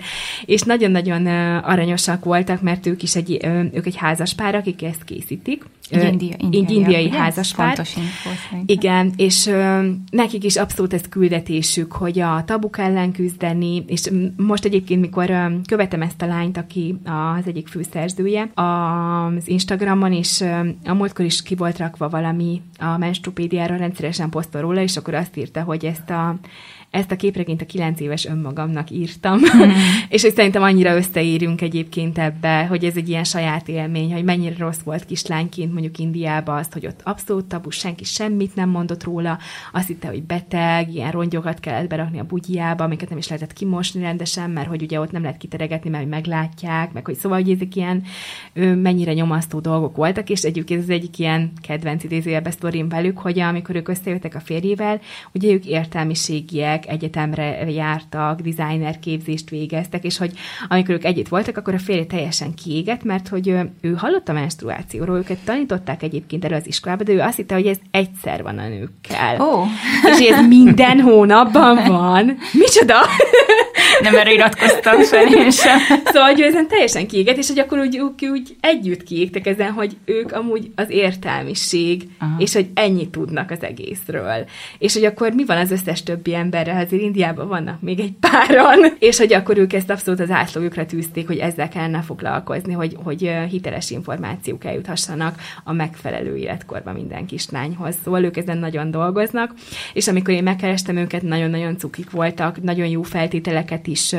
És 0.46 0.62
nagyon-nagyon 0.62 1.26
aranyosak 1.64 2.24
voltak, 2.24 2.62
mert 2.62 2.86
ők 2.86 3.04
is 3.04 3.16
egy, 3.16 3.48
ők 3.74 3.86
egy 3.86 3.96
házas 3.96 4.34
pár, 4.34 4.56
akik 4.56 4.84
ezt 4.84 5.04
készítik. 5.04 5.64
Egy 5.90 6.04
india, 6.04 6.36
indiai, 6.38 6.60
indiai, 6.60 6.80
indiai 6.80 7.10
házas 7.10 7.54
pár. 7.54 7.88
Igen, 8.66 9.09
és 9.16 9.52
nekik 10.10 10.44
is 10.44 10.56
abszolút 10.56 10.94
ez 10.94 11.10
küldetésük, 11.10 11.92
hogy 11.92 12.20
a 12.20 12.44
tabuk 12.46 12.78
ellen 12.78 13.12
küzdeni, 13.12 13.84
és 13.88 14.10
most 14.38 14.66
egyébként, 14.66 15.02
mikor 15.02 15.32
követem 15.68 16.02
ezt 16.02 16.22
a 16.22 16.26
lányt, 16.26 16.58
aki 16.58 17.00
az 17.04 17.48
egyik 17.48 17.68
főszerzője, 17.68 18.52
az 18.54 19.48
Instagramon, 19.48 20.14
és 20.14 20.44
a 20.86 20.94
múltkor 20.94 21.26
is 21.26 21.44
ki 21.44 21.56
volt 21.56 21.78
rakva 21.78 22.10
valami 22.10 22.62
a 22.78 22.98
menstrupédiára, 22.98 23.76
rendszeresen 23.76 24.30
posztol 24.30 24.62
róla, 24.62 24.82
és 24.82 24.98
akkor 24.98 25.14
azt 25.14 25.38
írta, 25.38 25.62
hogy 25.62 25.86
ezt 25.86 26.10
a 26.10 26.36
ezt 26.92 27.12
a 27.12 27.16
képregényt 27.16 27.62
a 27.62 27.66
kilenc 27.66 28.00
éves 28.00 28.26
önmagamnak 28.26 28.90
írtam, 28.90 29.40
mm. 29.40 29.70
és 30.10 30.22
hogy 30.22 30.34
szerintem 30.34 30.64
annyira 30.64 30.96
összeírjunk 30.96 31.62
egyébként 31.62 32.18
ebbe, 32.18 32.66
hogy 32.66 32.86
ez 32.86 32.96
egy 32.96 33.10
ilyen 33.10 33.24
saját 33.24 33.68
élmény, 33.68 34.14
hogy 34.14 34.24
mennyire 34.24 34.56
rossz 34.58 34.80
volt 34.84 35.06
kislányként 35.06 35.72
mondjuk 35.72 35.98
Indiába 35.98 36.56
azt, 36.56 36.74
hogy 36.74 36.86
ott 36.86 37.02
abszolút 37.04 37.46
tabu, 37.46 37.70
senki 37.70 38.04
semmit 38.04 38.56
nem 38.56 38.70
mondott 38.70 39.04
róla, 39.04 39.38
azt 39.74 39.88
hitte, 39.88 40.08
hogy 40.08 40.24
beteg, 40.24 40.94
ilyen 40.94 41.12
rongyokat 41.12 41.60
kellett 41.60 41.90
berakni 41.90 42.20
a 42.20 42.24
bugyjába, 42.24 42.84
amiket 42.84 43.10
nem 43.10 43.18
is 43.18 43.28
lehetett 43.28 43.54
kimosni 43.54 44.02
rendesen, 44.02 44.50
mert 44.50 44.68
hogy 44.68 44.82
ugye 44.82 45.00
ott 45.00 45.12
nem 45.12 45.22
lehet 45.22 45.38
kiteregetni, 45.38 45.90
mert 45.90 46.10
meglátják, 46.10 46.94
meg 46.94 47.06
hogy 47.06 47.16
szóval, 47.16 47.42
hogy 47.42 47.52
ezek 47.52 47.76
ilyen 47.76 48.04
ő, 48.54 48.76
mennyire 48.76 49.14
nyomasztó 49.14 49.60
dolgok 49.60 49.96
voltak, 49.96 50.30
és 50.30 50.42
egyébként 50.42 50.82
ez 50.82 50.90
egyik 50.90 51.20
ilyen 51.20 51.52
kedvenc 51.62 52.04
idézőjelbe 52.04 52.52
sztorim 52.52 52.90
velük, 52.90 53.18
hogy 53.18 53.40
amikor 53.40 53.76
ők 53.76 53.88
összejöttek 53.88 54.36
a 54.36 54.40
férjével, 54.40 55.00
ugye 55.34 55.52
ők 55.52 55.66
értelmiségiek, 55.66 56.79
gyerekek 56.80 56.92
egyetemre 56.92 57.70
jártak, 57.72 58.42
designer 58.42 59.00
képzést 59.00 59.50
végeztek, 59.50 60.04
és 60.04 60.18
hogy 60.18 60.32
amikor 60.68 60.96
ők 60.96 61.04
együtt 61.04 61.28
voltak, 61.28 61.58
akkor 61.58 61.74
a 61.74 61.80
férje 61.80 62.06
teljesen 62.06 62.54
kiégett, 62.54 63.04
mert 63.04 63.28
hogy 63.28 63.48
ő, 63.48 63.72
ő 63.82 63.94
hallott 63.94 64.30
a 64.30 64.34
menstruációról, 64.34 65.18
őket 65.18 65.38
tanították 65.46 66.04
egyébként 66.04 66.46
erre 66.46 66.56
az 66.56 66.68
iskolába, 66.68 67.04
de 67.04 67.12
ő 67.12 67.20
azt 67.20 67.36
hitte, 67.36 67.54
hogy 67.54 67.68
ez 67.68 67.78
egyszer 67.92 68.44
van 68.44 68.58
a 68.58 68.68
nőkkel. 68.68 69.42
Oh. 69.42 69.68
És 70.04 70.28
ez 70.28 70.48
minden 70.48 71.00
hónapban 71.00 71.76
van. 71.88 72.38
Micsoda? 72.64 72.96
Nem 74.02 74.16
erre 74.16 74.34
iratkoztam 74.34 75.02
fel 75.02 75.34
én 75.34 75.52
sem. 75.52 75.80
Szóval, 76.06 76.30
hogy 76.30 76.42
ő 76.42 76.44
ezen 76.44 76.68
teljesen 76.68 77.08
kiégett, 77.08 77.38
és 77.38 77.48
hogy 77.48 77.60
akkor 77.60 77.80
úgy, 77.80 78.00
úgy, 78.00 78.26
úgy 78.26 78.56
együtt 78.60 79.04
kiégtek 79.04 79.48
ezen, 79.48 79.72
hogy 79.72 79.98
ők 80.06 80.32
amúgy 80.32 80.72
az 80.76 80.90
értelmiség, 80.90 82.04
Aha. 82.20 82.36
és 82.38 82.54
hogy 82.54 82.68
ennyit 82.74 83.10
tudnak 83.10 83.52
az 83.52 83.64
egészről. 83.64 84.46
És 84.78 84.94
hogy 84.94 85.06
akkor 85.06 85.32
mi 85.32 85.46
van 85.46 85.58
az 85.58 85.72
összes 85.72 86.04
többi 86.04 86.36
emberrel, 86.36 86.82
azért 86.82 87.02
Indiában 87.02 87.48
vannak 87.48 87.82
még 87.82 88.00
egy 88.00 88.14
páran, 88.20 88.94
és 89.00 89.18
hogy 89.18 89.34
akkor 89.34 89.58
ők 89.58 89.74
ezt 89.74 89.90
abszolút 89.90 90.20
az 90.20 90.30
átlagukra 90.30 90.86
tűzték, 90.86 91.28
hogy 91.28 91.38
ezzel 91.38 91.70
kellene 91.70 92.02
foglalkozni, 92.02 92.74
hogy, 92.74 92.96
hogy 93.04 93.32
hiteles 93.50 93.92
információk 93.92 94.66
eljuthassanak 94.66 95.40
a 95.64 95.74
megfelelő 95.74 96.38
életkorban 96.38 96.94
minden 96.94 97.26
kislányhoz. 97.26 97.96
Szóval 98.04 98.24
ők 98.24 98.38
ezen 98.38 98.58
nagyon 98.58 98.92
dolgoznak, 98.92 99.54
és 99.94 100.08
amikor 100.08 100.34
én 100.34 100.44
megkerestem 100.44 100.98
őket, 100.98 101.22
nagyon-nagyon 101.22 101.78
cukik 101.78 102.12
voltak, 102.12 102.62
nagyon 102.62 102.88
jó 102.88 103.02
feltételeket 103.02 103.88
is 103.90 104.16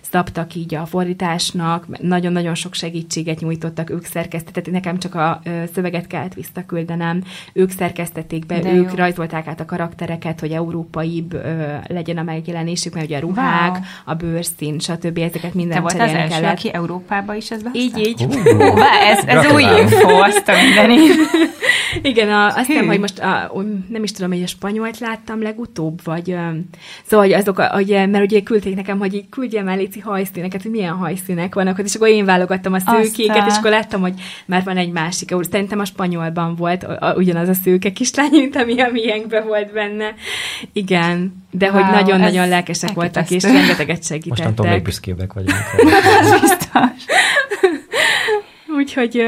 szabtak 0.00 0.54
így 0.54 0.74
a 0.74 0.86
fordításnak, 0.86 2.00
nagyon-nagyon 2.00 2.54
sok 2.54 2.74
segítséget 2.74 3.40
nyújtottak, 3.40 3.90
ők 3.90 4.04
szerkesztették, 4.04 4.72
nekem 4.72 4.98
csak 4.98 5.14
a 5.14 5.42
szöveget 5.74 6.06
kellett 6.06 6.34
visszaküldenem, 6.34 7.24
ők 7.52 7.70
szerkesztették 7.70 8.46
be, 8.46 8.58
De 8.58 8.72
ők 8.72 8.90
jó. 8.90 8.96
rajzolták 8.96 9.46
át 9.46 9.60
a 9.60 9.64
karaktereket, 9.64 10.40
hogy 10.40 10.50
európaibb 10.50 11.40
legyen 11.86 12.18
a 12.18 12.22
megjelenésük, 12.22 12.94
mert 12.94 13.06
ugye 13.06 13.16
a 13.16 13.20
ruhák, 13.20 13.72
wow. 13.72 13.82
a 14.04 14.14
bőrszín, 14.14 14.78
stb. 14.78 15.18
ezeket 15.18 15.54
minden 15.54 15.76
Te 15.76 15.80
volt 15.80 15.94
az 15.94 16.00
első, 16.00 16.28
kellett. 16.28 16.52
aki 16.52 16.72
Európába 16.72 17.34
is 17.34 17.50
ez 17.50 17.60
Így, 17.72 17.98
így. 17.98 18.24
Uh, 18.24 19.10
ez, 19.10 19.24
ez 19.26 19.52
új 19.52 19.62
info, 19.62 20.08
azt 20.08 20.48
a 20.48 20.52
mindenit. 20.64 21.12
Igen, 22.02 22.30
a, 22.30 22.46
azt 22.46 22.66
hiszem, 22.66 22.86
hogy 22.86 23.00
most 23.00 23.18
a, 23.18 23.52
nem 23.88 24.02
is 24.02 24.12
tudom, 24.12 24.30
hogy 24.30 24.42
a 24.42 24.46
spanyolt 24.46 24.98
láttam 24.98 25.42
legutóbb, 25.42 26.00
vagy 26.04 26.36
szóval, 27.04 27.26
hogy 27.26 27.34
azok, 27.34 27.60
hogy, 27.60 27.88
mert 27.88 28.24
ugye 28.24 28.40
küldték 28.40 28.74
nekem, 28.74 28.98
hogy 29.02 29.14
így 29.14 29.28
küldjem 29.28 29.68
el 29.68 29.76
Léci 29.76 30.00
hajszíneket, 30.00 30.62
hogy 30.62 30.70
milyen 30.70 30.92
hajszínek 30.92 31.54
vannak, 31.54 31.78
és 31.78 31.94
akkor 31.94 32.08
én 32.08 32.24
válogattam 32.24 32.72
a 32.72 32.78
szőkéket, 32.78 33.36
Aztán... 33.36 33.48
és 33.48 33.56
akkor 33.56 33.70
láttam, 33.70 34.00
hogy 34.00 34.14
már 34.46 34.64
van 34.64 34.76
egy 34.76 34.92
másik. 34.92 35.34
Szerintem 35.40 35.78
a 35.78 35.84
spanyolban 35.84 36.54
volt 36.54 36.86
ugyanaz 37.14 37.48
a 37.48 37.54
szőke 37.54 37.92
kislány, 37.92 38.30
mint 38.30 38.56
ami 38.56 38.80
a 38.80 38.90
miénkben 38.92 39.46
volt 39.46 39.72
benne. 39.72 40.14
Igen, 40.72 41.44
de 41.50 41.70
wow, 41.70 41.82
hogy 41.82 41.92
nagyon-nagyon 41.92 42.48
lelkesek 42.48 42.92
voltak, 42.92 43.30
és 43.30 43.42
rengeteget 43.42 44.04
segítettek. 44.04 44.44
Mostantól 44.46 44.66
még 44.66 44.82
büszkébbek 44.82 45.32
vagyunk. 45.32 45.58
biztos. 46.40 47.04
Úgyhogy 48.76 49.22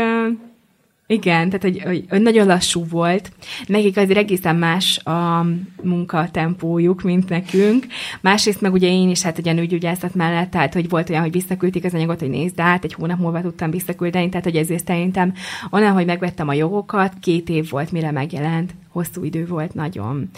igen, 1.07 1.51
tehát 1.51 1.63
hogy, 1.63 2.07
hogy, 2.09 2.23
nagyon 2.23 2.47
lassú 2.47 2.85
volt. 2.89 3.33
Nekik 3.67 3.97
azért 3.97 4.19
egészen 4.19 4.57
más 4.57 4.99
a 4.99 5.47
munkatempójuk, 5.83 7.03
mint 7.03 7.29
nekünk. 7.29 7.87
Másrészt 8.21 8.61
meg 8.61 8.73
ugye 8.73 8.89
én 8.89 9.11
is 9.11 9.23
hát 9.23 9.39
ugye 9.39 9.53
nőgyógyászat 9.53 10.15
mellett, 10.15 10.51
tehát 10.51 10.75
hogy 10.75 10.89
volt 10.89 11.11
olyan, 11.11 11.23
hogy 11.23 11.33
visszaküldték 11.33 11.85
az 11.85 11.95
anyagot, 11.95 12.21
hogy 12.21 12.31
nézd 12.31 12.61
át, 12.61 12.85
egy 12.85 12.93
hónap 12.93 13.19
múlva 13.19 13.41
tudtam 13.41 13.71
visszaküldeni, 13.71 14.29
tehát 14.29 14.45
hogy 14.45 14.57
ezért 14.57 14.87
szerintem 14.87 15.33
onnan, 15.71 15.93
hogy 15.93 16.07
megvettem 16.07 16.49
a 16.49 16.55
jogokat, 16.55 17.13
két 17.21 17.49
év 17.49 17.71
volt, 17.71 17.93
mire 17.93 18.11
megjelent 18.11 18.75
hosszú 18.95 19.25
idő 19.25 19.47
volt 19.47 19.75
nagyon. 19.75 20.31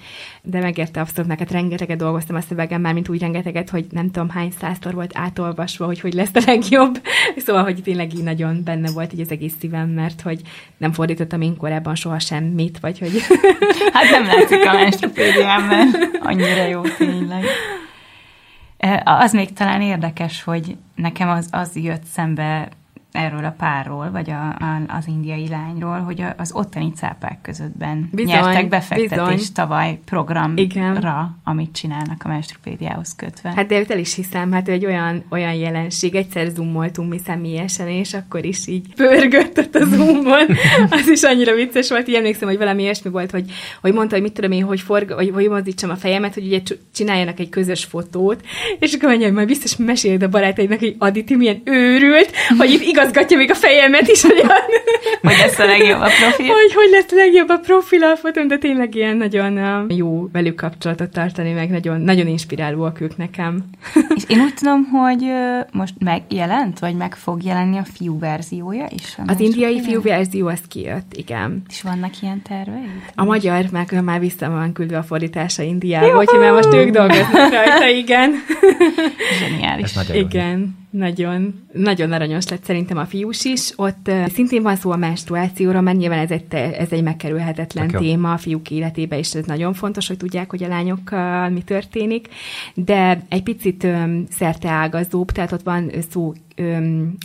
De 0.43 0.61
megérte 0.61 1.01
abszolút, 1.01 1.31
neked 1.31 1.51
rengeteget 1.51 1.97
dolgoztam 1.97 2.37
a 2.37 2.41
szövegen, 2.41 2.81
már 2.81 2.93
mint 2.95 3.09
úgy 3.09 3.21
rengeteget, 3.21 3.71
hogy 3.71 3.87
nem 3.91 4.11
tudom 4.11 4.29
hány 4.29 4.53
százszor 4.61 4.95
volt 4.95 5.11
átolvasva, 5.15 5.87
hogy 5.87 6.01
hogy 6.01 6.13
lesz 6.13 6.35
a 6.35 6.43
legjobb. 6.47 7.01
Szóval, 7.47 7.63
hogy 7.63 7.83
tényleg 7.83 8.15
így 8.15 8.23
nagyon 8.23 8.63
benne 8.65 8.91
volt 8.91 9.13
így 9.13 9.21
az 9.21 9.31
egész 9.31 9.55
szívem, 9.61 9.89
mert 9.89 10.21
hogy 10.21 10.41
nem 10.77 10.93
fordítottam 10.93 11.41
én 11.41 11.57
korábban 11.57 11.95
soha 11.95 12.19
semmit, 12.19 12.79
vagy 12.79 12.99
hogy... 12.99 13.13
hát 13.95 14.11
nem 14.11 14.25
látszik 14.25 14.67
a 14.67 14.73
menstrupédiámban. 14.73 15.89
Annyira 16.21 16.67
jó 16.67 16.81
tényleg. 16.81 17.45
Az 19.05 19.33
még 19.33 19.53
talán 19.53 19.81
érdekes, 19.81 20.43
hogy 20.43 20.77
nekem 20.95 21.29
az, 21.29 21.49
az 21.51 21.77
jött 21.77 22.05
szembe 22.05 22.69
erről 23.13 23.45
a 23.45 23.55
párról, 23.59 24.11
vagy 24.11 24.31
a, 24.31 24.49
a, 24.49 24.83
az 24.89 25.07
indiai 25.07 25.49
lányról, 25.49 25.99
hogy 25.99 26.21
a, 26.21 26.35
az 26.37 26.53
ottani 26.53 26.93
cápák 26.93 27.39
közöttben 27.43 28.09
bizony, 28.13 28.35
nyertek 28.35 28.69
befektetést 28.69 29.27
bizony. 29.27 29.53
tavaly 29.55 29.99
programra, 30.05 30.53
Igen. 30.55 31.35
amit 31.45 31.73
csinálnak 31.73 32.23
a 32.25 32.29
menstrupédiához 32.29 33.15
kötve. 33.17 33.53
Hát 33.57 33.67
de 33.67 33.85
el 33.89 33.99
is 33.99 34.15
hiszem, 34.15 34.53
hát 34.53 34.69
egy 34.69 34.87
olyan, 34.87 35.25
olyan 35.31 35.55
jelenség, 35.55 36.15
egyszer 36.15 36.47
zoomoltunk 36.47 37.11
mi 37.11 37.19
személyesen, 37.19 37.89
és 37.89 38.15
akkor 38.15 38.45
is 38.45 38.67
így 38.67 38.95
pörgött 38.95 39.75
a 39.75 39.85
zoomon. 39.85 40.47
az 41.01 41.09
is 41.09 41.23
annyira 41.23 41.55
vicces 41.55 41.89
volt, 41.89 42.09
így 42.09 42.15
emlékszem, 42.15 42.49
hogy 42.49 42.59
valami 42.59 42.83
ilyesmi 42.83 43.11
volt, 43.11 43.31
hogy, 43.31 43.51
hogy 43.81 43.93
mondta, 43.93 44.15
hogy 44.15 44.25
mit 44.25 44.33
tudom 44.33 44.53
én, 44.53 44.65
hogy 44.65 44.81
forg, 44.81 45.15
vagy 45.15 45.31
hogy 45.35 45.49
mozdítsam 45.49 45.91
a 45.91 45.97
fejemet, 45.97 46.35
hogy 46.35 46.47
ugye 46.47 46.61
csináljanak 46.95 47.41
egy 47.41 47.49
közös 47.49 47.85
fotót, 47.85 48.45
és 48.79 48.95
akkor 48.95 49.09
mondja, 49.09 49.27
hogy 49.27 49.37
majd 49.37 49.47
biztos 49.47 49.77
meséled 49.77 50.23
a 50.23 50.29
barátaidnak, 50.29 50.79
hogy 50.79 50.97
Aditi 50.99 51.37
milyen 51.37 51.61
őrült, 51.65 52.31
hogy 52.59 52.71
itt 52.71 52.96
igazgatja 52.97 53.37
még 53.37 53.51
a 53.51 53.55
fejemet 53.55 54.09
is, 54.09 54.23
hogy, 54.23 54.41
hogy 55.23 55.37
lesz 55.39 55.59
a 55.59 55.65
legjobb 55.65 56.01
a 56.01 56.09
profil. 56.21 56.47
Hogy, 56.47 56.73
hogy 56.75 56.91
lesz 56.91 57.13
a 57.13 57.15
legjobb 57.15 57.49
a 57.49 57.57
profil 57.59 58.03
a 58.03 58.17
fotón, 58.17 58.49
de 58.49 58.59
tényleg 58.59 58.95
ilyen 58.95 59.17
nagyon 59.17 59.87
jó 59.91 60.29
velük 60.33 60.55
kapcsolatot 60.55 61.11
tartani, 61.11 61.53
meg 61.53 61.71
nagyon, 61.71 62.01
nagyon 62.01 62.27
inspirálóak 62.27 63.01
ők 63.01 63.17
nekem. 63.17 63.65
És 64.15 64.23
én 64.27 64.41
úgy 64.41 64.55
tudom, 64.55 64.85
hogy 64.85 65.25
most 65.73 65.95
megjelent, 65.99 66.79
vagy 66.79 66.95
meg 66.95 67.15
fog 67.15 67.43
jelenni 67.43 67.77
a 67.77 67.85
fiú 67.93 68.19
verziója 68.19 68.87
is? 68.95 69.17
Az 69.27 69.41
indiai 69.41 69.83
fiú 69.83 70.03
verzió, 70.03 70.47
az 70.47 70.61
kijött, 70.69 71.13
igen. 71.15 71.63
És 71.69 71.83
vannak 71.83 72.23
ilyen 72.23 72.43
terveid? 72.43 72.91
A 73.15 73.25
magyar 73.25 73.65
meg 73.73 74.03
már 74.05 74.21
vissza 74.21 74.51
van 74.51 74.73
küldve 74.73 74.99
a 74.99 75.03
fordítása 75.03 75.63
Indiába, 75.63 76.19
úgyhogy 76.19 76.39
már 76.39 76.53
most 76.53 76.73
ők 76.73 76.91
dolgoznak 76.91 77.53
rajta, 77.53 77.89
igen. 77.89 78.35
Zseniális. 79.39 79.93
Igen 80.13 80.85
nagyon, 80.97 81.55
nagyon 81.73 82.13
aranyos 82.13 82.49
lett 82.49 82.65
szerintem 82.65 82.97
a 82.97 83.05
fiús 83.05 83.45
is. 83.45 83.73
Ott 83.77 84.09
uh, 84.09 84.29
szintén 84.29 84.63
van 84.63 84.77
szó 84.77 84.91
a 84.91 84.97
menstruációra, 84.97 85.81
mert 85.81 85.97
nyilván 85.97 86.19
ez 86.19 86.31
egy, 86.31 86.55
ez 86.55 86.93
egy 86.93 87.03
megkerülhetetlen 87.03 87.89
Tök 87.89 88.01
téma 88.01 88.33
a 88.33 88.39
fiúk 88.39 88.71
életébe, 88.71 89.19
és 89.19 89.35
ez 89.35 89.45
nagyon 89.45 89.75
fontos, 89.75 90.07
hogy 90.07 90.17
tudják, 90.17 90.51
hogy 90.51 90.63
a 90.63 90.69
lányokkal 90.69 91.49
mi 91.49 91.63
történik. 91.63 92.29
De 92.75 93.25
egy 93.29 93.43
picit 93.43 93.85
um, 93.85 94.25
ágazóbb, 94.63 95.31
tehát 95.31 95.53
ott 95.53 95.63
van 95.63 95.91
szó 96.11 96.33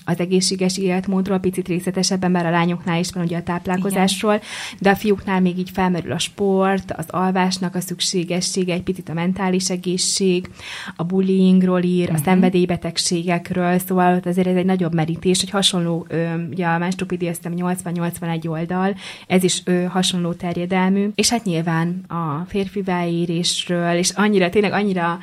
az 0.06 0.20
egészséges 0.20 0.78
életmódról 0.78 1.40
picit 1.40 1.68
részletesebben, 1.68 2.32
mert 2.32 2.46
a 2.46 2.50
lányoknál 2.50 3.00
is 3.00 3.12
van 3.12 3.24
ugye 3.24 3.38
a 3.38 3.44
táplálkozásról, 3.44 4.34
Igen. 4.34 4.46
de 4.80 4.90
a 4.90 4.96
fiúknál 4.96 5.42
még 5.42 5.58
így 5.58 5.70
felmerül 5.70 6.12
a 6.12 6.20
sport, 6.20 6.92
az 6.92 7.06
alvásnak 7.10 7.76
a 7.76 7.80
szükségessége, 7.80 8.74
egy 8.74 8.84
picit 8.84 9.10
a 9.10 9.14
mentális 9.14 9.70
egészség, 9.70 10.50
a 10.96 11.04
bullyingról 11.04 11.84
ír, 11.84 12.02
uh-huh. 12.02 12.16
a 12.16 12.20
mhm. 12.20 12.24
szenvedélybetegségekről, 12.24 13.80
szóval 13.80 14.16
ott 14.16 14.26
azért 14.26 14.48
ez 14.48 14.56
egy 14.56 14.66
nagyobb 14.66 14.94
merítés, 14.94 15.40
hogy 15.40 15.50
hasonló, 15.50 16.08
ugye 16.50 16.66
a 16.66 16.78
Menstrupidia 16.78 17.32
80-81 17.44 18.50
oldal, 18.50 18.96
ez 19.28 19.44
is 19.44 19.64
hasonló 19.90 20.34
terjedelmű, 20.34 21.10
és 21.16 21.30
hát 21.30 21.44
nyilván 21.44 22.04
a 22.08 22.46
férfi 22.48 22.82
beérésről, 22.82 23.96
és 23.96 24.10
annyira, 24.10 24.50
tényleg 24.50 24.72
annyira 24.72 25.20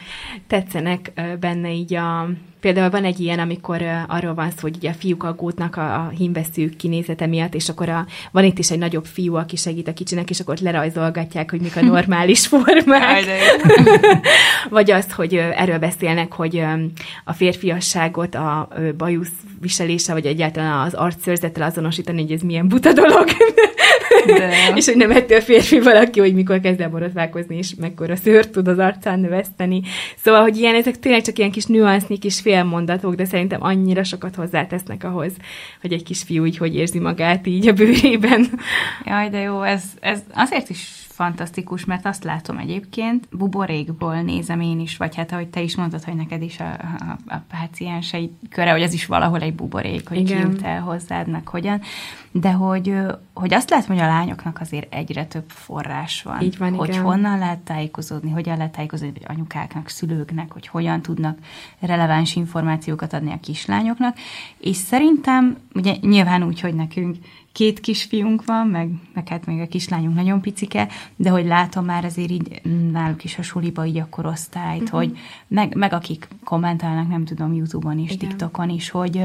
tetszenek 0.46 1.12
benne 1.40 1.72
így 1.72 1.94
a 1.94 2.28
Például 2.60 2.90
van 2.90 3.04
egy 3.04 3.20
ilyen, 3.20 3.38
amikor 3.38 3.82
arról 4.08 4.34
van 4.34 4.50
szó, 4.50 4.56
hogy 4.60 4.76
ugye 4.76 4.90
a 4.90 4.94
fiúk 4.98 5.24
aggódnak 5.24 5.76
a, 5.76 5.94
a 5.94 6.12
hímvesző 6.16 6.68
kinézete 6.68 7.26
miatt, 7.26 7.54
és 7.54 7.68
akkor 7.68 7.88
a, 7.88 8.06
van 8.30 8.44
itt 8.44 8.58
is 8.58 8.70
egy 8.70 8.78
nagyobb 8.78 9.04
fiú, 9.04 9.34
aki 9.34 9.56
segít 9.56 9.88
a 9.88 9.92
kicsinek, 9.92 10.30
és 10.30 10.40
akkor 10.40 10.54
ott 10.54 10.60
lerajzolgatják, 10.60 11.50
hogy 11.50 11.60
mik 11.60 11.76
a 11.76 11.82
normális 11.92 12.46
formák. 12.46 13.24
Vagy 14.70 14.90
az, 14.90 15.12
hogy 15.12 15.34
erről 15.34 15.78
beszélnek, 15.78 16.32
hogy 16.32 16.62
a 17.24 17.32
férfiasságot 17.32 18.34
a 18.34 18.68
bajusz 18.96 19.32
viselése, 19.60 20.12
vagy 20.12 20.26
egyáltalán 20.26 20.86
az 20.86 20.94
arcszőrzettel 20.94 21.62
azonosítani, 21.62 22.22
hogy 22.22 22.32
ez 22.32 22.40
milyen 22.40 22.68
buta 22.68 22.92
dolog. 22.92 23.28
De... 24.26 24.50
és 24.76 24.86
hogy 24.86 24.96
nem 24.96 25.10
ettől 25.10 25.40
férfi 25.40 25.80
valaki, 25.80 26.20
hogy 26.20 26.34
mikor 26.34 26.60
kezd 26.60 26.80
el 26.80 26.88
borotválkozni, 26.88 27.56
és 27.56 27.74
mekkora 27.80 28.16
szőrt 28.16 28.50
tud 28.50 28.68
az 28.68 28.78
arcán 28.78 29.20
növeszteni. 29.20 29.82
Szóval, 30.16 30.40
hogy 30.40 30.56
ilyen, 30.56 30.74
ezek 30.74 30.98
tényleg 30.98 31.22
csak 31.22 31.38
ilyen 31.38 31.50
kis 31.50 31.64
nüansznyi, 31.64 32.18
kis 32.18 32.40
félmondatok, 32.40 33.14
de 33.14 33.24
szerintem 33.24 33.62
annyira 33.62 34.04
sokat 34.04 34.34
hozzátesznek 34.34 35.04
ahhoz, 35.04 35.32
hogy 35.80 35.92
egy 35.92 36.02
kis 36.02 36.22
fiú 36.22 36.44
így 36.44 36.56
hogy 36.56 36.74
érzi 36.74 36.98
magát 36.98 37.46
így 37.46 37.68
a 37.68 37.72
bőrében. 37.72 38.46
Jaj, 39.04 39.28
de 39.28 39.38
jó, 39.38 39.62
ez, 39.62 39.82
ez 40.00 40.18
azért 40.34 40.68
is 40.68 41.07
fantasztikus, 41.18 41.84
mert 41.84 42.06
azt 42.06 42.24
látom 42.24 42.58
egyébként, 42.58 43.28
buborékból 43.30 44.20
nézem 44.20 44.60
én 44.60 44.80
is, 44.80 44.96
vagy 44.96 45.14
hát 45.14 45.32
ahogy 45.32 45.48
te 45.48 45.60
is 45.60 45.76
mondtad, 45.76 46.04
hogy 46.04 46.14
neked 46.14 46.42
is 46.42 46.60
a, 46.60 46.72
a, 46.98 47.18
a 47.26 47.42
páciensei 47.48 48.32
köre, 48.50 48.70
hogy 48.70 48.82
ez 48.82 48.92
is 48.92 49.06
valahol 49.06 49.40
egy 49.40 49.54
buborék, 49.54 50.08
hogy 50.08 50.18
Igen. 50.18 50.40
ki 50.40 50.46
jut 50.46 50.62
el 50.62 50.80
hozzád, 50.80 51.28
meg 51.28 51.48
hogyan, 51.48 51.80
de 52.30 52.52
hogy, 52.52 52.94
hogy 53.34 53.54
azt 53.54 53.70
látom, 53.70 53.96
hogy 53.96 54.04
a 54.04 54.08
lányoknak 54.08 54.60
azért 54.60 54.94
egyre 54.94 55.26
több 55.26 55.48
forrás 55.48 56.22
van. 56.22 56.40
Így 56.40 56.58
van, 56.58 56.74
hogy 56.74 56.88
igen. 56.88 57.02
honnan 57.02 57.38
lehet 57.38 57.58
tájékozódni, 57.58 58.30
hogyan 58.30 58.56
lehet 58.56 58.72
tájékozódni, 58.72 59.12
vagy 59.12 59.36
anyukáknak, 59.36 59.88
szülőknek, 59.88 60.52
hogy 60.52 60.66
hogyan 60.66 61.02
tudnak 61.02 61.38
releváns 61.80 62.36
információkat 62.36 63.12
adni 63.12 63.32
a 63.32 63.40
kislányoknak, 63.40 64.16
és 64.58 64.76
szerintem, 64.76 65.56
ugye 65.74 65.94
nyilván 66.00 66.42
úgy, 66.42 66.60
hogy 66.60 66.74
nekünk 66.74 67.16
két 67.58 67.80
kisfiunk 67.80 68.44
van, 68.44 68.66
meg, 68.66 68.90
meg 69.14 69.28
hát 69.28 69.46
még 69.46 69.60
a 69.60 69.66
kislányunk 69.66 70.14
nagyon 70.14 70.40
picike, 70.40 70.88
de 71.16 71.30
hogy 71.30 71.46
látom 71.46 71.84
már 71.84 72.04
azért 72.04 72.30
így 72.30 72.60
náluk 72.92 73.24
is 73.24 73.38
a 73.38 73.42
suliba 73.42 73.86
így 73.86 73.98
a 73.98 74.06
korosztályt, 74.10 74.82
uh-huh. 74.82 74.98
hogy 74.98 75.18
meg, 75.46 75.74
meg 75.74 75.92
akik 75.92 76.28
kommentálnak, 76.44 77.08
nem 77.08 77.24
tudom, 77.24 77.52
Youtube-on 77.52 77.98
is, 77.98 78.10
Igen. 78.10 78.28
TikTokon 78.28 78.68
is, 78.68 78.90
hogy, 78.90 79.22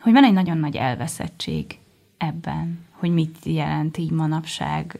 hogy 0.00 0.12
van 0.12 0.24
egy 0.24 0.32
nagyon 0.32 0.58
nagy 0.58 0.76
elveszettség 0.76 1.78
ebben, 2.16 2.78
hogy 2.90 3.10
mit 3.10 3.36
jelent 3.44 3.96
így 3.96 4.10
manapság 4.10 4.98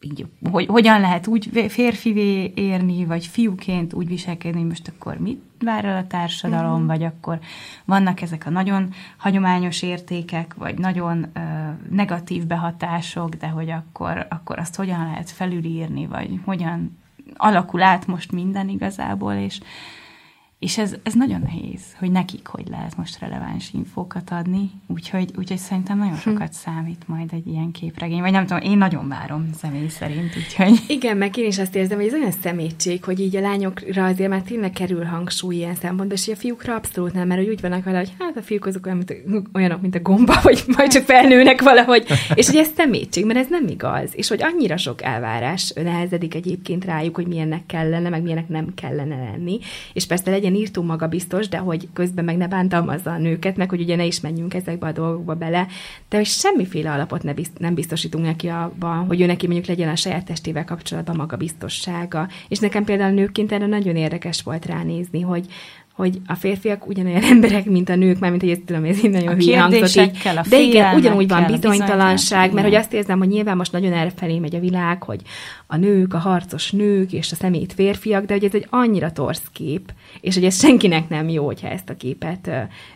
így, 0.00 0.26
hogy 0.50 0.66
hogyan 0.66 1.00
lehet 1.00 1.26
úgy 1.26 1.66
férfivé 1.68 2.52
érni, 2.54 3.04
vagy 3.04 3.26
fiúként 3.26 3.92
úgy 3.92 4.08
viselkedni, 4.08 4.62
most 4.62 4.92
akkor 4.96 5.18
mit 5.18 5.42
vár 5.60 5.84
el 5.84 5.96
a 5.96 6.06
társadalom, 6.06 6.72
uh-huh. 6.72 6.86
vagy 6.86 7.02
akkor 7.02 7.38
vannak 7.84 8.20
ezek 8.20 8.46
a 8.46 8.50
nagyon 8.50 8.92
hagyományos 9.16 9.82
értékek, 9.82 10.54
vagy 10.54 10.78
nagyon 10.78 11.26
uh, 11.36 11.42
negatív 11.90 12.46
behatások, 12.46 13.34
de 13.34 13.48
hogy 13.48 13.70
akkor, 13.70 14.26
akkor 14.30 14.58
azt 14.58 14.76
hogyan 14.76 15.04
lehet 15.04 15.30
felülírni, 15.30 16.06
vagy 16.06 16.40
hogyan 16.44 16.98
alakul 17.36 17.82
át 17.82 18.06
most 18.06 18.32
minden 18.32 18.68
igazából, 18.68 19.32
és 19.32 19.60
és 20.58 20.78
ez, 20.78 20.94
ez 21.02 21.14
nagyon 21.14 21.40
nehéz, 21.40 21.82
hogy 21.98 22.10
nekik 22.10 22.46
hogy 22.46 22.68
lehet 22.68 22.96
most 22.96 23.18
releváns 23.18 23.70
infókat 23.72 24.30
adni, 24.30 24.70
úgyhogy, 24.86 25.30
úgyhogy 25.36 25.58
szerintem 25.58 25.98
nagyon 25.98 26.14
hm. 26.14 26.20
sokat 26.20 26.52
számít 26.52 27.02
majd 27.06 27.32
egy 27.32 27.46
ilyen 27.46 27.70
képregény, 27.70 28.20
vagy 28.20 28.32
nem 28.32 28.46
tudom, 28.46 28.62
én 28.62 28.78
nagyon 28.78 29.08
várom 29.08 29.50
személy 29.58 29.88
szerint, 29.88 30.36
úgyhogy... 30.36 30.80
Igen, 30.86 31.16
meg 31.16 31.36
én 31.36 31.46
is 31.46 31.58
azt 31.58 31.74
érzem, 31.74 31.98
hogy 31.98 32.06
ez 32.06 32.12
olyan 32.12 32.32
szemétség, 32.42 33.04
hogy 33.04 33.20
így 33.20 33.36
a 33.36 33.40
lányokra 33.40 34.04
azért 34.04 34.30
már 34.30 34.42
tényleg 34.42 34.70
kerül 34.70 35.04
hangsúly 35.04 35.54
ilyen 35.54 35.74
szempontból, 35.74 36.18
és 36.18 36.28
a 36.28 36.36
fiúkra 36.36 36.74
abszolút 36.74 37.12
nem, 37.12 37.26
mert 37.26 37.40
hogy 37.40 37.50
úgy 37.50 37.60
vannak 37.60 37.84
vele, 37.84 37.98
hogy 37.98 38.12
hát 38.18 38.36
a 38.36 38.42
fiúk 38.42 38.66
azok 38.66 38.86
olyan, 38.86 38.98
mint 38.98 39.10
a, 39.10 39.48
olyanok, 39.58 39.80
mint 39.80 39.94
a 39.94 40.00
gomba, 40.00 40.40
vagy 40.42 40.64
majd 40.66 40.90
csak 40.90 41.04
felnőnek 41.04 41.62
valahogy, 41.62 42.06
és 42.34 42.46
hogy 42.46 42.56
ez 42.56 42.70
szemétség, 42.76 43.26
mert 43.26 43.38
ez 43.38 43.48
nem 43.50 43.66
igaz, 43.66 44.10
és 44.14 44.28
hogy 44.28 44.42
annyira 44.42 44.76
sok 44.76 45.02
elvárás 45.02 45.72
nehezedik 45.74 46.34
egyébként 46.34 46.84
rájuk, 46.84 47.14
hogy 47.14 47.26
milyennek 47.26 47.66
kellene, 47.66 48.08
meg 48.08 48.22
milyennek 48.22 48.48
nem 48.48 48.74
kellene 48.74 49.16
lenni, 49.16 49.58
és 49.92 50.06
persze 50.06 50.30
legyen 50.30 50.47
legyen 50.48 50.62
írtó 50.66 50.82
magabiztos, 50.82 51.48
de 51.48 51.58
hogy 51.58 51.88
közben 51.92 52.24
meg 52.24 52.36
ne 52.36 52.48
bántalmazza 52.48 53.10
a 53.10 53.18
nőket, 53.18 53.56
meg 53.56 53.70
hogy 53.70 53.80
ugye 53.80 53.96
ne 53.96 54.04
is 54.04 54.20
menjünk 54.20 54.54
ezekbe 54.54 54.86
a 54.86 54.92
dolgokba 54.92 55.34
bele, 55.34 55.66
de 56.08 56.16
hogy 56.16 56.26
semmiféle 56.26 56.92
alapot 56.92 57.22
ne 57.22 57.34
bizt, 57.34 57.58
nem 57.58 57.74
biztosítunk 57.74 58.24
neki 58.24 58.48
abban, 58.48 59.06
hogy 59.06 59.20
ő 59.20 59.26
neki 59.26 59.46
mondjuk 59.46 59.66
legyen 59.66 59.88
a 59.88 59.96
saját 59.96 60.24
testével 60.24 60.64
kapcsolatban 60.64 61.16
magabiztossága. 61.16 62.28
És 62.48 62.58
nekem 62.58 62.84
például 62.84 63.14
nőként 63.14 63.52
erre 63.52 63.66
nagyon 63.66 63.96
érdekes 63.96 64.42
volt 64.42 64.66
ránézni, 64.66 65.20
hogy 65.20 65.46
hogy 65.92 66.20
a 66.26 66.34
férfiak 66.34 66.86
ugyanolyan 66.86 67.22
emberek, 67.32 67.64
mint 67.64 67.88
a 67.88 67.96
nők, 67.96 68.18
már 68.18 68.30
mint 68.30 68.42
hogy 68.42 68.50
ezt 68.50 68.62
tudom, 68.62 68.84
ez 68.84 69.04
így 69.04 69.10
nagyon 69.10 69.34
hülye 69.34 69.60
hangzott 69.60 70.04
így. 70.04 70.18
De 70.48 70.60
igen, 70.60 70.94
ugyanúgy 70.94 71.28
van 71.28 71.44
bizonytalanság, 71.46 72.52
mert 72.52 72.66
hogy 72.66 72.76
azt 72.76 72.92
érzem, 72.92 73.18
hogy 73.18 73.28
nyilván 73.28 73.56
most 73.56 73.72
nagyon 73.72 73.92
errefelé 73.92 74.38
megy 74.38 74.54
a 74.54 74.60
világ, 74.60 75.02
hogy 75.02 75.20
a 75.70 75.76
nők, 75.76 76.14
a 76.14 76.18
harcos 76.18 76.70
nők 76.70 77.12
és 77.12 77.32
a 77.32 77.34
szemét 77.34 77.72
férfiak, 77.72 78.24
de 78.24 78.32
hogy 78.32 78.44
ez 78.44 78.54
egy 78.54 78.66
annyira 78.70 79.12
torsz 79.12 79.48
kép, 79.52 79.92
és 80.20 80.34
hogy 80.34 80.44
ez 80.44 80.60
senkinek 80.60 81.08
nem 81.08 81.28
jó, 81.28 81.44
hogyha 81.44 81.68
ezt 81.68 81.88
a 81.88 81.96
képet 81.96 82.50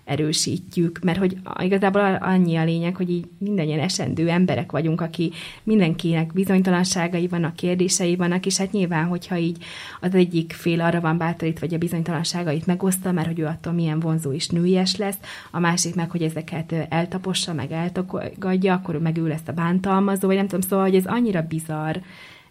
erősítjük, 0.04 0.98
mert 1.02 1.18
hogy 1.18 1.36
igazából 1.62 2.14
annyi 2.14 2.56
a 2.56 2.64
lényeg, 2.64 2.96
hogy 2.96 3.10
így 3.10 3.24
mindannyian 3.38 3.78
esendő 3.78 4.28
emberek 4.28 4.72
vagyunk, 4.72 5.00
aki 5.00 5.32
mindenkinek 5.62 6.32
bizonytalanságai 6.32 7.28
vannak, 7.28 7.56
kérdései 7.56 8.16
vannak, 8.16 8.46
és 8.46 8.56
hát 8.56 8.72
nyilván, 8.72 9.04
hogyha 9.04 9.36
így 9.36 9.64
az 10.00 10.14
egyik 10.14 10.52
fél 10.52 10.80
arra 10.80 11.00
van 11.00 11.18
bátorít, 11.18 11.58
vagy 11.58 11.74
a 11.74 11.78
bizonytalanságait 11.78 12.66
megoszta, 12.66 13.12
mert 13.12 13.26
hogy 13.26 13.38
ő 13.38 13.46
attól 13.46 13.72
milyen 13.72 14.00
vonzó 14.00 14.32
és 14.32 14.48
nőies 14.48 14.96
lesz, 14.96 15.18
a 15.50 15.58
másik 15.58 15.94
meg, 15.94 16.10
hogy 16.10 16.22
ezeket 16.22 16.74
eltapossa, 16.88 17.52
meg 17.52 17.72
eltagadja, 17.72 18.74
akkor 18.74 18.98
meg 18.98 19.16
ő 19.16 19.28
lesz 19.28 19.48
a 19.48 19.52
bántalmazó, 19.52 20.26
vagy 20.26 20.36
nem 20.36 20.46
tudom, 20.46 20.68
szóval, 20.68 20.84
hogy 20.84 20.96
ez 20.96 21.06
annyira 21.06 21.42
bizarr, 21.42 21.96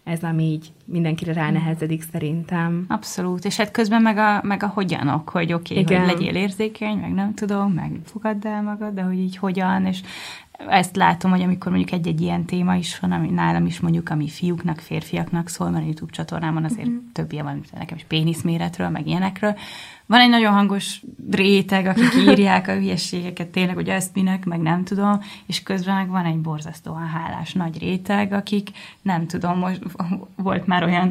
ez, 0.04 0.22
ami 0.22 0.42
így 0.42 0.72
mindenkire 0.84 1.32
ránehezedik 1.32 2.02
szerintem. 2.12 2.84
Abszolút, 2.88 3.44
és 3.44 3.56
hát 3.56 3.70
közben 3.70 4.02
meg 4.02 4.16
a, 4.16 4.40
meg 4.42 4.62
a 4.62 4.66
hogyanok, 4.66 5.28
hogy 5.28 5.52
oké, 5.52 5.80
okay, 5.80 5.96
hogy 5.96 6.06
legyél 6.06 6.34
érzékeny, 6.34 6.96
meg 6.96 7.12
nem 7.12 7.34
tudom, 7.34 7.72
meg 7.72 8.00
fogadd 8.04 8.46
el 8.46 8.62
magad, 8.62 8.94
de 8.94 9.02
hogy 9.02 9.18
így 9.18 9.36
hogyan, 9.36 9.86
és 9.86 10.00
ezt 10.68 10.96
látom, 10.96 11.30
hogy 11.30 11.42
amikor 11.42 11.72
mondjuk 11.72 12.00
egy-egy 12.00 12.20
ilyen 12.20 12.44
téma 12.44 12.74
is 12.74 12.98
van, 12.98 13.12
ami 13.12 13.30
nálam 13.30 13.66
is 13.66 13.80
mondjuk, 13.80 14.08
ami 14.08 14.28
fiúknak, 14.28 14.78
férfiaknak 14.78 15.48
szól, 15.48 15.70
mert 15.70 15.82
a 15.82 15.86
YouTube 15.86 16.12
csatornámon 16.12 16.64
azért 16.64 16.88
mm-hmm. 16.88 17.10
több 17.12 17.32
ilyen 17.32 17.44
van, 17.44 17.62
nekem 17.72 17.96
is 17.96 18.04
péniszméretről, 18.04 18.88
meg 18.88 19.06
ilyenekről. 19.06 19.58
Van 20.06 20.20
egy 20.20 20.28
nagyon 20.28 20.52
hangos 20.52 21.02
réteg, 21.30 21.86
akik 21.86 22.14
írják 22.28 22.68
a 22.68 22.72
hülyességeket 22.72 23.48
tényleg, 23.48 23.74
hogy 23.74 23.88
ezt 23.88 24.14
minek, 24.14 24.44
meg 24.44 24.60
nem 24.60 24.84
tudom, 24.84 25.20
és 25.46 25.62
közben 25.62 25.94
meg 25.94 26.08
van 26.08 26.24
egy 26.24 26.38
borzasztóan 26.38 27.06
hálás 27.06 27.52
nagy 27.52 27.78
réteg, 27.78 28.32
akik 28.32 28.70
nem 29.02 29.26
tudom, 29.26 29.58
most 29.58 29.80
volt 30.36 30.66
már 30.66 30.84
olyan, 30.84 31.08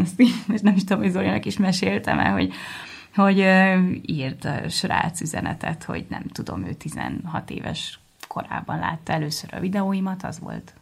most 0.48 0.64
nem 0.64 0.76
is 0.76 0.84
tudom, 0.84 1.04
hogy 1.04 1.12
Zolinak 1.12 1.46
is 1.46 1.58
meséltem 1.58 2.20
el, 2.20 2.32
hogy 2.32 2.54
hogy 3.16 3.38
írt 4.02 4.46
a 4.46 4.70
srác 4.70 5.22
üzenetet, 5.22 5.84
hogy 5.84 6.06
nem 6.10 6.24
tudom, 6.24 6.66
ő 6.66 6.74
16 6.74 7.50
éves 7.50 8.00
korában 8.32 8.80
látta 8.80 9.14
először 9.14 9.54
a 9.54 9.60
videóimat, 9.60 10.24
az 10.24 10.40
volt 10.40 10.74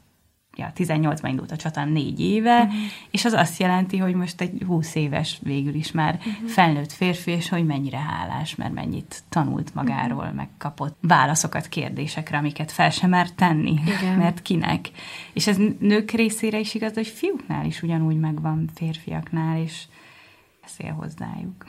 ja, 0.56 0.72
18-ban 0.76 1.28
indult 1.28 1.52
a 1.52 1.56
csatán 1.56 1.90
négy 1.90 2.20
éve, 2.20 2.62
uh-huh. 2.62 2.76
és 3.12 3.26
az 3.26 3.34
azt 3.34 3.60
jelenti, 3.60 3.98
hogy 3.98 4.14
most 4.14 4.42
egy 4.42 4.64
20 4.68 4.96
éves 4.96 5.40
végül 5.42 5.74
is 5.74 5.92
már 5.92 6.16
uh-huh. 6.16 6.50
felnőtt 6.50 6.92
férfi, 6.92 7.32
és 7.32 7.50
hogy 7.50 7.66
mennyire 7.66 7.98
hálás, 7.98 8.56
mert 8.56 8.74
mennyit 8.74 9.24
tanult 9.30 9.74
magáról, 9.74 10.20
uh-huh. 10.20 10.36
meg 10.36 10.48
kapott 10.58 10.98
válaszokat 11.02 11.68
kérdésekre, 11.68 12.38
amiket 12.38 12.72
fel 12.72 12.90
sem 12.90 13.10
mer 13.10 13.32
tenni, 13.32 13.80
Igen. 13.86 14.18
mert 14.24 14.42
kinek. 14.42 14.90
És 15.34 15.48
ez 15.48 15.58
nők 15.80 16.12
részére 16.12 16.60
is 16.60 16.74
igaz, 16.74 16.94
hogy 16.94 17.08
fiúknál 17.08 17.66
is 17.66 17.82
ugyanúgy 17.82 18.20
megvan 18.20 18.70
férfiaknál, 18.76 19.58
és 19.58 19.84
beszél 20.62 20.94
hozzájuk. 20.94 21.66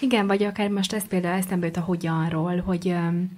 Igen, 0.00 0.26
vagy 0.26 0.42
akár 0.42 0.68
most 0.68 0.92
ez 0.92 1.06
például 1.06 1.38
eszembe 1.38 1.66
jut 1.66 1.76
a 1.76 1.80
hogyanról, 1.80 2.60
hogy 2.60 2.86
um, 2.86 3.30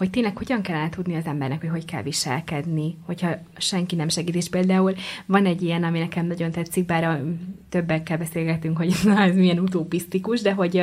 hogy 0.00 0.10
tényleg 0.10 0.36
hogyan 0.36 0.62
kell 0.62 0.88
tudni 0.88 1.14
az 1.14 1.26
embernek, 1.26 1.60
hogy 1.60 1.70
hogy 1.70 1.84
kell 1.84 2.02
viselkedni, 2.02 2.96
hogyha 3.06 3.30
senki 3.56 3.96
nem 3.96 4.08
segít. 4.08 4.34
És 4.34 4.48
például 4.48 4.94
van 5.26 5.46
egy 5.46 5.62
ilyen, 5.62 5.84
ami 5.84 5.98
nekem 5.98 6.26
nagyon 6.26 6.50
tetszik, 6.50 6.86
bár 6.86 7.04
a 7.04 7.20
többekkel 7.68 8.18
beszélgetünk, 8.18 8.76
hogy 8.76 8.94
na, 9.04 9.20
ez 9.20 9.34
milyen 9.34 9.58
utopisztikus, 9.58 10.40
de 10.40 10.52
hogy 10.52 10.82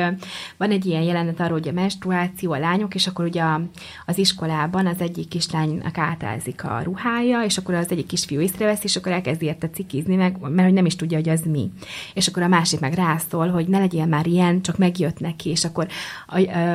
van 0.56 0.70
egy 0.70 0.86
ilyen 0.86 1.02
jelenet 1.02 1.40
arról, 1.40 1.58
hogy 1.58 1.68
a 1.68 1.72
menstruáció, 1.72 2.52
a 2.52 2.58
lányok, 2.58 2.94
és 2.94 3.06
akkor 3.06 3.24
ugye 3.24 3.42
az 4.06 4.18
iskolában 4.18 4.86
az 4.86 5.00
egyik 5.00 5.28
kislánynak 5.28 5.98
átázik 5.98 6.64
a 6.64 6.80
ruhája, 6.82 7.42
és 7.42 7.58
akkor 7.58 7.74
az 7.74 7.90
egyik 7.90 8.06
kisfiú 8.06 8.40
észrevesz, 8.40 8.84
és 8.84 8.96
akkor 8.96 9.12
elkezdi 9.12 9.46
érte 9.46 9.70
cikizni 9.70 10.14
meg, 10.14 10.36
mert 10.40 10.62
hogy 10.62 10.72
nem 10.72 10.86
is 10.86 10.96
tudja, 10.96 11.16
hogy 11.16 11.28
az 11.28 11.42
mi. 11.44 11.70
És 12.14 12.26
akkor 12.26 12.42
a 12.42 12.48
másik 12.48 12.80
meg 12.80 12.94
rászól, 12.94 13.48
hogy 13.48 13.68
ne 13.68 13.78
legyen 13.78 14.08
már 14.08 14.26
ilyen, 14.26 14.62
csak 14.62 14.78
megjött 14.78 15.20
neki, 15.20 15.50
és 15.50 15.64
akkor 15.64 15.86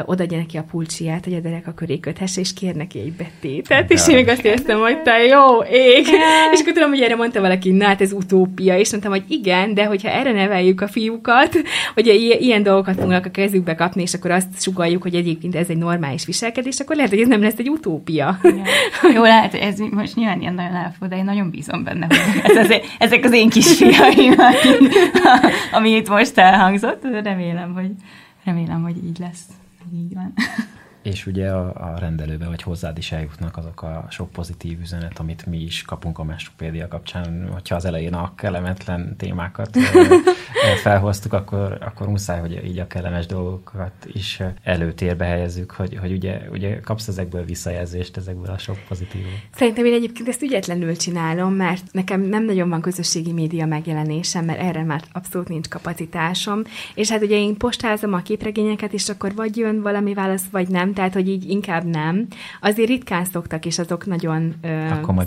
odaadja 0.05 0.37
neki 0.37 0.57
a 0.57 0.63
pulcsiát, 0.63 1.23
hogy 1.23 1.33
a 1.33 1.39
derek 1.39 1.67
a 1.67 1.73
köré 1.73 1.99
köthesse, 2.33 2.41
és 2.41 2.53
kér 2.53 2.75
neki 2.75 2.99
egy 2.99 3.13
betétet, 3.13 3.91
és 3.91 4.07
én 4.07 4.15
még 4.15 4.27
azt 4.27 4.45
értem, 4.45 4.79
hogy 4.79 5.01
te 5.01 5.17
jó 5.17 5.61
ég. 5.61 6.07
és 6.53 6.59
akkor 6.59 6.73
tudom, 6.73 6.89
hogy 6.89 7.01
erre 7.01 7.15
mondta 7.15 7.41
valaki, 7.41 7.71
na 7.71 7.85
hát 7.85 8.01
ez 8.01 8.11
utópia, 8.11 8.77
és 8.77 8.91
mondtam, 8.91 9.11
hogy 9.11 9.23
igen, 9.27 9.73
de 9.73 9.85
hogyha 9.85 10.09
erre 10.09 10.31
neveljük 10.31 10.81
a 10.81 10.87
fiúkat, 10.87 11.61
hogy 11.93 12.37
ilyen 12.39 12.63
dolgokat 12.63 12.95
fognak 12.95 13.25
a 13.25 13.29
kezükbe 13.29 13.75
kapni, 13.75 14.01
és 14.01 14.13
akkor 14.13 14.31
azt 14.31 14.61
sugaljuk, 14.61 15.01
hogy 15.01 15.15
egyébként 15.15 15.55
ez 15.55 15.69
egy 15.69 15.77
normális 15.77 16.25
viselkedés, 16.25 16.79
akkor 16.79 16.95
lehet, 16.95 17.11
hogy 17.11 17.21
ez 17.21 17.27
nem 17.27 17.41
lesz 17.41 17.57
egy 17.57 17.69
utópia. 17.69 18.39
Jó, 19.15 19.21
lehet, 19.21 19.53
ez 19.53 19.79
most 19.79 20.15
nyilván 20.15 20.41
ilyen 20.41 20.53
nagyon 20.53 20.75
elfog, 20.75 21.07
de 21.07 21.17
én 21.17 21.23
nagyon 21.23 21.49
bízom 21.49 21.83
benne, 21.83 22.05
hogy 22.05 22.41
ez 22.43 22.55
az, 22.55 22.79
ezek 22.99 23.23
az 23.23 23.31
én 23.33 23.49
kisfiaim, 23.49 24.35
ami 25.71 25.89
itt 25.89 26.09
most 26.09 26.37
elhangzott, 26.37 27.03
remélem, 27.23 27.73
hogy 27.73 27.89
remélem, 28.43 28.83
hogy 28.83 28.95
így 29.03 29.19
lesz. 29.19 29.43
Így 29.95 30.13
van. 30.13 30.33
És 31.03 31.25
ugye 31.25 31.49
a, 31.49 31.93
a 31.93 31.99
rendelőbe 31.99 32.47
vagy 32.47 32.61
hozzád 32.61 32.97
is 32.97 33.11
eljutnak 33.11 33.57
azok 33.57 33.81
a 33.81 34.05
sok 34.09 34.31
pozitív 34.31 34.79
üzenet, 34.79 35.19
amit 35.19 35.45
mi 35.45 35.57
is 35.57 35.81
kapunk 35.81 36.19
a 36.19 36.23
Mestrupédia 36.23 36.87
kapcsán. 36.87 37.49
Hogyha 37.51 37.75
az 37.75 37.85
elején 37.85 38.13
a 38.13 38.35
kellemetlen 38.35 39.15
témákat 39.17 39.77
felhoztuk, 40.81 41.33
akkor, 41.33 41.77
akkor 41.81 42.07
muszáj, 42.07 42.39
hogy 42.39 42.61
így 42.65 42.79
a 42.79 42.87
kellemes 42.87 43.25
dolgokat 43.25 43.91
is 44.13 44.41
előtérbe 44.63 45.25
helyezzük, 45.25 45.71
hogy, 45.71 45.97
hogy 45.97 46.11
ugye, 46.11 46.41
ugye 46.51 46.79
kapsz 46.79 47.07
ezekből 47.07 47.45
visszajelzést, 47.45 48.17
ezekből 48.17 48.51
a 48.51 48.57
sok 48.57 48.77
pozitív. 48.87 49.25
Szerintem 49.55 49.85
én 49.85 49.93
egyébként 49.93 50.27
ezt 50.27 50.41
ügyetlenül 50.41 50.95
csinálom, 50.95 51.53
mert 51.53 51.83
nekem 51.91 52.21
nem 52.21 52.45
nagyon 52.45 52.69
van 52.69 52.81
közösségi 52.81 53.31
média 53.31 53.65
megjelenésem, 53.65 54.45
mert 54.45 54.59
erre 54.59 54.83
már 54.83 55.01
abszolút 55.11 55.47
nincs 55.47 55.67
kapacitásom. 55.67 56.61
És 56.95 57.09
hát 57.09 57.21
ugye 57.21 57.35
én 57.35 57.57
postázom 57.57 58.13
a 58.13 58.21
képregényeket, 58.21 58.93
és 58.93 59.09
akkor 59.09 59.35
vagy 59.35 59.57
jön 59.57 59.81
valami 59.81 60.13
válasz, 60.13 60.45
vagy 60.51 60.67
nem 60.67 60.92
tehát 60.93 61.13
hogy 61.13 61.29
így 61.29 61.49
inkább 61.49 61.85
nem. 61.85 62.27
Azért 62.61 62.89
ritkán 62.89 63.25
szoktak, 63.25 63.65
és 63.65 63.79
azok 63.79 64.05
nagyon 64.05 64.53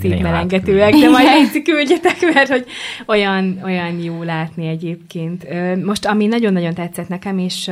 szívmelengetőek, 0.01 0.95
de 0.95 1.09
majd 1.09 1.27
egy 1.27 1.63
küldjetek, 1.63 2.17
mert 2.35 2.49
hogy 2.49 2.67
olyan, 3.07 3.61
olyan 3.65 3.99
jó 3.99 4.23
látni 4.23 4.67
egyébként. 4.67 5.47
Most, 5.85 6.07
ami 6.07 6.27
nagyon-nagyon 6.27 6.75
tetszett 6.75 7.09
nekem, 7.09 7.39
és 7.39 7.71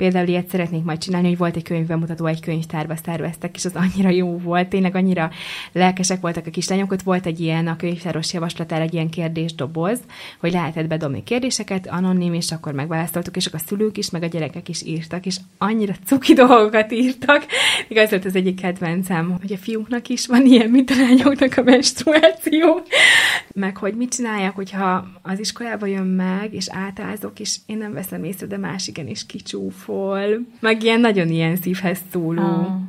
például 0.00 0.28
ilyet 0.28 0.48
szeretnék 0.48 0.84
majd 0.84 0.98
csinálni, 0.98 1.28
hogy 1.28 1.38
volt 1.38 1.56
egy 1.56 1.62
könyvbemutató, 1.62 2.26
egy 2.26 2.40
könyvtárba 2.40 2.94
szerveztek, 3.04 3.56
és 3.56 3.64
az 3.64 3.74
annyira 3.74 4.08
jó 4.08 4.38
volt, 4.38 4.68
tényleg 4.68 4.94
annyira 4.94 5.30
lelkesek 5.72 6.20
voltak 6.20 6.46
a 6.46 6.50
kislányok, 6.50 6.92
ott 6.92 7.02
volt 7.02 7.26
egy 7.26 7.40
ilyen 7.40 7.66
a 7.66 7.76
könyvtáros 7.76 8.32
javaslatára 8.32 8.82
egy 8.82 8.94
ilyen 8.94 9.10
kérdésdoboz, 9.10 9.98
hogy 10.38 10.52
lehetett 10.52 10.86
bedobni 10.86 11.22
kérdéseket, 11.22 11.86
anonim, 11.86 12.34
és 12.34 12.52
akkor 12.52 12.72
megválasztoltuk, 12.72 13.36
és 13.36 13.46
akkor 13.46 13.60
a 13.64 13.68
szülők 13.68 13.96
is, 13.96 14.10
meg 14.10 14.22
a 14.22 14.26
gyerekek 14.26 14.68
is 14.68 14.82
írtak, 14.82 15.26
és 15.26 15.36
annyira 15.58 15.94
cuki 16.04 16.32
dolgokat 16.32 16.92
írtak. 16.92 17.46
Igaz 17.88 18.12
az 18.12 18.36
egyik 18.36 18.60
kedvencem, 18.60 19.36
hogy 19.40 19.52
a 19.52 19.56
fiúknak 19.56 20.08
is 20.08 20.26
van 20.26 20.46
ilyen, 20.46 20.70
mint 20.70 20.90
a 20.90 20.94
lányoknak 20.96 21.56
a 21.56 21.62
menstruáció, 21.62 22.82
meg 23.54 23.76
hogy 23.76 23.94
mit 23.94 24.14
csinálják, 24.14 24.54
hogyha 24.54 25.06
az 25.22 25.38
iskolába 25.38 25.86
jön 25.86 26.06
meg, 26.06 26.54
és 26.54 26.68
átázok, 26.70 27.40
és 27.40 27.56
én 27.66 27.78
nem 27.78 27.92
veszem 27.92 28.24
észre, 28.24 28.46
de 28.46 28.56
más 28.56 28.90
is 29.04 29.26
kicsúfol. 29.90 30.46
Meg 30.60 30.82
ilyen 30.82 31.00
nagyon 31.00 31.28
ilyen 31.28 31.56
szívhez 31.56 31.98
szóló. 32.12 32.42
Ah 32.42 32.88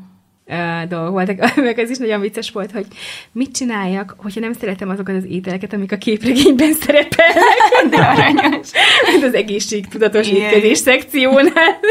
dolgok 0.88 1.11
voltak. 1.11 1.56
Meg 1.56 1.80
ez 1.80 1.90
is 1.90 1.98
nagyon 1.98 2.22
vicces 2.22 2.52
volt, 2.52 2.72
hogy 2.72 2.86
mit 3.32 3.52
csináljak, 3.52 4.15
hogyha 4.18 4.40
nem 4.40 4.53
szeretem 4.53 4.90
azokat 4.90 5.15
az 5.15 5.26
ételeket, 5.26 5.73
amik 5.73 5.91
a 5.91 5.98
képregényben 5.98 6.73
szerepelnek. 6.73 7.45
De 7.90 7.98
aranyos. 7.98 8.68
Mint 9.11 9.23
az 9.23 9.34
egészségtudatos 9.34 10.32
étkezés 10.32 10.78
szekciónál. 10.78 11.80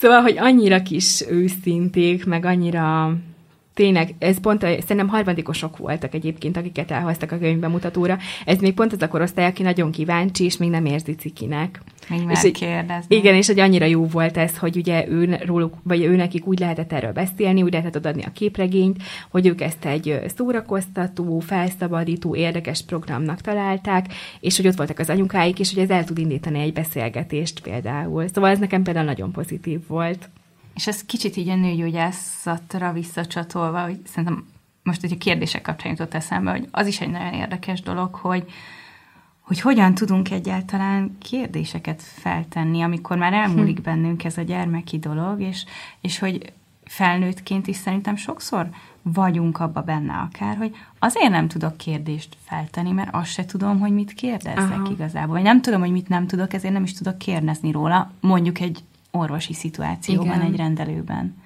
Szóval, 0.00 0.20
hogy 0.20 0.38
annyira 0.38 0.82
kis 0.82 1.24
őszinték, 1.30 2.26
meg 2.26 2.44
annyira 2.44 3.14
tényleg, 3.78 4.14
ez 4.18 4.40
pont, 4.40 4.62
a, 4.62 4.66
szerintem 4.66 5.08
harmadikosok 5.08 5.76
voltak 5.76 6.14
egyébként, 6.14 6.56
akiket 6.56 6.90
elhoztak 6.90 7.32
a 7.32 7.38
könyvbemutatóra. 7.38 8.18
Ez 8.44 8.58
még 8.58 8.74
pont 8.74 8.92
az 8.92 9.02
a 9.02 9.08
korosztály, 9.08 9.46
aki 9.46 9.62
nagyon 9.62 9.90
kíváncsi, 9.90 10.44
és 10.44 10.56
még 10.56 10.70
nem 10.70 10.84
érzi 10.84 11.14
cikinek. 11.14 11.80
Még 12.08 12.20
és 12.30 12.50
kérdezni. 12.52 13.16
Igen, 13.16 13.34
és 13.34 13.46
hogy 13.46 13.60
annyira 13.60 13.84
jó 13.84 14.06
volt 14.06 14.36
ez, 14.36 14.58
hogy 14.58 14.76
ugye 14.76 15.08
ő, 15.08 15.38
róluk, 15.44 15.74
vagy 15.82 16.02
ő 16.02 16.16
nekik 16.16 16.46
úgy 16.46 16.58
lehetett 16.58 16.92
erről 16.92 17.12
beszélni, 17.12 17.62
úgy 17.62 17.72
lehetett 17.72 18.06
adni 18.06 18.22
a 18.22 18.32
képregényt, 18.32 19.02
hogy 19.30 19.46
ők 19.46 19.60
ezt 19.60 19.84
egy 19.84 20.20
szórakoztató, 20.36 21.38
felszabadító, 21.38 22.34
érdekes 22.34 22.82
programnak 22.84 23.40
találták, 23.40 24.06
és 24.40 24.56
hogy 24.56 24.66
ott 24.66 24.76
voltak 24.76 24.98
az 24.98 25.10
anyukáik, 25.10 25.58
és 25.58 25.74
hogy 25.74 25.82
ez 25.82 25.90
el 25.90 26.04
tud 26.04 26.18
indítani 26.18 26.60
egy 26.60 26.72
beszélgetést 26.72 27.60
például. 27.60 28.28
Szóval 28.28 28.50
ez 28.50 28.58
nekem 28.58 28.82
például 28.82 29.06
nagyon 29.06 29.32
pozitív 29.32 29.80
volt. 29.86 30.28
És 30.78 30.86
ez 30.86 31.04
kicsit 31.04 31.36
így 31.36 31.48
a 31.48 31.54
nőgyógyászatra 31.54 32.92
visszacsatolva, 32.92 33.82
hogy 33.82 34.00
szerintem 34.06 34.46
most 34.82 35.04
egy 35.04 35.12
a 35.12 35.16
kérdések 35.16 35.62
kapcsán 35.62 35.90
jutott 35.90 36.14
eszembe, 36.14 36.50
hogy 36.50 36.68
az 36.70 36.86
is 36.86 37.00
egy 37.00 37.10
nagyon 37.10 37.32
érdekes 37.32 37.80
dolog, 37.80 38.14
hogy, 38.14 38.44
hogy 39.40 39.60
hogyan 39.60 39.94
tudunk 39.94 40.30
egyáltalán 40.30 41.16
kérdéseket 41.22 42.02
feltenni, 42.02 42.82
amikor 42.82 43.16
már 43.16 43.32
elmúlik 43.32 43.76
hm. 43.76 43.82
bennünk 43.82 44.24
ez 44.24 44.38
a 44.38 44.42
gyermeki 44.42 44.98
dolog, 44.98 45.40
és, 45.40 45.64
és 46.00 46.18
hogy 46.18 46.52
felnőttként 46.84 47.66
is 47.66 47.76
szerintem 47.76 48.16
sokszor 48.16 48.68
vagyunk 49.02 49.60
abba 49.60 49.82
benne 49.82 50.14
akár, 50.14 50.56
hogy 50.56 50.76
azért 50.98 51.30
nem 51.30 51.48
tudok 51.48 51.76
kérdést 51.76 52.36
feltenni, 52.44 52.90
mert 52.90 53.14
azt 53.14 53.30
se 53.30 53.44
tudom, 53.44 53.80
hogy 53.80 53.92
mit 53.92 54.12
kérdezzek 54.12 54.80
Aha. 54.80 54.90
igazából. 54.90 55.34
Vagy 55.34 55.42
nem 55.42 55.60
tudom, 55.60 55.80
hogy 55.80 55.92
mit 55.92 56.08
nem 56.08 56.26
tudok, 56.26 56.52
ezért 56.52 56.72
nem 56.72 56.82
is 56.82 56.92
tudok 56.92 57.18
kérdezni 57.18 57.70
róla, 57.70 58.10
mondjuk 58.20 58.60
egy 58.60 58.82
orvosi 59.10 59.52
szituációban, 59.52 60.26
Igen. 60.26 60.40
egy 60.40 60.56
rendelőben. 60.56 61.36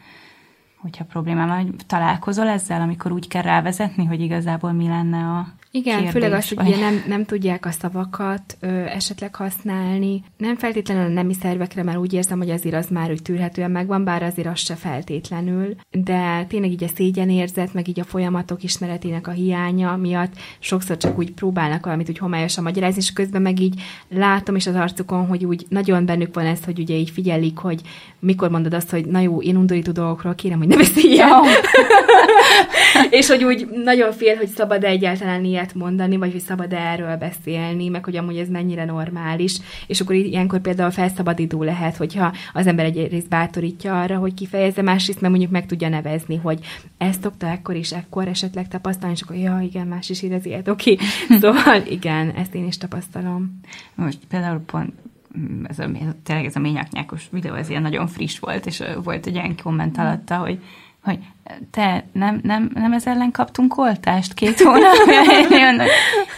Hogyha 0.80 1.05
problémám 1.05 1.48
van, 1.48 1.62
hogy 1.62 1.74
találkozol 1.86 2.48
ezzel, 2.48 2.80
amikor 2.80 3.12
úgy 3.12 3.28
kell 3.28 3.43
rávezetni, 3.43 4.05
hogy 4.05 4.20
igazából 4.20 4.72
mi 4.72 4.89
lenne 4.89 5.18
a 5.18 5.47
igen, 5.74 5.94
kérdés, 5.94 6.12
főleg 6.12 6.32
az, 6.32 6.49
hogy 6.49 6.59
ugye 6.66 6.78
nem, 6.78 7.05
nem 7.07 7.24
tudják 7.24 7.66
a 7.66 7.70
szavakat 7.70 8.57
ö, 8.61 8.66
esetleg 8.66 9.35
használni. 9.35 10.23
Nem 10.36 10.57
feltétlenül 10.57 11.05
a 11.05 11.09
nemi 11.09 11.35
szervekre, 11.35 11.82
mert 11.82 11.99
úgy 11.99 12.12
érzem, 12.12 12.39
hogy 12.39 12.51
azért 12.51 12.74
az 12.74 12.86
már 12.86 13.11
úgy 13.11 13.23
tűrhetően 13.23 13.70
megvan, 13.70 14.05
bár 14.05 14.23
azért 14.23 14.49
az 14.49 14.59
se 14.59 14.74
feltétlenül. 14.74 15.74
De 15.90 16.44
tényleg 16.49 16.70
így 16.70 16.85
a 16.85 16.89
szégyenérzet, 16.94 17.74
meg 17.74 17.89
így 17.89 18.01
a 18.01 18.05
folyamatok 18.05 18.62
ismeretének 18.62 19.27
a 19.27 19.31
hiánya 19.31 19.97
miatt 19.97 20.32
sokszor 20.59 20.97
csak 20.97 21.19
úgy 21.19 21.32
próbálnak 21.32 21.85
valamit 21.85 22.09
úgy 22.09 22.19
homályosan 22.19 22.65
magyarázni, 22.65 23.01
és 23.01 23.12
közben 23.12 23.43
meg 23.43 23.61
így 23.61 23.81
látom 24.09 24.57
is 24.57 24.66
az 24.66 24.74
arcukon, 24.74 25.27
hogy 25.27 25.44
úgy 25.44 25.66
nagyon 25.69 26.07
bennük 26.07 26.35
van 26.35 26.47
ez, 26.47 26.65
hogy 26.65 26.78
ugye 26.78 26.94
így 26.94 27.11
figyelik, 27.11 27.59
hogy 27.59 27.81
mikor 28.19 28.51
mondod 28.51 28.74
azt, 28.74 28.90
hogy 28.90 29.07
na 29.07 29.20
jó, 29.20 29.43
én 29.43 29.57
undorító 29.57 29.93
dolgokról 29.93 30.35
kérem, 30.35 30.59
hogy 30.59 30.69
ne 30.69 30.77
beszéljen. 30.77 31.28
és 33.19 33.29
hogy 33.29 33.45
úgy 33.45 33.69
nagyon 33.85 34.12
fél, 34.12 34.37
hogy 34.37 34.49
szabad-e 34.49 34.87
egyáltalán 34.87 35.45
ilyet 35.45 35.74
mondani, 35.74 36.16
vagy 36.16 36.33
hogy 36.33 36.41
szabad-e 36.41 36.77
erről 36.77 37.16
beszélni, 37.16 37.89
meg 37.89 38.05
hogy 38.05 38.16
amúgy 38.16 38.37
ez 38.37 38.49
mennyire 38.49 38.85
normális. 38.85 39.57
És 39.87 40.01
akkor 40.01 40.15
ilyenkor 40.15 40.61
például 40.61 40.91
felszabadító 40.91 41.62
lehet, 41.62 41.97
hogyha 41.97 42.33
az 42.53 42.66
ember 42.66 42.85
egyrészt 42.85 43.29
bátorítja 43.29 44.01
arra, 44.01 44.16
hogy 44.16 44.35
kifejezze, 44.35 44.83
másrészt 44.83 45.20
mert 45.20 45.33
mondjuk 45.33 45.53
meg 45.53 45.66
tudja 45.66 45.89
nevezni, 45.89 46.37
hogy 46.37 46.59
ezt 46.99 47.23
szokta 47.23 47.47
ekkor 47.47 47.77
is, 47.77 47.93
ekkor 47.93 48.29
esetleg 48.29 48.69
tapasztalni, 48.69 49.15
és 49.15 49.23
akkor 49.23 49.37
ja, 49.37 49.61
igen, 49.62 49.87
más 49.87 50.11
is 50.11 50.23
érez 50.23 50.47
ilyet, 50.47 50.69
oké. 50.69 50.93
Okay. 50.93 51.07
Szóval 51.41 51.83
igen, 51.89 52.31
ezt 52.31 52.55
én 52.55 52.66
is 52.66 52.79
tapasztalom. 52.79 53.61
Most 53.95 54.19
például 54.29 54.61
pont 54.66 54.93
ez 55.65 55.79
a, 55.79 55.91
tényleg 56.23 56.45
ez 56.45 56.57
a 56.57 56.61
ményaknyákos 56.61 57.29
videó, 57.31 57.55
ez 57.55 57.69
ilyen 57.69 57.83
nagyon 57.83 58.07
friss 58.07 58.39
volt, 58.39 58.66
és 58.66 58.83
volt 59.05 59.27
egy 59.27 59.35
ilyen 59.35 59.57
komment 59.62 59.99
alatta, 59.99 60.37
hogy 60.37 60.59
hogy 61.05 61.19
te 61.70 62.05
nem, 62.12 62.41
nem, 62.43 62.70
nem 62.74 62.93
ez 62.93 63.07
ellen 63.07 63.31
kaptunk 63.31 63.79
oltást 63.79 64.35
két 64.35 64.61
hónap? 64.61 64.95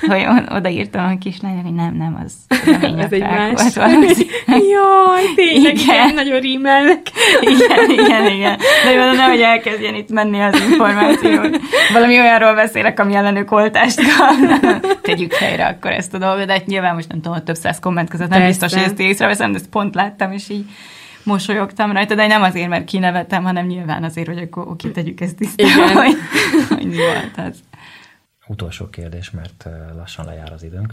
hogy 0.06 0.26
odaírtam 0.50 1.04
a 1.04 1.18
kislányra, 1.18 1.62
hogy 1.62 1.74
nem, 1.74 1.94
nem, 1.94 2.20
az, 2.24 2.32
az 2.48 2.98
ez 2.98 3.12
egy 3.12 3.20
más. 3.20 3.74
Volt 3.74 4.16
Jaj, 4.46 5.22
tényleg, 5.34 5.74
igen. 5.74 5.94
igen, 5.94 6.14
nagyon 6.14 6.40
rímelnek. 6.40 7.00
igen, 7.40 7.90
igen, 7.90 8.26
igen. 8.26 8.58
De 8.84 8.90
jó, 8.92 9.12
nehogy 9.12 9.40
elkezdjen 9.40 9.94
itt 9.94 10.10
menni 10.10 10.40
az 10.40 10.60
információ. 10.70 11.30
Valami 11.92 12.20
olyanról 12.20 12.54
beszélek, 12.54 13.00
ami 13.00 13.14
ellen 13.14 13.36
ők 13.36 13.52
oltást 13.52 14.00
kap. 14.16 14.60
Tegyük 15.02 15.32
helyre 15.32 15.66
akkor 15.66 15.90
ezt 15.90 16.14
a 16.14 16.18
dolgot, 16.18 16.46
de 16.46 16.52
hát 16.52 16.66
nyilván 16.66 16.94
most 16.94 17.08
nem 17.08 17.16
tudom, 17.16 17.32
hogy 17.32 17.44
több 17.44 17.56
száz 17.56 17.78
komment 17.78 18.10
között 18.10 18.28
nem 18.28 18.40
Persze. 18.40 18.60
biztos, 18.60 18.80
hogy 18.80 18.90
ezt 18.90 19.00
észreveszem, 19.00 19.52
de 19.52 19.58
ezt 19.58 19.68
pont 19.68 19.94
láttam, 19.94 20.32
és 20.32 20.48
így 20.48 20.64
mosolyogtam 21.24 21.92
rajta, 21.92 22.14
de 22.14 22.26
nem 22.26 22.42
azért, 22.42 22.68
mert 22.68 22.84
kinevetem, 22.84 23.42
hanem 23.44 23.66
nyilván 23.66 24.04
azért, 24.04 24.28
hogy 24.28 24.38
akkor 24.38 24.68
oké, 24.68 24.88
tegyük 24.88 25.20
ezt 25.20 25.36
tisztán, 25.36 25.92
hogy, 25.92 26.16
hogy 26.68 26.86
mi 26.86 26.96
volt 26.96 27.48
az. 27.48 27.62
Utolsó 28.46 28.88
kérdés, 28.88 29.30
mert 29.30 29.68
lassan 29.96 30.24
lejár 30.24 30.52
az 30.52 30.62
időnk. 30.62 30.92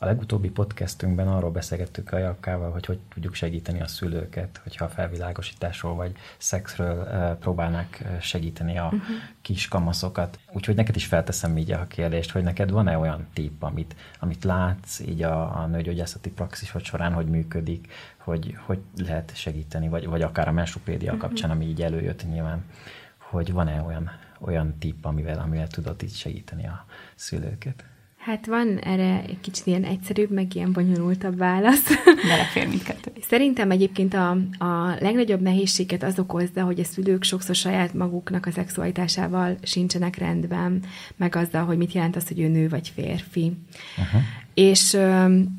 A 0.00 0.04
legutóbbi 0.04 0.50
podcastünkben 0.50 1.28
arról 1.28 1.50
beszélgettük 1.50 2.12
a 2.12 2.18
Jakkával, 2.18 2.70
hogy 2.70 2.86
hogy 2.86 2.98
tudjuk 3.14 3.34
segíteni 3.34 3.80
a 3.80 3.86
szülőket, 3.86 4.60
hogyha 4.62 4.84
a 4.84 4.88
felvilágosításról 4.88 5.94
vagy 5.94 6.16
szexről 6.36 7.04
próbálnák 7.40 8.04
segíteni 8.20 8.78
a 8.78 8.84
uh-huh. 8.84 9.00
kis 9.42 9.68
kamaszokat. 9.68 10.38
Úgyhogy 10.52 10.74
neked 10.74 10.96
is 10.96 11.06
felteszem 11.06 11.56
így 11.56 11.72
a 11.72 11.86
kérdést, 11.86 12.30
hogy 12.30 12.42
neked 12.42 12.70
van-e 12.70 12.98
olyan 12.98 13.26
tipp, 13.32 13.62
amit, 13.62 13.96
amit 14.18 14.44
látsz 14.44 15.00
így 15.00 15.22
a, 15.22 15.60
a 15.60 15.66
nőgyógyászati 15.66 16.30
praxisod 16.30 16.84
során, 16.84 17.12
hogy 17.12 17.26
működik, 17.26 17.92
hogy, 18.16 18.56
hogy 18.66 18.78
lehet 18.96 19.32
segíteni, 19.34 19.88
vagy, 19.88 20.06
vagy 20.06 20.22
akár 20.22 20.48
a 20.48 20.52
mensupédia 20.52 21.12
uh-huh. 21.12 21.28
kapcsán, 21.28 21.50
ami 21.50 21.64
így 21.64 21.82
előjött 21.82 22.28
nyilván, 22.28 22.64
hogy 23.16 23.52
van-e 23.52 23.82
olyan, 23.82 24.10
olyan 24.38 24.78
tipp, 24.78 25.04
amivel, 25.04 25.38
amivel 25.38 25.68
tudod 25.68 26.02
így 26.02 26.14
segíteni 26.14 26.66
a 26.66 26.84
szülőket? 27.14 27.84
Hát 28.28 28.46
van 28.46 28.78
erre 28.78 29.22
egy 29.26 29.40
kicsit 29.40 29.66
ilyen 29.66 29.84
egyszerűbb, 29.84 30.30
meg 30.30 30.54
ilyen 30.54 30.72
bonyolultabb 30.72 31.36
válasz. 31.36 31.82
Belefér 32.28 32.68
mindkettő. 32.68 33.12
Szerintem 33.28 33.70
egyébként 33.70 34.14
a, 34.14 34.30
a 34.58 34.96
legnagyobb 35.00 35.40
nehézséget 35.40 36.02
az 36.02 36.18
okozza, 36.18 36.62
hogy 36.62 36.80
a 36.80 36.84
szülők 36.84 37.22
sokszor 37.22 37.54
saját 37.54 37.94
maguknak 37.94 38.46
a 38.46 38.50
szexualitásával 38.50 39.56
sincsenek 39.62 40.16
rendben, 40.16 40.82
meg 41.16 41.36
azzal, 41.36 41.64
hogy 41.64 41.76
mit 41.76 41.92
jelent 41.92 42.16
az, 42.16 42.28
hogy 42.28 42.40
ő 42.40 42.48
nő 42.48 42.68
vagy 42.68 42.92
férfi. 42.94 43.52
Uh-huh. 43.98 44.20
És 44.58 44.96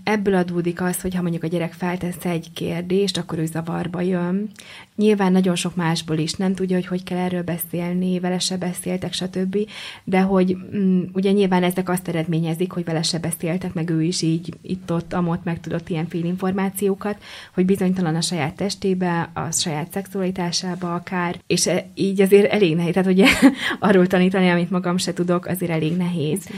ebből 0.03 0.35
adódik 0.35 0.81
az, 0.81 1.01
hogy 1.01 1.15
ha 1.15 1.21
mondjuk 1.21 1.43
a 1.43 1.47
gyerek 1.47 1.73
feltesz 1.73 2.25
egy 2.25 2.47
kérdést, 2.53 3.17
akkor 3.17 3.39
ő 3.39 3.45
zavarba 3.45 4.01
jön. 4.01 4.49
Nyilván 4.95 5.31
nagyon 5.31 5.55
sok 5.55 5.75
másból 5.75 6.17
is 6.17 6.33
nem 6.33 6.53
tudja, 6.53 6.75
hogy 6.75 6.87
hogy 6.87 7.03
kell 7.03 7.17
erről 7.17 7.43
beszélni, 7.43 8.19
vele 8.19 8.39
se 8.39 8.57
beszéltek, 8.57 9.13
stb. 9.13 9.57
De 10.03 10.21
hogy 10.21 10.57
mm, 10.75 11.01
ugye 11.13 11.31
nyilván 11.31 11.63
ezek 11.63 11.89
azt 11.89 12.07
eredményezik, 12.07 12.71
hogy 12.71 12.83
vele 12.83 13.01
se 13.01 13.19
beszéltek, 13.19 13.73
meg 13.73 13.89
ő 13.89 14.03
is 14.03 14.21
így 14.21 14.53
itt-ott, 14.61 15.13
amott 15.13 15.43
megtudott 15.43 15.89
ilyen 15.89 16.07
félinformációkat, 16.07 17.23
hogy 17.53 17.65
bizonytalan 17.65 18.15
a 18.15 18.21
saját 18.21 18.55
testébe, 18.55 19.29
a 19.33 19.51
saját 19.51 19.91
szexualitásába 19.91 20.93
akár, 20.93 21.39
és 21.47 21.67
e, 21.67 21.85
így 21.95 22.21
azért 22.21 22.51
elég 22.51 22.75
nehéz. 22.75 22.93
Tehát 22.93 23.09
ugye 23.09 23.27
arról 23.79 24.07
tanítani, 24.07 24.49
amit 24.49 24.69
magam 24.69 24.97
se 24.97 25.13
tudok, 25.13 25.45
azért 25.45 25.71
elég 25.71 25.97
nehéz. 25.97 26.49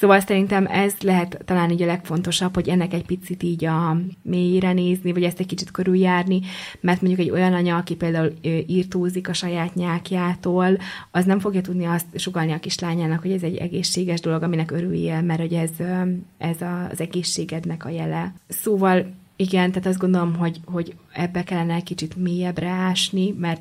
Szóval 0.00 0.20
szerintem 0.20 0.66
ez 0.66 0.92
lehet 1.00 1.38
talán 1.44 1.70
így 1.70 1.82
a 1.82 1.89
legfontosabb, 1.90 2.54
hogy 2.54 2.68
ennek 2.68 2.92
egy 2.92 3.06
picit 3.06 3.42
így 3.42 3.64
a 3.64 4.00
mélyére 4.22 4.72
nézni, 4.72 5.12
vagy 5.12 5.22
ezt 5.22 5.40
egy 5.40 5.46
kicsit 5.46 5.70
körüljárni, 5.70 6.40
mert 6.80 7.00
mondjuk 7.00 7.26
egy 7.26 7.30
olyan 7.30 7.52
anya, 7.52 7.76
aki 7.76 7.94
például 7.96 8.32
írtózik 8.66 9.28
a 9.28 9.32
saját 9.32 9.74
nyákjától, 9.74 10.78
az 11.10 11.24
nem 11.24 11.38
fogja 11.38 11.60
tudni 11.60 11.84
azt 11.84 12.06
sugalni 12.14 12.52
a 12.52 12.58
kislányának, 12.58 13.20
hogy 13.20 13.32
ez 13.32 13.42
egy 13.42 13.56
egészséges 13.56 14.20
dolog, 14.20 14.42
aminek 14.42 14.70
örüljél, 14.70 15.22
mert 15.22 15.40
hogy 15.40 15.52
ez, 15.52 15.70
ez 16.38 16.56
az 16.90 17.00
egészségednek 17.00 17.84
a 17.84 17.88
jele. 17.88 18.34
Szóval 18.48 19.06
igen, 19.36 19.68
tehát 19.70 19.86
azt 19.86 19.98
gondolom, 19.98 20.34
hogy, 20.34 20.60
hogy 20.64 20.94
ebbe 21.12 21.42
kellene 21.42 21.74
egy 21.74 21.82
kicsit 21.82 22.16
mélyebbre 22.16 22.68
ásni, 22.68 23.34
mert 23.38 23.60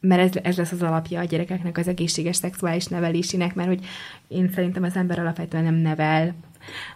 mert 0.00 0.20
ez, 0.20 0.42
ez 0.42 0.56
lesz 0.56 0.72
az 0.72 0.82
alapja 0.82 1.20
a 1.20 1.24
gyerekeknek 1.24 1.78
az 1.78 1.88
egészséges 1.88 2.36
szexuális 2.36 2.86
nevelésének, 2.86 3.54
mert 3.54 3.68
hogy 3.68 3.84
én 4.28 4.50
szerintem 4.54 4.82
az 4.82 4.96
ember 4.96 5.18
alapvetően 5.18 5.64
nem 5.64 5.74
nevel, 5.74 6.34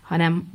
hanem 0.03 0.51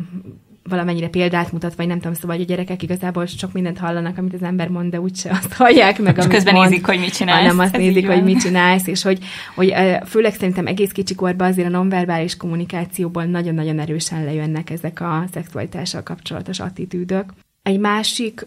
valamennyire 0.70 1.08
példát 1.08 1.52
mutat, 1.52 1.76
vagy 1.76 1.88
nem 1.88 1.98
tudom, 1.98 2.14
szóval 2.14 2.36
hogy 2.36 2.46
a 2.46 2.48
gyerekek 2.48 2.84
igazából 2.84 3.26
sok 3.26 3.54
mindent 3.54 3.78
hallanak, 3.78 4.18
amit 4.18 4.34
az 4.34 4.44
ember 4.44 4.70
mond, 4.70 4.92
de 4.92 5.02
úgyse 5.02 5.30
azt 5.32 5.54
hallják 5.54 6.00
meg, 6.00 6.18
amit 6.18 6.34
közben 6.34 6.54
mond, 6.54 6.70
nézik, 6.70 6.86
hogy 6.86 7.00
mit 7.00 7.14
csinálsz. 7.14 7.46
Nem 7.46 7.60
azt 7.60 7.78
nézik, 7.78 8.08
hogy 8.08 8.24
mit 8.24 8.40
csinálsz, 8.40 8.88
és 8.88 9.02
hogy, 9.02 9.20
hogy 9.56 9.74
főleg 10.06 10.34
szerintem 10.34 10.68
egész 10.68 10.92
kicsikorban 10.92 11.48
azért 11.48 11.68
a 11.68 11.72
nonverbális 11.72 12.38
kommunikációból 12.38 13.24
nagyon-nagyon 13.24 13.80
erősen 13.80 14.24
lejönnek 14.24 14.70
ezek 14.70 15.02
a 15.02 15.24
szexualitással 15.32 16.04
kapcsolatos 16.04 16.60
attitűdök. 16.60 17.34
Egy 17.64 17.80
másik 17.80 18.46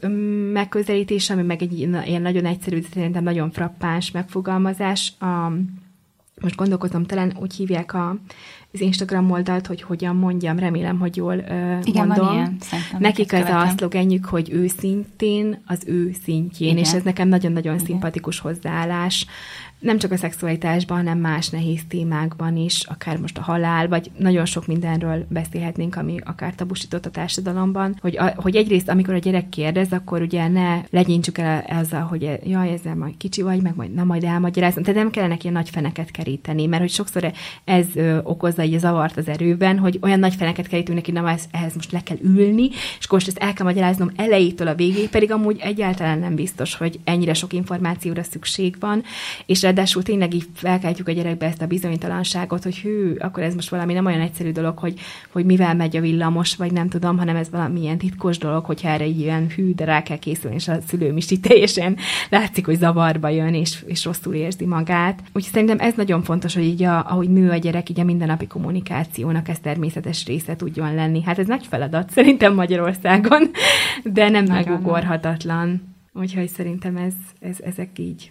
megközelítés, 0.53 1.31
ami 1.31 1.43
meg 1.43 1.63
egy 1.63 1.79
ilyen 1.79 2.23
nagyon 2.23 2.45
egyszerű, 2.45 2.81
szerintem 2.93 3.23
nagyon 3.23 3.51
frappáns 3.51 4.11
megfogalmazás, 4.11 5.13
a, 5.19 5.53
most 6.41 6.57
gondolkozom, 6.57 7.05
talán 7.05 7.37
úgy 7.41 7.55
hívják 7.55 7.95
a, 7.95 8.17
az 8.73 8.81
Instagram 8.81 9.31
oldalt, 9.31 9.67
hogy 9.67 9.83
hogyan 9.83 10.17
mondjam, 10.17 10.59
remélem, 10.59 10.99
hogy 10.99 11.17
jól 11.17 11.37
uh, 11.37 11.79
Igen, 11.83 12.07
mondom. 12.07 12.27
Van 12.27 12.35
ilyen, 12.35 12.57
Nekik 12.99 13.33
ez 13.33 13.49
a 13.49 13.73
szlogenjük, 13.77 14.25
hogy 14.25 14.51
őszintén 14.53 15.63
az 15.67 15.83
ő 15.87 16.15
szintjén, 16.23 16.71
Igen. 16.71 16.85
és 16.85 16.93
ez 16.93 17.03
nekem 17.03 17.29
nagyon-nagyon 17.29 17.75
Igen. 17.75 17.87
szimpatikus 17.87 18.39
hozzáállás 18.39 19.27
nem 19.81 19.99
csak 19.99 20.13
a 20.13 20.17
szexualitásban, 20.17 20.97
hanem 20.97 21.19
más 21.19 21.49
nehéz 21.49 21.81
témákban 21.89 22.57
is, 22.57 22.83
akár 22.85 23.19
most 23.19 23.39
a 23.39 23.43
halál, 23.43 23.89
vagy 23.89 24.11
nagyon 24.17 24.45
sok 24.45 24.67
mindenről 24.67 25.27
beszélhetnénk, 25.29 25.97
ami 25.97 26.17
akár 26.25 26.55
tabusított 26.55 27.07
a 27.07 27.11
társadalomban, 27.11 27.97
hogy, 28.01 28.17
a, 28.19 28.33
hogy 28.37 28.57
egyrészt, 28.57 28.89
amikor 28.89 29.15
a 29.15 29.19
gyerek 29.19 29.49
kérdez, 29.49 29.93
akkor 29.93 30.23
ugye 30.23 30.49
ne 30.49 30.81
legyintsük 30.91 31.39
el 31.39 31.61
ezzel, 31.61 32.03
hogy 32.03 32.39
jaj, 32.45 32.73
ezzel 32.73 32.95
majd 32.95 33.17
kicsi 33.17 33.43
vagy, 33.43 33.63
meg 33.63 33.77
majd 33.77 33.95
na 33.95 34.05
majd 34.05 34.25
elmagyarázom. 34.25 34.83
Tehát 34.83 35.01
nem 35.01 35.11
kellene 35.11 35.37
ilyen 35.41 35.55
nagy 35.55 35.71
feneket 35.71 36.11
keríteni, 36.11 36.67
mert 36.67 36.83
hogy 36.83 36.91
sokszor 36.91 37.33
ez 37.65 37.87
ö, 37.95 38.19
okozza 38.23 38.63
egy 38.63 38.79
zavart 38.79 39.17
az 39.17 39.29
erőben, 39.29 39.79
hogy 39.79 39.99
olyan 40.03 40.19
nagy 40.19 40.35
feneket 40.35 40.67
kerítünk 40.67 40.97
neki, 40.99 41.11
na 41.11 41.31
ez, 41.31 41.45
ehhez 41.51 41.75
most 41.75 41.93
le 41.93 42.03
kell 42.03 42.19
ülni, 42.23 42.69
és 42.99 43.09
most 43.11 43.27
ezt 43.27 43.39
el 43.39 43.53
kell 43.53 43.67
magyaráznom 43.67 44.11
elejétől 44.17 44.69
a 44.69 44.75
végéig, 44.75 45.09
pedig 45.09 45.33
amúgy 45.33 45.59
egyáltalán 45.61 46.19
nem 46.19 46.35
biztos, 46.35 46.75
hogy 46.75 47.01
ennyire 47.05 47.35
sok 47.35 47.53
információra 47.53 48.23
szükség 48.23 48.77
van, 48.81 49.03
és 49.47 49.63
ráadásul 49.71 50.03
tényleg 50.03 50.35
így 50.35 50.47
felkeltjük 50.55 51.09
a 51.09 51.13
gyerekbe 51.13 51.47
ezt 51.47 51.63
a 51.63 51.67
bizonytalanságot, 51.67 52.63
hogy 52.63 52.79
hű, 52.79 53.15
akkor 53.15 53.43
ez 53.43 53.55
most 53.55 53.69
valami 53.69 53.93
nem 53.93 54.07
olyan 54.07 54.21
egyszerű 54.21 54.53
dolog, 54.53 54.79
hogy, 54.79 55.01
hogy 55.29 55.45
mivel 55.45 55.75
megy 55.75 55.97
a 55.97 56.01
villamos, 56.01 56.57
vagy 56.57 56.73
nem 56.73 56.89
tudom, 56.89 57.19
hanem 57.19 57.37
ez 57.37 57.51
valamilyen 57.51 57.99
titkos 57.99 58.39
dolog, 58.39 58.65
hogy 58.65 58.81
erre 58.85 59.05
ilyen 59.05 59.49
hű, 59.49 59.75
de 59.75 59.85
rá 59.85 60.03
kell 60.03 60.17
készülni, 60.17 60.57
és 60.57 60.69
a 60.69 60.81
szülőm 60.87 61.17
is 61.17 61.31
itt 61.31 61.43
teljesen 61.43 61.97
látszik, 62.29 62.67
hogy 62.67 62.77
zavarba 62.77 63.29
jön, 63.29 63.55
és, 63.55 63.83
és 63.87 64.05
rosszul 64.05 64.35
érzi 64.35 64.67
magát. 64.67 65.21
Úgyhogy 65.27 65.53
szerintem 65.53 65.79
ez 65.79 65.95
nagyon 65.95 66.23
fontos, 66.23 66.55
hogy 66.55 66.65
így 66.65 66.83
a, 66.83 67.11
ahogy 67.11 67.29
nő 67.29 67.51
a 67.51 67.57
gyerek, 67.57 67.89
így 67.91 68.01
a 68.01 68.05
mindennapi 68.05 68.47
kommunikációnak 68.47 69.49
ez 69.49 69.59
természetes 69.59 70.27
része 70.27 70.57
tudjon 70.57 70.95
lenni. 70.95 71.23
Hát 71.23 71.39
ez 71.39 71.47
nagy 71.47 71.67
feladat 71.67 72.11
szerintem 72.15 72.55
Magyarországon, 72.55 73.51
de 74.05 74.29
nem 74.29 74.45
megugorhatatlan. 74.45 75.95
Úgyhogy 76.13 76.49
szerintem 76.49 76.97
ez, 76.97 77.15
ez, 77.41 77.57
ezek 77.61 77.99
így 77.99 78.31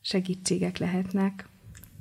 segítségek 0.00 0.78
lehetnek. 0.78 1.48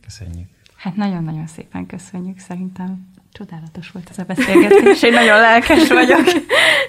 Köszönjük. 0.02 0.48
Hát 0.76 0.96
nagyon-nagyon 0.96 1.48
szépen 1.48 1.86
köszönjük, 1.86 2.40
szerintem 2.40 3.08
csodálatos 3.32 3.92
volt 3.92 4.10
ez 4.10 4.18
a 4.18 4.24
beszélgetés, 4.24 5.04
én 5.04 5.14
nagyon 5.14 5.40
lelkes 5.40 5.88
vagyok. 5.88 6.26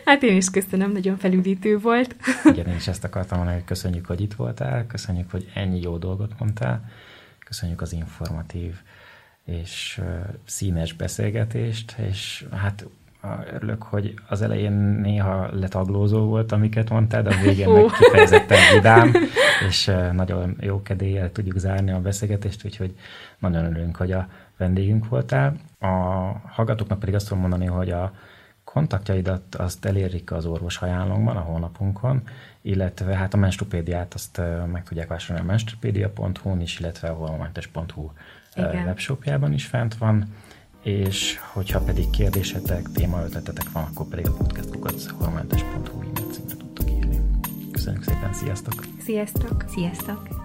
Hát 0.05 0.23
én 0.23 0.37
is 0.37 0.51
köszönöm, 0.51 0.93
nagyon 0.93 1.16
felüdítő 1.16 1.78
volt. 1.78 2.16
Igen, 2.45 2.66
én 2.66 2.77
is 2.77 2.89
ezt 2.89 3.05
akartam 3.05 3.37
mondani, 3.37 3.59
hogy 3.59 3.66
köszönjük, 3.66 4.07
hogy 4.07 4.20
itt 4.20 4.35
voltál, 4.35 4.87
köszönjük, 4.87 5.31
hogy 5.31 5.51
ennyi 5.55 5.81
jó 5.81 5.99
dolgot 5.99 6.32
mondtál, 6.39 6.91
köszönjük 7.45 7.81
az 7.81 7.93
informatív 7.93 8.74
és 9.45 10.01
színes 10.45 10.93
beszélgetést, 10.93 11.95
és 12.11 12.45
hát 12.53 12.87
örülök, 13.52 13.82
hogy 13.82 14.14
az 14.28 14.42
elején 14.42 14.72
néha 14.72 15.48
letaglózó 15.52 16.24
volt, 16.24 16.52
amiket 16.52 16.90
mondtál, 16.90 17.22
de 17.22 17.34
a 17.34 17.40
végén 17.42 17.68
meg 17.68 17.84
kifejezetten 17.98 18.59
vidám, 18.74 19.12
és 19.68 19.92
nagyon 20.12 20.56
jó 20.60 20.82
kedéllyel 20.82 21.32
tudjuk 21.32 21.59
zárni 21.59 21.90
a 21.90 22.01
beszélgetést, 22.01 22.64
úgyhogy 22.64 22.94
nagyon 23.38 23.64
örülünk, 23.64 23.97
hogy 23.97 24.12
a 24.12 24.28
vendégünk 24.56 25.09
voltál. 25.09 25.56
A 25.78 25.86
hallgatóknak 26.47 26.98
pedig 26.98 27.14
azt 27.14 27.28
tudom 27.28 27.42
mondani, 27.42 27.66
hogy 27.66 27.90
a 27.90 28.12
kontaktjaidat 28.64 29.55
azt 29.55 29.84
elérik 29.84 30.32
az 30.32 30.47
orvos 30.47 30.78
ajánlónkban, 30.78 31.36
a 31.36 31.40
honlapunkon, 31.40 32.22
illetve 32.62 33.14
hát 33.14 33.34
a 33.34 33.36
menstrupédiát 33.36 34.14
azt 34.14 34.40
meg 34.72 34.82
tudják 34.82 35.09
vásárolni 35.09 35.48
a 35.48 35.51
menstrupedia.hu-n 35.51 36.60
is, 36.60 36.78
illetve 36.78 37.09
a 37.09 37.14
holmentes.hu 37.14 38.10
webshopjában 38.56 39.52
is 39.52 39.66
fent 39.66 39.94
van 39.94 40.34
és 40.82 41.39
hogyha 41.52 41.81
pedig 41.81 42.11
kérdésetek, 42.11 42.89
témaötletetek 42.93 43.73
van, 43.73 43.82
akkor 43.82 44.07
pedig 44.07 44.27
a 44.27 44.32
podcastkukacholmentes.hu 44.32 46.01
e-mail 46.01 46.31
címre 46.32 46.57
tudtok 46.57 46.90
írni. 46.90 47.20
Köszönjük 47.73 48.02
szépen, 48.02 48.32
sziasztok! 48.32 48.85
Sziasztok! 48.98 49.65
Sziasztok! 49.69 50.39